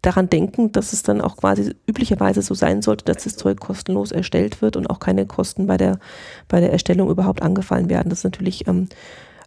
daran 0.02 0.30
denken, 0.30 0.72
dass 0.72 0.94
es 0.94 1.04
dann 1.04 1.22
auch 1.22 1.38
quasi 1.38 1.76
üblicherweise 1.88 2.42
so 2.42 2.56
sein 2.56 2.82
sollte, 2.82 3.06
dass 3.06 3.24
das 3.24 3.38
Zeug 3.38 3.60
kostenlos 3.60 4.12
erstellt 4.12 4.62
wird 4.62 4.76
und 4.76 4.90
auch 4.90 5.00
keine 5.00 5.28
Kosten 5.28 5.68
bei 5.68 5.78
der, 5.78 6.00
bei 6.48 6.60
der 6.60 6.72
Erstellung 6.72 7.10
überhaupt 7.10 7.44
angefallen 7.44 7.88
werden. 7.90 8.10
Das 8.10 8.20
ist 8.20 8.24
natürlich, 8.24 8.68
ähm, 8.68 8.90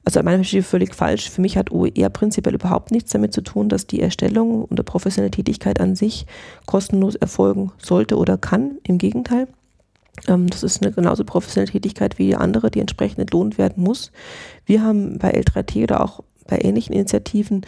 also 0.04 0.20
meiner 0.20 0.38
Meinung 0.38 0.46
nach 0.52 0.64
völlig 0.64 0.94
falsch. 0.94 1.30
Für 1.30 1.40
mich 1.40 1.56
hat 1.56 1.70
OER 1.70 2.10
prinzipiell 2.10 2.54
überhaupt 2.54 2.90
nichts 2.90 3.12
damit 3.12 3.32
zu 3.32 3.40
tun, 3.40 3.68
dass 3.68 3.86
die 3.86 4.00
Erstellung 4.00 4.64
und 4.64 4.78
die 4.78 4.82
professionelle 4.82 5.30
Tätigkeit 5.30 5.80
an 5.80 5.96
sich 5.96 6.26
kostenlos 6.66 7.14
erfolgen 7.14 7.72
sollte 7.78 8.16
oder 8.16 8.36
kann. 8.36 8.78
Im 8.84 8.98
Gegenteil. 8.98 9.48
Ähm, 10.28 10.48
das 10.48 10.62
ist 10.62 10.82
eine 10.82 10.92
genauso 10.92 11.24
professionelle 11.24 11.72
Tätigkeit 11.72 12.18
wie 12.18 12.26
die 12.26 12.36
andere, 12.36 12.70
die 12.70 12.80
entsprechend 12.80 13.20
entlohnt 13.20 13.58
werden 13.58 13.82
muss. 13.82 14.12
Wir 14.66 14.82
haben 14.82 15.18
bei 15.18 15.34
L3T 15.34 15.84
oder 15.84 16.02
auch 16.02 16.20
bei 16.46 16.58
ähnlichen 16.60 16.94
Initiativen 16.94 17.62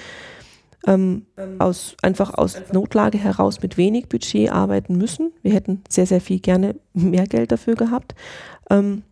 ähm, 0.86 1.26
aus, 1.58 1.96
einfach 2.02 2.34
aus 2.34 2.56
Notlage 2.72 3.18
heraus 3.18 3.62
mit 3.62 3.76
wenig 3.76 4.08
Budget 4.08 4.52
arbeiten 4.52 4.96
müssen. 4.96 5.32
Wir 5.42 5.52
hätten 5.52 5.82
sehr, 5.88 6.06
sehr 6.06 6.20
viel 6.20 6.38
gerne 6.38 6.76
mehr 6.92 7.26
Geld 7.26 7.50
dafür 7.50 7.74
gehabt. 7.74 8.14
Ähm, 8.70 9.02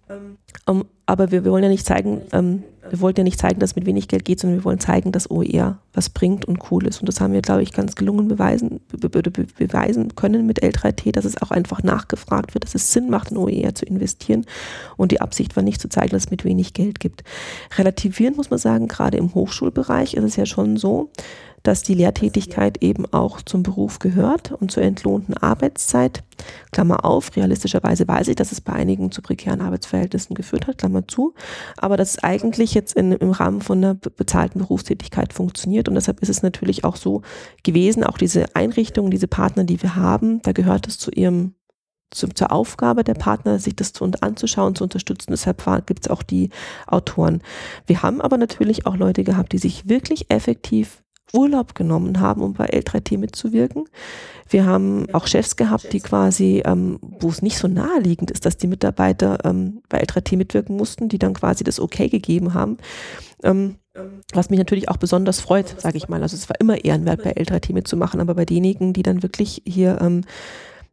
um, 0.66 0.84
aber 1.06 1.30
wir, 1.30 1.44
wir, 1.44 1.52
wollen 1.52 1.62
ja 1.62 1.68
nicht 1.68 1.86
zeigen, 1.86 2.22
ähm, 2.32 2.62
wir 2.88 3.00
wollten 3.00 3.20
ja 3.20 3.24
nicht 3.24 3.38
zeigen, 3.38 3.60
dass 3.60 3.70
es 3.70 3.76
mit 3.76 3.86
wenig 3.86 4.08
Geld 4.08 4.24
geht, 4.24 4.40
sondern 4.40 4.60
wir 4.60 4.64
wollen 4.64 4.80
zeigen, 4.80 5.12
dass 5.12 5.30
OER 5.30 5.78
was 5.92 6.10
bringt 6.10 6.44
und 6.44 6.70
cool 6.70 6.86
ist. 6.86 7.00
Und 7.00 7.08
das 7.08 7.20
haben 7.20 7.32
wir, 7.32 7.42
glaube 7.42 7.62
ich, 7.62 7.72
ganz 7.72 7.94
gelungen 7.94 8.28
beweisen, 8.28 8.80
be 8.88 9.08
be 9.08 9.22
be 9.22 9.46
beweisen 9.58 10.14
können 10.16 10.46
mit 10.46 10.62
L3T, 10.62 11.12
dass 11.12 11.24
es 11.24 11.40
auch 11.40 11.50
einfach 11.50 11.82
nachgefragt 11.82 12.54
wird, 12.54 12.64
dass 12.64 12.74
es 12.74 12.92
Sinn 12.92 13.10
macht, 13.10 13.30
in 13.30 13.36
OER 13.36 13.74
zu 13.74 13.84
investieren. 13.84 14.46
Und 14.96 15.12
die 15.12 15.20
Absicht 15.20 15.56
war 15.56 15.62
nicht 15.62 15.80
zu 15.80 15.88
zeigen, 15.88 16.10
dass 16.10 16.24
es 16.24 16.30
mit 16.30 16.44
wenig 16.44 16.72
Geld 16.72 17.00
gibt. 17.00 17.22
Relativieren 17.76 18.36
muss 18.36 18.50
man 18.50 18.58
sagen, 18.58 18.88
gerade 18.88 19.18
im 19.18 19.34
Hochschulbereich 19.34 20.14
ist 20.14 20.24
es 20.24 20.36
ja 20.36 20.46
schon 20.46 20.76
so, 20.76 21.10
dass 21.62 21.82
die 21.82 21.94
Lehrtätigkeit 21.94 22.82
eben 22.82 23.06
auch 23.12 23.40
zum 23.42 23.62
Beruf 23.62 23.98
gehört 23.98 24.52
und 24.52 24.70
zur 24.70 24.82
entlohnten 24.82 25.34
Arbeitszeit. 25.34 26.22
Klammer 26.72 27.04
auf, 27.04 27.34
realistischerweise 27.36 28.06
weiß 28.06 28.28
ich, 28.28 28.36
dass 28.36 28.52
es 28.52 28.60
bei 28.60 28.72
einigen 28.72 29.10
zu 29.10 29.22
prekären 29.22 29.60
Arbeitsverhältnissen 29.60 30.34
geführt 30.34 30.66
hat, 30.66 30.78
Klammer 30.78 31.06
zu, 31.06 31.34
aber 31.76 31.96
dass 31.96 32.10
es 32.10 32.24
eigentlich 32.24 32.74
jetzt 32.74 32.94
in, 32.94 33.12
im 33.12 33.30
Rahmen 33.30 33.60
von 33.60 33.78
einer 33.78 33.94
bezahlten 33.94 34.58
Berufstätigkeit 34.58 35.32
funktioniert 35.32 35.88
und 35.88 35.94
deshalb 35.94 36.20
ist 36.20 36.28
es 36.28 36.42
natürlich 36.42 36.84
auch 36.84 36.96
so 36.96 37.22
gewesen, 37.62 38.04
auch 38.04 38.18
diese 38.18 38.54
Einrichtungen, 38.54 39.10
diese 39.10 39.28
Partner, 39.28 39.64
die 39.64 39.82
wir 39.82 39.96
haben, 39.96 40.40
da 40.42 40.52
gehört 40.52 40.86
es 40.86 40.98
zu 40.98 41.10
ihrem 41.10 41.54
zur 42.14 42.52
Aufgabe 42.52 43.04
der 43.04 43.14
Partner, 43.14 43.58
sich 43.58 43.74
das 43.76 43.92
zu, 43.92 44.08
anzuschauen, 44.20 44.74
zu 44.74 44.84
unterstützen. 44.84 45.32
Deshalb 45.32 45.64
gibt 45.86 46.06
es 46.06 46.10
auch 46.10 46.22
die 46.22 46.50
Autoren. 46.86 47.42
Wir 47.86 48.02
haben 48.02 48.20
aber 48.20 48.36
natürlich 48.36 48.86
auch 48.86 48.96
Leute 48.96 49.24
gehabt, 49.24 49.52
die 49.52 49.58
sich 49.58 49.88
wirklich 49.88 50.30
effektiv 50.30 51.03
Urlaub 51.34 51.74
genommen 51.74 52.20
haben, 52.20 52.42
um 52.42 52.54
bei 52.54 52.66
L3T 52.70 53.18
mitzuwirken. 53.18 53.84
Wir 54.48 54.66
haben 54.66 55.06
auch 55.12 55.26
Chefs 55.26 55.56
gehabt, 55.56 55.92
die 55.92 56.00
quasi, 56.00 56.62
ähm, 56.64 56.98
wo 57.20 57.28
es 57.28 57.42
nicht 57.42 57.58
so 57.58 57.66
naheliegend 57.66 58.30
ist, 58.30 58.46
dass 58.46 58.56
die 58.56 58.66
Mitarbeiter 58.66 59.38
ähm, 59.44 59.82
bei 59.88 60.02
L3T 60.02 60.36
mitwirken 60.36 60.76
mussten, 60.76 61.08
die 61.08 61.18
dann 61.18 61.34
quasi 61.34 61.64
das 61.64 61.80
Okay 61.80 62.08
gegeben 62.08 62.54
haben. 62.54 62.76
Ähm, 63.42 63.76
was 64.32 64.50
mich 64.50 64.58
natürlich 64.58 64.88
auch 64.88 64.96
besonders 64.96 65.40
freut, 65.40 65.80
sage 65.80 65.96
ich 65.96 66.08
mal. 66.08 66.22
Also 66.22 66.36
es 66.36 66.48
war 66.48 66.60
immer 66.60 66.84
ehrenwert, 66.84 67.22
bei 67.22 67.32
L3T 67.36 67.72
mitzumachen, 67.72 68.20
aber 68.20 68.34
bei 68.34 68.44
denjenigen, 68.44 68.92
die 68.92 69.02
dann 69.02 69.22
wirklich 69.22 69.62
hier 69.64 69.98
ähm, 70.00 70.22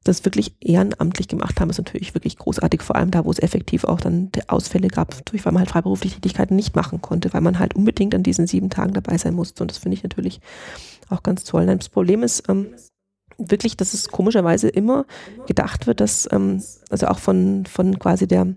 das 0.04 0.26
wirklich 0.26 0.56
ehrenamtlich 0.60 1.28
gemacht 1.28 1.60
haben, 1.60 1.70
ist 1.70 1.78
natürlich 1.78 2.16
wirklich 2.16 2.38
großartig, 2.38 2.82
vor 2.82 2.96
allem 2.96 3.12
da, 3.12 3.24
wo 3.26 3.32
es 3.32 3.40
effektiv 3.40 3.84
auch 3.84 4.02
dann 4.02 4.32
Ausfälle 4.48 4.88
gab, 4.88 5.24
durch, 5.26 5.46
weil 5.46 5.54
man 5.54 5.62
halt 5.62 5.70
freiberufliche 5.70 6.16
Tätigkeiten 6.16 6.56
nicht 6.56 6.76
machen 6.76 7.02
konnte, 7.02 7.34
weil 7.34 7.42
man 7.42 7.60
halt 7.60 7.76
unbedingt 7.76 8.16
an 8.16 8.24
diesen 8.24 8.48
sieben 8.48 8.70
Tagen 8.70 8.94
dabei 8.94 9.18
sein 9.18 9.36
musste. 9.36 9.64
Und 9.64 9.70
das 9.70 9.78
finde 9.78 9.96
ich 9.96 10.04
natürlich 10.04 10.42
auch 11.10 11.22
ganz 11.22 11.44
toll. 11.44 11.66
das 11.68 11.90
Problem 11.90 12.24
ist 12.24 12.50
ähm, 12.50 12.74
wirklich, 13.38 13.78
dass 13.78 13.94
es 13.94 14.10
komischerweise 14.10 14.70
immer 14.70 15.06
gedacht 15.46 15.86
wird, 15.86 16.00
dass, 16.00 16.28
ähm, 16.32 16.64
also 16.90 17.08
auch 17.08 17.20
von, 17.20 17.66
von 17.66 18.00
quasi 18.00 18.28
der 18.28 18.48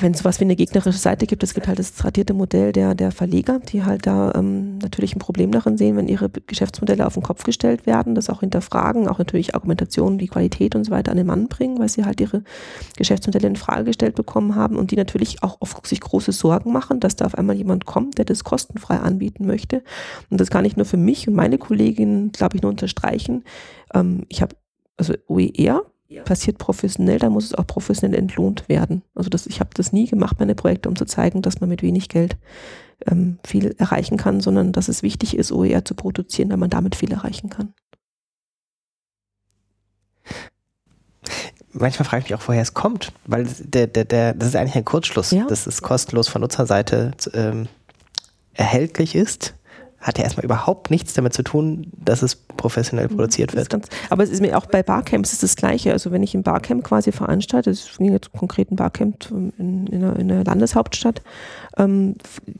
wenn 0.00 0.12
es 0.12 0.18
sowas 0.18 0.40
wie 0.40 0.44
eine 0.44 0.56
gegnerische 0.56 0.98
Seite 0.98 1.26
gibt, 1.26 1.44
es 1.44 1.54
gibt 1.54 1.68
halt 1.68 1.78
das 1.78 1.94
tradierte 1.94 2.34
Modell 2.34 2.72
der, 2.72 2.96
der 2.96 3.12
Verleger, 3.12 3.60
die 3.60 3.84
halt 3.84 4.06
da 4.08 4.32
ähm, 4.34 4.78
natürlich 4.78 5.14
ein 5.14 5.20
Problem 5.20 5.52
darin 5.52 5.78
sehen, 5.78 5.96
wenn 5.96 6.08
ihre 6.08 6.28
Geschäftsmodelle 6.28 7.06
auf 7.06 7.14
den 7.14 7.22
Kopf 7.22 7.44
gestellt 7.44 7.86
werden, 7.86 8.16
das 8.16 8.28
auch 8.28 8.40
hinterfragen, 8.40 9.06
auch 9.06 9.18
natürlich 9.18 9.54
Argumentationen, 9.54 10.18
die 10.18 10.26
Qualität 10.26 10.74
und 10.74 10.82
so 10.82 10.90
weiter 10.90 11.12
an 11.12 11.16
den 11.16 11.26
Mann 11.26 11.46
bringen, 11.46 11.78
weil 11.78 11.88
sie 11.88 12.04
halt 12.04 12.20
ihre 12.20 12.42
Geschäftsmodelle 12.96 13.46
in 13.46 13.54
Frage 13.54 13.84
gestellt 13.84 14.16
bekommen 14.16 14.56
haben 14.56 14.76
und 14.76 14.90
die 14.90 14.96
natürlich 14.96 15.44
auch 15.44 15.58
oft 15.60 15.86
sich 15.86 16.00
große 16.00 16.32
Sorgen 16.32 16.72
machen, 16.72 16.98
dass 16.98 17.14
da 17.14 17.26
auf 17.26 17.36
einmal 17.36 17.54
jemand 17.54 17.86
kommt, 17.86 18.18
der 18.18 18.24
das 18.24 18.42
kostenfrei 18.42 18.96
anbieten 18.96 19.46
möchte. 19.46 19.84
Und 20.28 20.40
das 20.40 20.50
kann 20.50 20.64
ich 20.64 20.76
nur 20.76 20.86
für 20.86 20.96
mich 20.96 21.28
und 21.28 21.34
meine 21.34 21.56
Kolleginnen, 21.56 22.32
glaube 22.32 22.56
ich, 22.56 22.62
nur 22.62 22.70
unterstreichen. 22.70 23.44
Ähm, 23.94 24.24
ich 24.28 24.42
habe 24.42 24.56
also 24.96 25.14
OER 25.28 25.84
passiert 26.24 26.58
professionell, 26.58 27.18
dann 27.18 27.32
muss 27.32 27.44
es 27.44 27.54
auch 27.54 27.66
professionell 27.66 28.18
entlohnt 28.18 28.68
werden. 28.68 29.02
Also 29.14 29.28
das, 29.28 29.46
ich 29.46 29.60
habe 29.60 29.70
das 29.74 29.92
nie 29.92 30.06
gemacht, 30.06 30.36
meine 30.38 30.54
Projekte, 30.54 30.88
um 30.88 30.96
zu 30.96 31.04
zeigen, 31.04 31.42
dass 31.42 31.60
man 31.60 31.68
mit 31.68 31.82
wenig 31.82 32.08
Geld 32.08 32.36
ähm, 33.06 33.38
viel 33.44 33.74
erreichen 33.78 34.16
kann, 34.16 34.40
sondern 34.40 34.72
dass 34.72 34.88
es 34.88 35.02
wichtig 35.02 35.36
ist, 35.36 35.52
OER 35.52 35.84
zu 35.84 35.94
produzieren, 35.94 36.50
weil 36.50 36.56
man 36.56 36.70
damit 36.70 36.96
viel 36.96 37.12
erreichen 37.12 37.50
kann. 37.50 37.74
Manchmal 41.72 42.08
frage 42.08 42.24
ich 42.24 42.30
mich 42.30 42.40
auch, 42.40 42.48
woher 42.48 42.62
es 42.62 42.72
kommt, 42.72 43.12
weil 43.26 43.46
der, 43.60 43.86
der, 43.86 44.04
der, 44.04 44.34
das 44.34 44.48
ist 44.48 44.56
eigentlich 44.56 44.76
ein 44.76 44.86
Kurzschluss, 44.86 45.30
ja. 45.30 45.46
dass 45.46 45.66
es 45.66 45.82
kostenlos 45.82 46.28
von 46.28 46.40
Nutzerseite 46.40 47.12
ähm, 47.34 47.68
erhältlich 48.54 49.14
ist 49.14 49.54
hat 50.00 50.18
ja 50.18 50.24
erstmal 50.24 50.44
überhaupt 50.44 50.90
nichts 50.90 51.14
damit 51.14 51.32
zu 51.32 51.42
tun, 51.42 51.90
dass 51.92 52.22
es 52.22 52.36
professionell 52.36 53.08
mhm, 53.08 53.16
produziert 53.16 53.54
wird. 53.54 53.68
Ganz, 53.68 53.88
aber 54.10 54.22
es 54.22 54.30
ist 54.30 54.40
mir 54.40 54.56
auch 54.56 54.66
bei 54.66 54.82
Barcamps 54.82 55.32
ist 55.32 55.42
das 55.42 55.56
Gleiche. 55.56 55.92
Also 55.92 56.12
wenn 56.12 56.22
ich 56.22 56.34
ein 56.34 56.44
Barcamp 56.44 56.84
quasi 56.84 57.10
veranstalte, 57.10 57.70
das 57.70 57.80
ist 57.80 58.00
jetzt 58.00 58.32
konkret 58.32 58.70
ein 58.70 58.76
Barcamp 58.76 59.28
in, 59.30 59.86
in, 59.86 59.94
einer, 59.94 60.16
in 60.16 60.30
einer 60.30 60.44
Landeshauptstadt, 60.44 61.22
ähm, 61.76 62.14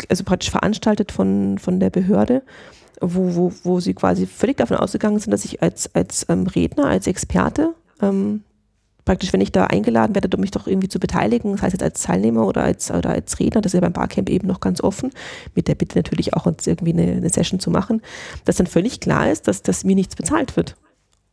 also 0.09 0.25
praktisch 0.25 0.51
veranstaltet 0.51 1.13
von, 1.13 1.59
von 1.59 1.79
der 1.79 1.91
Behörde, 1.91 2.43
wo, 3.01 3.35
wo, 3.37 3.53
wo 3.63 3.81
sie 3.81 3.95
quasi 3.95 4.27
völlig 4.27 4.57
davon 4.57 4.77
ausgegangen 4.77 5.21
sind, 5.21 5.31
dass 5.31 5.45
ich 5.45 5.63
als, 5.63 5.95
als 5.95 6.27
ähm, 6.29 6.47
Redner, 6.49 6.87
als 6.87 7.07
Experte 7.07 7.75
ähm, 8.03 8.43
praktisch, 9.09 9.33
wenn 9.33 9.41
ich 9.41 9.53
da 9.53 9.65
eingeladen 9.65 10.15
werde, 10.15 10.29
um 10.37 10.43
mich 10.43 10.51
doch 10.51 10.67
irgendwie 10.67 10.89
zu 10.89 11.01
beteiligen, 11.01 11.53
das 11.53 11.63
heißt 11.63 11.73
jetzt 11.73 11.83
als 11.83 12.03
Teilnehmer 12.03 12.47
oder 12.47 12.63
als, 12.63 12.91
oder 12.91 13.09
als 13.09 13.41
Redner, 13.41 13.63
das 13.63 13.73
ist 13.73 13.75
ja 13.75 13.81
beim 13.81 13.95
Barcamp 13.95 14.29
eben 14.29 14.47
noch 14.47 14.61
ganz 14.61 14.83
offen, 14.83 15.13
mit 15.55 15.67
der 15.67 15.77
Bitte 15.77 15.97
natürlich 15.97 16.35
auch 16.35 16.45
uns 16.45 16.67
irgendwie 16.67 16.93
eine, 16.93 17.13
eine 17.13 17.31
Session 17.31 17.59
zu 17.59 17.71
machen, 17.71 18.03
dass 18.45 18.57
dann 18.57 18.67
völlig 18.67 19.01
klar 19.01 19.31
ist, 19.31 19.49
dass, 19.49 19.63
dass 19.63 19.83
mir 19.83 19.95
nichts 19.95 20.15
bezahlt 20.15 20.59
wird. 20.59 20.77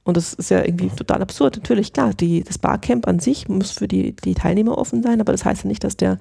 Und 0.05 0.15
das 0.15 0.33
ist 0.35 0.51
ja 0.51 0.63
irgendwie 0.63 0.87
total 0.87 1.21
absurd. 1.21 1.57
Natürlich, 1.57 1.91
klar, 1.91 2.13
die, 2.13 2.43
das 2.43 2.59
Barcamp 2.59 3.09
an 3.09 3.19
sich 3.19 3.49
muss 3.49 3.71
für 3.71 3.89
die, 3.89 4.15
die 4.15 4.35
Teilnehmer 4.35 4.77
offen 4.77 5.03
sein, 5.03 5.19
aber 5.19 5.33
das 5.33 5.43
heißt 5.43 5.63
ja 5.63 5.67
nicht, 5.67 5.83
dass 5.83 5.97
der, 5.97 6.17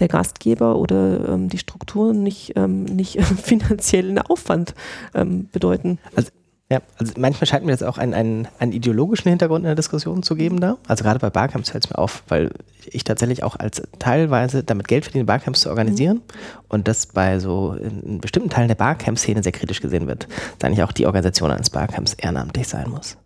der 0.00 0.08
Gastgeber 0.08 0.76
oder 0.76 1.28
ähm, 1.28 1.48
die 1.48 1.58
Strukturen 1.58 2.24
nicht, 2.24 2.54
ähm, 2.56 2.82
nicht 2.82 3.22
finanziellen 3.42 4.18
Aufwand 4.18 4.74
ähm, 5.14 5.48
bedeuten. 5.52 6.00
Also 6.16 6.32
ja, 6.70 6.80
also 6.98 7.14
manchmal 7.18 7.46
scheint 7.46 7.64
mir 7.64 7.72
das 7.72 7.82
auch 7.82 7.98
einen, 7.98 8.14
einen, 8.14 8.48
einen 8.60 8.70
ideologischen 8.70 9.28
Hintergrund 9.28 9.64
in 9.64 9.66
der 9.66 9.74
Diskussion 9.74 10.22
zu 10.22 10.36
geben 10.36 10.60
da. 10.60 10.76
Also 10.86 11.02
gerade 11.02 11.18
bei 11.18 11.28
Barcamps 11.28 11.70
fällt 11.70 11.84
es 11.84 11.90
mir 11.90 11.98
auf, 11.98 12.22
weil 12.28 12.52
ich 12.86 13.02
tatsächlich 13.02 13.42
auch 13.42 13.56
als 13.56 13.82
teilweise 13.98 14.62
damit 14.62 14.86
Geld 14.86 15.04
verdiene, 15.04 15.24
Barcamps 15.24 15.62
zu 15.62 15.68
organisieren 15.68 16.18
mhm. 16.18 16.64
und 16.68 16.86
das 16.86 17.06
bei 17.06 17.40
so 17.40 17.72
in, 17.72 18.02
in 18.02 18.20
bestimmten 18.20 18.50
Teilen 18.50 18.68
der 18.68 18.76
Barcamp-Szene 18.76 19.42
sehr 19.42 19.52
kritisch 19.52 19.80
gesehen 19.80 20.06
wird, 20.06 20.28
da 20.60 20.68
eigentlich 20.68 20.84
auch 20.84 20.92
die 20.92 21.06
Organisation 21.06 21.50
eines 21.50 21.70
Barcamps 21.70 22.14
ehrenamtlich 22.14 22.68
sein 22.68 22.88
muss. 22.88 23.16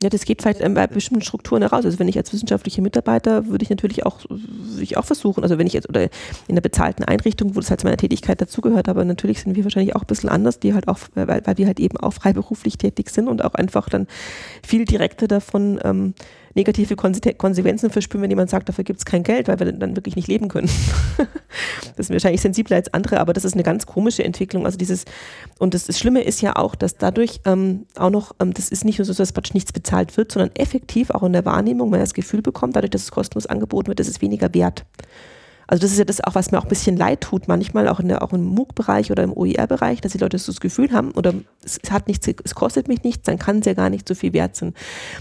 Ja, 0.00 0.08
das 0.08 0.24
geht 0.24 0.42
vielleicht 0.42 0.60
bei 0.74 0.86
bestimmten 0.86 1.24
Strukturen 1.24 1.62
heraus. 1.62 1.84
Also 1.84 1.98
wenn 1.98 2.06
ich 2.06 2.16
als 2.16 2.32
wissenschaftlicher 2.32 2.82
Mitarbeiter 2.82 3.48
würde 3.48 3.64
ich 3.64 3.70
natürlich 3.70 4.06
auch, 4.06 4.20
würde 4.28 4.82
ich 4.82 4.96
auch 4.96 5.04
versuchen, 5.04 5.42
also 5.42 5.58
wenn 5.58 5.66
ich 5.66 5.72
jetzt 5.72 5.88
oder 5.88 6.04
in 6.04 6.10
einer 6.50 6.60
bezahlten 6.60 7.02
Einrichtung, 7.02 7.56
wo 7.56 7.60
das 7.60 7.68
halt 7.68 7.80
zu 7.80 7.86
meiner 7.86 7.96
Tätigkeit 7.96 8.40
dazugehört, 8.40 8.88
aber 8.88 9.04
natürlich 9.04 9.40
sind 9.40 9.56
wir 9.56 9.64
wahrscheinlich 9.64 9.96
auch 9.96 10.02
ein 10.02 10.06
bisschen 10.06 10.28
anders, 10.28 10.60
die 10.60 10.72
halt 10.72 10.86
auch, 10.86 11.00
weil, 11.14 11.42
weil 11.44 11.58
wir 11.58 11.66
halt 11.66 11.80
eben 11.80 11.96
auch 11.96 12.12
freiberuflich 12.12 12.78
tätig 12.78 13.10
sind 13.10 13.26
und 13.26 13.44
auch 13.44 13.54
einfach 13.54 13.88
dann 13.88 14.06
viel 14.64 14.84
direkter 14.84 15.26
davon 15.26 15.80
ähm, 15.82 16.14
negative 16.54 16.96
Konsequenzen 16.96 17.90
verspüren, 17.90 18.22
wenn 18.22 18.30
jemand 18.30 18.50
sagt, 18.50 18.68
dafür 18.68 18.84
gibt 18.84 18.98
es 18.98 19.04
kein 19.04 19.22
Geld, 19.22 19.48
weil 19.48 19.58
wir 19.58 19.72
dann 19.72 19.96
wirklich 19.96 20.16
nicht 20.16 20.28
leben 20.28 20.48
können. 20.48 20.68
das 21.96 22.06
ist 22.06 22.10
wahrscheinlich 22.10 22.40
sensibler 22.40 22.76
als 22.76 22.92
andere, 22.92 23.20
aber 23.20 23.32
das 23.32 23.44
ist 23.44 23.54
eine 23.54 23.62
ganz 23.62 23.86
komische 23.86 24.24
Entwicklung. 24.24 24.66
Also 24.66 24.78
dieses, 24.78 25.04
und 25.58 25.74
das, 25.74 25.86
das 25.86 25.98
Schlimme 25.98 26.22
ist 26.22 26.40
ja 26.40 26.56
auch, 26.56 26.74
dass 26.74 26.96
dadurch 26.96 27.40
ähm, 27.44 27.86
auch 27.96 28.10
noch, 28.10 28.34
ähm, 28.40 28.52
das 28.54 28.68
ist 28.68 28.84
nicht 28.84 28.98
nur 28.98 29.06
so, 29.06 29.12
dass 29.14 29.32
praktisch 29.32 29.54
nichts 29.54 29.72
bezahlt 29.72 30.16
wird, 30.16 30.32
sondern 30.32 30.54
effektiv 30.56 31.10
auch 31.10 31.22
in 31.22 31.32
der 31.32 31.44
Wahrnehmung, 31.44 31.90
man 31.90 32.00
das 32.00 32.14
Gefühl 32.14 32.42
bekommt, 32.42 32.76
dadurch, 32.76 32.90
dass 32.90 33.02
es 33.02 33.10
kostenlos 33.10 33.46
angeboten 33.46 33.88
wird, 33.88 34.00
ist 34.00 34.22
weniger 34.22 34.52
wert. 34.54 34.84
Also 35.68 35.82
das 35.82 35.92
ist 35.92 35.98
ja 35.98 36.04
das 36.06 36.24
auch, 36.24 36.34
was 36.34 36.50
mir 36.50 36.58
auch 36.58 36.64
ein 36.64 36.68
bisschen 36.68 36.96
leid 36.96 37.20
tut, 37.20 37.46
manchmal 37.46 37.88
auch, 37.88 38.00
in 38.00 38.08
der, 38.08 38.22
auch 38.22 38.32
im 38.32 38.42
MOOC-Bereich 38.42 39.10
oder 39.10 39.22
im 39.22 39.36
OER-Bereich, 39.36 40.00
dass 40.00 40.12
die 40.12 40.18
Leute 40.18 40.38
so 40.38 40.50
das 40.50 40.60
Gefühl 40.60 40.92
haben, 40.92 41.10
oder 41.12 41.34
es 41.62 41.78
hat 41.90 42.08
nichts, 42.08 42.26
es 42.26 42.54
kostet 42.54 42.88
mich 42.88 43.04
nichts, 43.04 43.24
dann 43.24 43.38
kann 43.38 43.58
es 43.58 43.66
ja 43.66 43.74
gar 43.74 43.90
nicht 43.90 44.08
so 44.08 44.14
viel 44.14 44.32
wert 44.32 44.56
sein. 44.56 44.72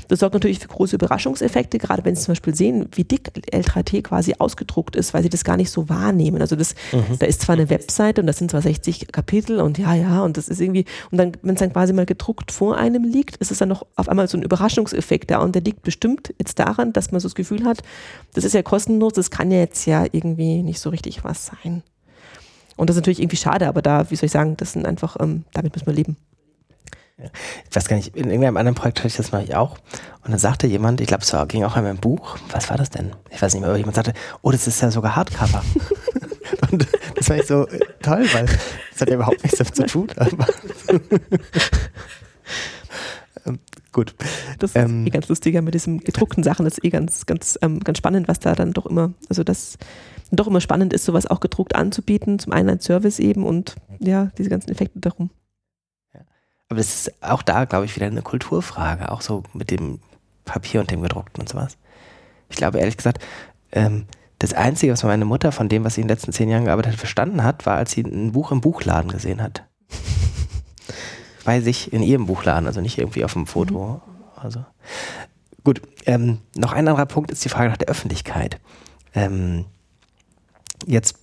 Das 0.08 0.20
sorgt 0.20 0.34
natürlich 0.34 0.60
für 0.60 0.70
große 0.70 0.96
Überraschungseffekte, 0.96 1.80
gerade 1.80 2.06
wenn 2.06 2.16
sie 2.16 2.24
zum 2.24 2.32
Beispiel 2.32 2.56
sehen, 2.56 2.88
wie 2.94 3.04
dick 3.04 3.30
L3T 3.52 4.04
quasi 4.04 4.36
ausgedruckt 4.40 4.96
ist, 4.96 5.14
weil 5.14 5.22
sie 5.22 5.30
das 5.30 5.44
gar 5.44 5.58
nicht 5.58 5.70
so 5.70 5.90
wahrnehmen. 5.90 6.40
Also 6.40 6.56
das, 6.56 6.76
mhm. 6.94 7.20
da 7.20 7.26
ist 7.26 7.42
zwar 7.42 7.56
eine 7.56 7.70
Webseite 7.70 8.22
und 8.22 8.28
das 8.28 8.38
sind 8.38 8.50
zwar 8.50 8.62
60 8.62 9.12
Kapitel 9.12 9.60
und 9.60 9.78
ja, 9.78 9.96
ja, 9.96 10.24
und 10.24 10.38
das 10.38 10.48
ist 10.48 10.62
irgendwie, 10.62 10.86
und 11.12 11.18
dann, 11.18 11.34
wenn 11.42 11.56
es 11.56 11.60
dann 11.60 11.74
quasi 11.74 11.92
mal 11.92 12.06
gedruckt 12.06 12.54
vor 12.54 12.78
einem 12.78 13.04
liegt, 13.04 13.36
ist 13.38 13.52
es 13.52 13.58
dann 13.58 13.68
noch 13.68 13.86
auf 13.98 14.08
einmal 14.08 14.30
so 14.30 14.38
ein 14.38 14.44
Überraschungseffekt 14.44 15.30
da 15.30 15.40
und 15.40 15.56
der 15.56 15.62
liegt 15.62 15.82
bestimmt 15.82 16.34
jetzt 16.40 16.58
daran, 16.58 16.94
dass 16.94 17.12
man 17.12 17.20
so 17.20 17.28
das 17.28 17.36
Gefühl 17.36 17.66
hat, 17.66 17.80
das 18.34 18.46
ist 18.46 18.54
ja 18.54 18.62
kostenlos, 18.62 19.12
das 19.12 19.30
kann 19.30 19.52
ja 19.52 19.58
jetzt 19.58 19.86
ja 19.86 20.06
irgendwie 20.10 20.37
irgendwie 20.38 20.64
nicht 20.64 20.80
so 20.80 20.90
richtig 20.90 21.24
was 21.24 21.48
sein. 21.48 21.84
Und 22.76 22.90
das 22.90 22.96
ist 22.96 23.02
natürlich 23.02 23.20
irgendwie 23.20 23.38
schade, 23.38 23.68
aber 23.68 23.82
da, 23.82 24.10
wie 24.12 24.16
soll 24.16 24.28
ich 24.28 24.32
sagen, 24.32 24.56
das 24.58 24.74
sind 24.74 24.86
einfach, 24.86 25.18
ähm, 25.20 25.46
damit 25.54 25.74
müssen 25.74 25.88
wir 25.88 25.94
leben. 25.94 26.16
Ja. 27.18 27.26
Ich 27.68 27.76
weiß 27.76 27.88
gar 27.88 27.96
nicht, 27.96 28.16
in 28.16 28.26
irgendeinem 28.26 28.58
anderen 28.58 28.76
Projekt 28.76 29.00
hatte 29.00 29.08
ich 29.08 29.18
das 29.18 29.32
mal 29.32 29.52
auch. 29.56 29.80
Und 30.24 30.30
dann 30.30 30.38
sagte 30.38 30.68
jemand, 30.68 31.02
ich 31.02 31.08
glaube, 31.08 31.24
es 31.24 31.34
ging 31.48 31.64
auch 31.64 31.76
einmal 31.76 31.92
im 31.92 31.98
Buch, 31.98 32.38
was 32.52 32.70
war 32.70 32.78
das 32.78 32.92
denn? 32.92 33.14
Ich 33.32 33.42
weiß 33.42 33.54
nicht 33.54 33.62
mehr, 33.62 33.70
aber 33.70 33.80
jemand 33.80 33.96
sagte, 33.96 34.14
oh, 34.44 34.52
das 34.52 34.68
ist 34.68 34.80
ja 34.82 34.92
sogar 34.92 35.16
Hardcover. 35.16 35.64
und 36.72 36.86
das 37.16 37.30
war 37.30 37.38
ich 37.38 37.48
so 37.48 37.68
äh, 37.68 37.80
toll, 38.04 38.28
weil 38.34 38.46
das 38.92 39.02
hat 39.02 39.10
ja 39.10 39.16
überhaupt 39.16 39.42
nichts 39.44 39.58
damit 39.58 39.76
zu 39.76 39.88
tun. 39.88 40.10
ähm, 43.48 43.60
gut. 43.92 44.14
Das 44.60 44.72
ist 44.72 44.76
ähm, 44.76 45.08
eh 45.08 45.10
ganz 45.10 45.28
lustiger 45.28 45.64
mit 45.64 45.74
diesen 45.74 46.02
gedruckten 46.02 46.44
Sachen. 46.44 46.66
Das 46.66 46.78
ist 46.78 46.86
eh 46.86 46.90
ganz, 46.92 47.26
ganz, 47.26 47.58
ähm, 47.64 47.80
ganz 47.80 47.98
spannend, 47.98 48.28
was 48.28 48.38
da 48.40 48.54
dann 48.54 48.74
doch 48.74 48.86
immer, 48.86 49.14
also 49.30 49.44
das 49.44 49.80
doch 50.32 50.48
immer 50.48 50.62
spannend 50.62 50.94
ist, 50.94 51.06
sowas 51.06 51.26
auch 51.26 51.40
gedruckt 51.40 51.76
anzubieten. 51.76 52.40
Zum 52.40 52.54
einen 52.54 52.70
als 52.70 52.86
Service 52.86 53.20
eben 53.20 53.46
und 53.46 53.76
ja, 54.00 54.32
diese 54.38 54.50
ganzen 54.50 54.72
Effekte 54.72 55.00
darum. 55.00 55.30
Aber 56.70 56.80
es 56.80 57.08
ist 57.08 57.24
auch 57.24 57.42
da, 57.42 57.66
glaube 57.66 57.86
ich, 57.86 57.96
wieder 57.96 58.08
eine 58.08 58.22
Kulturfrage, 58.22 59.12
auch 59.12 59.22
so 59.22 59.44
mit 59.54 59.72
dem 59.72 60.00
Papier 60.46 60.82
und 60.82 60.92
dem 60.92 61.02
gedruckten 61.02 61.42
und 61.42 61.50
sowas. 61.50 61.78
Ich 62.50 62.58
glaube, 62.58 62.80
ehrlich 62.80 62.98
gesagt, 62.98 63.24
ähm, 63.72 64.06
das 64.40 64.54
Einzige, 64.54 64.92
was 64.92 65.04
meine 65.04 65.26
Mutter 65.26 65.52
von 65.52 65.70
dem, 65.70 65.84
was 65.84 65.96
sie 65.96 66.02
in 66.02 66.08
den 66.08 66.16
letzten 66.16 66.32
zehn 66.32 66.50
Jahren 66.50 66.66
gearbeitet 66.66 66.94
hat, 66.94 67.00
verstanden 67.00 67.44
hat, 67.44 67.66
war, 67.66 67.78
als 67.78 67.92
sie 67.92 68.02
ein 68.02 68.34
Buch 68.34 68.52
im 68.52 68.62
Buchladen 68.62 69.12
gesehen 69.12 69.42
hat 69.42 69.64
bei 71.46 71.62
sich 71.62 71.92
in 71.94 72.04
ihrem 72.04 72.26
Buchladen, 72.26 72.68
also 72.68 72.82
nicht 72.82 72.98
irgendwie 72.98 73.24
auf 73.24 73.34
dem 73.34 73.48
Foto. 73.48 74.02
Mhm. 74.06 74.12
Also 74.36 74.66
gut. 75.64 75.82
Ähm, 76.06 76.40
noch 76.56 76.74
ein 76.74 76.88
anderer 76.88 77.06
Punkt 77.06 77.32
ist 77.32 77.44
die 77.44 77.50
Frage 77.50 77.70
nach 77.70 77.78
der 77.78 77.90
Öffentlichkeit. 77.90 78.60
Ähm, 79.14 79.66
jetzt, 80.86 81.18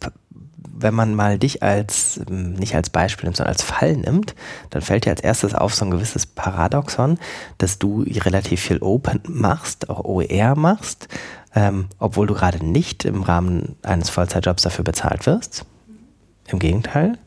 wenn 0.56 0.94
man 0.94 1.14
mal 1.14 1.38
dich 1.38 1.62
als 1.62 2.20
ähm, 2.28 2.54
nicht 2.54 2.74
als 2.74 2.90
Beispiel 2.90 3.26
nimmt, 3.26 3.36
sondern 3.36 3.52
als 3.52 3.62
Fall 3.62 3.96
nimmt, 3.96 4.34
dann 4.70 4.82
fällt 4.82 5.04
dir 5.04 5.10
als 5.10 5.20
erstes 5.20 5.54
auf 5.54 5.74
so 5.74 5.84
ein 5.84 5.90
gewisses 5.90 6.26
Paradoxon, 6.26 7.18
dass 7.58 7.78
du 7.78 8.02
relativ 8.02 8.60
viel 8.60 8.78
Open 8.78 9.20
machst, 9.28 9.88
auch 9.88 10.04
OER 10.04 10.56
machst, 10.56 11.08
ähm, 11.54 11.86
obwohl 11.98 12.26
du 12.26 12.34
gerade 12.34 12.64
nicht 12.64 13.04
im 13.04 13.22
Rahmen 13.22 13.76
eines 13.82 14.10
Vollzeitjobs 14.10 14.62
dafür 14.62 14.84
bezahlt 14.84 15.26
wirst. 15.26 15.64
Im 16.48 16.58
Gegenteil. 16.58 17.18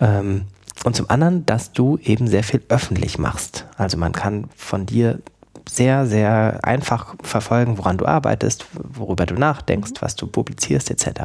Ähm, 0.00 0.46
und 0.84 0.94
zum 0.94 1.08
anderen, 1.08 1.46
dass 1.46 1.72
du 1.72 1.98
eben 1.98 2.28
sehr 2.28 2.44
viel 2.44 2.62
öffentlich 2.68 3.18
machst. 3.18 3.66
Also 3.76 3.96
man 3.96 4.12
kann 4.12 4.48
von 4.54 4.86
dir 4.86 5.20
sehr, 5.68 6.06
sehr 6.06 6.60
einfach 6.62 7.14
verfolgen, 7.22 7.78
woran 7.78 7.98
du 7.98 8.06
arbeitest, 8.06 8.66
worüber 8.72 9.26
du 9.26 9.34
nachdenkst, 9.34 9.92
mhm. 9.92 9.96
was 10.00 10.16
du 10.16 10.26
publizierst 10.26 10.90
etc. 10.90 11.20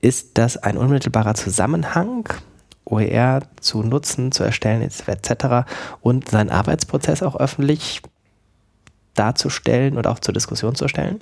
Ist 0.00 0.38
das 0.38 0.56
ein 0.56 0.76
unmittelbarer 0.76 1.34
Zusammenhang, 1.34 2.28
OER 2.84 3.42
zu 3.60 3.82
nutzen, 3.82 4.32
zu 4.32 4.44
erstellen 4.44 4.82
etc. 4.82 5.68
und 6.00 6.30
seinen 6.30 6.50
Arbeitsprozess 6.50 7.22
auch 7.22 7.36
öffentlich 7.36 8.02
darzustellen 9.14 9.96
und 9.96 10.06
auch 10.06 10.20
zur 10.20 10.32
Diskussion 10.32 10.74
zu 10.74 10.88
stellen? 10.88 11.20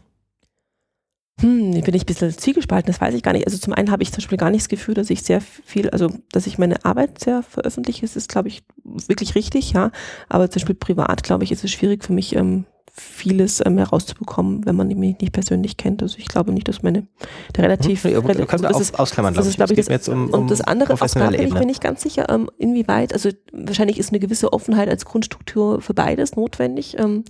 Hm, 1.40 1.72
bin 1.72 1.94
ich 1.94 2.02
ein 2.02 2.06
bisschen 2.06 2.30
zwiegespalten, 2.30 2.90
das 2.90 3.00
weiß 3.00 3.14
ich 3.14 3.22
gar 3.22 3.32
nicht. 3.32 3.46
Also 3.46 3.58
zum 3.58 3.74
einen 3.74 3.90
habe 3.90 4.02
ich 4.02 4.10
zum 4.10 4.18
Beispiel 4.18 4.38
gar 4.38 4.50
nicht 4.50 4.62
das 4.62 4.68
Gefühl, 4.68 4.94
dass 4.94 5.10
ich 5.10 5.22
sehr 5.22 5.42
viel, 5.42 5.90
also 5.90 6.10
dass 6.32 6.46
ich 6.46 6.56
meine 6.56 6.82
Arbeit 6.84 7.20
sehr 7.20 7.42
veröffentliche, 7.42 8.02
das 8.02 8.16
ist, 8.16 8.30
glaube 8.30 8.48
ich, 8.48 8.62
wirklich 8.84 9.34
richtig, 9.34 9.72
ja. 9.72 9.90
Aber 10.30 10.50
zum 10.50 10.60
Beispiel 10.60 10.74
privat, 10.76 11.22
glaube 11.22 11.44
ich, 11.44 11.52
ist 11.52 11.62
es 11.62 11.70
schwierig 11.70 12.04
für 12.04 12.14
mich, 12.14 12.34
ähm, 12.34 12.64
vieles 12.98 13.62
ähm, 13.64 13.76
herauszubekommen, 13.76 14.64
wenn 14.64 14.74
man 14.74 14.88
mich 14.88 14.96
nicht 15.20 15.32
persönlich 15.32 15.76
kennt. 15.76 16.02
Also 16.02 16.16
ich 16.18 16.28
glaube 16.28 16.52
nicht, 16.52 16.66
dass 16.66 16.82
meine 16.82 17.06
der 17.54 17.64
relativ 17.64 18.04
hm, 18.04 18.12
ja, 18.12 18.20
du 18.20 18.46
kannst 18.46 18.64
das 18.64 18.80
ist, 18.80 18.98
ausklammern, 18.98 19.34
das 19.34 19.46
ist, 19.46 19.56
glaube 19.56 19.74
ich, 19.74 19.78
das, 19.78 19.88
jetzt 19.88 20.08
um, 20.08 20.28
um 20.28 20.42
und 20.42 20.50
das 20.50 20.62
andere 20.62 20.94
auch 20.94 20.98
da 20.98 21.28
bin 21.28 21.40
ich 21.42 21.52
mir 21.52 21.66
nicht 21.66 21.82
ganz 21.82 22.00
sicher, 22.00 22.30
ähm, 22.30 22.50
inwieweit, 22.56 23.12
also 23.12 23.28
wahrscheinlich 23.52 23.98
ist 23.98 24.10
eine 24.10 24.20
gewisse 24.20 24.52
Offenheit 24.54 24.88
als 24.88 25.04
Grundstruktur 25.04 25.82
für 25.82 25.92
beides 25.92 26.36
notwendig. 26.36 26.96
Ähm, 26.98 27.24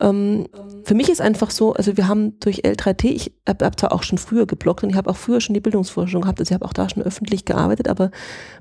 ähm, 0.00 0.48
für 0.82 0.94
mich 0.94 1.08
ist 1.08 1.20
einfach 1.20 1.50
so, 1.50 1.72
also 1.74 1.96
wir 1.96 2.08
haben 2.08 2.38
durch 2.40 2.64
L3T, 2.64 3.04
ich 3.06 3.32
habe 3.48 3.64
hab 3.64 3.78
zwar 3.78 3.92
auch 3.92 4.02
schon 4.02 4.18
früher 4.18 4.46
geblockt 4.46 4.82
und 4.82 4.90
ich 4.90 4.96
habe 4.96 5.10
auch 5.10 5.16
früher 5.16 5.40
schon 5.40 5.54
die 5.54 5.60
Bildungsforschung 5.60 6.22
gehabt, 6.22 6.40
also 6.40 6.50
ich 6.50 6.54
habe 6.54 6.64
auch 6.64 6.72
da 6.72 6.88
schon 6.88 7.02
öffentlich 7.02 7.44
gearbeitet, 7.44 7.88
aber 7.88 8.10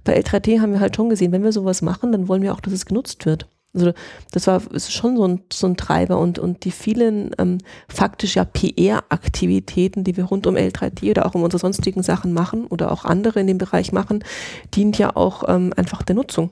bei 0.04 0.20
L3T 0.20 0.62
haben 0.62 0.74
wir 0.74 0.80
halt 0.80 0.96
schon 0.96 1.10
gesehen, 1.10 1.32
wenn 1.32 1.44
wir 1.44 1.52
sowas 1.52 1.82
machen, 1.82 2.12
dann 2.12 2.28
wollen 2.28 2.44
wir 2.44 2.54
auch, 2.54 2.62
dass 2.62 2.74
es 2.74 2.86
genutzt 2.86 3.26
wird. 3.26 3.48
Also 3.76 3.92
das 4.32 4.46
war 4.46 4.62
ist 4.72 4.94
schon 4.94 5.18
so 5.18 5.28
ein, 5.28 5.42
so 5.52 5.66
ein 5.66 5.78
Treiber 5.78 6.20
und, 6.20 6.38
und 6.38 6.64
die 6.64 6.72
vielen 6.72 7.32
ähm, 7.40 7.58
faktisch 7.88 8.36
ja 8.36 8.46
PR-Aktivitäten, 8.46 10.04
die 10.04 10.16
wir 10.16 10.26
rund 10.26 10.46
um 10.46 10.56
L3D 10.56 11.10
oder 11.10 11.26
auch 11.26 11.34
um 11.34 11.42
unsere 11.42 11.60
sonstigen 11.60 12.04
Sachen 12.04 12.34
machen 12.34 12.68
oder 12.68 12.92
auch 12.92 13.04
andere 13.04 13.40
in 13.40 13.48
dem 13.48 13.58
Bereich 13.58 13.92
machen, 13.92 14.24
dient 14.76 15.00
ja 15.00 15.16
auch 15.16 15.46
ähm, 15.48 15.74
einfach 15.76 16.04
der 16.04 16.16
Nutzung. 16.16 16.52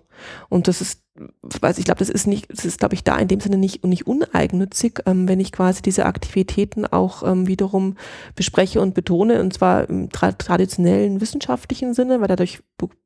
Und 0.50 0.68
das 0.68 0.82
ist 0.82 1.04
weiß 1.16 1.78
ich 1.78 1.86
glaube, 1.86 2.00
das 2.00 2.10
ist 2.10 2.26
nicht, 2.26 2.50
das 2.50 2.64
ist 2.64 2.80
glaube 2.80 2.96
ich 2.96 3.04
da 3.04 3.18
in 3.18 3.28
dem 3.28 3.42
Sinne 3.42 3.58
nicht 3.58 3.86
nicht 3.86 4.08
uneigennützig, 4.08 5.00
ähm, 5.06 5.28
wenn 5.28 5.42
ich 5.42 5.52
quasi 5.52 5.82
diese 5.82 6.06
Aktivitäten 6.06 6.86
auch 6.86 7.24
ähm, 7.24 7.48
wiederum 7.48 7.98
bespreche 8.36 8.80
und 8.80 8.94
betone 8.94 9.42
und 9.42 9.54
zwar 9.54 9.90
im 9.90 10.10
tra 10.10 10.32
traditionellen 10.32 11.20
wissenschaftlichen 11.20 11.94
Sinne, 11.94 12.22
weil 12.22 12.30
dadurch 12.30 12.62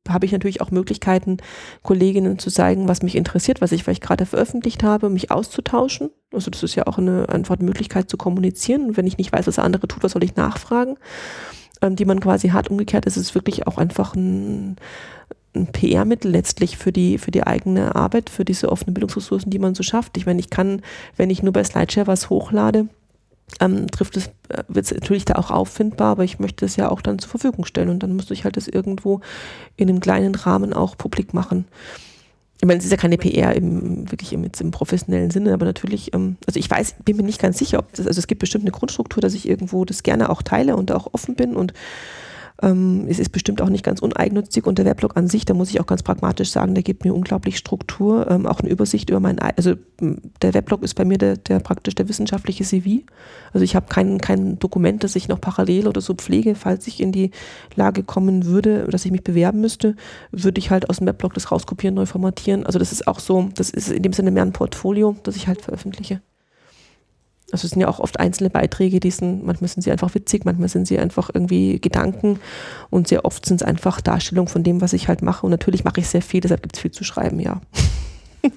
habe 0.08 0.26
ich 0.28 0.32
natürlich 0.32 0.62
auch 0.62 0.70
Möglichkeiten, 0.70 1.38
Kolleginnen 1.82 2.38
zu 2.38 2.52
zeigen, 2.52 2.88
was 2.88 3.02
mich 3.02 3.16
interessiert, 3.16 3.62
was 3.62 3.72
ich 3.72 3.84
vielleicht 3.84 4.04
gerade 4.04 4.28
veröffentlicht 4.28 4.84
habe, 4.84 5.10
mich 5.10 5.32
auszutauschen. 5.32 6.12
Also 6.32 6.52
das 6.52 6.62
ist 6.62 6.76
ja 6.76 6.86
auch 6.86 7.00
eine 7.00 7.28
einfach 7.30 7.56
eine 7.56 7.66
Möglichkeit 7.66 8.10
zu 8.10 8.18
kommunizieren. 8.18 8.90
Und 8.90 8.98
wenn 8.98 9.08
ich 9.08 9.18
nicht 9.18 9.34
weiß, 9.34 9.48
was 9.48 9.56
der 9.56 9.64
andere 9.64 9.88
tut, 9.88 10.04
was 10.04 10.12
soll 10.12 10.24
ich 10.24 10.36
nachfragen? 10.36 10.98
Ähm, 11.82 11.96
die 11.96 12.06
man 12.06 12.20
quasi 12.20 12.50
hat. 12.50 12.70
Umgekehrt 12.70 13.06
ist 13.06 13.18
es 13.18 13.36
wirklich 13.36 13.68
auch 13.68 13.78
einfach 13.78 14.16
ein 14.16 14.78
ein 15.56 15.68
PR-Mittel 15.68 16.32
letztlich 16.32 16.78
für 16.78 16.92
die, 16.92 17.18
für 17.18 17.32
die 17.32 17.44
eigene 17.44 17.96
Arbeit, 17.96 18.30
für 18.30 18.46
diese 18.46 18.72
offenen 18.72 18.94
Bildungsressourcen, 18.94 19.50
die 19.50 19.60
man 19.60 19.76
so 19.76 19.84
schafft. 19.84 20.18
Ich 20.18 20.26
meine, 20.26 20.40
ich 20.40 20.50
kann, 20.50 20.82
wenn 21.18 21.30
ich 21.30 21.44
nur 21.44 21.54
bei 21.54 21.64
Slideshare 21.64 22.08
was 22.08 22.30
hochlade, 22.30 22.88
ähm, 23.60 23.90
trifft 23.92 24.18
es, 24.18 24.28
äh, 24.50 24.64
wird 24.68 24.86
es 24.86 24.92
natürlich 24.92 25.26
da 25.26 25.36
auch 25.36 25.52
auffindbar, 25.52 26.12
aber 26.12 26.24
ich 26.24 26.40
möchte 26.40 26.66
es 26.66 26.76
ja 26.76 26.90
auch 26.90 27.02
dann 27.02 27.20
zur 27.20 27.30
Verfügung 27.30 27.66
stellen 27.66 27.90
und 27.90 28.02
dann 28.02 28.16
müsste 28.16 28.34
ich 28.34 28.44
halt 28.44 28.58
das 28.58 28.68
irgendwo 28.68 29.22
in 29.78 29.90
einem 29.90 30.00
kleinen 30.00 30.36
Rahmen 30.36 30.74
auch 30.74 30.98
publik 30.98 31.34
machen. 31.34 31.66
Ich 32.62 32.68
meine, 32.68 32.80
es 32.80 32.86
ist 32.86 32.92
ja 32.92 32.98
keine 32.98 33.18
PR 33.18 33.56
im, 33.56 34.10
wirklich 34.10 34.32
im, 34.34 34.46
im 34.46 34.72
professionellen 34.72 35.30
Sinne, 35.30 35.54
aber 35.54 35.66
natürlich, 35.66 36.14
ähm, 36.14 36.38
also 36.48 36.60
ich 36.60 36.70
weiß, 36.70 36.96
bin 37.04 37.18
mir 37.18 37.24
nicht 37.24 37.42
ganz 37.42 37.58
sicher, 37.58 37.80
ob 37.80 37.94
das, 37.94 38.08
also 38.08 38.18
es 38.18 38.28
gibt 38.28 38.40
bestimmt 38.40 38.64
eine 38.64 38.72
Grundstruktur, 38.72 39.22
dass 39.22 39.34
ich 39.34 39.48
irgendwo 39.48 39.86
das 39.86 40.04
gerne 40.04 40.30
auch 40.30 40.42
teile 40.42 40.76
und 40.76 40.92
auch 40.92 41.14
offen 41.14 41.36
bin 41.36 41.56
und 41.56 41.74
ähm, 42.62 43.06
es 43.10 43.20
ist 43.20 43.32
bestimmt 43.32 43.62
auch 43.62 43.70
nicht 43.70 43.84
ganz 43.84 44.02
uneigennützig 44.02 44.66
und 44.66 44.78
der 44.78 44.86
Weblog 44.86 45.18
an 45.18 45.28
sich, 45.28 45.46
da 45.46 45.54
muss 45.54 45.70
ich 45.70 45.82
auch 45.82 45.86
ganz 45.86 46.04
pragmatisch 46.04 46.52
sagen, 46.52 46.74
der 46.74 46.84
gibt 46.84 47.04
mir 47.04 47.14
unglaublich 47.14 47.58
Struktur, 47.58 48.30
ähm, 48.30 48.46
auch 48.46 48.62
eine 48.62 48.70
Übersicht 48.70 49.10
über 49.10 49.20
mein, 49.20 49.40
also 49.40 49.76
der 50.42 50.54
Weblog 50.54 50.84
ist 50.84 50.94
bei 50.94 51.06
mir 51.06 51.18
der, 51.18 51.38
der 51.38 51.60
praktisch 51.60 51.96
der 51.96 52.08
wissenschaftliche 52.08 52.64
CV. 52.64 53.04
Also 53.54 53.64
ich 53.64 53.76
habe 53.76 53.88
kein, 53.90 54.20
kein 54.20 54.58
Dokument, 54.60 55.04
das 55.04 55.16
ich 55.16 55.28
noch 55.28 55.42
parallel 55.42 55.88
oder 55.88 56.02
so 56.02 56.14
pflege, 56.14 56.56
falls 56.56 56.88
ich 56.88 57.02
in 57.02 57.12
die 57.12 57.32
Lage 57.76 58.04
kommen 58.04 58.46
würde, 58.46 58.88
dass 58.90 59.06
ich 59.06 59.12
mich 59.12 59.24
bewerben 59.24 59.62
müsste, 59.62 59.96
würde 60.32 60.60
ich 60.60 60.72
halt 60.72 60.90
aus 60.90 60.98
dem 60.98 61.08
Weblog 61.08 61.34
das 61.34 61.52
rauskopieren, 61.52 61.96
neu 61.96 62.06
formatieren. 62.06 62.66
Also 62.66 62.80
das 62.80 62.92
ist 62.92 63.08
auch 63.08 63.20
so, 63.20 63.50
das 63.56 63.70
ist 63.70 63.92
in 63.92 64.04
dem 64.04 64.14
Sinne 64.14 64.32
mehr 64.32 64.44
ein 64.44 64.54
Portfolio, 64.54 65.16
das 65.24 65.36
ich 65.36 65.48
halt 65.48 65.62
veröffentliche. 65.62 66.22
Also 67.56 67.68
es 67.68 67.72
sind 67.72 67.82
ja 67.82 67.88
auch 67.88 68.02
oft 68.02 68.20
einzelne 68.20 68.50
Beiträge, 68.50 69.00
die 69.00 69.12
sind, 69.12 69.46
manchmal 69.46 69.70
sind 69.70 69.82
sie 69.82 69.90
einfach 69.90 70.14
witzig, 70.14 70.44
manchmal 70.44 70.68
sind 70.68 70.90
sie 70.90 71.00
einfach 71.00 71.30
irgendwie 71.34 71.80
Gedanken 71.80 72.42
und 72.90 73.08
sehr 73.08 73.24
oft 73.24 73.46
sind 73.46 73.62
es 73.62 73.66
einfach 73.66 74.02
Darstellungen 74.02 74.50
von 74.50 74.62
dem, 74.62 74.82
was 74.82 74.92
ich 74.92 75.08
halt 75.08 75.22
mache. 75.22 75.46
Und 75.46 75.52
natürlich 75.52 75.86
mache 75.86 76.02
ich 76.02 76.10
sehr 76.10 76.22
viel, 76.22 76.42
deshalb 76.42 76.62
gibt 76.64 76.76
es 76.76 76.82
viel 76.82 76.92
zu 76.92 77.06
schreiben, 77.06 77.40
ja. 77.40 77.62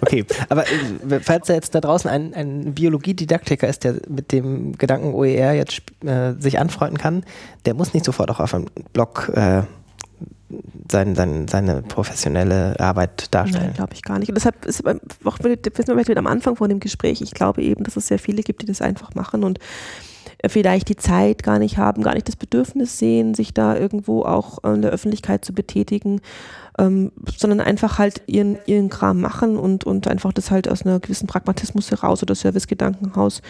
okay, 0.00 0.24
aber 0.48 0.62
äh, 0.62 1.18
falls 1.20 1.48
da 1.48 1.54
jetzt 1.54 1.74
da 1.74 1.80
draußen 1.80 2.08
ein, 2.08 2.34
ein 2.34 2.72
Biologiedidaktiker 2.72 3.66
ist, 3.66 3.82
der 3.82 3.96
mit 4.08 4.30
dem 4.30 4.78
Gedanken 4.78 5.12
OER 5.12 5.52
jetzt 5.52 5.82
äh, 6.04 6.34
sich 6.38 6.60
anfreunden 6.60 6.98
kann, 6.98 7.24
der 7.64 7.74
muss 7.74 7.94
nicht 7.94 8.04
sofort 8.04 8.30
auch 8.30 8.38
auf 8.38 8.54
einem 8.54 8.66
Blog 8.92 9.28
äh, 9.34 9.62
sein, 10.90 11.14
sein, 11.14 11.48
seine 11.48 11.82
professionelle 11.82 12.78
Arbeit 12.78 13.34
darstellen. 13.34 13.66
Nein, 13.66 13.74
glaube 13.74 13.94
ich 13.94 14.02
gar 14.02 14.18
nicht. 14.18 14.28
Und 14.28 14.36
deshalb 14.36 14.64
ist 14.64 14.86
auch 14.86 15.96
wissen 15.96 16.18
am 16.18 16.26
Anfang 16.26 16.56
von 16.56 16.68
dem 16.68 16.80
Gespräch, 16.80 17.20
ich 17.20 17.32
glaube 17.32 17.62
eben, 17.62 17.84
dass 17.84 17.96
es 17.96 18.06
sehr 18.06 18.18
viele 18.18 18.42
gibt, 18.42 18.62
die 18.62 18.66
das 18.66 18.80
einfach 18.82 19.14
machen 19.14 19.44
und 19.44 19.58
vielleicht 20.46 20.88
die 20.88 20.96
Zeit 20.96 21.42
gar 21.42 21.58
nicht 21.58 21.78
haben, 21.78 22.02
gar 22.02 22.14
nicht 22.14 22.28
das 22.28 22.36
Bedürfnis 22.36 22.98
sehen, 22.98 23.34
sich 23.34 23.54
da 23.54 23.76
irgendwo 23.76 24.22
auch 24.22 24.62
in 24.64 24.82
der 24.82 24.90
Öffentlichkeit 24.90 25.44
zu 25.44 25.52
betätigen, 25.52 26.20
ähm, 26.78 27.12
sondern 27.36 27.60
einfach 27.60 27.98
halt 27.98 28.22
ihren, 28.26 28.58
ihren 28.66 28.88
Kram 28.88 29.20
machen 29.20 29.56
und, 29.56 29.84
und 29.84 30.08
einfach 30.08 30.32
das 30.32 30.50
halt 30.50 30.68
aus 30.68 30.82
einer 30.82 31.00
gewissen 31.00 31.26
Pragmatismus 31.26 31.90
heraus 31.90 32.22
oder 32.22 32.34
Servicegedankenhaus 32.34 33.42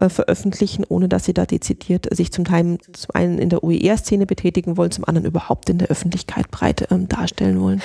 äh, 0.00 0.08
veröffentlichen, 0.08 0.84
ohne 0.88 1.08
dass 1.08 1.24
sie 1.24 1.34
da 1.34 1.46
dezidiert 1.46 2.06
sich 2.14 2.32
zum 2.32 2.44
Teil 2.44 2.78
zum 2.92 3.14
einen 3.14 3.38
in 3.38 3.50
der 3.50 3.64
OER-Szene 3.64 4.26
betätigen 4.26 4.76
wollen, 4.76 4.90
zum 4.90 5.04
anderen 5.04 5.26
überhaupt 5.26 5.68
in 5.70 5.78
der 5.78 5.88
Öffentlichkeit 5.88 6.50
breit 6.50 6.90
ähm, 6.90 7.08
darstellen 7.08 7.60
wollen 7.60 7.82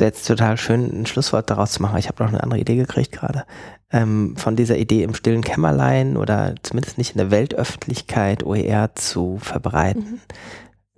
jetzt 0.00 0.26
total 0.26 0.56
schön 0.56 1.02
ein 1.02 1.06
Schlusswort 1.06 1.50
daraus 1.50 1.72
zu 1.72 1.82
machen. 1.82 1.98
Ich 1.98 2.08
habe 2.08 2.22
noch 2.22 2.30
eine 2.30 2.42
andere 2.42 2.60
Idee 2.60 2.76
gekriegt 2.76 3.12
gerade. 3.12 3.44
Ähm, 3.90 4.36
von 4.36 4.54
dieser 4.54 4.76
Idee 4.76 5.02
im 5.02 5.14
stillen 5.14 5.42
Kämmerlein 5.42 6.16
oder 6.16 6.54
zumindest 6.62 6.98
nicht 6.98 7.12
in 7.12 7.18
der 7.18 7.30
Weltöffentlichkeit 7.30 8.44
OER 8.44 8.94
zu 8.94 9.38
verbreiten. 9.40 10.02
Mhm. 10.02 10.20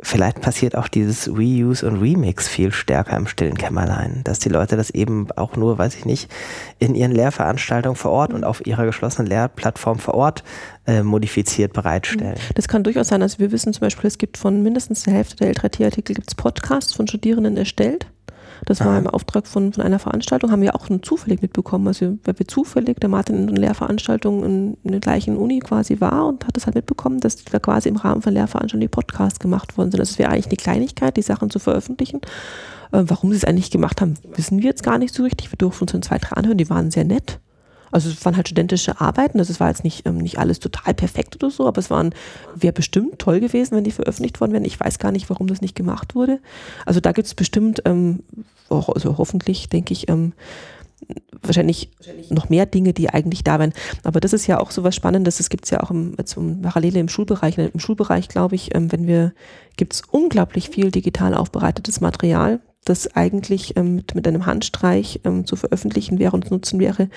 Vielleicht 0.02 0.40
passiert 0.40 0.76
auch 0.76 0.88
dieses 0.88 1.28
Reuse 1.28 1.86
und 1.86 2.00
Remix 2.00 2.48
viel 2.48 2.72
stärker 2.72 3.16
im 3.16 3.26
stillen 3.26 3.58
Kämmerlein, 3.58 4.22
dass 4.24 4.38
die 4.38 4.48
Leute 4.48 4.76
das 4.76 4.90
eben 4.90 5.30
auch 5.32 5.56
nur, 5.56 5.76
weiß 5.76 5.94
ich 5.96 6.04
nicht, 6.06 6.30
in 6.78 6.94
ihren 6.94 7.12
Lehrveranstaltungen 7.12 7.96
vor 7.96 8.10
Ort 8.10 8.32
und 8.32 8.44
auf 8.44 8.66
ihrer 8.66 8.86
geschlossenen 8.86 9.28
Lehrplattform 9.28 9.98
vor 9.98 10.14
Ort 10.14 10.42
äh, 10.86 11.02
modifiziert 11.02 11.74
bereitstellen. 11.74 12.38
Das 12.54 12.66
kann 12.66 12.82
durchaus 12.82 13.08
sein. 13.08 13.20
Also 13.20 13.38
wir 13.38 13.52
wissen 13.52 13.72
zum 13.72 13.80
Beispiel, 13.80 14.08
es 14.08 14.16
gibt 14.16 14.38
von 14.38 14.62
mindestens 14.62 15.02
der 15.02 15.14
Hälfte 15.14 15.36
der 15.36 15.54
L3T-Artikel 15.54 16.14
gibt 16.14 16.28
es 16.28 16.34
Podcasts 16.34 16.94
von 16.94 17.06
Studierenden 17.06 17.56
erstellt 17.56 18.06
das 18.66 18.84
war 18.84 18.98
im 18.98 19.06
Auftrag 19.06 19.46
von, 19.46 19.72
von 19.72 19.82
einer 19.82 19.98
Veranstaltung, 19.98 20.50
haben 20.50 20.62
wir 20.62 20.74
auch 20.74 20.88
nur 20.88 21.02
zufällig 21.02 21.42
mitbekommen. 21.42 21.88
Also 21.88 22.18
weil 22.24 22.38
wir 22.38 22.46
zufällig, 22.46 23.00
der 23.00 23.08
Martin 23.08 23.36
in 23.36 23.48
einer 23.48 23.58
Lehrveranstaltung 23.58 24.44
in, 24.44 24.76
in 24.84 24.92
der 24.92 25.00
gleichen 25.00 25.36
Uni 25.36 25.60
quasi 25.60 26.00
war 26.00 26.26
und 26.26 26.46
hat 26.46 26.56
das 26.56 26.66
halt 26.66 26.74
mitbekommen, 26.74 27.20
dass 27.20 27.44
da 27.44 27.58
quasi 27.58 27.88
im 27.88 27.96
Rahmen 27.96 28.22
von 28.22 28.32
Lehrveranstaltungen 28.32 28.80
die 28.80 28.88
Podcasts 28.88 29.38
gemacht 29.38 29.76
worden 29.76 29.90
sind. 29.90 30.00
Das 30.00 30.18
wäre 30.18 30.30
eigentlich 30.30 30.46
eine 30.46 30.56
Kleinigkeit, 30.56 31.16
die 31.16 31.22
Sachen 31.22 31.50
zu 31.50 31.58
veröffentlichen. 31.58 32.20
Äh, 32.92 33.04
warum 33.06 33.30
sie 33.30 33.36
es 33.36 33.44
eigentlich 33.44 33.70
gemacht 33.70 34.00
haben, 34.00 34.14
wissen 34.34 34.58
wir 34.58 34.66
jetzt 34.66 34.82
gar 34.82 34.98
nicht 34.98 35.14
so 35.14 35.22
richtig. 35.22 35.52
Wir 35.52 35.58
durften 35.58 35.84
uns 35.84 35.92
dann 35.92 36.02
zwei, 36.02 36.18
drei 36.18 36.36
anhören, 36.36 36.58
die 36.58 36.70
waren 36.70 36.90
sehr 36.90 37.04
nett. 37.04 37.40
Also 37.90 38.10
es 38.10 38.24
waren 38.24 38.36
halt 38.36 38.48
studentische 38.48 39.00
Arbeiten, 39.00 39.38
das 39.38 39.60
war 39.60 39.68
jetzt 39.68 39.84
nicht, 39.84 40.06
ähm, 40.06 40.18
nicht 40.18 40.38
alles 40.38 40.60
total 40.60 40.94
perfekt 40.94 41.36
oder 41.36 41.50
so, 41.50 41.66
aber 41.66 41.78
es 41.78 41.90
waren, 41.90 42.14
wäre 42.54 42.72
bestimmt 42.72 43.18
toll 43.18 43.40
gewesen, 43.40 43.76
wenn 43.76 43.84
die 43.84 43.90
veröffentlicht 43.90 44.40
worden 44.40 44.52
wären. 44.52 44.64
Ich 44.64 44.78
weiß 44.78 44.98
gar 44.98 45.12
nicht, 45.12 45.28
warum 45.30 45.46
das 45.46 45.60
nicht 45.60 45.74
gemacht 45.74 46.14
wurde. 46.14 46.40
Also 46.86 47.00
da 47.00 47.12
gibt 47.12 47.26
es 47.26 47.34
bestimmt, 47.34 47.82
ähm, 47.84 48.20
auch, 48.68 48.88
also 48.88 49.18
hoffentlich, 49.18 49.68
denke 49.68 49.92
ich, 49.92 50.08
ähm, 50.08 50.32
wahrscheinlich 51.42 51.90
noch 52.28 52.48
mehr 52.48 52.66
Dinge, 52.66 52.92
die 52.92 53.08
eigentlich 53.10 53.42
da 53.42 53.58
wären. 53.58 53.72
Aber 54.04 54.20
das 54.20 54.32
ist 54.32 54.46
ja 54.46 54.60
auch 54.60 54.70
so 54.70 54.84
was 54.84 54.94
Spannendes. 54.94 55.38
Das 55.38 55.48
gibt 55.48 55.64
es 55.64 55.70
ja 55.70 55.82
auch 55.82 55.90
im, 55.90 56.14
zum 56.24 56.62
Parallele 56.62 57.00
im 57.00 57.08
Schulbereich. 57.08 57.58
Im 57.58 57.80
Schulbereich, 57.80 58.28
glaube 58.28 58.54
ich, 58.54 58.74
ähm, 58.74 58.92
wenn 58.92 59.06
wir, 59.06 59.32
gibt 59.76 59.94
es 59.94 60.02
unglaublich 60.10 60.68
viel 60.70 60.90
digital 60.90 61.34
aufbereitetes 61.34 62.00
Material 62.00 62.60
das 62.84 63.14
eigentlich 63.14 63.76
ähm, 63.76 63.96
mit, 63.96 64.14
mit 64.14 64.26
einem 64.26 64.46
Handstreich 64.46 65.20
ähm, 65.24 65.46
zu 65.46 65.56
veröffentlichen 65.56 66.18
wäre 66.18 66.32
und 66.32 66.48
zu 66.48 66.54
nutzen 66.54 66.80
wäre, 66.80 67.08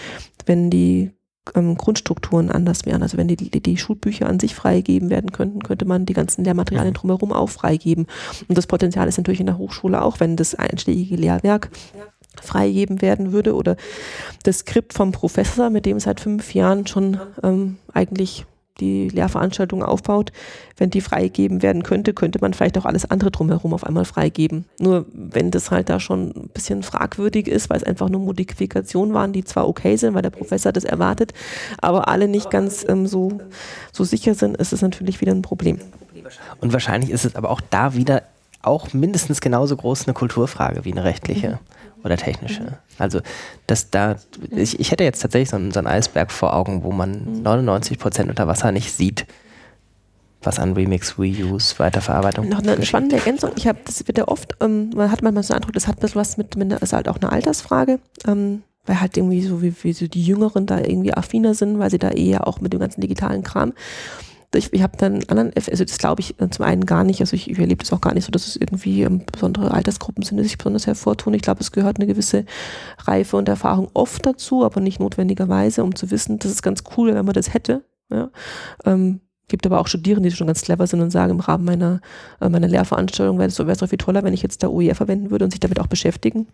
wenn 0.45 0.69
die 0.69 1.11
ähm, 1.55 1.75
Grundstrukturen 1.75 2.49
anders 2.49 2.85
wären. 2.85 3.03
Also 3.03 3.17
wenn 3.17 3.27
die, 3.27 3.35
die, 3.35 3.61
die 3.61 3.77
Schulbücher 3.77 4.27
an 4.27 4.39
sich 4.39 4.55
freigegeben 4.55 5.09
werden 5.09 5.31
könnten, 5.31 5.61
könnte 5.61 5.85
man 5.85 6.05
die 6.05 6.13
ganzen 6.13 6.43
Lehrmaterialien 6.43 6.93
drumherum 6.93 7.33
auch 7.33 7.49
freigeben. 7.49 8.07
Und 8.47 8.57
das 8.57 8.67
Potenzial 8.67 9.07
ist 9.07 9.17
natürlich 9.17 9.39
in 9.39 9.47
der 9.47 9.57
Hochschule 9.57 10.01
auch, 10.01 10.19
wenn 10.19 10.35
das 10.35 10.55
einschlägige 10.55 11.15
Lehrwerk 11.15 11.69
freigegeben 12.41 13.01
werden 13.01 13.31
würde 13.31 13.55
oder 13.55 13.75
das 14.43 14.59
Skript 14.59 14.93
vom 14.93 15.11
Professor, 15.11 15.69
mit 15.69 15.85
dem 15.85 15.99
seit 15.99 16.19
fünf 16.19 16.53
Jahren 16.53 16.87
schon 16.87 17.19
ähm, 17.43 17.77
eigentlich 17.93 18.45
die 18.79 19.07
Lehrveranstaltung 19.09 19.83
aufbaut, 19.83 20.31
wenn 20.77 20.89
die 20.89 21.01
freigegeben 21.01 21.61
werden 21.61 21.83
könnte, 21.83 22.13
könnte 22.13 22.39
man 22.41 22.53
vielleicht 22.53 22.77
auch 22.77 22.85
alles 22.85 23.09
andere 23.09 23.31
drumherum 23.31 23.73
auf 23.73 23.85
einmal 23.85 24.05
freigeben. 24.05 24.65
Nur 24.79 25.05
wenn 25.13 25.51
das 25.51 25.69
halt 25.69 25.89
da 25.89 25.99
schon 25.99 26.29
ein 26.29 26.49
bisschen 26.53 26.81
fragwürdig 26.81 27.47
ist, 27.47 27.69
weil 27.69 27.77
es 27.77 27.83
einfach 27.83 28.09
nur 28.09 28.21
Modifikationen 28.21 29.13
waren, 29.13 29.33
die 29.33 29.43
zwar 29.43 29.67
okay 29.67 29.95
sind, 29.95 30.15
weil 30.15 30.23
der 30.23 30.31
Professor 30.31 30.71
das 30.71 30.83
erwartet, 30.83 31.33
aber 31.79 32.07
alle 32.07 32.27
nicht 32.27 32.49
ganz 32.49 32.85
ähm, 32.87 33.05
so, 33.05 33.39
so 33.91 34.03
sicher 34.03 34.33
sind, 34.33 34.57
ist 34.57 34.73
es 34.73 34.81
natürlich 34.81 35.21
wieder 35.21 35.33
ein 35.33 35.43
Problem. 35.43 35.79
Und 36.59 36.73
wahrscheinlich 36.73 37.11
ist 37.11 37.25
es 37.25 37.35
aber 37.35 37.51
auch 37.51 37.61
da 37.69 37.93
wieder 37.93 38.23
auch 38.61 38.93
mindestens 38.93 39.41
genauso 39.41 39.75
groß 39.75 40.07
eine 40.07 40.13
Kulturfrage 40.13 40.85
wie 40.85 40.93
eine 40.93 41.03
rechtliche. 41.03 41.49
Mhm 41.49 41.82
oder 42.03 42.17
technische. 42.17 42.79
Also 42.97 43.21
dass 43.67 43.89
da, 43.89 44.17
ich, 44.51 44.79
ich 44.79 44.91
hätte 44.91 45.03
jetzt 45.03 45.21
tatsächlich 45.21 45.49
so 45.49 45.55
einen, 45.55 45.71
so 45.71 45.79
einen 45.79 45.87
Eisberg 45.87 46.31
vor 46.31 46.53
Augen, 46.55 46.83
wo 46.83 46.91
man 46.91 47.41
99 47.41 47.99
Prozent 47.99 48.29
unter 48.29 48.47
Wasser 48.47 48.71
nicht 48.71 48.91
sieht, 48.91 49.25
was 50.41 50.59
an 50.59 50.73
Remix, 50.73 51.17
Reuse, 51.17 51.79
Weiterverarbeitung. 51.79 52.49
Noch 52.49 52.61
eine 52.61 52.85
spannende 52.85 53.15
Ergänzung. 53.15 53.51
Ich 53.55 53.67
habe, 53.67 53.79
das 53.85 54.05
wird 54.05 54.17
ja 54.17 54.27
oft, 54.27 54.55
ähm, 54.61 54.89
man 54.95 55.11
hat 55.11 55.21
manchmal 55.21 55.43
so 55.43 55.53
den 55.53 55.57
Eindruck, 55.57 55.73
das 55.73 55.87
hat 55.87 55.97
ein 55.97 56.01
bisschen 56.01 56.19
was 56.19 56.37
mit, 56.37 56.55
mit 56.57 56.73
ist 56.73 56.93
halt 56.93 57.07
auch 57.07 57.17
eine 57.17 57.31
Altersfrage. 57.31 57.99
Ähm, 58.27 58.63
weil 58.85 58.99
halt 58.99 59.15
irgendwie 59.15 59.41
so 59.41 59.61
wie, 59.61 59.73
wie 59.83 59.93
so 59.93 60.07
die 60.07 60.23
Jüngeren 60.23 60.65
da 60.65 60.79
irgendwie 60.79 61.13
affiner 61.13 61.53
sind, 61.53 61.79
weil 61.79 61.89
sie 61.89 61.99
da 61.99 62.09
eher 62.09 62.47
auch 62.47 62.59
mit 62.59 62.73
dem 62.73 62.81
ganzen 62.81 63.01
digitalen 63.01 63.43
Kram 63.43 63.73
ich, 64.55 64.73
ich 64.73 64.81
habe 64.83 64.97
dann 64.97 65.23
anderen, 65.27 65.51
also 65.55 65.83
das 65.83 65.97
glaube 65.97 66.21
ich 66.21 66.39
äh, 66.39 66.49
zum 66.49 66.65
einen 66.65 66.85
gar 66.85 67.03
nicht, 67.03 67.21
also 67.21 67.35
ich, 67.35 67.49
ich 67.49 67.57
erlebe 67.57 67.83
das 67.83 67.93
auch 67.93 68.01
gar 68.01 68.13
nicht 68.13 68.25
so, 68.25 68.31
dass 68.31 68.47
es 68.47 68.55
irgendwie 68.55 69.03
ähm, 69.03 69.23
besondere 69.31 69.71
Altersgruppen 69.71 70.23
sind, 70.23 70.37
die 70.37 70.43
sich 70.43 70.57
besonders 70.57 70.87
hervortun. 70.87 71.33
Ich 71.33 71.41
glaube, 71.41 71.61
es 71.61 71.71
gehört 71.71 71.97
eine 71.97 72.07
gewisse 72.07 72.45
Reife 72.99 73.37
und 73.37 73.49
Erfahrung 73.49 73.89
oft 73.93 74.25
dazu, 74.25 74.63
aber 74.63 74.81
nicht 74.81 74.99
notwendigerweise, 74.99 75.83
um 75.83 75.95
zu 75.95 76.11
wissen, 76.11 76.39
das 76.39 76.51
ist 76.51 76.61
ganz 76.61 76.83
cool, 76.97 77.13
wenn 77.13 77.25
man 77.25 77.33
das 77.33 77.53
hätte. 77.53 77.83
Ja. 78.11 78.29
Ähm, 78.85 79.21
gibt 79.47 79.65
aber 79.65 79.79
auch 79.79 79.87
Studierende, 79.87 80.29
die 80.29 80.35
schon 80.35 80.47
ganz 80.47 80.61
clever 80.61 80.87
sind 80.87 81.01
und 81.01 81.11
sagen, 81.11 81.31
im 81.31 81.39
Rahmen 81.39 81.65
meiner, 81.65 82.01
äh, 82.41 82.49
meiner 82.49 82.67
Lehrveranstaltung 82.67 83.37
wäre 83.37 83.49
es 83.49 83.55
so, 83.55 83.87
viel 83.87 83.97
toller, 83.97 84.23
wenn 84.23 84.33
ich 84.33 84.41
jetzt 84.41 84.63
da 84.63 84.67
OER 84.67 84.95
verwenden 84.95 85.31
würde 85.31 85.45
und 85.45 85.51
sich 85.51 85.59
damit 85.59 85.79
auch 85.79 85.87
beschäftigen. 85.87 86.47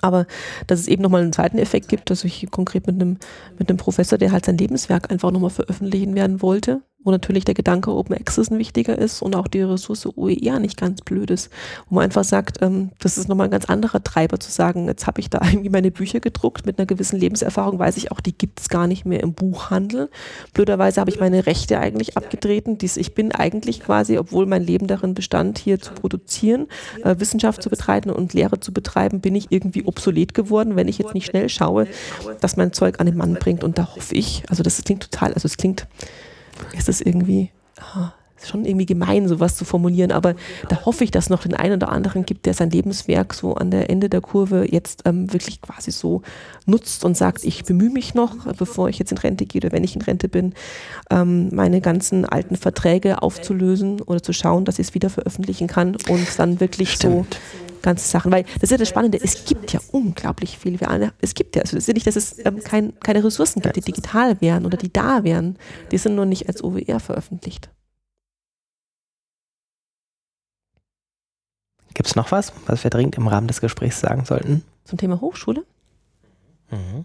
Aber 0.00 0.26
dass 0.66 0.80
es 0.80 0.88
eben 0.88 1.02
nochmal 1.02 1.22
einen 1.22 1.32
zweiten 1.32 1.58
Effekt 1.58 1.88
gibt, 1.88 2.10
dass 2.10 2.24
ich 2.24 2.50
konkret 2.50 2.86
mit 2.86 2.96
einem, 2.96 3.18
mit 3.58 3.68
einem 3.68 3.76
Professor, 3.76 4.18
der 4.18 4.32
halt 4.32 4.44
sein 4.44 4.58
Lebenswerk 4.58 5.10
einfach 5.10 5.30
nochmal 5.30 5.50
veröffentlichen 5.50 6.14
werden 6.14 6.42
wollte, 6.42 6.82
wo 7.04 7.10
natürlich 7.10 7.44
der 7.44 7.54
Gedanke 7.54 7.92
Open 7.92 8.16
Access 8.16 8.50
ein 8.50 8.58
wichtiger 8.58 8.98
ist 8.98 9.22
und 9.22 9.36
auch 9.36 9.46
die 9.46 9.62
Ressource 9.62 10.06
OER 10.16 10.58
nicht 10.58 10.78
ganz 10.78 11.02
blöd 11.02 11.30
ist, 11.30 11.50
wo 11.88 11.96
man 11.96 12.04
einfach 12.04 12.24
sagt, 12.24 12.62
ähm, 12.62 12.90
das 12.98 13.18
ist 13.18 13.28
nochmal 13.28 13.48
ein 13.48 13.50
ganz 13.50 13.66
anderer 13.66 14.02
Treiber 14.02 14.40
zu 14.40 14.50
sagen, 14.50 14.86
jetzt 14.86 15.06
habe 15.06 15.20
ich 15.20 15.30
da 15.30 15.40
irgendwie 15.44 15.68
meine 15.68 15.90
Bücher 15.90 16.20
gedruckt 16.20 16.66
mit 16.66 16.78
einer 16.78 16.86
gewissen 16.86 17.18
Lebenserfahrung, 17.18 17.78
weiß 17.78 17.96
ich 17.98 18.10
auch, 18.10 18.20
die 18.20 18.36
gibt 18.36 18.60
es 18.60 18.68
gar 18.68 18.86
nicht 18.86 19.04
mehr 19.04 19.22
im 19.22 19.34
Buchhandel. 19.34 20.10
Blöderweise 20.54 21.00
habe 21.00 21.10
ich 21.10 21.20
meine 21.20 21.46
Rechte 21.46 21.78
eigentlich 21.78 22.16
abgetreten. 22.16 22.78
Dies, 22.78 22.96
ich 22.96 23.14
bin 23.14 23.32
eigentlich 23.32 23.80
quasi, 23.80 24.18
obwohl 24.18 24.46
mein 24.46 24.62
Leben 24.62 24.86
darin 24.86 25.14
bestand, 25.14 25.58
hier 25.58 25.80
zu 25.80 25.92
produzieren, 25.92 26.66
äh, 27.04 27.16
Wissenschaft 27.18 27.62
zu 27.62 27.68
betreiben 27.68 28.10
und 28.10 28.32
Lehre 28.32 28.60
zu 28.60 28.72
betreiben, 28.72 29.20
bin 29.20 29.34
ich 29.34 29.46
irgendwie 29.50 29.84
obsolet 29.84 30.32
geworden, 30.32 30.76
wenn 30.76 30.88
ich 30.88 30.98
jetzt 30.98 31.14
nicht 31.14 31.26
schnell 31.26 31.48
schaue, 31.48 31.86
dass 32.40 32.56
mein 32.56 32.72
Zeug 32.72 33.00
an 33.00 33.06
den 33.06 33.16
Mann 33.16 33.34
bringt. 33.34 33.62
Und 33.62 33.78
da 33.78 33.94
hoffe 33.94 34.14
ich, 34.14 34.42
also 34.48 34.62
das 34.62 34.82
klingt 34.82 35.02
total, 35.10 35.34
also 35.34 35.46
es 35.46 35.56
klingt 35.56 35.86
ist 36.72 36.88
es 36.88 37.00
irgendwie 37.00 37.50
ah, 37.78 38.12
schon 38.46 38.64
irgendwie 38.64 38.86
gemein, 38.86 39.28
sowas 39.28 39.56
zu 39.56 39.64
formulieren, 39.64 40.12
aber 40.12 40.34
da 40.68 40.84
hoffe 40.84 41.04
ich, 41.04 41.10
dass 41.10 41.24
es 41.24 41.30
noch 41.30 41.42
den 41.42 41.54
einen 41.54 41.74
oder 41.74 41.90
anderen 41.90 42.24
gibt, 42.24 42.46
der 42.46 42.54
sein 42.54 42.70
Lebenswerk 42.70 43.34
so 43.34 43.54
an 43.54 43.70
der 43.70 43.90
Ende 43.90 44.08
der 44.08 44.20
Kurve 44.20 44.66
jetzt 44.70 45.02
ähm, 45.04 45.32
wirklich 45.32 45.60
quasi 45.60 45.90
so 45.90 46.22
nutzt 46.66 47.04
und 47.04 47.16
sagt, 47.16 47.44
ich 47.44 47.64
bemühe 47.64 47.90
mich 47.90 48.14
noch, 48.14 48.52
bevor 48.54 48.88
ich 48.88 48.98
jetzt 48.98 49.12
in 49.12 49.18
Rente 49.18 49.46
gehe 49.46 49.60
oder 49.60 49.72
wenn 49.72 49.84
ich 49.84 49.96
in 49.96 50.02
Rente 50.02 50.28
bin, 50.28 50.54
ähm, 51.10 51.48
meine 51.52 51.80
ganzen 51.80 52.24
alten 52.24 52.56
Verträge 52.56 53.22
aufzulösen 53.22 54.00
oder 54.00 54.22
zu 54.22 54.32
schauen, 54.32 54.64
dass 54.64 54.78
ich 54.78 54.88
es 54.88 54.94
wieder 54.94 55.10
veröffentlichen 55.10 55.66
kann 55.66 55.96
und 56.08 56.38
dann 56.38 56.60
wirklich 56.60 56.92
Stimmt. 56.92 57.34
so 57.34 57.73
ganze 57.84 58.08
Sachen. 58.08 58.32
Weil 58.32 58.42
das 58.54 58.64
ist 58.64 58.70
ja 58.70 58.76
das 58.76 58.88
Spannende, 58.88 59.20
es 59.22 59.44
gibt 59.44 59.72
ja 59.72 59.80
unglaublich 59.92 60.58
viel. 60.58 60.78
Es 61.20 61.34
gibt 61.34 61.54
ja, 61.54 61.62
also 61.62 61.76
es 61.76 61.84
ist 61.84 61.88
ja 61.88 61.94
nicht, 61.94 62.06
dass 62.06 62.16
es 62.16 62.44
ähm, 62.44 62.60
kein, 62.64 62.98
keine 63.00 63.22
Ressourcen 63.22 63.62
gibt, 63.62 63.76
die 63.76 63.80
digital 63.80 64.40
wären 64.40 64.66
oder 64.66 64.76
die 64.76 64.92
da 64.92 65.22
wären. 65.22 65.56
Die 65.92 65.98
sind 65.98 66.16
nur 66.16 66.26
nicht 66.26 66.48
als 66.48 66.64
OWR 66.64 66.98
veröffentlicht. 66.98 67.70
Gibt 71.94 72.08
es 72.08 72.16
noch 72.16 72.32
was, 72.32 72.52
was 72.66 72.82
wir 72.82 72.90
dringend 72.90 73.16
im 73.16 73.28
Rahmen 73.28 73.46
des 73.46 73.60
Gesprächs 73.60 74.00
sagen 74.00 74.24
sollten? 74.24 74.64
Zum 74.84 74.98
Thema 74.98 75.20
Hochschule? 75.20 75.64
Mhm. 76.70 77.04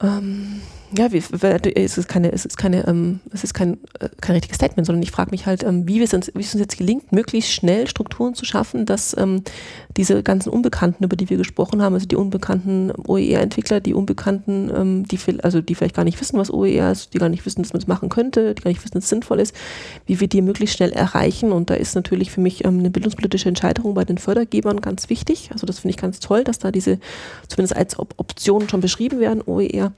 Ähm, 0.00 0.62
ja, 0.94 1.06
es 1.06 1.98
ist 1.98 2.08
keine, 2.08 2.32
es 2.32 2.44
ist 2.44 2.56
keine, 2.58 2.86
ähm, 2.86 3.20
es 3.32 3.44
ist 3.44 3.54
kein, 3.54 3.78
äh, 3.98 4.08
kein 4.20 4.34
richtiges 4.34 4.56
Statement, 4.56 4.86
sondern 4.86 5.02
ich 5.02 5.10
frage 5.10 5.30
mich 5.30 5.46
halt, 5.46 5.62
ähm, 5.62 5.88
wie, 5.88 6.02
es 6.02 6.12
uns, 6.12 6.30
wie 6.34 6.40
es 6.40 6.54
uns 6.54 6.60
jetzt 6.60 6.76
gelingt, 6.76 7.12
möglichst 7.12 7.52
schnell 7.52 7.88
Strukturen 7.88 8.34
zu 8.34 8.44
schaffen, 8.44 8.84
dass 8.84 9.16
ähm, 9.16 9.42
diese 9.96 10.22
ganzen 10.22 10.50
Unbekannten, 10.50 11.04
über 11.04 11.16
die 11.16 11.30
wir 11.30 11.36
gesprochen 11.36 11.82
haben, 11.82 11.94
also 11.94 12.06
die 12.06 12.16
unbekannten 12.16 12.92
OER-Entwickler, 13.06 13.80
die 13.80 13.94
Unbekannten, 13.94 14.70
ähm, 14.74 15.04
die, 15.08 15.18
also 15.42 15.60
die 15.60 15.74
vielleicht 15.74 15.96
gar 15.96 16.04
nicht 16.04 16.20
wissen, 16.20 16.38
was 16.38 16.52
OER 16.52 16.92
ist, 16.92 17.14
die 17.14 17.18
gar 17.18 17.28
nicht 17.28 17.46
wissen, 17.46 17.62
dass 17.62 17.72
man 17.72 17.80
es 17.80 17.88
machen 17.88 18.08
könnte, 18.08 18.54
die 18.54 18.62
gar 18.62 18.70
nicht 18.70 18.82
wissen, 18.82 18.94
dass 18.94 19.04
es 19.04 19.10
sinnvoll 19.10 19.40
ist, 19.40 19.54
wie 20.06 20.20
wir 20.20 20.28
die 20.28 20.42
möglichst 20.42 20.76
schnell 20.76 20.92
erreichen. 20.92 21.52
Und 21.52 21.70
da 21.70 21.74
ist 21.74 21.94
natürlich 21.94 22.30
für 22.30 22.40
mich 22.40 22.64
ähm, 22.64 22.80
eine 22.80 22.90
bildungspolitische 22.90 23.48
Entscheidung 23.48 23.94
bei 23.94 24.04
den 24.04 24.18
Fördergebern 24.18 24.80
ganz 24.80 25.08
wichtig. 25.08 25.50
Also 25.52 25.66
das 25.66 25.80
finde 25.80 25.92
ich 25.92 25.96
ganz 25.96 26.20
toll, 26.20 26.44
dass 26.44 26.58
da 26.58 26.70
diese 26.70 26.98
zumindest 27.48 27.76
als 27.76 27.98
Op 27.98 28.14
Optionen 28.18 28.68
schon 28.68 28.80
beschrieben 28.80 29.20
werden, 29.20 29.42
OER. 29.46 29.92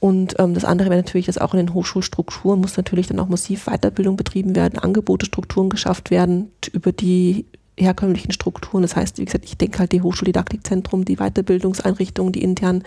Und 0.00 0.36
ähm, 0.38 0.54
das 0.54 0.64
andere 0.64 0.90
wäre 0.90 1.00
natürlich, 1.00 1.26
dass 1.26 1.38
auch 1.38 1.54
in 1.54 1.58
den 1.58 1.74
Hochschulstrukturen 1.74 2.60
muss 2.60 2.76
natürlich 2.76 3.08
dann 3.08 3.18
auch 3.18 3.28
massiv 3.28 3.66
Weiterbildung 3.66 4.16
betrieben 4.16 4.54
werden, 4.54 4.78
Angebote, 4.78 5.26
Strukturen 5.26 5.70
geschafft 5.70 6.10
werden 6.10 6.52
über 6.72 6.92
die 6.92 7.46
herkömmlichen 7.76 8.32
Strukturen. 8.32 8.82
Das 8.82 8.96
heißt, 8.96 9.18
wie 9.18 9.24
gesagt, 9.24 9.44
ich 9.44 9.56
denke 9.56 9.78
halt 9.80 9.92
die 9.92 10.02
Hochschuldidaktikzentrum, 10.02 11.04
die 11.04 11.16
Weiterbildungseinrichtungen, 11.16 12.32
die 12.32 12.42
intern 12.42 12.84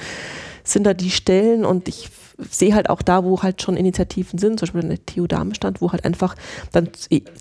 sind 0.63 0.85
da 0.85 0.93
die 0.93 1.11
Stellen 1.11 1.65
und 1.65 1.87
ich 1.87 2.09
sehe 2.49 2.73
halt 2.73 2.89
auch 2.89 3.01
da, 3.01 3.23
wo 3.23 3.41
halt 3.41 3.61
schon 3.61 3.77
Initiativen 3.77 4.39
sind, 4.39 4.59
zum 4.59 4.67
Beispiel 4.67 4.81
in 4.81 4.89
der 4.89 5.05
TU 5.05 5.27
Darmstadt, 5.27 5.81
wo 5.81 5.91
halt 5.91 6.05
einfach 6.05 6.35
dann 6.71 6.89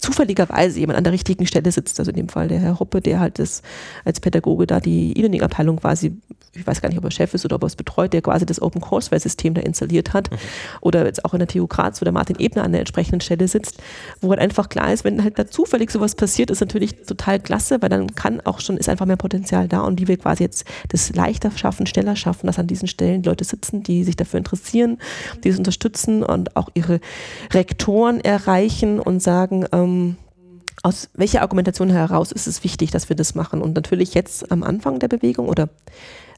zufälligerweise 0.01 0.79
jemand 0.79 0.99
an 0.99 1.05
der 1.05 1.13
richtigen 1.13 1.47
Stelle 1.47 1.73
sitzt. 1.73 1.99
Also 1.99 2.11
in 2.11 2.17
dem 2.17 2.29
Fall 2.29 2.49
der 2.49 2.59
Herr 2.59 2.81
Hoppe, 2.81 3.01
der 3.01 3.21
halt 3.21 3.39
das 3.39 3.63
als 4.05 4.21
Pädagoge 4.21 4.67
da 4.67 4.81
die 4.81 5.17
E-Learning-Abteilung 5.17 5.77
quasi, 5.77 6.17
ich 6.55 6.67
weiß 6.67 6.81
gar 6.81 6.89
nicht, 6.89 6.99
ob 6.99 7.05
er 7.05 7.11
Chef 7.11 7.33
ist 7.35 7.45
oder 7.45 7.57
ob 7.57 7.63
er 7.63 7.69
es 7.69 7.77
betreut, 7.77 8.13
der 8.13 8.23
quasi 8.23 8.45
das 8.45 8.61
Open 8.61 8.81
Courseware-System 8.81 9.55
da 9.55 9.61
installiert 9.61 10.13
hat. 10.13 10.31
Mhm. 10.31 10.37
Oder 10.81 11.07
jetzt 11.07 11.25
auch 11.25 11.33
in 11.33 11.39
der 11.39 11.49
TU 11.49 11.67
Graz, 11.67 12.01
wo 12.01 12.05
der 12.05 12.13
Martin 12.13 12.37
Ebner 12.39 12.65
an 12.65 12.73
der 12.73 12.81
entsprechenden 12.81 13.21
Stelle 13.21 13.47
sitzt, 13.49 13.79
wo 14.21 14.31
halt 14.31 14.41
einfach 14.41 14.69
klar 14.69 14.93
ist, 14.93 15.05
wenn 15.05 15.23
halt 15.23 15.39
da 15.39 15.47
zufällig 15.47 15.91
sowas 15.91 16.15
passiert, 16.15 16.51
ist 16.51 16.61
natürlich 16.61 16.95
total 17.05 17.41
klasse, 17.41 17.81
weil 17.81 17.89
dann 17.89 18.15
kann 18.15 18.41
auch 18.41 18.61
schon, 18.61 18.77
ist 18.77 18.89
einfach 18.89 19.07
mehr 19.07 19.17
Potenzial 19.17 19.69
da 19.69 19.81
und 19.81 20.01
wie 20.01 20.09
wir 20.09 20.17
quasi 20.17 20.43
jetzt 20.43 20.65
das 20.89 21.15
leichter 21.15 21.51
schaffen, 21.53 21.87
schneller 21.87 22.17
schaffen, 22.17 22.47
dass 22.47 22.59
an 22.59 22.67
diesen 22.67 22.89
Stellen 22.89 23.23
Leute 23.23 23.45
sitzen, 23.45 23.83
die 23.83 24.05
sich 24.05 24.17
dafür 24.17 24.39
interessieren, 24.39 24.90
Schulen, 24.91 24.99
die 25.43 25.49
es 25.49 25.59
unterstützen 25.59 26.23
und 26.23 26.57
auch 26.57 26.69
ihre 26.75 27.01
Rektoren 27.53 28.21
erreichen 28.21 29.01
und 29.01 29.21
sagen, 29.21 29.67
ähm, 29.73 30.17
aus 30.83 31.11
welcher 31.15 31.43
Argumentation 31.43 31.91
heraus 31.91 32.33
ist 32.33 32.47
es 32.47 32.65
wichtig, 32.65 32.91
dass 32.91 33.09
wir 33.11 33.17
das 33.17 33.35
machen? 33.35 33.61
Und 33.61 33.75
natürlich 33.75 34.15
jetzt 34.15 34.51
am 34.51 34.63
Anfang 34.63 34.99
der 34.99 35.09
Bewegung 35.09 35.49
oder 35.49 35.69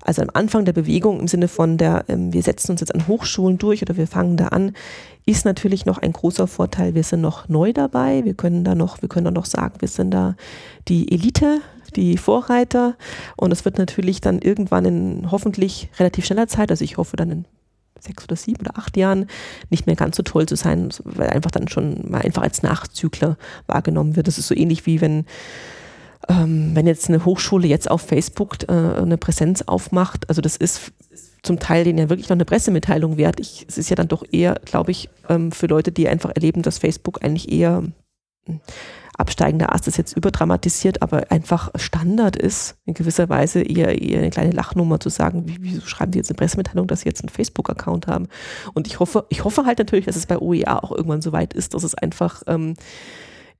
also 0.04 0.20
am 0.20 0.30
Anfang 0.34 0.64
der 0.64 0.72
Bewegung 0.72 1.20
im 1.20 1.28
Sinne 1.28 1.46
von 1.46 1.78
der, 1.78 2.04
ähm, 2.08 2.32
wir 2.32 2.42
setzen 2.42 2.72
uns 2.72 2.80
jetzt 2.80 2.92
an 2.92 3.06
Hochschulen 3.06 3.58
durch 3.58 3.82
oder 3.82 3.96
wir 3.96 4.08
fangen 4.08 4.36
da 4.36 4.48
an, 4.48 4.72
ist 5.26 5.44
natürlich 5.44 5.86
noch 5.86 5.98
ein 5.98 6.12
großer 6.12 6.48
Vorteil. 6.48 6.96
Wir 6.96 7.04
sind 7.04 7.20
noch 7.20 7.48
neu 7.48 7.72
dabei. 7.72 8.24
Wir 8.24 8.34
können 8.34 8.64
da 8.64 8.74
noch, 8.74 9.00
wir 9.00 9.08
können 9.08 9.26
da 9.26 9.30
noch 9.30 9.46
sagen, 9.46 9.76
wir 9.78 9.86
sind 9.86 10.10
da 10.10 10.34
die 10.88 11.12
Elite, 11.12 11.60
die 11.94 12.16
Vorreiter. 12.16 12.96
Und 13.36 13.52
es 13.52 13.64
wird 13.64 13.78
natürlich 13.78 14.20
dann 14.20 14.40
irgendwann 14.40 14.86
in 14.86 15.30
hoffentlich 15.30 15.88
relativ 16.00 16.24
schneller 16.24 16.48
Zeit, 16.48 16.72
also 16.72 16.82
ich 16.82 16.96
hoffe 16.96 17.16
dann 17.16 17.30
in 17.30 17.44
sechs 18.02 18.24
oder 18.24 18.36
sieben 18.36 18.60
oder 18.60 18.78
acht 18.78 18.96
Jahren 18.96 19.26
nicht 19.70 19.86
mehr 19.86 19.96
ganz 19.96 20.16
so 20.16 20.22
toll 20.22 20.46
zu 20.46 20.56
sein, 20.56 20.90
weil 21.04 21.30
einfach 21.30 21.50
dann 21.50 21.68
schon 21.68 22.10
mal 22.10 22.22
einfach 22.22 22.42
als 22.42 22.62
Nachzügler 22.62 23.36
wahrgenommen 23.66 24.16
wird. 24.16 24.28
Das 24.28 24.38
ist 24.38 24.48
so 24.48 24.54
ähnlich 24.54 24.86
wie 24.86 25.00
wenn 25.00 25.24
ähm, 26.28 26.70
wenn 26.74 26.86
jetzt 26.86 27.08
eine 27.08 27.24
Hochschule 27.24 27.66
jetzt 27.66 27.90
auf 27.90 28.02
Facebook 28.02 28.56
äh, 28.68 28.72
eine 28.72 29.18
Präsenz 29.18 29.62
aufmacht, 29.62 30.28
also 30.28 30.40
das 30.40 30.56
ist 30.56 30.92
zum 31.42 31.58
Teil 31.58 31.84
denen 31.84 31.98
ja 31.98 32.08
wirklich 32.08 32.28
noch 32.28 32.36
eine 32.36 32.44
Pressemitteilung 32.44 33.16
wert. 33.16 33.40
Ich, 33.40 33.66
es 33.68 33.76
ist 33.76 33.90
ja 33.90 33.96
dann 33.96 34.08
doch 34.08 34.24
eher, 34.30 34.60
glaube 34.64 34.92
ich, 34.92 35.08
ähm, 35.28 35.50
für 35.50 35.66
Leute, 35.66 35.90
die 35.90 36.08
einfach 36.08 36.30
erleben, 36.34 36.62
dass 36.62 36.78
Facebook 36.78 37.24
eigentlich 37.24 37.50
eher 37.50 37.82
absteigender 39.18 39.74
Ast 39.74 39.88
ist 39.88 39.98
jetzt 39.98 40.16
überdramatisiert, 40.16 41.02
aber 41.02 41.30
einfach 41.30 41.70
Standard 41.76 42.36
ist, 42.36 42.76
in 42.86 42.94
gewisser 42.94 43.28
Weise 43.28 43.62
eher, 43.62 44.00
eher 44.00 44.20
eine 44.20 44.30
kleine 44.30 44.52
Lachnummer 44.52 45.00
zu 45.00 45.08
sagen, 45.08 45.46
wie, 45.46 45.58
wieso 45.60 45.82
schreiben 45.82 46.12
die 46.12 46.18
jetzt 46.18 46.30
eine 46.30 46.36
Pressemitteilung, 46.36 46.86
dass 46.86 47.00
sie 47.00 47.08
jetzt 47.08 47.22
einen 47.22 47.28
Facebook-Account 47.28 48.06
haben. 48.06 48.28
Und 48.74 48.86
ich 48.86 49.00
hoffe, 49.00 49.26
ich 49.28 49.44
hoffe 49.44 49.64
halt 49.66 49.78
natürlich, 49.78 50.06
dass 50.06 50.16
es 50.16 50.26
bei 50.26 50.38
OER 50.38 50.82
auch 50.82 50.92
irgendwann 50.92 51.22
so 51.22 51.32
weit 51.32 51.54
ist, 51.54 51.74
dass 51.74 51.82
es 51.82 51.94
einfach 51.94 52.42
ähm, 52.46 52.74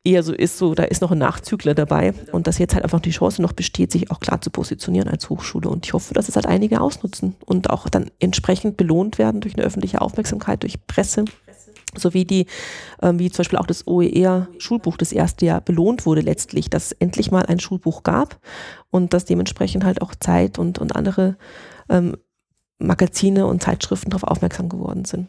eher 0.05 0.23
so 0.23 0.33
ist, 0.33 0.59
so 0.59 0.75
da 0.75 0.85
ist 0.85 1.01
noch 1.01 1.13
ein 1.13 1.19
Nachzügler 1.19 1.75
dabei 1.75 2.13
und 2.33 2.47
dass 2.47 2.59
jetzt 2.59 2.75
halt 2.75 2.85
einfach 2.85 3.01
die 3.01 3.11
Chance 3.11 3.41
noch 3.41 3.53
besteht, 3.53 3.93
sich 3.93 4.11
auch 4.11 4.21
klar 4.21 4.41
zu 4.41 4.51
positionieren 4.51 5.09
als 5.09 5.31
Hochschule. 5.31 5.69
Und 5.69 5.87
ich 5.87 5.93
hoffe, 5.93 6.15
dass 6.15 6.29
es 6.29 6.37
halt 6.37 6.47
einige 6.47 6.81
ausnutzen 6.81 7.37
und 7.47 7.71
auch 7.71 7.89
dann 7.89 8.11
entsprechend 8.19 8.77
belohnt 8.77 9.19
werden 9.19 9.41
durch 9.41 9.55
eine 9.55 9.65
öffentliche 9.65 10.01
Aufmerksamkeit, 10.01 10.63
durch 10.63 10.87
Presse 10.87 11.25
sowie 11.97 12.25
die, 12.25 12.47
ähm, 13.01 13.19
wie 13.19 13.31
zum 13.31 13.39
Beispiel 13.39 13.59
auch 13.59 13.67
das 13.67 13.87
OER-Schulbuch 13.87 14.97
das 14.97 15.13
erste 15.13 15.47
Jahr 15.47 15.61
belohnt 15.61 16.07
wurde 16.07 16.21
letztlich, 16.21 16.71
dass 16.71 16.87
es 16.87 16.93
endlich 16.93 17.31
mal 17.31 17.47
ein 17.47 17.61
Schulbuch 17.61 18.03
gab 18.03 18.41
und 18.91 19.13
dass 19.13 19.25
dementsprechend 19.25 19.85
halt 19.85 20.03
auch 20.03 20.15
Zeit 20.15 20.59
und, 20.59 20.79
und 20.79 20.97
andere 20.97 21.37
ähm, 21.89 22.17
Magazine 22.79 23.47
und 23.47 23.63
Zeitschriften 23.63 24.11
darauf 24.11 24.25
aufmerksam 24.25 24.69
geworden 24.69 25.05
sind. 25.05 25.29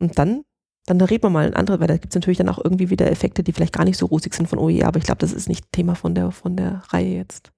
Und 0.00 0.18
dann, 0.18 0.44
dann 0.86 1.00
reden 1.00 1.24
wir 1.24 1.30
mal 1.30 1.46
ein 1.46 1.54
anderes, 1.54 1.80
weil 1.80 1.88
da 1.88 1.96
gibt 1.96 2.12
es 2.12 2.14
natürlich 2.14 2.38
dann 2.38 2.48
auch 2.48 2.62
irgendwie 2.62 2.90
wieder 2.90 3.10
Effekte, 3.10 3.42
die 3.42 3.52
vielleicht 3.52 3.74
gar 3.74 3.84
nicht 3.84 3.98
so 3.98 4.06
rosig 4.06 4.34
sind 4.34 4.48
von 4.48 4.58
OER, 4.58 4.86
aber 4.86 4.98
ich 4.98 5.04
glaube, 5.04 5.18
das 5.18 5.32
ist 5.32 5.48
nicht 5.48 5.70
Thema 5.72 5.94
von 5.94 6.14
der, 6.14 6.30
von 6.30 6.56
der 6.56 6.82
Reihe 6.88 7.16
jetzt. 7.16 7.52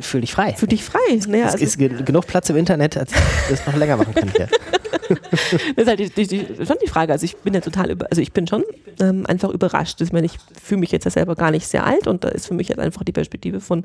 Fühl 0.00 0.20
dich 0.20 0.32
frei. 0.32 0.54
Fühl 0.54 0.68
dich 0.68 0.82
frei. 0.82 0.98
Naja, 1.28 1.46
es 1.46 1.52
also, 1.52 1.64
ist 1.64 1.78
ge 1.78 1.88
genug 2.02 2.26
Platz 2.26 2.50
im 2.50 2.56
Internet, 2.56 2.96
als 2.96 3.12
ich 3.12 3.18
das 3.50 3.66
noch 3.66 3.76
länger 3.76 3.96
machen 3.96 4.12
könnte. 4.12 4.48
das 5.08 5.52
ist 5.76 5.86
halt 5.86 6.00
die, 6.00 6.10
die, 6.10 6.26
die, 6.26 6.66
schon 6.66 6.76
die 6.82 6.88
Frage. 6.88 7.12
Also 7.12 7.24
ich 7.24 7.36
bin 7.36 7.54
ja 7.54 7.60
total 7.60 7.90
über, 7.90 8.06
also 8.10 8.20
ich 8.20 8.32
bin 8.32 8.48
schon 8.48 8.64
ähm, 9.00 9.24
einfach 9.26 9.50
überrascht. 9.50 10.00
Ich 10.00 10.12
meine, 10.12 10.26
ich 10.26 10.38
fühle 10.60 10.80
mich 10.80 10.90
jetzt 10.90 11.04
ja 11.04 11.12
selber 11.12 11.36
gar 11.36 11.52
nicht 11.52 11.68
sehr 11.68 11.86
alt 11.86 12.08
und 12.08 12.24
da 12.24 12.28
ist 12.28 12.48
für 12.48 12.54
mich 12.54 12.68
jetzt 12.68 12.80
einfach 12.80 13.04
die 13.04 13.12
Perspektive 13.12 13.60
von, 13.60 13.84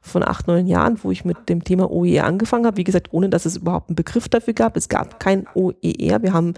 von 0.00 0.22
acht, 0.26 0.46
neun 0.46 0.66
Jahren, 0.66 0.98
wo 1.02 1.10
ich 1.10 1.24
mit 1.24 1.50
dem 1.50 1.64
Thema 1.64 1.90
OER 1.90 2.24
angefangen 2.24 2.64
habe. 2.64 2.78
Wie 2.78 2.84
gesagt, 2.84 3.08
ohne 3.10 3.28
dass 3.28 3.44
es 3.44 3.56
überhaupt 3.56 3.90
einen 3.90 3.96
Begriff 3.96 4.28
dafür 4.30 4.54
gab. 4.54 4.76
Es 4.76 4.88
gab 4.88 5.20
kein 5.20 5.46
OER. 5.54 6.22
Wir 6.22 6.32
haben 6.32 6.54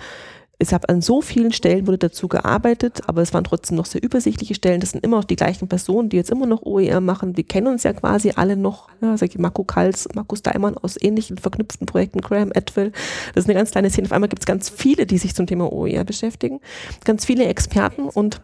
es 0.58 0.72
hat 0.72 0.88
an 0.88 1.02
so 1.02 1.20
vielen 1.20 1.52
Stellen 1.52 1.86
wurde 1.86 1.98
dazu 1.98 2.28
gearbeitet, 2.28 3.02
aber 3.06 3.20
es 3.20 3.34
waren 3.34 3.44
trotzdem 3.44 3.76
noch 3.76 3.84
sehr 3.84 4.02
übersichtliche 4.02 4.54
Stellen. 4.54 4.80
Das 4.80 4.90
sind 4.90 5.04
immer 5.04 5.18
noch 5.18 5.24
die 5.24 5.36
gleichen 5.36 5.68
Personen, 5.68 6.08
die 6.08 6.16
jetzt 6.16 6.30
immer 6.30 6.46
noch 6.46 6.62
OER 6.62 7.00
machen. 7.00 7.36
Wir 7.36 7.44
kennen 7.44 7.66
uns 7.66 7.82
ja 7.82 7.92
quasi 7.92 8.32
alle 8.36 8.56
noch. 8.56 8.88
Ja, 9.02 9.16
sag 9.18 9.28
ich, 9.28 9.38
Marco 9.38 9.64
Kals, 9.64 10.08
Markus 10.14 10.42
Daimann 10.42 10.78
aus 10.78 10.96
ähnlichen 11.00 11.36
verknüpften 11.36 11.86
Projekten, 11.86 12.22
Graham 12.22 12.52
Atwell. 12.54 12.92
Das 13.34 13.44
ist 13.44 13.50
eine 13.50 13.58
ganz 13.58 13.70
kleine 13.72 13.90
Szene. 13.90 14.06
Auf 14.06 14.12
einmal 14.12 14.30
gibt 14.30 14.42
es 14.42 14.46
ganz 14.46 14.70
viele, 14.70 15.04
die 15.04 15.18
sich 15.18 15.34
zum 15.34 15.46
Thema 15.46 15.70
OER 15.70 16.04
beschäftigen. 16.04 16.60
Ganz 17.04 17.26
viele 17.26 17.44
Experten 17.44 18.08
und 18.08 18.40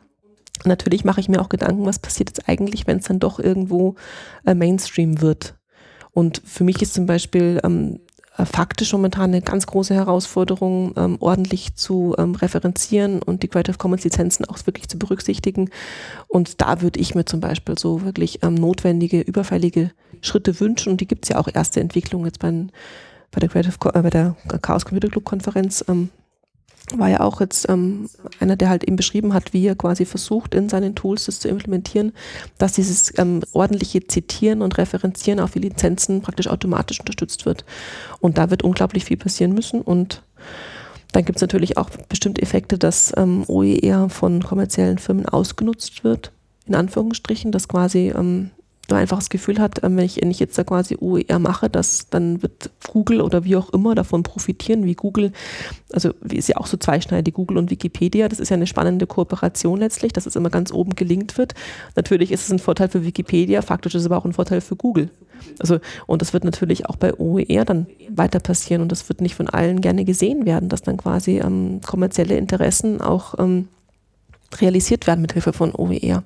natürlich 0.64 1.04
mache 1.04 1.20
ich 1.20 1.30
mir 1.30 1.40
auch 1.40 1.48
Gedanken, 1.48 1.86
was 1.86 1.98
passiert 1.98 2.28
jetzt 2.28 2.46
eigentlich, 2.46 2.86
wenn 2.86 2.98
es 2.98 3.06
dann 3.06 3.20
doch 3.20 3.38
irgendwo 3.38 3.94
äh, 4.44 4.54
Mainstream 4.54 5.22
wird. 5.22 5.54
Und 6.10 6.42
für 6.44 6.64
mich 6.64 6.82
ist 6.82 6.92
zum 6.92 7.06
Beispiel 7.06 7.58
ähm, 7.64 7.94
äh, 7.94 8.11
faktisch 8.34 8.92
momentan 8.92 9.30
eine 9.30 9.42
ganz 9.42 9.66
große 9.66 9.94
Herausforderung, 9.94 10.94
ähm, 10.96 11.16
ordentlich 11.20 11.74
zu 11.74 12.14
ähm, 12.18 12.34
referenzieren 12.34 13.22
und 13.22 13.42
die 13.42 13.48
Creative 13.48 13.76
Commons 13.76 14.04
Lizenzen 14.04 14.46
auch 14.46 14.58
wirklich 14.66 14.88
zu 14.88 14.98
berücksichtigen. 14.98 15.70
Und 16.28 16.60
da 16.62 16.80
würde 16.80 16.98
ich 16.98 17.14
mir 17.14 17.26
zum 17.26 17.40
Beispiel 17.40 17.78
so 17.78 18.02
wirklich 18.02 18.42
ähm, 18.42 18.54
notwendige, 18.54 19.20
überfällige 19.20 19.92
Schritte 20.22 20.58
wünschen. 20.60 20.92
Und 20.92 21.00
die 21.00 21.06
gibt 21.06 21.24
es 21.24 21.28
ja 21.28 21.38
auch 21.38 21.48
erste 21.52 21.80
Entwicklungen 21.80 22.24
jetzt 22.24 22.38
bei, 22.38 22.50
bei 23.30 23.40
der 23.40 23.50
Creative, 23.50 23.74
äh, 23.92 24.02
bei 24.02 24.10
der 24.10 24.34
Chaos 24.62 24.86
Computer 24.86 25.08
Club 25.08 25.24
Konferenz 25.24 25.84
ähm, 25.88 26.08
war 26.94 27.08
ja 27.08 27.20
auch 27.20 27.40
jetzt 27.40 27.68
ähm, 27.68 28.08
einer, 28.40 28.56
der 28.56 28.68
halt 28.68 28.84
eben 28.84 28.96
beschrieben 28.96 29.34
hat, 29.34 29.52
wie 29.52 29.66
er 29.66 29.74
quasi 29.74 30.04
versucht, 30.04 30.54
in 30.54 30.68
seinen 30.68 30.94
Tools 30.94 31.26
das 31.26 31.40
zu 31.40 31.48
implementieren, 31.48 32.12
dass 32.58 32.72
dieses 32.72 33.16
ähm, 33.18 33.40
ordentliche 33.52 34.06
Zitieren 34.06 34.62
und 34.62 34.76
Referenzieren 34.78 35.40
auf 35.40 35.52
die 35.52 35.60
Lizenzen 35.60 36.22
praktisch 36.22 36.48
automatisch 36.48 37.00
unterstützt 37.00 37.46
wird. 37.46 37.64
Und 38.20 38.38
da 38.38 38.50
wird 38.50 38.62
unglaublich 38.62 39.04
viel 39.04 39.16
passieren 39.16 39.52
müssen. 39.52 39.80
Und 39.80 40.22
dann 41.12 41.24
gibt 41.24 41.36
es 41.36 41.42
natürlich 41.42 41.76
auch 41.76 41.90
bestimmte 42.08 42.42
Effekte, 42.42 42.78
dass 42.78 43.12
ähm, 43.16 43.44
OER 43.46 44.08
von 44.08 44.42
kommerziellen 44.42 44.98
Firmen 44.98 45.26
ausgenutzt 45.26 46.04
wird, 46.04 46.32
in 46.66 46.74
Anführungsstrichen, 46.74 47.52
dass 47.52 47.68
quasi 47.68 48.12
ähm, 48.16 48.50
man 48.92 49.02
einfach 49.02 49.18
das 49.18 49.30
Gefühl 49.30 49.58
hat, 49.58 49.82
ähm, 49.82 49.96
wenn 49.96 50.04
ich, 50.04 50.16
jetzt 50.16 50.56
da 50.58 50.64
quasi 50.64 50.96
OER 51.00 51.38
mache, 51.38 51.68
dass 51.68 52.08
dann 52.10 52.42
wird 52.42 52.70
Google 52.88 53.20
oder 53.20 53.44
wie 53.44 53.56
auch 53.56 53.70
immer 53.70 53.94
davon 53.94 54.22
profitieren, 54.22 54.84
wie 54.84 54.94
Google, 54.94 55.32
also 55.92 56.10
ist 56.28 56.48
ja 56.48 56.56
auch 56.56 56.66
so 56.66 56.76
zweischneidig, 56.76 57.34
Google 57.34 57.58
und 57.58 57.70
Wikipedia, 57.70 58.28
das 58.28 58.40
ist 58.40 58.48
ja 58.48 58.56
eine 58.56 58.66
spannende 58.66 59.06
Kooperation 59.06 59.78
letztlich, 59.78 60.12
dass 60.12 60.26
es 60.26 60.36
immer 60.36 60.50
ganz 60.50 60.72
oben 60.72 60.94
gelingt 60.94 61.38
wird. 61.38 61.54
Natürlich 61.96 62.32
ist 62.32 62.44
es 62.44 62.52
ein 62.52 62.58
Vorteil 62.58 62.88
für 62.88 63.04
Wikipedia, 63.04 63.62
faktisch 63.62 63.94
ist 63.94 64.02
es 64.02 64.06
aber 64.06 64.18
auch 64.18 64.24
ein 64.24 64.32
Vorteil 64.32 64.60
für 64.60 64.76
Google. 64.76 65.10
Also, 65.58 65.78
und 66.06 66.22
das 66.22 66.32
wird 66.32 66.44
natürlich 66.44 66.86
auch 66.86 66.96
bei 66.96 67.14
OER 67.18 67.64
dann 67.64 67.86
weiter 68.08 68.40
passieren 68.40 68.82
und 68.82 68.92
das 68.92 69.08
wird 69.08 69.20
nicht 69.20 69.34
von 69.34 69.48
allen 69.48 69.80
gerne 69.80 70.04
gesehen 70.04 70.46
werden, 70.46 70.68
dass 70.68 70.82
dann 70.82 70.96
quasi 70.96 71.38
ähm, 71.38 71.80
kommerzielle 71.84 72.36
Interessen 72.36 73.00
auch 73.00 73.38
ähm, 73.38 73.68
realisiert 74.60 75.06
werden 75.06 75.22
mit 75.22 75.32
Hilfe 75.32 75.52
von 75.52 75.74
OER 75.74 76.22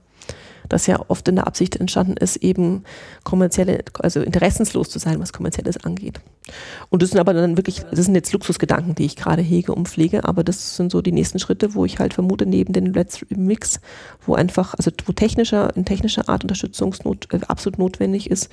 das 0.69 0.87
ja 0.87 1.01
oft 1.09 1.27
in 1.29 1.37
der 1.37 1.47
Absicht 1.47 1.77
entstanden 1.77 2.17
ist, 2.17 2.37
eben 2.37 2.85
kommerzielle, 3.25 3.85
also 3.99 4.21
interessenslos 4.21 4.91
zu 4.91 4.99
sein, 4.99 5.21
was 5.21 5.33
kommerzielles 5.33 5.83
angeht. 5.85 6.21
Und 6.91 7.03
das 7.03 7.11
sind 7.11 7.19
aber 7.19 7.35
dann 7.35 7.57
wirklich, 7.57 7.83
das 7.91 8.05
sind 8.05 8.15
jetzt 8.15 8.33
Luxusgedanken, 8.33 8.95
die 8.95 9.05
ich 9.05 9.17
gerade 9.17 9.43
hege 9.43 9.75
und 9.75 9.89
pflege, 9.89 10.25
aber 10.25 10.45
das 10.45 10.77
sind 10.77 10.93
so 10.93 11.03
die 11.03 11.13
nächsten 11.13 11.39
Schritte, 11.39 11.75
wo 11.75 11.85
ich 11.85 11.99
halt 11.99 12.15
vermute, 12.15 12.47
neben 12.47 12.73
den 12.73 12.93
Let's 12.93 13.25
Mix, 13.31 13.81
wo 14.25 14.35
einfach, 14.35 14.75
also 14.75 14.91
wo 15.05 15.13
technischer, 15.13 15.75
in 15.77 15.85
technischer 15.85 16.29
Art 16.29 16.45
Unterstützungsnot 16.45 17.33
äh, 17.33 17.41
absolut 17.49 17.79
notwendig 17.79 18.31
ist 18.31 18.51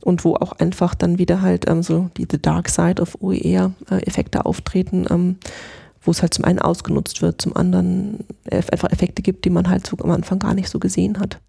und 0.00 0.24
wo 0.24 0.34
auch 0.36 0.52
einfach 0.52 0.94
dann 0.94 1.18
wieder 1.18 1.42
halt 1.42 1.68
ähm, 1.68 1.82
so 1.82 2.10
die 2.16 2.26
The 2.30 2.40
Dark 2.40 2.68
Side 2.68 3.02
of 3.02 3.18
OER-Effekte 3.20 4.38
äh, 4.38 4.42
auftreten, 4.42 5.06
ähm, 5.10 5.36
wo 6.06 6.12
es 6.12 6.22
halt 6.22 6.32
zum 6.32 6.44
einen 6.44 6.60
ausgenutzt 6.60 7.20
wird, 7.20 7.42
zum 7.42 7.56
anderen 7.56 8.24
einfach 8.50 8.90
Effekte 8.90 9.22
gibt, 9.22 9.44
die 9.44 9.50
man 9.50 9.68
halt 9.68 9.86
so 9.86 9.96
am 9.98 10.10
Anfang 10.10 10.38
gar 10.38 10.54
nicht 10.54 10.68
so 10.68 10.78
gesehen 10.78 11.18
hat. 11.18 11.40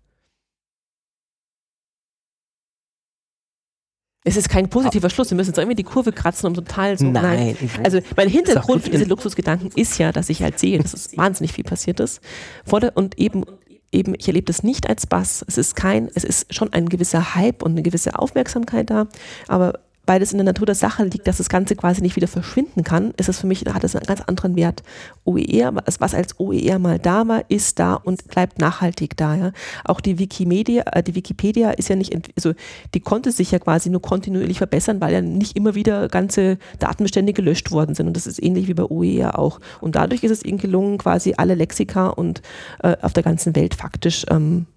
Es 4.23 4.35
ist 4.35 4.49
kein 4.49 4.67
positiver 4.67 5.09
Schluss. 5.09 5.29
Wir 5.29 5.37
müssen 5.37 5.51
jetzt 5.51 5.57
irgendwie 5.57 5.75
die 5.75 5.83
Kurve 5.83 6.11
kratzen, 6.11 6.47
um 6.47 6.53
total 6.53 6.97
so. 6.97 7.05
Nein. 7.05 7.55
nein. 7.61 7.85
Also 7.85 7.99
mein 8.17 8.27
Hintergrund 8.27 8.83
für 8.83 8.89
diese 8.89 9.05
Luxusgedanken 9.05 9.69
ist 9.75 9.97
ja, 9.99 10.11
dass 10.11 10.29
ich 10.29 10.41
halt 10.43 10.59
sehe, 10.59 10.79
dass 10.79 10.93
es 10.93 11.15
wahnsinnig 11.17 11.53
viel 11.53 11.63
passiert 11.63 12.01
ist. 12.01 12.19
Und 12.95 13.17
eben, 13.17 13.45
eben, 13.93 14.15
ich 14.17 14.27
erlebe 14.27 14.45
das 14.45 14.63
nicht 14.63 14.89
als 14.89 15.07
Bass. 15.07 15.45
Es 15.47 15.57
ist 15.57 15.77
kein, 15.77 16.09
es 16.13 16.25
ist 16.25 16.53
schon 16.53 16.73
ein 16.73 16.89
gewisser 16.89 17.35
Hype 17.35 17.63
und 17.63 17.71
eine 17.71 17.83
gewisse 17.83 18.19
Aufmerksamkeit 18.19 18.89
da. 18.89 19.07
Aber 19.47 19.79
weil 20.07 20.21
es 20.21 20.31
in 20.31 20.37
der 20.37 20.45
Natur 20.45 20.65
der 20.65 20.75
Sache 20.75 21.03
liegt, 21.03 21.27
dass 21.27 21.37
das 21.37 21.49
Ganze 21.49 21.75
quasi 21.75 22.01
nicht 22.01 22.15
wieder 22.15 22.27
verschwinden 22.27 22.83
kann, 22.83 23.13
ist 23.17 23.29
es 23.29 23.39
für 23.39 23.47
mich, 23.47 23.65
hat 23.65 23.83
es 23.83 23.95
einen 23.95 24.05
ganz 24.05 24.21
anderen 24.21 24.55
Wert. 24.55 24.81
OER, 25.25 25.75
was 25.99 26.13
als 26.15 26.39
OER 26.39 26.79
mal 26.79 26.97
da 26.97 27.27
war, 27.27 27.43
ist 27.49 27.77
da 27.77 27.93
und 27.95 28.27
bleibt 28.29 28.59
nachhaltig 28.59 29.17
da. 29.17 29.35
Ja. 29.35 29.51
Auch 29.83 29.99
die 30.01 30.17
Wikimedia, 30.17 30.83
äh, 30.93 31.03
die 31.03 31.13
Wikipedia 31.13 31.71
ist 31.71 31.89
ja 31.89 31.95
nicht, 31.95 32.17
also 32.35 32.53
die 32.93 33.01
konnte 33.01 33.31
sich 33.31 33.51
ja 33.51 33.59
quasi 33.59 33.89
nur 33.89 34.01
kontinuierlich 34.01 34.57
verbessern, 34.57 35.01
weil 35.01 35.13
ja 35.13 35.21
nicht 35.21 35.57
immer 35.57 35.75
wieder 35.75 36.07
ganze 36.07 36.57
Datenbestände 36.79 37.33
gelöscht 37.33 37.71
worden 37.71 37.93
sind. 37.93 38.07
Und 38.07 38.15
das 38.15 38.27
ist 38.27 38.41
ähnlich 38.41 38.67
wie 38.67 38.73
bei 38.73 38.83
OER 38.83 39.37
auch. 39.37 39.59
Und 39.81 39.95
dadurch 39.95 40.23
ist 40.23 40.31
es 40.31 40.43
ihnen 40.43 40.57
gelungen, 40.57 40.97
quasi 40.97 41.33
alle 41.35 41.55
Lexika 41.55 42.07
und 42.07 42.41
äh, 42.81 42.95
auf 43.01 43.11
der 43.11 43.23
ganzen 43.23 43.55
Welt 43.55 43.75
faktisch 43.75 44.25
ähm, 44.29 44.67
äh, 44.67 44.76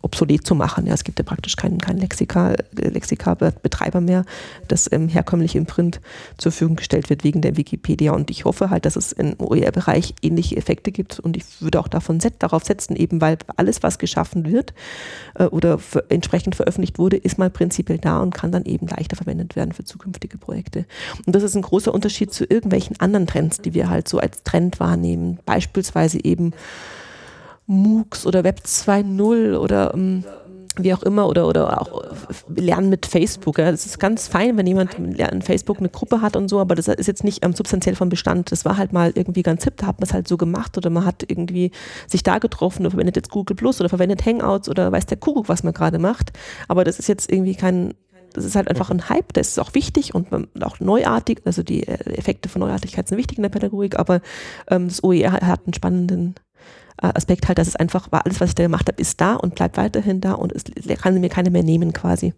obsolet 0.00 0.46
zu 0.46 0.54
machen. 0.54 0.86
Ja, 0.86 0.94
es 0.94 1.04
gibt 1.04 1.18
ja 1.18 1.24
praktisch 1.24 1.56
keinen, 1.56 1.78
keinen 1.78 1.98
Lexika, 1.98 2.54
Lexika-Betreiber 2.72 4.00
mehr, 4.00 4.24
das 4.68 4.90
ähm, 4.90 5.08
herkömmlich 5.08 5.56
im 5.56 5.66
Print 5.66 6.00
zur 6.38 6.52
Verfügung 6.52 6.76
gestellt 6.76 7.10
wird 7.10 7.24
wegen 7.24 7.42
der 7.42 7.56
Wikipedia. 7.56 8.12
Und 8.12 8.30
ich 8.30 8.44
hoffe 8.44 8.70
halt, 8.70 8.86
dass 8.86 8.96
es 8.96 9.12
im 9.12 9.34
OER-Bereich 9.38 10.14
ähnliche 10.22 10.56
Effekte 10.56 10.90
gibt. 10.90 11.20
Und 11.20 11.36
ich 11.36 11.44
würde 11.60 11.80
auch 11.80 11.88
davon 11.88 12.20
set, 12.20 12.34
darauf 12.38 12.64
setzen, 12.64 12.96
eben 12.96 13.20
weil 13.20 13.38
alles, 13.56 13.82
was 13.82 13.98
geschaffen 13.98 14.50
wird 14.50 14.72
äh, 15.34 15.44
oder 15.44 15.78
entsprechend 16.08 16.54
veröffentlicht 16.54 16.98
wurde, 16.98 17.16
ist 17.16 17.38
mal 17.38 17.50
prinzipiell 17.50 17.98
da 17.98 18.20
und 18.20 18.34
kann 18.34 18.52
dann 18.52 18.64
eben 18.64 18.86
leichter 18.86 19.16
verwendet 19.16 19.56
werden 19.56 19.72
für 19.72 19.84
zukünftige 19.84 20.38
Projekte. 20.38 20.86
Und 21.26 21.34
das 21.34 21.42
ist 21.42 21.54
ein 21.54 21.62
großer 21.62 21.92
Unterschied 21.92 22.32
zu 22.32 22.44
irgendwelchen 22.44 22.98
anderen 23.00 23.26
Trends, 23.26 23.60
die 23.60 23.74
wir 23.74 23.90
halt 23.90 24.08
so 24.08 24.18
als 24.18 24.42
Trend 24.42 24.80
wahrnehmen. 24.80 25.38
Beispielsweise 25.44 26.22
eben 26.24 26.52
MOOCs 27.72 28.26
oder 28.26 28.44
Web 28.44 28.60
2.0 28.64 29.56
oder 29.56 29.92
ähm, 29.94 30.24
wie 30.76 30.94
auch 30.94 31.02
immer 31.02 31.28
oder, 31.28 31.46
oder 31.46 31.80
auch 31.82 32.02
lernen 32.48 32.88
mit 32.88 33.04
Facebook. 33.04 33.58
Ja. 33.58 33.68
Ist 33.68 34.00
ganz 34.00 34.28
fein, 34.28 34.56
wenn 34.56 34.66
jemand 34.66 34.94
in 34.94 35.42
Facebook 35.42 35.78
eine 35.78 35.90
Gruppe 35.90 36.22
hat 36.22 36.34
und 36.36 36.48
so, 36.48 36.60
aber 36.60 36.74
das 36.74 36.88
ist 36.88 37.06
jetzt 37.06 37.24
nicht 37.24 37.44
ähm, 37.44 37.52
substanziell 37.52 37.94
vom 37.94 38.08
Bestand. 38.08 38.52
Das 38.52 38.64
war 38.64 38.78
halt 38.78 38.92
mal 38.92 39.12
irgendwie 39.14 39.42
ganz 39.42 39.64
hip, 39.64 39.76
da 39.76 39.86
hat 39.86 40.00
man 40.00 40.06
es 40.06 40.14
halt 40.14 40.28
so 40.28 40.36
gemacht 40.36 40.76
oder 40.78 40.88
man 40.88 41.04
hat 41.04 41.24
irgendwie 41.26 41.72
sich 42.06 42.22
da 42.22 42.38
getroffen 42.38 42.82
oder 42.82 42.90
verwendet 42.90 43.16
jetzt 43.16 43.30
Google 43.30 43.56
Plus 43.56 43.80
oder 43.80 43.90
verwendet 43.90 44.24
Hangouts 44.24 44.68
oder 44.68 44.90
weiß 44.90 45.06
der 45.06 45.18
Kuckuck, 45.18 45.48
was 45.48 45.62
man 45.62 45.74
gerade 45.74 45.98
macht. 45.98 46.32
Aber 46.68 46.84
das 46.84 46.98
ist 46.98 47.08
jetzt 47.08 47.30
irgendwie 47.30 47.54
kein, 47.54 47.92
das 48.32 48.46
ist 48.46 48.56
halt 48.56 48.68
einfach 48.68 48.90
ein 48.90 49.10
Hype, 49.10 49.34
das 49.34 49.48
ist 49.48 49.58
auch 49.58 49.74
wichtig 49.74 50.14
und 50.14 50.28
auch 50.62 50.80
neuartig, 50.80 51.42
also 51.44 51.62
die 51.62 51.86
äh, 51.86 51.98
Effekte 52.16 52.48
von 52.48 52.60
Neuartigkeit 52.60 53.08
sind 53.08 53.18
wichtig 53.18 53.36
in 53.36 53.42
der 53.42 53.50
Pädagogik, 53.50 53.98
aber 53.98 54.22
ähm, 54.70 54.88
das 54.88 55.04
OER 55.04 55.32
hat 55.32 55.66
einen 55.66 55.74
spannenden 55.74 56.34
äh, 56.34 56.51
Aspekt 56.98 57.48
halt, 57.48 57.58
dass 57.58 57.68
es 57.68 57.76
einfach 57.76 58.12
war, 58.12 58.24
alles, 58.24 58.40
was 58.40 58.50
ich 58.50 58.54
da 58.54 58.62
gemacht 58.62 58.88
habe, 58.88 59.00
ist 59.00 59.20
da 59.20 59.34
und 59.34 59.54
bleibt 59.54 59.76
weiterhin 59.76 60.20
da 60.20 60.32
und 60.32 60.52
es 60.52 60.64
kann 61.00 61.20
mir 61.20 61.28
keiner 61.28 61.50
mehr 61.50 61.62
nehmen 61.62 61.92
quasi. 61.92 62.34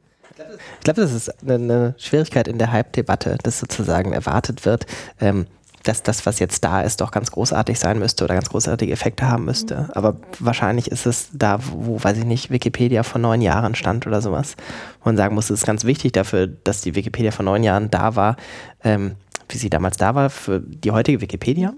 Ich 0.78 0.85
glaube, 0.85 1.01
das 1.01 1.12
ist 1.12 1.48
eine 1.48 1.94
Schwierigkeit 1.98 2.48
in 2.48 2.59
der 2.59 2.72
Hype-Debatte, 2.72 3.39
dass 3.43 3.60
sozusagen 3.60 4.12
erwartet 4.12 4.64
wird, 4.64 4.86
ähm, 5.20 5.47
dass 5.85 6.02
das, 6.02 6.26
was 6.26 6.39
jetzt 6.39 6.64
da 6.64 6.81
ist, 6.81 7.01
doch 7.01 7.10
ganz 7.10 7.31
großartig 7.31 7.78
sein 7.78 7.98
müsste 7.98 8.24
oder 8.24 8.35
ganz 8.35 8.48
großartige 8.48 8.93
Effekte 8.93 9.28
haben 9.28 9.44
müsste. 9.44 9.82
Mhm. 9.82 9.90
Aber 9.93 10.16
wahrscheinlich 10.40 10.90
ist 10.90 11.06
es 11.06 11.28
da, 11.32 11.59
wo, 11.62 12.02
weiß 12.02 12.18
ich 12.18 12.24
nicht, 12.24 12.51
Wikipedia 12.51 13.02
vor 13.02 13.20
neun 13.20 13.43
Jahren 13.43 13.74
stand 13.74 14.06
oder 14.06 14.20
sowas, 14.22 14.56
wo 15.02 15.10
man 15.10 15.16
sagen 15.16 15.35
muss, 15.35 15.51
es 15.51 15.60
ist 15.60 15.66
ganz 15.66 15.85
wichtig 15.85 16.12
dafür, 16.12 16.47
dass 16.47 16.81
die 16.81 16.94
Wikipedia 16.94 17.31
vor 17.31 17.44
neun 17.44 17.62
Jahren 17.62 17.90
da 17.90 18.16
war, 18.16 18.36
ähm, 18.82 19.16
wie 19.48 19.59
sie 19.59 19.70
damals 19.70 19.98
da 19.98 20.14
war 20.14 20.31
für 20.31 20.60
die 20.60 20.90
heutige 20.90 21.20
Wikipedia. 21.20 21.74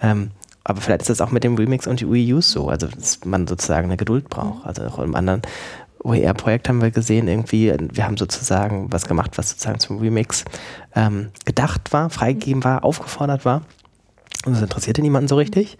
Ähm, 0.00 0.30
aber 0.68 0.82
vielleicht 0.82 1.00
ist 1.00 1.08
das 1.08 1.22
auch 1.22 1.30
mit 1.30 1.44
dem 1.44 1.54
Remix 1.54 1.86
und 1.86 2.00
die 2.00 2.04
Reuse 2.04 2.42
so, 2.42 2.68
also 2.68 2.88
dass 2.88 3.24
man 3.24 3.46
sozusagen 3.46 3.86
eine 3.86 3.96
Geduld 3.96 4.28
braucht. 4.28 4.66
Also 4.66 4.82
auch 4.82 4.98
im 4.98 5.14
anderen 5.14 5.40
OER-Projekt 6.04 6.68
haben 6.68 6.82
wir 6.82 6.90
gesehen, 6.90 7.26
irgendwie, 7.26 7.74
wir 7.92 8.04
haben 8.04 8.18
sozusagen 8.18 8.92
was 8.92 9.08
gemacht, 9.08 9.38
was 9.38 9.48
sozusagen 9.48 9.78
zum 9.78 9.98
Remix 9.98 10.44
ähm, 10.94 11.30
gedacht 11.46 11.94
war, 11.94 12.10
freigegeben 12.10 12.62
war, 12.64 12.84
aufgefordert 12.84 13.46
war. 13.46 13.62
Und 14.44 14.52
das 14.52 14.62
interessierte 14.62 15.00
niemanden 15.00 15.26
so 15.26 15.36
richtig. 15.36 15.78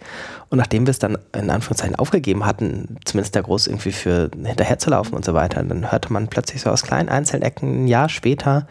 Und 0.49 0.57
nachdem 0.57 0.87
wir 0.87 0.91
es 0.91 0.99
dann 0.99 1.19
in 1.33 1.51
Anführungszeichen 1.51 1.95
aufgegeben 1.95 2.47
hatten, 2.47 2.97
zumindest 3.05 3.35
da 3.35 3.41
groß 3.41 3.67
irgendwie 3.67 3.91
für 3.91 4.31
hinterherzulaufen 4.43 5.13
und 5.13 5.23
so 5.23 5.35
weiter, 5.35 5.61
dann 5.61 5.91
hörte 5.91 6.11
man 6.11 6.29
plötzlich 6.29 6.63
so 6.63 6.71
aus 6.71 6.81
kleinen 6.81 7.09
einzelnen 7.09 7.43
Ecken 7.43 7.83
ein 7.83 7.87
Jahr 7.87 8.09
später, 8.09 8.67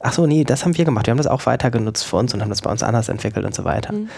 ach 0.00 0.12
so, 0.12 0.26
nee, 0.26 0.44
das 0.44 0.64
haben 0.64 0.76
wir 0.76 0.84
gemacht. 0.84 1.06
Wir 1.06 1.12
haben 1.12 1.18
das 1.18 1.26
auch 1.26 1.46
weiter 1.46 1.70
genutzt 1.70 2.04
für 2.04 2.16
uns 2.16 2.34
und 2.34 2.42
haben 2.42 2.50
das 2.50 2.62
bei 2.62 2.70
uns 2.70 2.82
anders 2.82 3.08
entwickelt 3.08 3.44
und 3.44 3.54
so 3.54 3.64
weiter. 3.64 3.92
Mhm. 3.92 4.08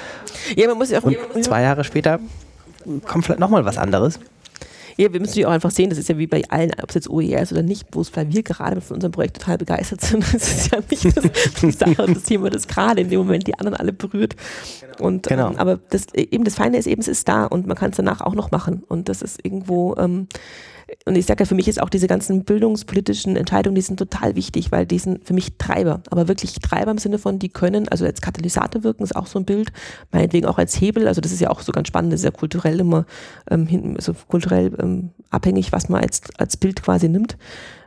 Ja, 0.57 0.69
man 0.69 0.79
muss 0.79 0.91
ja 0.91 1.01
auch. 1.01 1.05
Und 1.05 1.45
zwei 1.45 1.63
Jahre 1.63 1.85
später 1.85 2.19
kommt 3.07 3.25
vielleicht 3.25 3.41
nochmal 3.41 3.65
was 3.65 3.79
anderes. 3.79 4.19
Ja, 5.01 5.13
wir 5.13 5.21
müssen 5.21 5.35
die 5.35 5.47
auch 5.47 5.53
einfach 5.53 5.71
sehen, 5.71 5.91
das 5.91 5.99
ist 5.99 6.09
ja 6.09 6.19
wie 6.19 6.27
bei 6.27 6.43
allen, 6.49 6.73
ob 6.83 6.89
es 6.89 6.97
jetzt 6.97 7.09
OER 7.09 7.41
ist 7.41 7.53
oder 7.53 7.63
nicht, 7.63 7.87
wo 7.93 8.01
es 8.01 8.15
weil 8.17 8.33
wir 8.33 8.43
gerade 8.43 8.81
von 8.81 8.97
unserem 8.97 9.13
Projekt 9.13 9.37
total 9.39 9.57
begeistert 9.57 10.01
sind. 10.01 10.25
Das 10.33 10.43
ist 10.43 10.73
ja 10.73 10.81
nicht 10.91 11.05
das, 11.17 11.25
das, 11.61 11.97
das 11.97 12.23
Thema, 12.25 12.51
das 12.51 12.67
gerade 12.67 13.03
in 13.03 13.09
dem 13.09 13.21
Moment 13.21 13.47
die 13.47 13.57
anderen 13.57 13.79
alle 13.79 13.93
berührt. 13.93 14.35
Und, 14.99 15.29
genau. 15.29 15.51
Ähm, 15.51 15.59
aber 15.59 15.79
das, 15.91 16.13
eben 16.15 16.43
das 16.43 16.57
Feine 16.57 16.79
ist 16.79 16.89
eben, 16.89 17.01
es 17.01 17.07
ist 17.07 17.29
da 17.29 17.45
und 17.45 17.69
man 17.69 17.77
kann 17.77 17.91
es 17.91 17.97
danach 17.97 18.23
auch 18.23 18.35
noch 18.35 18.51
machen. 18.51 18.83
Und 18.89 19.09
das 19.09 19.23
ist 19.23 19.39
irgendwo, 19.45 19.95
ähm, 19.99 20.27
und 21.05 21.17
ich 21.17 21.27
sage 21.27 21.43
ja, 21.43 21.47
für 21.47 21.55
mich 21.55 21.69
ist 21.69 21.83
auch 21.83 21.91
diese 21.91 22.07
ganzen 22.07 22.45
bildungspolitischen 22.45 23.37
Entscheidungen, 23.37 23.75
die 23.75 23.83
sind 23.83 23.99
total 23.99 24.37
wichtig, 24.37 24.73
weil 24.73 24.87
die 24.87 24.99
sind 24.99 25.27
für 25.27 25.35
mich 25.35 25.59
Treiber, 25.59 26.03
aber 26.11 26.29
wirklich 26.29 26.55
Treiber 26.55 26.91
im 26.91 26.99
Sinne 26.99 27.19
von, 27.19 27.39
die 27.39 27.49
können, 27.49 27.89
also 27.89 28.05
als 28.05 28.21
Katalysator 28.21 28.85
wirken, 28.85 29.03
ist 29.03 29.17
auch 29.17 29.27
so 29.27 29.39
ein 29.39 29.45
Bild, 29.45 29.73
meinetwegen 30.13 30.47
auch 30.47 30.59
als 30.59 30.81
Hebel, 30.81 31.07
also 31.09 31.21
das 31.21 31.33
ist 31.33 31.41
ja 31.41 31.51
auch 31.51 31.61
so 31.61 31.73
ganz 31.73 31.89
spannend, 31.89 32.13
das 32.13 32.21
ist 32.21 32.25
ja 32.25 32.31
kulturell 32.31 32.81
immer, 32.81 33.05
ähm, 33.51 33.95
also 33.97 34.15
kulturell 34.29 34.73
ähm, 34.81 35.11
abhängig, 35.31 35.73
was 35.73 35.89
man 35.89 36.03
als, 36.03 36.23
als 36.39 36.57
Bild 36.57 36.83
quasi 36.83 37.09
nimmt. 37.09 37.37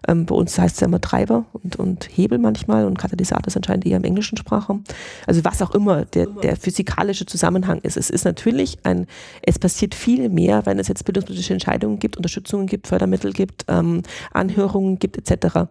Ähm, 0.08 0.26
bei 0.26 0.36
uns 0.36 0.58
heißt 0.58 0.76
es 0.76 0.82
ja 0.82 0.88
immer 0.88 1.02
Treiber 1.02 1.46
und, 1.54 1.76
und 1.76 2.10
Hebel 2.12 2.38
manchmal 2.40 2.86
und 2.86 2.98
Katalysator 2.98 3.48
ist 3.48 3.58
anscheinend 3.58 3.86
eher 3.86 3.98
im 3.98 4.04
englischen 4.04 4.38
Sprachraum. 4.38 4.84
Also 5.28 5.44
was 5.46 5.62
auch 5.62 5.76
immer 5.76 6.06
der, 6.06 6.26
der 6.28 6.56
physikalische 6.56 7.26
Zusammenhang 7.26 7.80
ist. 7.82 7.98
Es 7.98 8.10
ist 8.10 8.26
natürlich 8.26 8.80
ein, 8.84 9.06
es 9.44 9.60
passiert 9.60 9.94
viel 9.94 10.30
mehr, 10.30 10.66
wenn 10.66 10.80
es 10.80 10.88
jetzt 10.88 11.06
bildungspolitische 11.06 11.54
Entscheidungen 11.54 12.00
gibt, 12.00 12.18
Unterstützungen 12.18 12.68
gibt, 12.68 12.88
Fördermittel 12.88 13.32
gibt, 13.32 13.66
ähm, 13.68 14.02
Anhörungen 14.32 14.98
gibt 14.98 15.18
etc. 15.18 15.68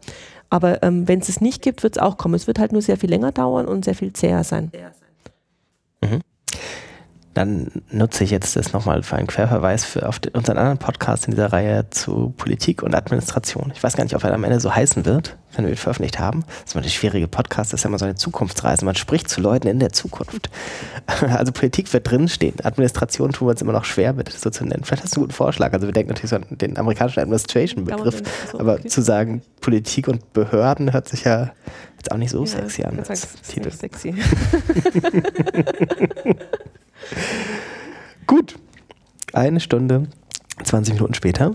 Aber 0.49 0.83
ähm, 0.83 1.09
wenn 1.09 1.21
es 1.21 1.29
es 1.29 1.41
nicht 1.41 1.63
gibt, 1.63 1.83
wird 1.83 1.97
es 1.97 2.03
auch 2.03 2.17
kommen. 2.17 2.35
Es 2.35 2.47
wird 2.47 2.59
halt 2.59 2.73
nur 2.73 2.83
sehr 2.83 2.97
viel 2.97 3.11
länger 3.11 3.33
dauern 3.33 3.67
und 3.67 3.85
sehr 3.85 3.95
viel 3.95 4.13
zäher 4.13 4.45
sein. 4.45 4.71
Mhm. 6.03 6.21
Dann 7.33 7.71
nutze 7.91 8.25
ich 8.25 8.31
jetzt 8.31 8.57
das 8.57 8.73
nochmal 8.73 9.05
für 9.05 9.15
einen 9.15 9.29
Querverweis 9.29 9.85
für 9.85 10.09
auf 10.09 10.19
den, 10.19 10.33
unseren 10.33 10.59
anderen 10.59 10.79
Podcast 10.79 11.27
in 11.27 11.31
dieser 11.31 11.53
Reihe 11.53 11.89
zu 11.91 12.35
Politik 12.37 12.83
und 12.83 12.93
Administration. 12.93 13.71
Ich 13.73 13.83
weiß 13.83 13.97
gar 13.97 14.03
nicht, 14.03 14.17
ob 14.17 14.25
er 14.25 14.35
am 14.35 14.43
Ende 14.43 14.59
so 14.59 14.75
heißen 14.75 15.05
wird, 15.05 15.37
wenn 15.55 15.65
wir 15.65 15.71
ihn 15.71 15.77
veröffentlicht 15.77 16.19
haben. 16.19 16.43
Das 16.43 16.67
ist 16.67 16.75
immer 16.75 16.83
eine 16.83 16.91
schwierige 16.91 17.29
Podcast, 17.29 17.73
das 17.73 17.81
ist 17.81 17.85
ja 17.85 17.89
immer 17.89 18.01
so 18.01 18.05
eine 18.05 18.17
Zukunftsreise. 18.17 18.85
Man 18.85 18.97
spricht 18.97 19.29
zu 19.29 19.41
Leuten 19.41 19.69
in 19.69 19.79
der 19.79 19.93
Zukunft. 19.93 20.51
Also 21.31 21.53
Politik 21.53 21.93
wird 21.93 22.11
drinstehen. 22.11 22.55
Administration 22.63 23.33
tun 23.33 23.49
wir 23.49 23.53
uns 23.53 23.63
immer 23.63 23.73
noch 23.73 23.85
schwer 23.85 24.13
mit, 24.13 24.31
so 24.31 24.49
zu 24.51 24.65
nennen. 24.65 24.85
Vielleicht 24.85 25.03
hast 25.03 25.17
du 25.17 25.21
einen 25.21 25.27
guten 25.27 25.35
Vorschlag. 25.35 25.73
Also 25.73 25.87
wir 25.87 25.93
denken 25.93 26.11
natürlich 26.11 26.31
so 26.31 26.37
an 26.37 26.47
den 26.51 26.79
amerikanischen 26.79 27.21
Administration-Begriff. 27.21 28.23
Aber 28.59 28.75
okay. 28.75 28.89
zu 28.89 29.03
sagen, 29.03 29.43
Politik 29.61 30.09
und 30.09 30.33
Behörden 30.33 30.93
hört 30.93 31.09
sich 31.09 31.25
ja 31.25 31.51
jetzt 31.97 32.13
auch 32.13 32.17
nicht 32.17 32.31
so 32.31 32.41
ja, 32.45 32.47
sexy 32.47 32.85
an. 32.85 32.99
Als 33.07 33.41
Titel. 33.43 33.71
Sexy. 33.71 34.15
Gut. 38.27 38.59
Eine 39.33 39.61
Stunde, 39.61 40.09
20 40.65 40.95
Minuten 40.95 41.15
später. 41.15 41.55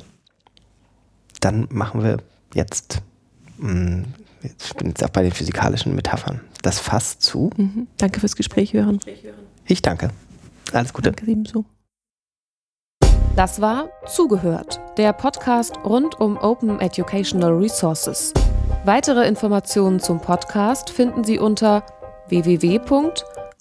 Dann 1.41 1.67
machen 1.69 2.03
wir 2.03 2.17
jetzt, 2.53 3.01
hm, 3.59 4.05
ich 4.41 4.73
bin 4.75 4.89
jetzt 4.89 5.03
auch 5.03 5.09
bei 5.09 5.23
den 5.23 5.31
physikalischen 5.31 5.95
Metaphern, 5.95 6.41
das 6.61 6.79
Fass 6.79 7.19
zu. 7.19 7.49
Mhm. 7.57 7.87
Danke 7.97 8.19
fürs 8.19 8.35
Gespräch 8.35 8.73
hören. 8.73 8.99
Ich 9.65 9.81
danke. 9.81 10.09
Alles 10.71 10.93
Gute. 10.93 11.11
Danke 11.11 11.29
ebenso. 11.29 11.65
Das 13.35 13.59
war 13.59 13.89
Zugehört, 14.07 14.79
der 14.97 15.11
Podcast 15.11 15.77
rund 15.83 16.19
um 16.21 16.37
Open 16.37 16.79
Educational 16.79 17.51
Resources. 17.51 18.33
Weitere 18.85 19.27
Informationen 19.27 19.99
zum 19.99 20.21
Podcast 20.21 20.89
finden 20.89 21.25
Sie 21.25 21.37
unter 21.37 21.83
www.open 22.29 23.34